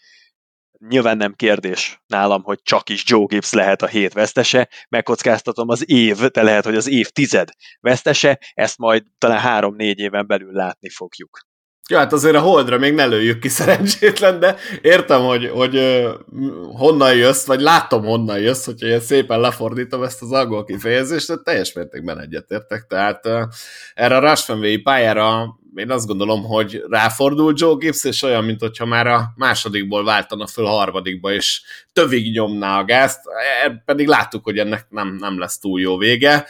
Nyilván 0.87 1.17
nem 1.17 1.33
kérdés 1.33 2.01
nálam, 2.07 2.43
hogy 2.43 2.59
csak 2.63 2.89
is 2.89 3.03
Joe 3.05 3.25
Gibbs 3.27 3.51
lehet 3.51 3.81
a 3.81 3.87
hét 3.87 4.13
vesztese, 4.13 4.69
megkockáztatom 4.89 5.69
az 5.69 5.89
év, 5.89 6.17
de 6.17 6.43
lehet, 6.43 6.65
hogy 6.65 6.75
az 6.75 6.87
év 6.87 7.09
tized 7.09 7.49
vesztese, 7.79 8.39
ezt 8.53 8.77
majd 8.77 9.03
talán 9.17 9.39
három-négy 9.39 9.99
éven 9.99 10.27
belül 10.27 10.51
látni 10.51 10.89
fogjuk. 10.89 11.47
Ja, 11.89 11.97
hát 11.97 12.13
azért 12.13 12.35
a 12.35 12.39
holdra 12.39 12.77
még 12.77 12.93
ne 12.93 13.05
lőjük 13.05 13.39
ki 13.39 13.47
szerencsétlen, 13.59 14.39
de 14.39 14.55
értem, 14.81 15.21
hogy, 15.21 15.49
hogy 15.49 16.05
honnan 16.73 17.15
jössz, 17.15 17.45
vagy 17.45 17.61
látom 17.61 18.03
honnan 18.03 18.39
jössz, 18.39 18.65
hogyha 18.65 18.87
ilyen 18.87 18.99
szépen 18.99 19.39
lefordítom 19.39 20.03
ezt 20.03 20.21
az 20.21 20.31
angol 20.31 20.63
kifejezést, 20.63 21.27
de 21.27 21.37
teljes 21.43 21.73
mértékben 21.73 22.19
egyetértek. 22.19 22.85
Tehát 22.87 23.25
erre 23.93 24.17
a 24.17 24.29
Rushfenway 24.29 24.81
pályára 24.81 25.58
én 25.75 25.91
azt 25.91 26.07
gondolom, 26.07 26.43
hogy 26.43 26.83
ráfordul 26.87 27.53
Joe 27.55 27.75
Gibbs, 27.77 28.03
és 28.03 28.21
olyan, 28.21 28.43
mint 28.43 28.59
hogyha 28.59 28.85
már 28.85 29.07
a 29.07 29.33
másodikból 29.35 30.03
váltana 30.03 30.47
föl 30.47 30.65
a 30.65 30.69
harmadikba, 30.69 31.33
és 31.33 31.61
tövig 31.93 32.31
nyomná 32.31 32.79
a 32.79 32.85
gázt, 32.85 33.19
E, 33.63 33.81
pedig 33.85 34.07
láttuk, 34.07 34.43
hogy 34.43 34.57
ennek 34.57 34.85
nem, 34.89 35.15
nem 35.15 35.39
lesz 35.39 35.59
túl 35.59 35.79
jó 35.79 35.97
vége. 35.97 36.47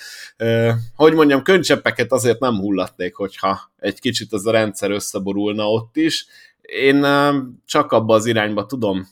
Hogy 0.96 1.14
mondjam, 1.14 1.44
könycseppeket 1.44 2.12
azért 2.12 2.40
nem 2.40 2.56
hullatnék, 2.56 3.16
hogyha 3.16 3.72
egy 3.80 4.00
kicsit 4.00 4.34
az 4.34 4.46
a 4.46 4.52
rendszer 4.52 4.92
összeborulna 4.92 5.72
ott 5.72 5.96
is. 5.96 6.26
Én 6.62 7.06
csak 7.66 7.92
abba 7.92 8.14
az 8.14 8.26
irányba 8.26 8.66
tudom 8.66 9.08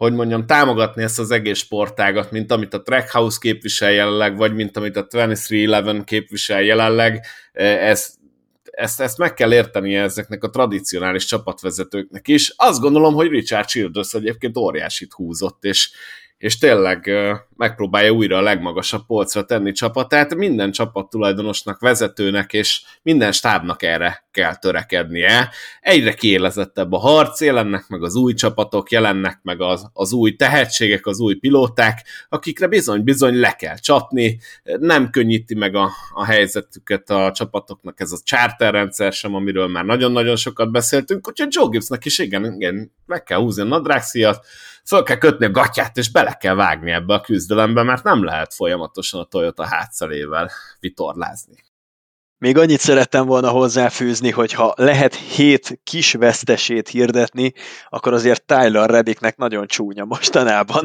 hogy 0.00 0.12
mondjam, 0.12 0.46
támogatni 0.46 1.02
ezt 1.02 1.18
az 1.18 1.30
egész 1.30 1.58
sportágat, 1.58 2.30
mint 2.30 2.52
amit 2.52 2.74
a 2.74 2.82
Trackhouse 2.82 3.38
képvisel 3.40 3.90
jelenleg, 3.90 4.36
vagy 4.36 4.54
mint 4.54 4.76
amit 4.76 4.96
a 4.96 5.06
2311 5.06 6.04
képvisel 6.04 6.62
jelenleg, 6.62 7.26
ez, 7.52 8.14
ezt, 8.62 9.00
ezt 9.00 9.18
meg 9.18 9.34
kell 9.34 9.52
értenie 9.52 10.02
ezeknek 10.02 10.44
a 10.44 10.50
tradicionális 10.50 11.24
csapatvezetőknek 11.24 12.28
is. 12.28 12.52
Azt 12.56 12.80
gondolom, 12.80 13.14
hogy 13.14 13.28
Richard 13.28 13.66
Childress 13.66 14.14
egyébként 14.14 14.56
óriásit 14.56 15.12
húzott, 15.12 15.64
és, 15.64 15.90
és 16.40 16.58
tényleg 16.58 17.10
megpróbálja 17.56 18.10
újra 18.10 18.36
a 18.36 18.40
legmagasabb 18.40 19.06
polcra 19.06 19.44
tenni 19.44 19.72
csapatát. 19.72 20.34
Minden 20.34 20.70
csapattulajdonosnak, 20.70 21.80
vezetőnek 21.80 22.52
és 22.52 22.82
minden 23.02 23.32
stábnak 23.32 23.82
erre 23.82 24.24
kell 24.30 24.56
törekednie. 24.56 25.50
Egyre 25.80 26.12
kiélezettebb 26.12 26.92
a 26.92 26.98
harc, 26.98 27.40
jelennek 27.40 27.88
meg 27.88 28.02
az 28.02 28.14
új 28.14 28.34
csapatok, 28.34 28.90
jelennek 28.90 29.38
meg 29.42 29.60
az, 29.60 29.90
az 29.92 30.12
új 30.12 30.36
tehetségek, 30.36 31.06
az 31.06 31.20
új 31.20 31.34
pilóták, 31.34 32.04
akikre 32.28 32.66
bizony-bizony 32.66 33.34
le 33.34 33.52
kell 33.52 33.76
csapni. 33.76 34.38
Nem 34.62 35.10
könnyíti 35.10 35.54
meg 35.54 35.74
a, 35.74 35.90
a 36.14 36.24
helyzetüket 36.24 37.10
a 37.10 37.32
csapatoknak 37.34 38.00
ez 38.00 38.12
a 38.12 38.18
charterrendszer 38.24 39.12
sem, 39.12 39.34
amiről 39.34 39.68
már 39.68 39.84
nagyon-nagyon 39.84 40.36
sokat 40.36 40.70
beszéltünk, 40.70 41.28
úgyhogy 41.28 41.48
Joe 41.50 41.68
Gibbsnek 41.70 42.04
is 42.04 42.18
igen, 42.18 42.44
igen, 42.44 42.92
meg 43.06 43.22
kell 43.22 43.38
húzni 43.38 43.62
a 43.62 43.64
nadrágszíjat, 43.64 44.46
föl 44.86 45.02
kell 45.02 45.18
kötni 45.18 45.46
a 45.46 45.50
gatyát, 45.50 45.96
és 45.96 46.10
bele 46.10 46.32
kell 46.32 46.54
vágni 46.54 46.90
ebbe 46.90 47.14
a 47.14 47.20
küzdelembe, 47.20 47.82
mert 47.82 48.04
nem 48.04 48.24
lehet 48.24 48.54
folyamatosan 48.54 49.20
a 49.20 49.24
Toyota 49.24 49.66
hátszelével 49.66 50.50
vitorlázni. 50.80 51.54
Még 52.38 52.58
annyit 52.58 52.80
szerettem 52.80 53.26
volna 53.26 53.48
hozzáfűzni, 53.48 54.30
hogy 54.30 54.52
ha 54.52 54.74
lehet 54.76 55.14
hét 55.14 55.80
kis 55.84 56.12
vesztesét 56.12 56.88
hirdetni, 56.88 57.52
akkor 57.88 58.12
azért 58.12 58.46
Tyler 58.46 58.90
Reddicknek 58.90 59.36
nagyon 59.36 59.66
csúnya 59.66 60.04
mostanában. 60.04 60.82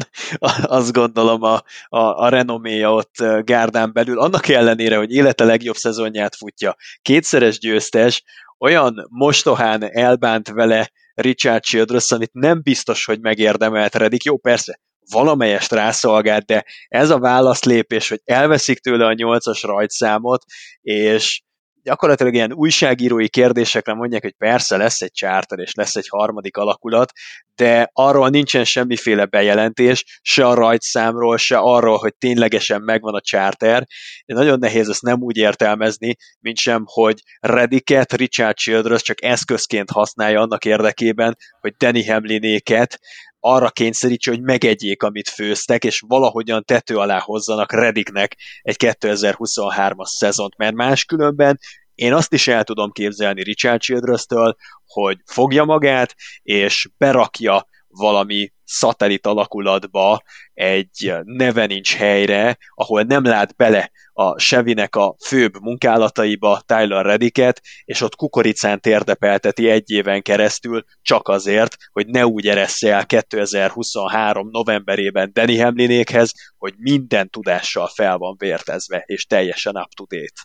Azt 0.62 0.92
gondolom 0.92 1.42
a, 1.42 1.62
a, 1.88 1.98
a 1.98 2.28
renoméja 2.28 2.92
ott 2.92 3.14
gárdán 3.40 3.92
belül. 3.92 4.18
Annak 4.18 4.48
ellenére, 4.48 4.96
hogy 4.96 5.12
élete 5.12 5.44
legjobb 5.44 5.76
szezonját 5.76 6.36
futja, 6.36 6.76
kétszeres 7.02 7.58
győztes, 7.58 8.22
olyan 8.58 9.06
mostohán 9.10 9.82
elbánt 9.82 10.48
vele 10.48 10.90
Richard 11.16 11.62
Childress, 11.62 12.12
amit 12.12 12.32
nem 12.32 12.60
biztos, 12.62 13.04
hogy 13.04 13.20
megérdemelt 13.20 13.94
Reddick. 13.94 14.24
Jó, 14.24 14.36
persze, 14.36 14.80
valamelyest 15.10 15.72
rászolgált, 15.72 16.44
de 16.44 16.64
ez 16.88 17.10
a 17.10 17.18
válaszlépés, 17.18 18.08
hogy 18.08 18.20
elveszik 18.24 18.78
tőle 18.78 19.06
a 19.06 19.12
nyolcas 19.12 19.62
rajtszámot, 19.62 20.44
és 20.80 21.42
gyakorlatilag 21.86 22.34
ilyen 22.34 22.52
újságírói 22.52 23.28
kérdésekre 23.28 23.94
mondják, 23.94 24.22
hogy 24.22 24.34
persze 24.38 24.76
lesz 24.76 25.00
egy 25.00 25.12
charter 25.12 25.58
és 25.58 25.74
lesz 25.74 25.94
egy 25.96 26.08
harmadik 26.08 26.56
alakulat, 26.56 27.12
de 27.54 27.90
arról 27.92 28.28
nincsen 28.28 28.64
semmiféle 28.64 29.24
bejelentés, 29.24 30.20
se 30.22 30.46
a 30.46 30.54
rajtszámról, 30.54 31.36
se 31.36 31.56
arról, 31.56 31.96
hogy 31.96 32.14
ténylegesen 32.18 32.82
megvan 32.82 33.14
a 33.14 33.20
charter. 33.20 33.86
Nagyon 34.24 34.58
nehéz 34.58 34.88
ezt 34.88 35.02
nem 35.02 35.22
úgy 35.22 35.36
értelmezni, 35.36 36.16
mint 36.40 36.56
sem, 36.56 36.82
hogy 36.86 37.22
Rediket 37.40 38.12
Richard 38.12 38.56
Childress 38.56 39.02
csak 39.02 39.22
eszközként 39.22 39.90
használja 39.90 40.40
annak 40.40 40.64
érdekében, 40.64 41.36
hogy 41.60 41.74
Danny 41.76 42.10
Hamlinéket 42.10 42.98
arra 43.46 43.70
kényszerítse, 43.70 44.30
hogy 44.30 44.42
megegyék, 44.42 45.02
amit 45.02 45.28
főztek, 45.28 45.84
és 45.84 46.02
valahogyan 46.06 46.64
tető 46.64 46.96
alá 46.96 47.18
hozzanak 47.18 47.72
Rediknek 47.72 48.36
egy 48.62 48.76
2023-as 48.78 50.06
szezont, 50.06 50.56
mert 50.56 50.74
máskülönben 50.74 51.58
én 51.94 52.12
azt 52.12 52.32
is 52.32 52.48
el 52.48 52.64
tudom 52.64 52.90
képzelni 52.90 53.42
Richard 53.42 53.80
Childress-től, 53.80 54.56
hogy 54.86 55.18
fogja 55.24 55.64
magát, 55.64 56.14
és 56.42 56.88
berakja 56.98 57.66
valami 57.88 58.52
szatellit 58.64 59.26
alakulatba 59.26 60.22
egy 60.54 61.14
neve 61.24 61.66
nincs 61.66 61.94
helyre, 61.94 62.58
ahol 62.74 63.02
nem 63.02 63.24
lát 63.24 63.56
bele 63.56 63.90
a 64.18 64.38
Sevinek 64.38 64.96
a 64.96 65.16
főbb 65.26 65.60
munkálataiba 65.60 66.62
Tyler 66.66 67.04
Rediket, 67.04 67.60
és 67.84 68.00
ott 68.00 68.16
kukoricán 68.16 68.80
térdepelteti 68.80 69.68
egy 69.68 69.90
éven 69.90 70.22
keresztül 70.22 70.84
csak 71.02 71.28
azért, 71.28 71.76
hogy 71.92 72.06
ne 72.06 72.26
úgy 72.26 72.48
eressze 72.48 72.92
el 72.92 73.06
2023 73.06 74.48
novemberében 74.50 75.30
Danny 75.32 75.62
Hamlinékhez, 75.62 76.32
hogy 76.58 76.74
minden 76.76 77.30
tudással 77.30 77.88
fel 77.94 78.16
van 78.16 78.34
vértezve, 78.38 79.02
és 79.06 79.26
teljesen 79.26 79.76
up 79.76 79.94
to 79.94 80.04
date. 80.04 80.42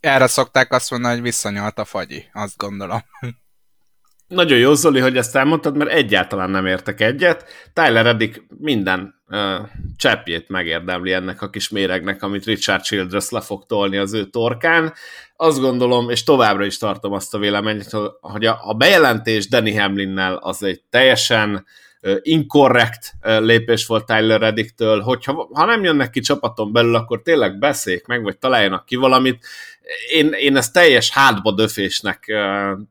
Erre 0.00 0.26
szokták 0.26 0.72
azt 0.72 0.90
mondani, 0.90 1.14
hogy 1.14 1.22
visszanyalt 1.22 1.78
a 1.78 1.84
fagyi, 1.84 2.24
azt 2.32 2.56
gondolom. 2.56 3.04
Nagyon 4.28 4.58
jó, 4.58 4.74
Zoli, 4.74 5.00
hogy 5.00 5.16
ezt 5.16 5.36
elmondtad, 5.36 5.76
mert 5.76 5.90
egyáltalán 5.90 6.50
nem 6.50 6.66
értek 6.66 7.00
egyet. 7.00 7.44
Tyler 7.72 8.04
Reddick 8.04 8.42
minden 8.58 9.14
uh, 9.28 9.38
cseppjét 9.96 10.48
megérdemli 10.48 11.12
ennek 11.12 11.42
a 11.42 11.50
kis 11.50 11.68
méregnek, 11.68 12.22
amit 12.22 12.44
Richard 12.44 12.82
Childress 12.82 13.28
le 13.28 13.40
fog 13.40 13.66
tolni 13.66 13.96
az 13.96 14.12
ő 14.12 14.24
torkán. 14.24 14.92
Azt 15.36 15.60
gondolom, 15.60 16.10
és 16.10 16.24
továbbra 16.24 16.64
is 16.64 16.78
tartom 16.78 17.12
azt 17.12 17.34
a 17.34 17.38
véleményt, 17.38 17.90
hogy 18.20 18.44
a, 18.44 18.58
a 18.62 18.74
bejelentés 18.74 19.48
Danny 19.48 19.78
Hamlinnel 19.78 20.34
az 20.34 20.62
egy 20.62 20.82
teljesen 20.90 21.66
uh, 22.02 22.16
inkorrekt 22.22 23.12
lépés 23.22 23.86
volt 23.86 24.06
Tyler 24.06 24.40
Reddicktől, 24.40 25.00
hogyha 25.00 25.48
ha 25.52 25.64
nem 25.64 25.84
jönnek 25.84 26.10
ki 26.10 26.20
csapaton 26.20 26.72
belül, 26.72 26.94
akkor 26.94 27.22
tényleg 27.22 27.58
beszéljék 27.58 28.06
meg, 28.06 28.22
vagy 28.22 28.38
találjanak 28.38 28.84
ki 28.84 28.96
valamit 28.96 29.46
én, 30.10 30.32
én 30.32 30.56
ezt 30.56 30.72
teljes 30.72 31.10
hátba 31.10 31.52
döfésnek 31.52 32.32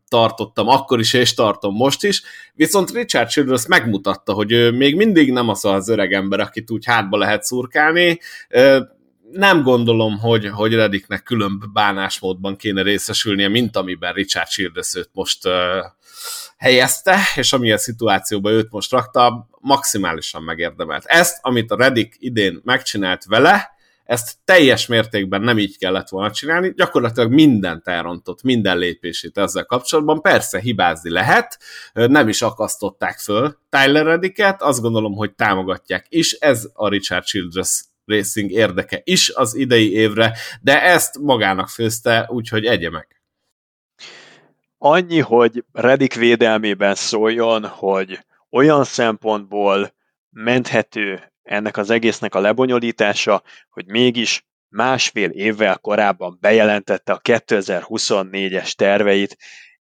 tartottam 0.07 0.67
akkor 0.67 0.99
is, 0.99 1.13
és 1.13 1.33
tartom 1.33 1.75
most 1.75 2.03
is, 2.03 2.21
viszont 2.53 2.91
Richard 2.91 3.29
Childress 3.29 3.65
megmutatta, 3.65 4.33
hogy 4.33 4.51
ő 4.51 4.71
még 4.71 4.95
mindig 4.95 5.31
nem 5.31 5.49
az 5.49 5.65
az 5.65 5.89
öreg 5.89 6.13
ember, 6.13 6.39
akit 6.39 6.71
úgy 6.71 6.85
hátba 6.85 7.17
lehet 7.17 7.43
szurkálni, 7.43 8.19
nem 9.31 9.61
gondolom, 9.63 10.19
hogy, 10.19 10.47
hogy 10.47 10.73
Reddicknek 10.73 11.23
különb 11.23 11.63
bánásmódban 11.73 12.55
kéne 12.55 12.81
részesülnie, 12.81 13.47
mint 13.47 13.77
amiben 13.77 14.13
Richard 14.13 14.47
Childress 14.47 14.95
őt 14.95 15.09
most 15.13 15.47
helyezte, 16.57 17.19
és 17.35 17.53
amilyen 17.53 17.77
szituációban 17.77 18.53
őt 18.53 18.71
most 18.71 18.91
rakta, 18.91 19.49
maximálisan 19.59 20.43
megérdemelt. 20.43 21.05
Ezt, 21.05 21.37
amit 21.41 21.71
a 21.71 21.75
Reddick 21.75 22.15
idén 22.19 22.61
megcsinált 22.63 23.25
vele, 23.25 23.71
ezt 24.03 24.37
teljes 24.45 24.87
mértékben 24.87 25.41
nem 25.41 25.57
így 25.57 25.77
kellett 25.77 26.09
volna 26.09 26.31
csinálni, 26.31 26.73
gyakorlatilag 26.75 27.31
mindent 27.31 27.87
elrontott, 27.87 28.43
minden 28.43 28.77
lépését 28.77 29.37
ezzel 29.37 29.65
kapcsolatban. 29.65 30.21
Persze 30.21 30.59
hibázni 30.59 31.09
lehet, 31.09 31.59
nem 31.93 32.27
is 32.27 32.41
akasztották 32.41 33.19
föl 33.19 33.57
Tyler 33.69 34.05
Rediket, 34.05 34.61
azt 34.61 34.81
gondolom, 34.81 35.13
hogy 35.13 35.33
támogatják 35.33 36.05
is, 36.09 36.31
ez 36.31 36.69
a 36.73 36.87
Richard 36.87 37.23
Childress 37.23 37.83
Racing 38.05 38.51
érdeke 38.51 39.01
is 39.03 39.29
az 39.29 39.55
idei 39.55 39.93
évre, 39.93 40.37
de 40.61 40.81
ezt 40.81 41.17
magának 41.19 41.69
főzte, 41.69 42.27
úgyhogy 42.29 42.65
egye. 42.65 42.89
Annyi, 44.77 45.19
hogy 45.19 45.63
Redik 45.71 46.13
védelmében 46.13 46.95
szóljon, 46.95 47.65
hogy 47.65 48.19
olyan 48.49 48.83
szempontból 48.83 49.93
menthető 50.29 51.32
ennek 51.43 51.77
az 51.77 51.89
egésznek 51.89 52.35
a 52.35 52.39
lebonyolítása, 52.39 53.43
hogy 53.69 53.85
mégis 53.85 54.45
másfél 54.69 55.29
évvel 55.29 55.77
korábban 55.77 56.37
bejelentette 56.41 57.13
a 57.13 57.19
2024-es 57.19 58.71
terveit. 58.71 59.37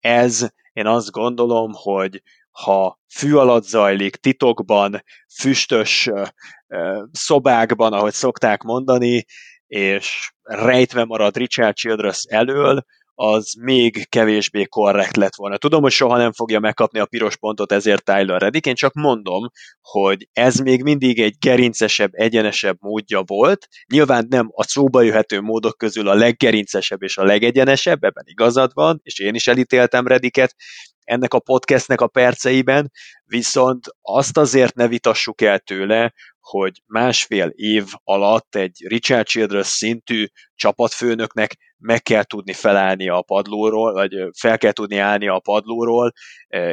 Ez, 0.00 0.48
én 0.72 0.86
azt 0.86 1.10
gondolom, 1.10 1.70
hogy 1.74 2.22
ha 2.50 3.00
fű 3.08 3.34
alatt 3.34 3.64
zajlik, 3.64 4.16
titokban, 4.16 5.04
füstös 5.34 6.10
szobákban, 7.12 7.92
ahogy 7.92 8.12
szokták 8.12 8.62
mondani, 8.62 9.24
és 9.66 10.32
rejtve 10.42 11.04
marad 11.04 11.36
Richard 11.36 11.74
Childress 11.74 12.24
elől, 12.28 12.84
az 13.14 13.52
még 13.60 14.08
kevésbé 14.08 14.64
korrekt 14.64 15.16
lett 15.16 15.34
volna. 15.34 15.56
Tudom, 15.56 15.82
hogy 15.82 15.92
soha 15.92 16.16
nem 16.16 16.32
fogja 16.32 16.60
megkapni 16.60 16.98
a 16.98 17.06
piros 17.06 17.36
pontot, 17.36 17.72
ezért 17.72 18.04
Tyler 18.04 18.40
Reddick, 18.40 18.66
én 18.66 18.74
csak 18.74 18.92
mondom, 18.92 19.50
hogy 19.80 20.28
ez 20.32 20.56
még 20.56 20.82
mindig 20.82 21.20
egy 21.20 21.36
gerincesebb, 21.38 22.10
egyenesebb 22.12 22.76
módja 22.80 23.22
volt. 23.26 23.66
Nyilván 23.92 24.26
nem 24.28 24.48
a 24.52 24.62
szóba 24.62 25.02
jöhető 25.02 25.40
módok 25.40 25.76
közül 25.76 26.08
a 26.08 26.14
leggerincesebb 26.14 27.02
és 27.02 27.16
a 27.16 27.24
legegyenesebb, 27.24 28.04
ebben 28.04 28.24
igazad 28.26 28.70
van, 28.74 29.00
és 29.02 29.18
én 29.18 29.34
is 29.34 29.46
elítéltem 29.46 30.06
Reddicket, 30.06 30.54
ennek 31.04 31.34
a 31.34 31.38
podcastnek 31.38 32.00
a 32.00 32.06
perceiben, 32.06 32.90
viszont 33.24 33.84
azt 34.00 34.36
azért 34.36 34.74
ne 34.74 34.88
vitassuk 34.88 35.40
el 35.40 35.58
tőle, 35.58 36.12
hogy 36.40 36.82
másfél 36.86 37.46
év 37.54 37.84
alatt 38.04 38.54
egy 38.54 38.84
Richard 38.86 39.26
Childress 39.26 39.68
szintű 39.68 40.26
csapatfőnöknek 40.54 41.56
meg 41.82 42.02
kell 42.02 42.22
tudni 42.22 42.52
felállni 42.52 43.08
a 43.08 43.22
padlóról, 43.22 43.92
vagy 43.92 44.14
fel 44.38 44.58
kell 44.58 44.72
tudni 44.72 44.96
állni 44.96 45.28
a 45.28 45.38
padlóról, 45.38 46.12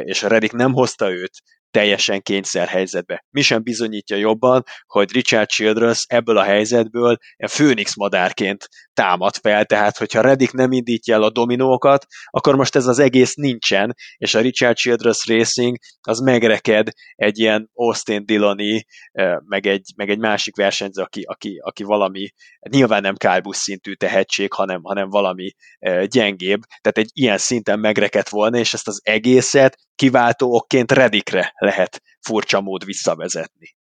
és 0.04 0.22
Redik 0.22 0.52
nem 0.52 0.72
hozta 0.72 1.10
őt 1.10 1.32
teljesen 1.70 2.22
kényszerhelyzetbe. 2.22 3.24
Mi 3.30 3.42
sem 3.42 3.62
bizonyítja 3.62 4.16
jobban, 4.16 4.64
hogy 4.86 5.12
Richard 5.12 5.48
Childress 5.48 6.04
ebből 6.08 6.36
a 6.36 6.42
helyzetből 6.42 7.16
főnix 7.48 7.96
madárként 7.96 8.68
támad 8.92 9.36
fel, 9.36 9.64
tehát 9.64 9.98
hogyha 9.98 10.20
Reddick 10.20 10.52
nem 10.52 10.72
indítja 10.72 11.14
el 11.14 11.22
a 11.22 11.30
dominókat, 11.30 12.06
akkor 12.26 12.56
most 12.56 12.76
ez 12.76 12.86
az 12.86 12.98
egész 12.98 13.34
nincsen, 13.34 13.94
és 14.16 14.34
a 14.34 14.40
Richard 14.40 14.76
Childress 14.76 15.26
Racing 15.26 15.76
az 16.00 16.18
megreked 16.18 16.88
egy 17.14 17.38
ilyen 17.38 17.70
Austin 17.72 18.26
Dilloni, 18.26 18.84
meg 19.44 19.66
egy, 19.66 19.92
meg 19.96 20.10
egy 20.10 20.18
másik 20.18 20.56
versenyző, 20.56 21.02
aki, 21.02 21.22
aki, 21.22 21.60
aki 21.62 21.82
valami, 21.82 22.28
nyilván 22.68 23.02
nem 23.02 23.16
Kálbusz 23.16 23.58
szintű 23.58 23.92
tehetség, 23.92 24.52
hanem, 24.52 24.80
hanem 24.82 25.08
valami 25.08 25.52
gyengébb, 26.04 26.60
tehát 26.80 26.98
egy 26.98 27.10
ilyen 27.12 27.38
szinten 27.38 27.78
megrekedt 27.78 28.28
volna, 28.28 28.58
és 28.58 28.74
ezt 28.74 28.88
az 28.88 29.00
egészet 29.04 29.78
kiváltó 29.94 30.54
okként 30.54 30.92
Redikre 30.92 31.54
lehet 31.60 32.02
furcsa 32.20 32.60
mód 32.60 32.84
visszavezetni. 32.84 33.78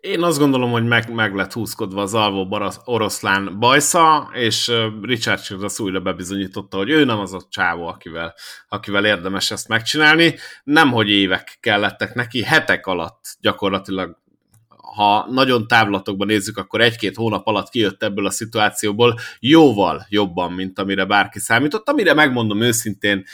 Én 0.00 0.22
azt 0.22 0.38
gondolom, 0.38 0.70
hogy 0.70 0.86
meg, 0.86 1.12
meg 1.12 1.34
lett 1.34 1.52
húzkodva 1.52 2.02
az 2.02 2.14
alvó 2.14 2.72
oroszlán 2.84 3.58
bajsza, 3.58 4.30
és 4.32 4.72
Richard 5.02 5.40
Childress 5.40 5.78
újra 5.78 6.00
bebizonyította, 6.00 6.76
hogy 6.76 6.90
ő 6.90 7.04
nem 7.04 7.18
az 7.18 7.34
a 7.34 7.46
csávó, 7.48 7.86
akivel, 7.86 8.34
akivel 8.68 9.04
érdemes 9.04 9.50
ezt 9.50 9.68
megcsinálni. 9.68 10.34
Nem, 10.64 10.90
hogy 10.90 11.10
évek 11.10 11.58
kellettek 11.60 12.14
neki, 12.14 12.42
hetek 12.42 12.86
alatt 12.86 13.36
gyakorlatilag 13.40 14.18
ha 14.94 15.26
nagyon 15.30 15.66
távlatokban 15.66 16.26
nézzük, 16.26 16.56
akkor 16.56 16.80
egy-két 16.80 17.16
hónap 17.16 17.46
alatt 17.46 17.68
kijött 17.68 18.02
ebből 18.02 18.26
a 18.26 18.30
szituációból 18.30 19.18
jóval 19.40 20.06
jobban, 20.08 20.52
mint 20.52 20.78
amire 20.78 21.04
bárki 21.04 21.38
számított, 21.38 21.88
amire 21.88 22.14
megmondom 22.14 22.60
őszintén, 22.60 23.24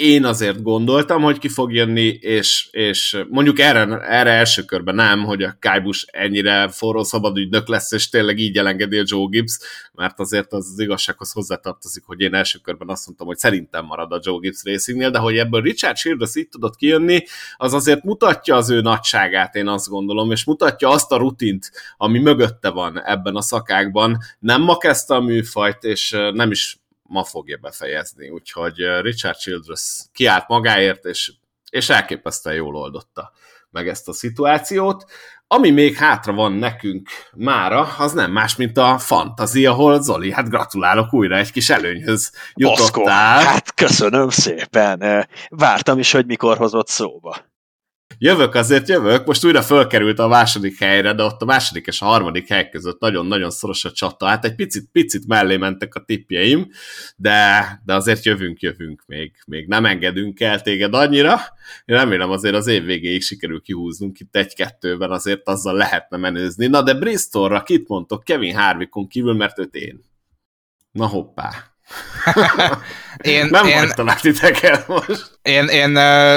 én 0.00 0.24
azért 0.24 0.62
gondoltam, 0.62 1.22
hogy 1.22 1.38
ki 1.38 1.48
fog 1.48 1.72
jönni, 1.72 2.06
és, 2.20 2.68
és 2.70 3.24
mondjuk 3.28 3.58
erre, 3.58 3.98
erre 3.98 4.30
első 4.30 4.62
körben 4.62 4.94
nem, 4.94 5.24
hogy 5.24 5.42
a 5.42 5.56
Kájbus 5.58 6.06
ennyire 6.10 6.68
forró 6.68 7.02
szabadügynök 7.02 7.68
lesz, 7.68 7.92
és 7.92 8.08
tényleg 8.08 8.38
így 8.38 8.58
elengedi 8.58 8.98
a 8.98 9.02
Joe 9.06 9.26
Gibbs, 9.30 9.58
mert 9.92 10.20
azért 10.20 10.52
az, 10.52 10.68
az 10.72 10.80
igazsághoz 10.80 11.32
hozzátartozik, 11.32 12.04
hogy 12.06 12.20
én 12.20 12.34
első 12.34 12.58
körben 12.58 12.88
azt 12.88 13.06
mondtam, 13.06 13.26
hogy 13.26 13.36
szerintem 13.38 13.84
marad 13.84 14.12
a 14.12 14.20
Joe 14.22 14.38
Gibbs 14.40 14.62
Racingnél, 14.64 15.10
de 15.10 15.18
hogy 15.18 15.36
ebből 15.36 15.60
Richard 15.60 15.96
Childress 15.96 16.36
így 16.36 16.48
tudott 16.48 16.76
kijönni, 16.76 17.24
az 17.56 17.74
azért 17.74 18.04
mutatja 18.04 18.56
az 18.56 18.70
ő 18.70 18.80
nagyságát, 18.80 19.54
én 19.54 19.68
azt 19.68 19.88
gondolom, 19.88 20.30
és 20.30 20.44
mutatja 20.44 20.88
azt 20.88 21.12
a 21.12 21.16
rutint, 21.16 21.70
ami 21.96 22.18
mögötte 22.18 22.68
van 22.68 23.02
ebben 23.04 23.36
a 23.36 23.42
szakákban. 23.42 24.18
Nem 24.38 24.62
ma 24.62 24.76
kezdte 24.76 25.14
a 25.14 25.20
műfajt, 25.20 25.84
és 25.84 26.10
nem 26.32 26.50
is 26.50 26.80
ma 27.10 27.24
fogja 27.24 27.56
befejezni, 27.56 28.28
úgyhogy 28.28 28.76
Richard 29.00 29.36
Childress 29.36 30.04
kiállt 30.12 30.48
magáért, 30.48 31.04
és, 31.04 31.32
és 31.70 31.88
elképesztően 31.88 32.56
jól 32.56 32.76
oldotta 32.76 33.32
meg 33.70 33.88
ezt 33.88 34.08
a 34.08 34.12
szituációt. 34.12 35.04
Ami 35.46 35.70
még 35.70 35.96
hátra 35.96 36.32
van 36.32 36.52
nekünk 36.52 37.08
mára, 37.34 37.94
az 37.98 38.12
nem 38.12 38.32
más, 38.32 38.56
mint 38.56 38.76
a 38.76 38.98
fantazi, 38.98 39.66
ahol 39.66 40.02
Zoli, 40.02 40.32
hát 40.32 40.48
gratulálok 40.48 41.12
újra, 41.12 41.36
egy 41.36 41.52
kis 41.52 41.70
előnyhöz 41.70 42.32
jutottál. 42.54 42.84
Baszko, 42.84 43.48
hát 43.50 43.74
köszönöm 43.74 44.28
szépen. 44.28 45.28
Vártam 45.48 45.98
is, 45.98 46.12
hogy 46.12 46.26
mikor 46.26 46.56
hozott 46.56 46.88
szóba. 46.88 47.49
Jövök, 48.22 48.54
azért 48.54 48.88
jövök. 48.88 49.26
Most 49.26 49.44
újra 49.44 49.62
fölkerült 49.62 50.18
a 50.18 50.28
második 50.28 50.78
helyre, 50.78 51.12
de 51.12 51.22
ott 51.22 51.42
a 51.42 51.44
második 51.44 51.86
és 51.86 52.00
a 52.00 52.04
harmadik 52.04 52.48
hely 52.48 52.68
között 52.68 53.00
nagyon-nagyon 53.00 53.50
szoros 53.50 53.84
a 53.84 53.92
csata. 53.92 54.26
Hát 54.26 54.44
egy 54.44 54.54
picit, 54.54 54.88
picit 54.92 55.26
mellé 55.26 55.56
mentek 55.56 55.94
a 55.94 56.04
tippjeim, 56.04 56.70
de, 57.16 57.64
de 57.84 57.94
azért 57.94 58.24
jövünk, 58.24 58.60
jövünk 58.60 59.02
még. 59.06 59.32
Még 59.46 59.68
nem 59.68 59.84
engedünk 59.84 60.40
el 60.40 60.60
téged 60.60 60.94
annyira. 60.94 61.40
Én 61.84 61.96
remélem 61.96 62.30
azért 62.30 62.54
az 62.54 62.66
év 62.66 62.84
végéig 62.84 63.22
sikerül 63.22 63.60
kihúznunk 63.60 64.20
itt 64.20 64.36
egy-kettőben, 64.36 65.10
azért 65.10 65.48
azzal 65.48 65.74
lehetne 65.74 66.16
menőzni. 66.16 66.66
Na 66.66 66.82
de 66.82 66.94
Bristolra 66.94 67.62
kit 67.62 67.88
mondtok 67.88 68.24
Kevin 68.24 68.56
Harvickon 68.56 69.08
kívül, 69.08 69.34
mert 69.34 69.58
őt 69.58 69.74
én. 69.74 70.00
Na 70.92 71.06
hoppá 71.06 71.69
én, 73.34 73.46
nem 73.46 73.66
én, 73.66 73.78
hagytalak 73.78 74.20
titeket 74.20 74.88
most. 74.88 75.38
Én, 75.42 75.66
én 75.66 75.90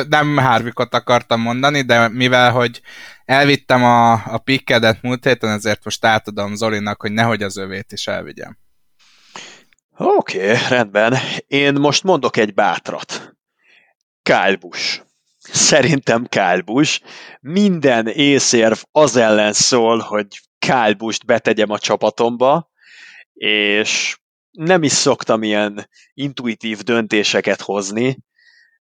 nem 0.10 0.38
Harvickot 0.38 0.94
akartam 0.94 1.42
mondani, 1.42 1.82
de 1.82 2.08
mivel, 2.08 2.52
hogy 2.52 2.82
elvittem 3.26 3.84
a, 3.84 4.12
a 4.12 4.38
pikkedet 4.38 5.02
múlt 5.02 5.24
héten, 5.26 5.50
ezért 5.50 5.84
most 5.84 6.06
átadom 6.06 6.56
Zolinak, 6.56 7.02
hogy 7.02 7.12
nehogy 7.12 7.44
az 7.44 7.58
övét 7.58 7.92
is 7.92 8.08
elvigyem. 8.08 8.58
Oké, 9.98 10.52
okay, 10.52 10.68
rendben. 10.70 11.18
Én 11.48 11.74
most 11.74 12.04
mondok 12.04 12.38
egy 12.38 12.54
bátrat. 12.54 13.36
Kyle 14.22 14.56
Busch. 14.60 15.02
Szerintem 15.38 16.26
Kyle 16.26 16.62
Busch. 16.66 17.02
Minden 17.40 18.08
észérv 18.08 18.82
az 18.92 19.16
ellen 19.16 19.54
szól, 19.54 20.00
hogy 20.00 20.28
Kyle 20.60 20.94
Busch-t 20.94 21.26
betegyem 21.26 21.70
a 21.70 21.80
csapatomba, 21.80 22.72
és 23.34 24.18
nem 24.54 24.84
is 24.84 24.92
szoktam 24.92 25.44
ilyen 25.44 25.90
intuitív 26.14 26.80
döntéseket 26.80 27.62
hozni, 27.62 28.18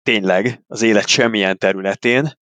tényleg, 0.02 0.62
az 0.66 0.82
élet 0.82 1.08
semmilyen 1.08 1.58
területén, 1.58 2.38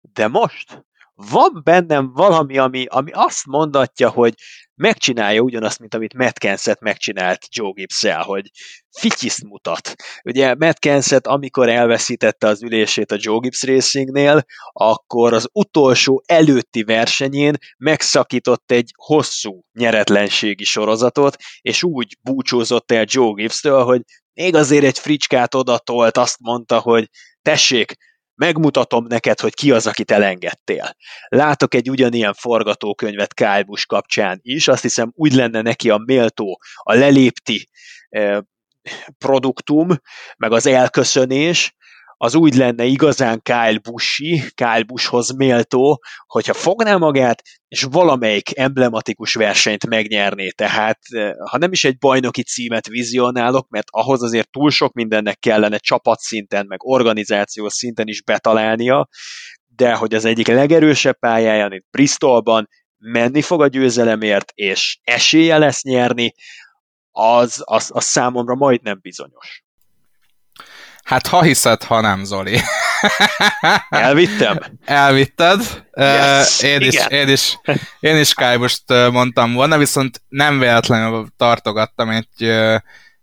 de 0.00 0.28
most 0.28 0.84
van 1.16 1.60
bennem 1.64 2.12
valami, 2.12 2.58
ami, 2.58 2.86
ami 2.86 3.10
azt 3.12 3.46
mondatja, 3.46 4.10
hogy 4.10 4.34
megcsinálja 4.74 5.40
ugyanazt, 5.40 5.78
mint 5.78 5.94
amit 5.94 6.14
Matt 6.14 6.38
Kenseth 6.38 6.82
megcsinált 6.82 7.46
Joe 7.50 7.70
gibbs 7.74 8.06
hogy 8.06 8.50
fityiszt 8.98 9.44
mutat. 9.44 9.94
Ugye 10.24 10.54
Matt 10.54 10.78
Kenseth, 10.78 11.30
amikor 11.30 11.68
elveszítette 11.68 12.46
az 12.46 12.62
ülését 12.62 13.12
a 13.12 13.16
Joe 13.18 13.38
Gibbs 13.38 13.62
Racingnél, 13.62 14.44
akkor 14.72 15.32
az 15.32 15.48
utolsó 15.52 16.22
előtti 16.26 16.82
versenyén 16.82 17.56
megszakított 17.78 18.70
egy 18.70 18.90
hosszú 18.96 19.64
nyeretlenségi 19.72 20.64
sorozatot, 20.64 21.36
és 21.60 21.82
úgy 21.82 22.16
búcsúzott 22.20 22.92
el 22.92 23.04
Joe 23.08 23.32
Gibbs-től, 23.34 23.84
hogy 23.84 24.00
még 24.32 24.54
azért 24.54 24.84
egy 24.84 24.98
fricskát 24.98 25.54
odatolt, 25.54 26.16
azt 26.16 26.38
mondta, 26.40 26.78
hogy 26.78 27.08
tessék, 27.42 27.94
megmutatom 28.36 29.06
neked, 29.08 29.40
hogy 29.40 29.54
ki 29.54 29.72
az, 29.72 29.86
akit 29.86 30.10
elengedtél. 30.10 30.96
Látok 31.28 31.74
egy 31.74 31.90
ugyanilyen 31.90 32.34
forgatókönyvet 32.34 33.34
Kyle 33.34 33.62
Busch 33.62 33.86
kapcsán 33.86 34.38
is, 34.42 34.68
azt 34.68 34.82
hiszem 34.82 35.12
úgy 35.14 35.32
lenne 35.32 35.62
neki 35.62 35.90
a 35.90 36.02
méltó, 36.06 36.60
a 36.74 36.94
lelépti 36.94 37.68
eh, 38.08 38.38
produktum, 39.18 39.88
meg 40.36 40.52
az 40.52 40.66
elköszönés, 40.66 41.74
az 42.16 42.34
úgy 42.34 42.54
lenne 42.54 42.84
igazán 42.84 43.40
Kyle 43.42 43.78
Bushi, 43.82 44.42
Kyle 44.54 44.82
Bushhoz 44.82 45.30
méltó, 45.30 46.02
hogyha 46.26 46.54
fogná 46.54 46.96
magát, 46.96 47.42
és 47.68 47.82
valamelyik 47.82 48.58
emblematikus 48.58 49.34
versenyt 49.34 49.86
megnyerné. 49.86 50.48
Tehát, 50.48 50.98
eh, 51.08 51.32
ha 51.50 51.58
nem 51.58 51.72
is 51.72 51.84
egy 51.84 51.98
bajnoki 51.98 52.42
címet 52.42 52.86
vizionálok, 52.86 53.68
mert 53.68 53.86
ahhoz 53.90 54.22
azért 54.22 54.50
túl 54.50 54.70
sok 54.70 54.92
mindennek 54.92 55.38
kellene 55.38 55.78
csapatszinten, 55.78 56.66
meg 56.66 56.84
organizációs 56.84 57.72
szinten 57.72 58.08
is 58.08 58.22
betalálnia, 58.22 59.08
de 59.76 59.94
hogy 59.94 60.14
az 60.14 60.24
egyik 60.24 60.46
legerősebb 60.46 61.18
pályáján, 61.18 61.72
itt 61.72 61.86
Bristolban, 61.90 62.68
menni 62.98 63.42
fog 63.42 63.62
a 63.62 63.66
győzelemért, 63.66 64.52
és 64.54 64.98
esélye 65.02 65.58
lesz 65.58 65.82
nyerni, 65.82 66.34
az, 67.10 67.62
az, 67.64 67.90
az 67.94 68.04
számomra 68.04 68.54
majdnem 68.54 68.98
bizonyos. 69.02 69.65
Hát 71.06 71.26
ha 71.26 71.42
hiszed, 71.42 71.82
ha 71.82 72.00
nem, 72.00 72.24
Zoli. 72.24 72.60
Elvittem? 73.88 74.58
Elvitted. 74.84 75.84
Yes, 75.92 76.62
én, 76.62 76.80
is, 76.80 77.06
én, 77.08 77.28
is, 77.28 77.58
én 78.00 78.16
is 78.16 78.34
Kájbost 78.34 78.82
mondtam 79.10 79.52
volna, 79.52 79.78
viszont 79.78 80.22
nem 80.28 80.58
véletlenül 80.58 81.26
tartogattam 81.36 82.10
egy, 82.10 82.44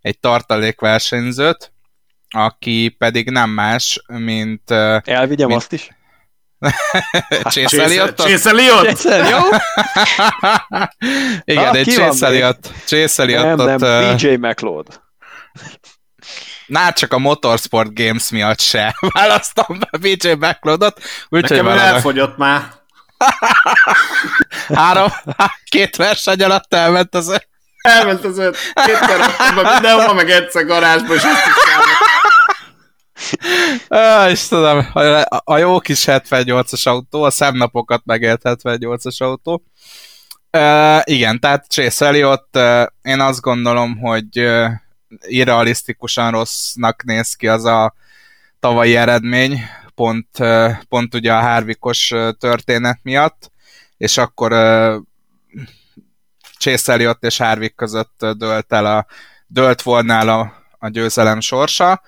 egy 0.00 0.18
tartalékversenyzőt, 0.18 1.72
aki 2.28 2.94
pedig 2.98 3.30
nem 3.30 3.50
más, 3.50 4.02
mint... 4.06 4.70
Elvigyem 5.04 5.48
mint, 5.48 5.60
azt 5.60 5.72
is? 5.72 5.88
Csészeliott? 7.54 9.02
Jó? 9.02 9.38
Igen, 11.54 11.76
egy 11.76 11.86
Csészeliott. 11.86 12.70
Csészeliott. 12.86 13.56
Nem, 13.56 13.76
nem, 13.76 14.16
BJ 14.16 14.34
McLeod. 14.34 15.02
Na, 16.66 16.92
csak 16.92 17.12
a 17.12 17.18
Motorsport 17.18 17.94
Games 17.94 18.30
miatt 18.30 18.60
se 18.60 18.96
választom 19.14 19.78
be 19.78 19.98
BJ 19.98 20.32
McLeodot. 20.32 21.02
Nekem 21.28 21.64
valami... 21.64 21.80
elfogyott 21.80 22.36
már. 22.36 22.62
Három, 24.74 25.08
két 25.70 25.96
verseny 25.96 26.42
alatt 26.42 26.74
elment 26.74 27.14
az 27.14 27.28
öt. 27.28 27.48
Elment 27.82 28.24
az 28.24 28.38
öt. 28.38 28.56
Raktam 28.74 29.72
mindenhol, 29.72 30.14
meg 30.14 30.30
egyszer 30.30 30.64
garázsba, 30.64 31.14
és 31.14 31.22
azt 31.22 31.46
is 31.46 31.62
Ah, 33.88 34.30
Istenem, 34.30 34.90
a, 34.92 35.26
a 35.44 35.58
jó 35.58 35.78
kis 35.78 36.04
78-as 36.06 36.82
autó, 36.82 37.22
a 37.22 37.30
szemnapokat 37.30 38.02
megélt 38.04 38.40
78-as 38.44 39.16
autó. 39.16 39.62
Uh, 40.50 41.00
igen, 41.04 41.40
tehát 41.40 41.66
Chase 41.68 42.06
Elliot, 42.06 42.48
uh, 42.52 42.86
én 43.02 43.20
azt 43.20 43.40
gondolom, 43.40 43.98
hogy 43.98 44.40
uh, 44.40 44.70
irrealisztikusan 45.20 46.30
rossznak 46.30 47.04
néz 47.04 47.34
ki 47.34 47.48
az 47.48 47.64
a 47.64 47.94
tavalyi 48.60 48.96
eredmény, 48.96 49.60
pont, 49.94 50.28
pont 50.88 51.14
ugye 51.14 51.32
a 51.32 51.40
Hárvikos 51.40 52.12
történet 52.38 52.98
miatt, 53.02 53.50
és 53.96 54.18
akkor 54.18 54.50
Chase 56.58 56.92
Elliot 56.92 57.24
és 57.24 57.36
Harvick 57.36 57.76
között 57.76 58.26
dölt 58.36 58.72
el 58.72 58.86
a, 58.86 59.06
dölt 59.46 59.82
volna 59.82 60.18
a, 60.18 60.52
a 60.78 60.88
győzelem 60.88 61.40
sorsa. 61.40 62.02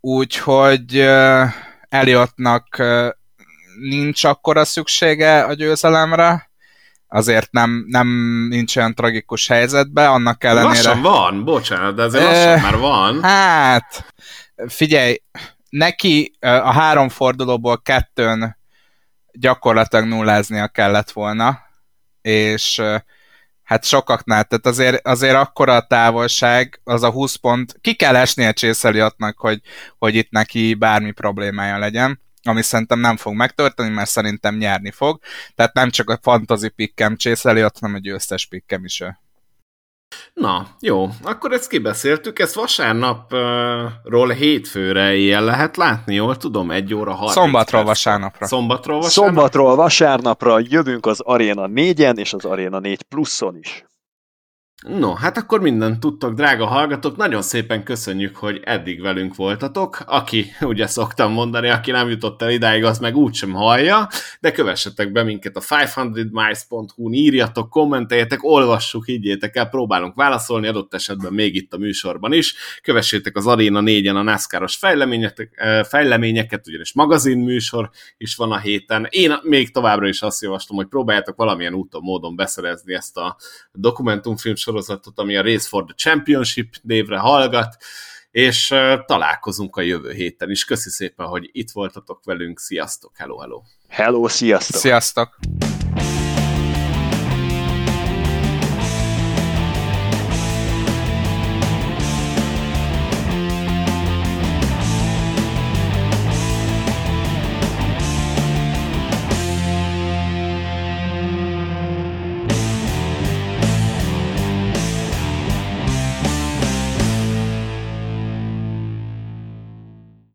Úgyhogy 0.00 0.98
Elliotnak 1.88 2.76
uh, 2.78 3.08
nincs 3.80 4.24
akkora 4.24 4.64
szüksége 4.64 5.42
a 5.42 5.52
győzelemre, 5.52 6.50
azért 7.12 7.52
nem, 7.52 7.84
nem 7.88 8.08
nincs 8.48 8.76
olyan 8.76 8.94
tragikus 8.94 9.46
helyzetben, 9.46 10.10
annak 10.10 10.44
ellenére... 10.44 10.68
Lassan 10.68 11.02
van, 11.02 11.44
bocsánat, 11.44 11.94
de 11.94 12.02
azért 12.02 12.24
lassan 12.24 12.60
már 12.60 12.76
van. 12.76 13.22
Hát, 13.22 14.14
figyelj, 14.68 15.22
neki 15.68 16.32
a 16.40 16.72
három 16.72 17.08
fordulóból 17.08 17.82
kettőn 17.82 18.56
gyakorlatilag 19.32 20.04
nulláznia 20.04 20.68
kellett 20.68 21.10
volna, 21.10 21.58
és 22.22 22.82
hát 23.62 23.84
sokaknál, 23.84 24.44
tehát 24.44 24.66
azért, 24.66 25.06
azért 25.06 25.34
akkora 25.34 25.76
a 25.76 25.86
távolság, 25.86 26.80
az 26.84 27.02
a 27.02 27.10
20 27.10 27.34
pont, 27.34 27.76
ki 27.80 27.94
kell 27.94 28.16
esnie 28.16 28.52
Csészeliatnak, 28.52 29.38
hogy, 29.38 29.60
hogy 29.98 30.14
itt 30.14 30.30
neki 30.30 30.74
bármi 30.74 31.10
problémája 31.10 31.78
legyen, 31.78 32.20
ami 32.42 32.62
szerintem 32.62 33.00
nem 33.00 33.16
fog 33.16 33.34
megtörténni, 33.34 33.94
mert 33.94 34.10
szerintem 34.10 34.56
nyerni 34.56 34.90
fog. 34.90 35.18
Tehát 35.54 35.74
nem 35.74 35.90
csak 35.90 36.10
a 36.10 36.18
fantasy 36.22 36.68
pikkem 36.68 37.16
Csészeliat, 37.16 37.78
hanem 37.80 37.96
a 37.96 37.98
győztes 37.98 38.46
pikkem 38.46 38.84
is 38.84 39.00
ő. 39.00 39.16
Na, 40.34 40.66
jó, 40.80 41.08
akkor 41.22 41.52
ezt 41.52 41.68
kibeszéltük, 41.68 42.38
ezt 42.38 42.54
vasárnapról 42.54 44.30
hétfőre 44.30 45.14
ilyen 45.14 45.44
lehet 45.44 45.76
látni, 45.76 46.14
jól 46.14 46.36
tudom, 46.36 46.70
egy 46.70 46.94
óra 46.94 47.12
30 47.12 47.32
Szombatról 47.32 47.82
perc. 47.82 47.94
vasárnapra. 47.94 48.46
Szombatról 48.46 49.00
vasárnapra? 49.00 49.32
Szombatról 49.32 49.76
vasárnapra 49.76 50.58
jövünk 50.58 51.06
az 51.06 51.20
Arena 51.20 51.66
4-en 51.74 52.16
és 52.16 52.32
az 52.32 52.44
Arena 52.44 52.78
4 52.78 53.02
pluszon 53.02 53.56
is. 53.56 53.84
No, 54.88 55.14
hát 55.14 55.36
akkor 55.36 55.60
mindent 55.60 56.00
tudtok, 56.00 56.34
drága 56.34 56.66
hallgatók. 56.66 57.16
Nagyon 57.16 57.42
szépen 57.42 57.84
köszönjük, 57.84 58.36
hogy 58.36 58.60
eddig 58.64 59.00
velünk 59.00 59.34
voltatok. 59.34 60.02
Aki, 60.06 60.52
ugye 60.60 60.86
szoktam 60.86 61.32
mondani, 61.32 61.68
aki 61.68 61.90
nem 61.90 62.08
jutott 62.08 62.42
el 62.42 62.50
idáig, 62.50 62.84
az 62.84 62.98
meg 62.98 63.16
úgysem 63.16 63.52
hallja, 63.52 64.08
de 64.40 64.52
kövessetek 64.52 65.12
be 65.12 65.22
minket 65.22 65.56
a 65.56 65.60
500miles.hu-n, 65.60 67.12
írjatok, 67.12 67.70
kommenteljetek, 67.70 68.44
olvassuk, 68.44 69.04
higgyétek 69.04 69.56
el, 69.56 69.68
próbálunk 69.68 70.14
válaszolni, 70.14 70.66
adott 70.66 70.94
esetben 70.94 71.32
még 71.32 71.54
itt 71.54 71.72
a 71.72 71.78
műsorban 71.78 72.32
is. 72.32 72.54
Kövessétek 72.82 73.36
az 73.36 73.46
Arena 73.46 73.80
4-en 73.84 74.14
a 74.14 74.22
NASCAR-os 74.22 74.76
fejleményeket, 75.88 76.66
ugyanis 76.66 76.92
magazin 76.92 77.38
műsor 77.38 77.90
is 78.16 78.36
van 78.36 78.52
a 78.52 78.58
héten. 78.58 79.06
Én 79.10 79.34
még 79.42 79.72
továbbra 79.72 80.08
is 80.08 80.22
azt 80.22 80.42
javaslom, 80.42 80.78
hogy 80.78 80.88
próbáljátok 80.88 81.36
valamilyen 81.36 81.74
úton, 81.74 82.02
módon 82.02 82.36
beszerezni 82.36 82.94
ezt 82.94 83.16
a 83.16 83.36
dokumentumfilm 83.72 84.54
sorozatot, 84.72 85.18
ami 85.18 85.36
a 85.36 85.42
Race 85.42 85.68
for 85.68 85.84
the 85.84 85.94
Championship 85.94 86.74
névre 86.82 87.18
hallgat, 87.18 87.76
és 88.30 88.74
találkozunk 89.06 89.76
a 89.76 89.80
jövő 89.80 90.12
héten 90.12 90.50
is. 90.50 90.64
Köszi 90.64 90.90
szépen, 90.90 91.26
hogy 91.26 91.50
itt 91.52 91.70
voltatok 91.70 92.24
velünk. 92.24 92.60
Sziasztok, 92.60 93.12
hello, 93.16 93.38
hello! 93.38 93.62
Hello, 93.88 94.28
sziasztok! 94.28 94.80
Sziasztok! 94.80 95.38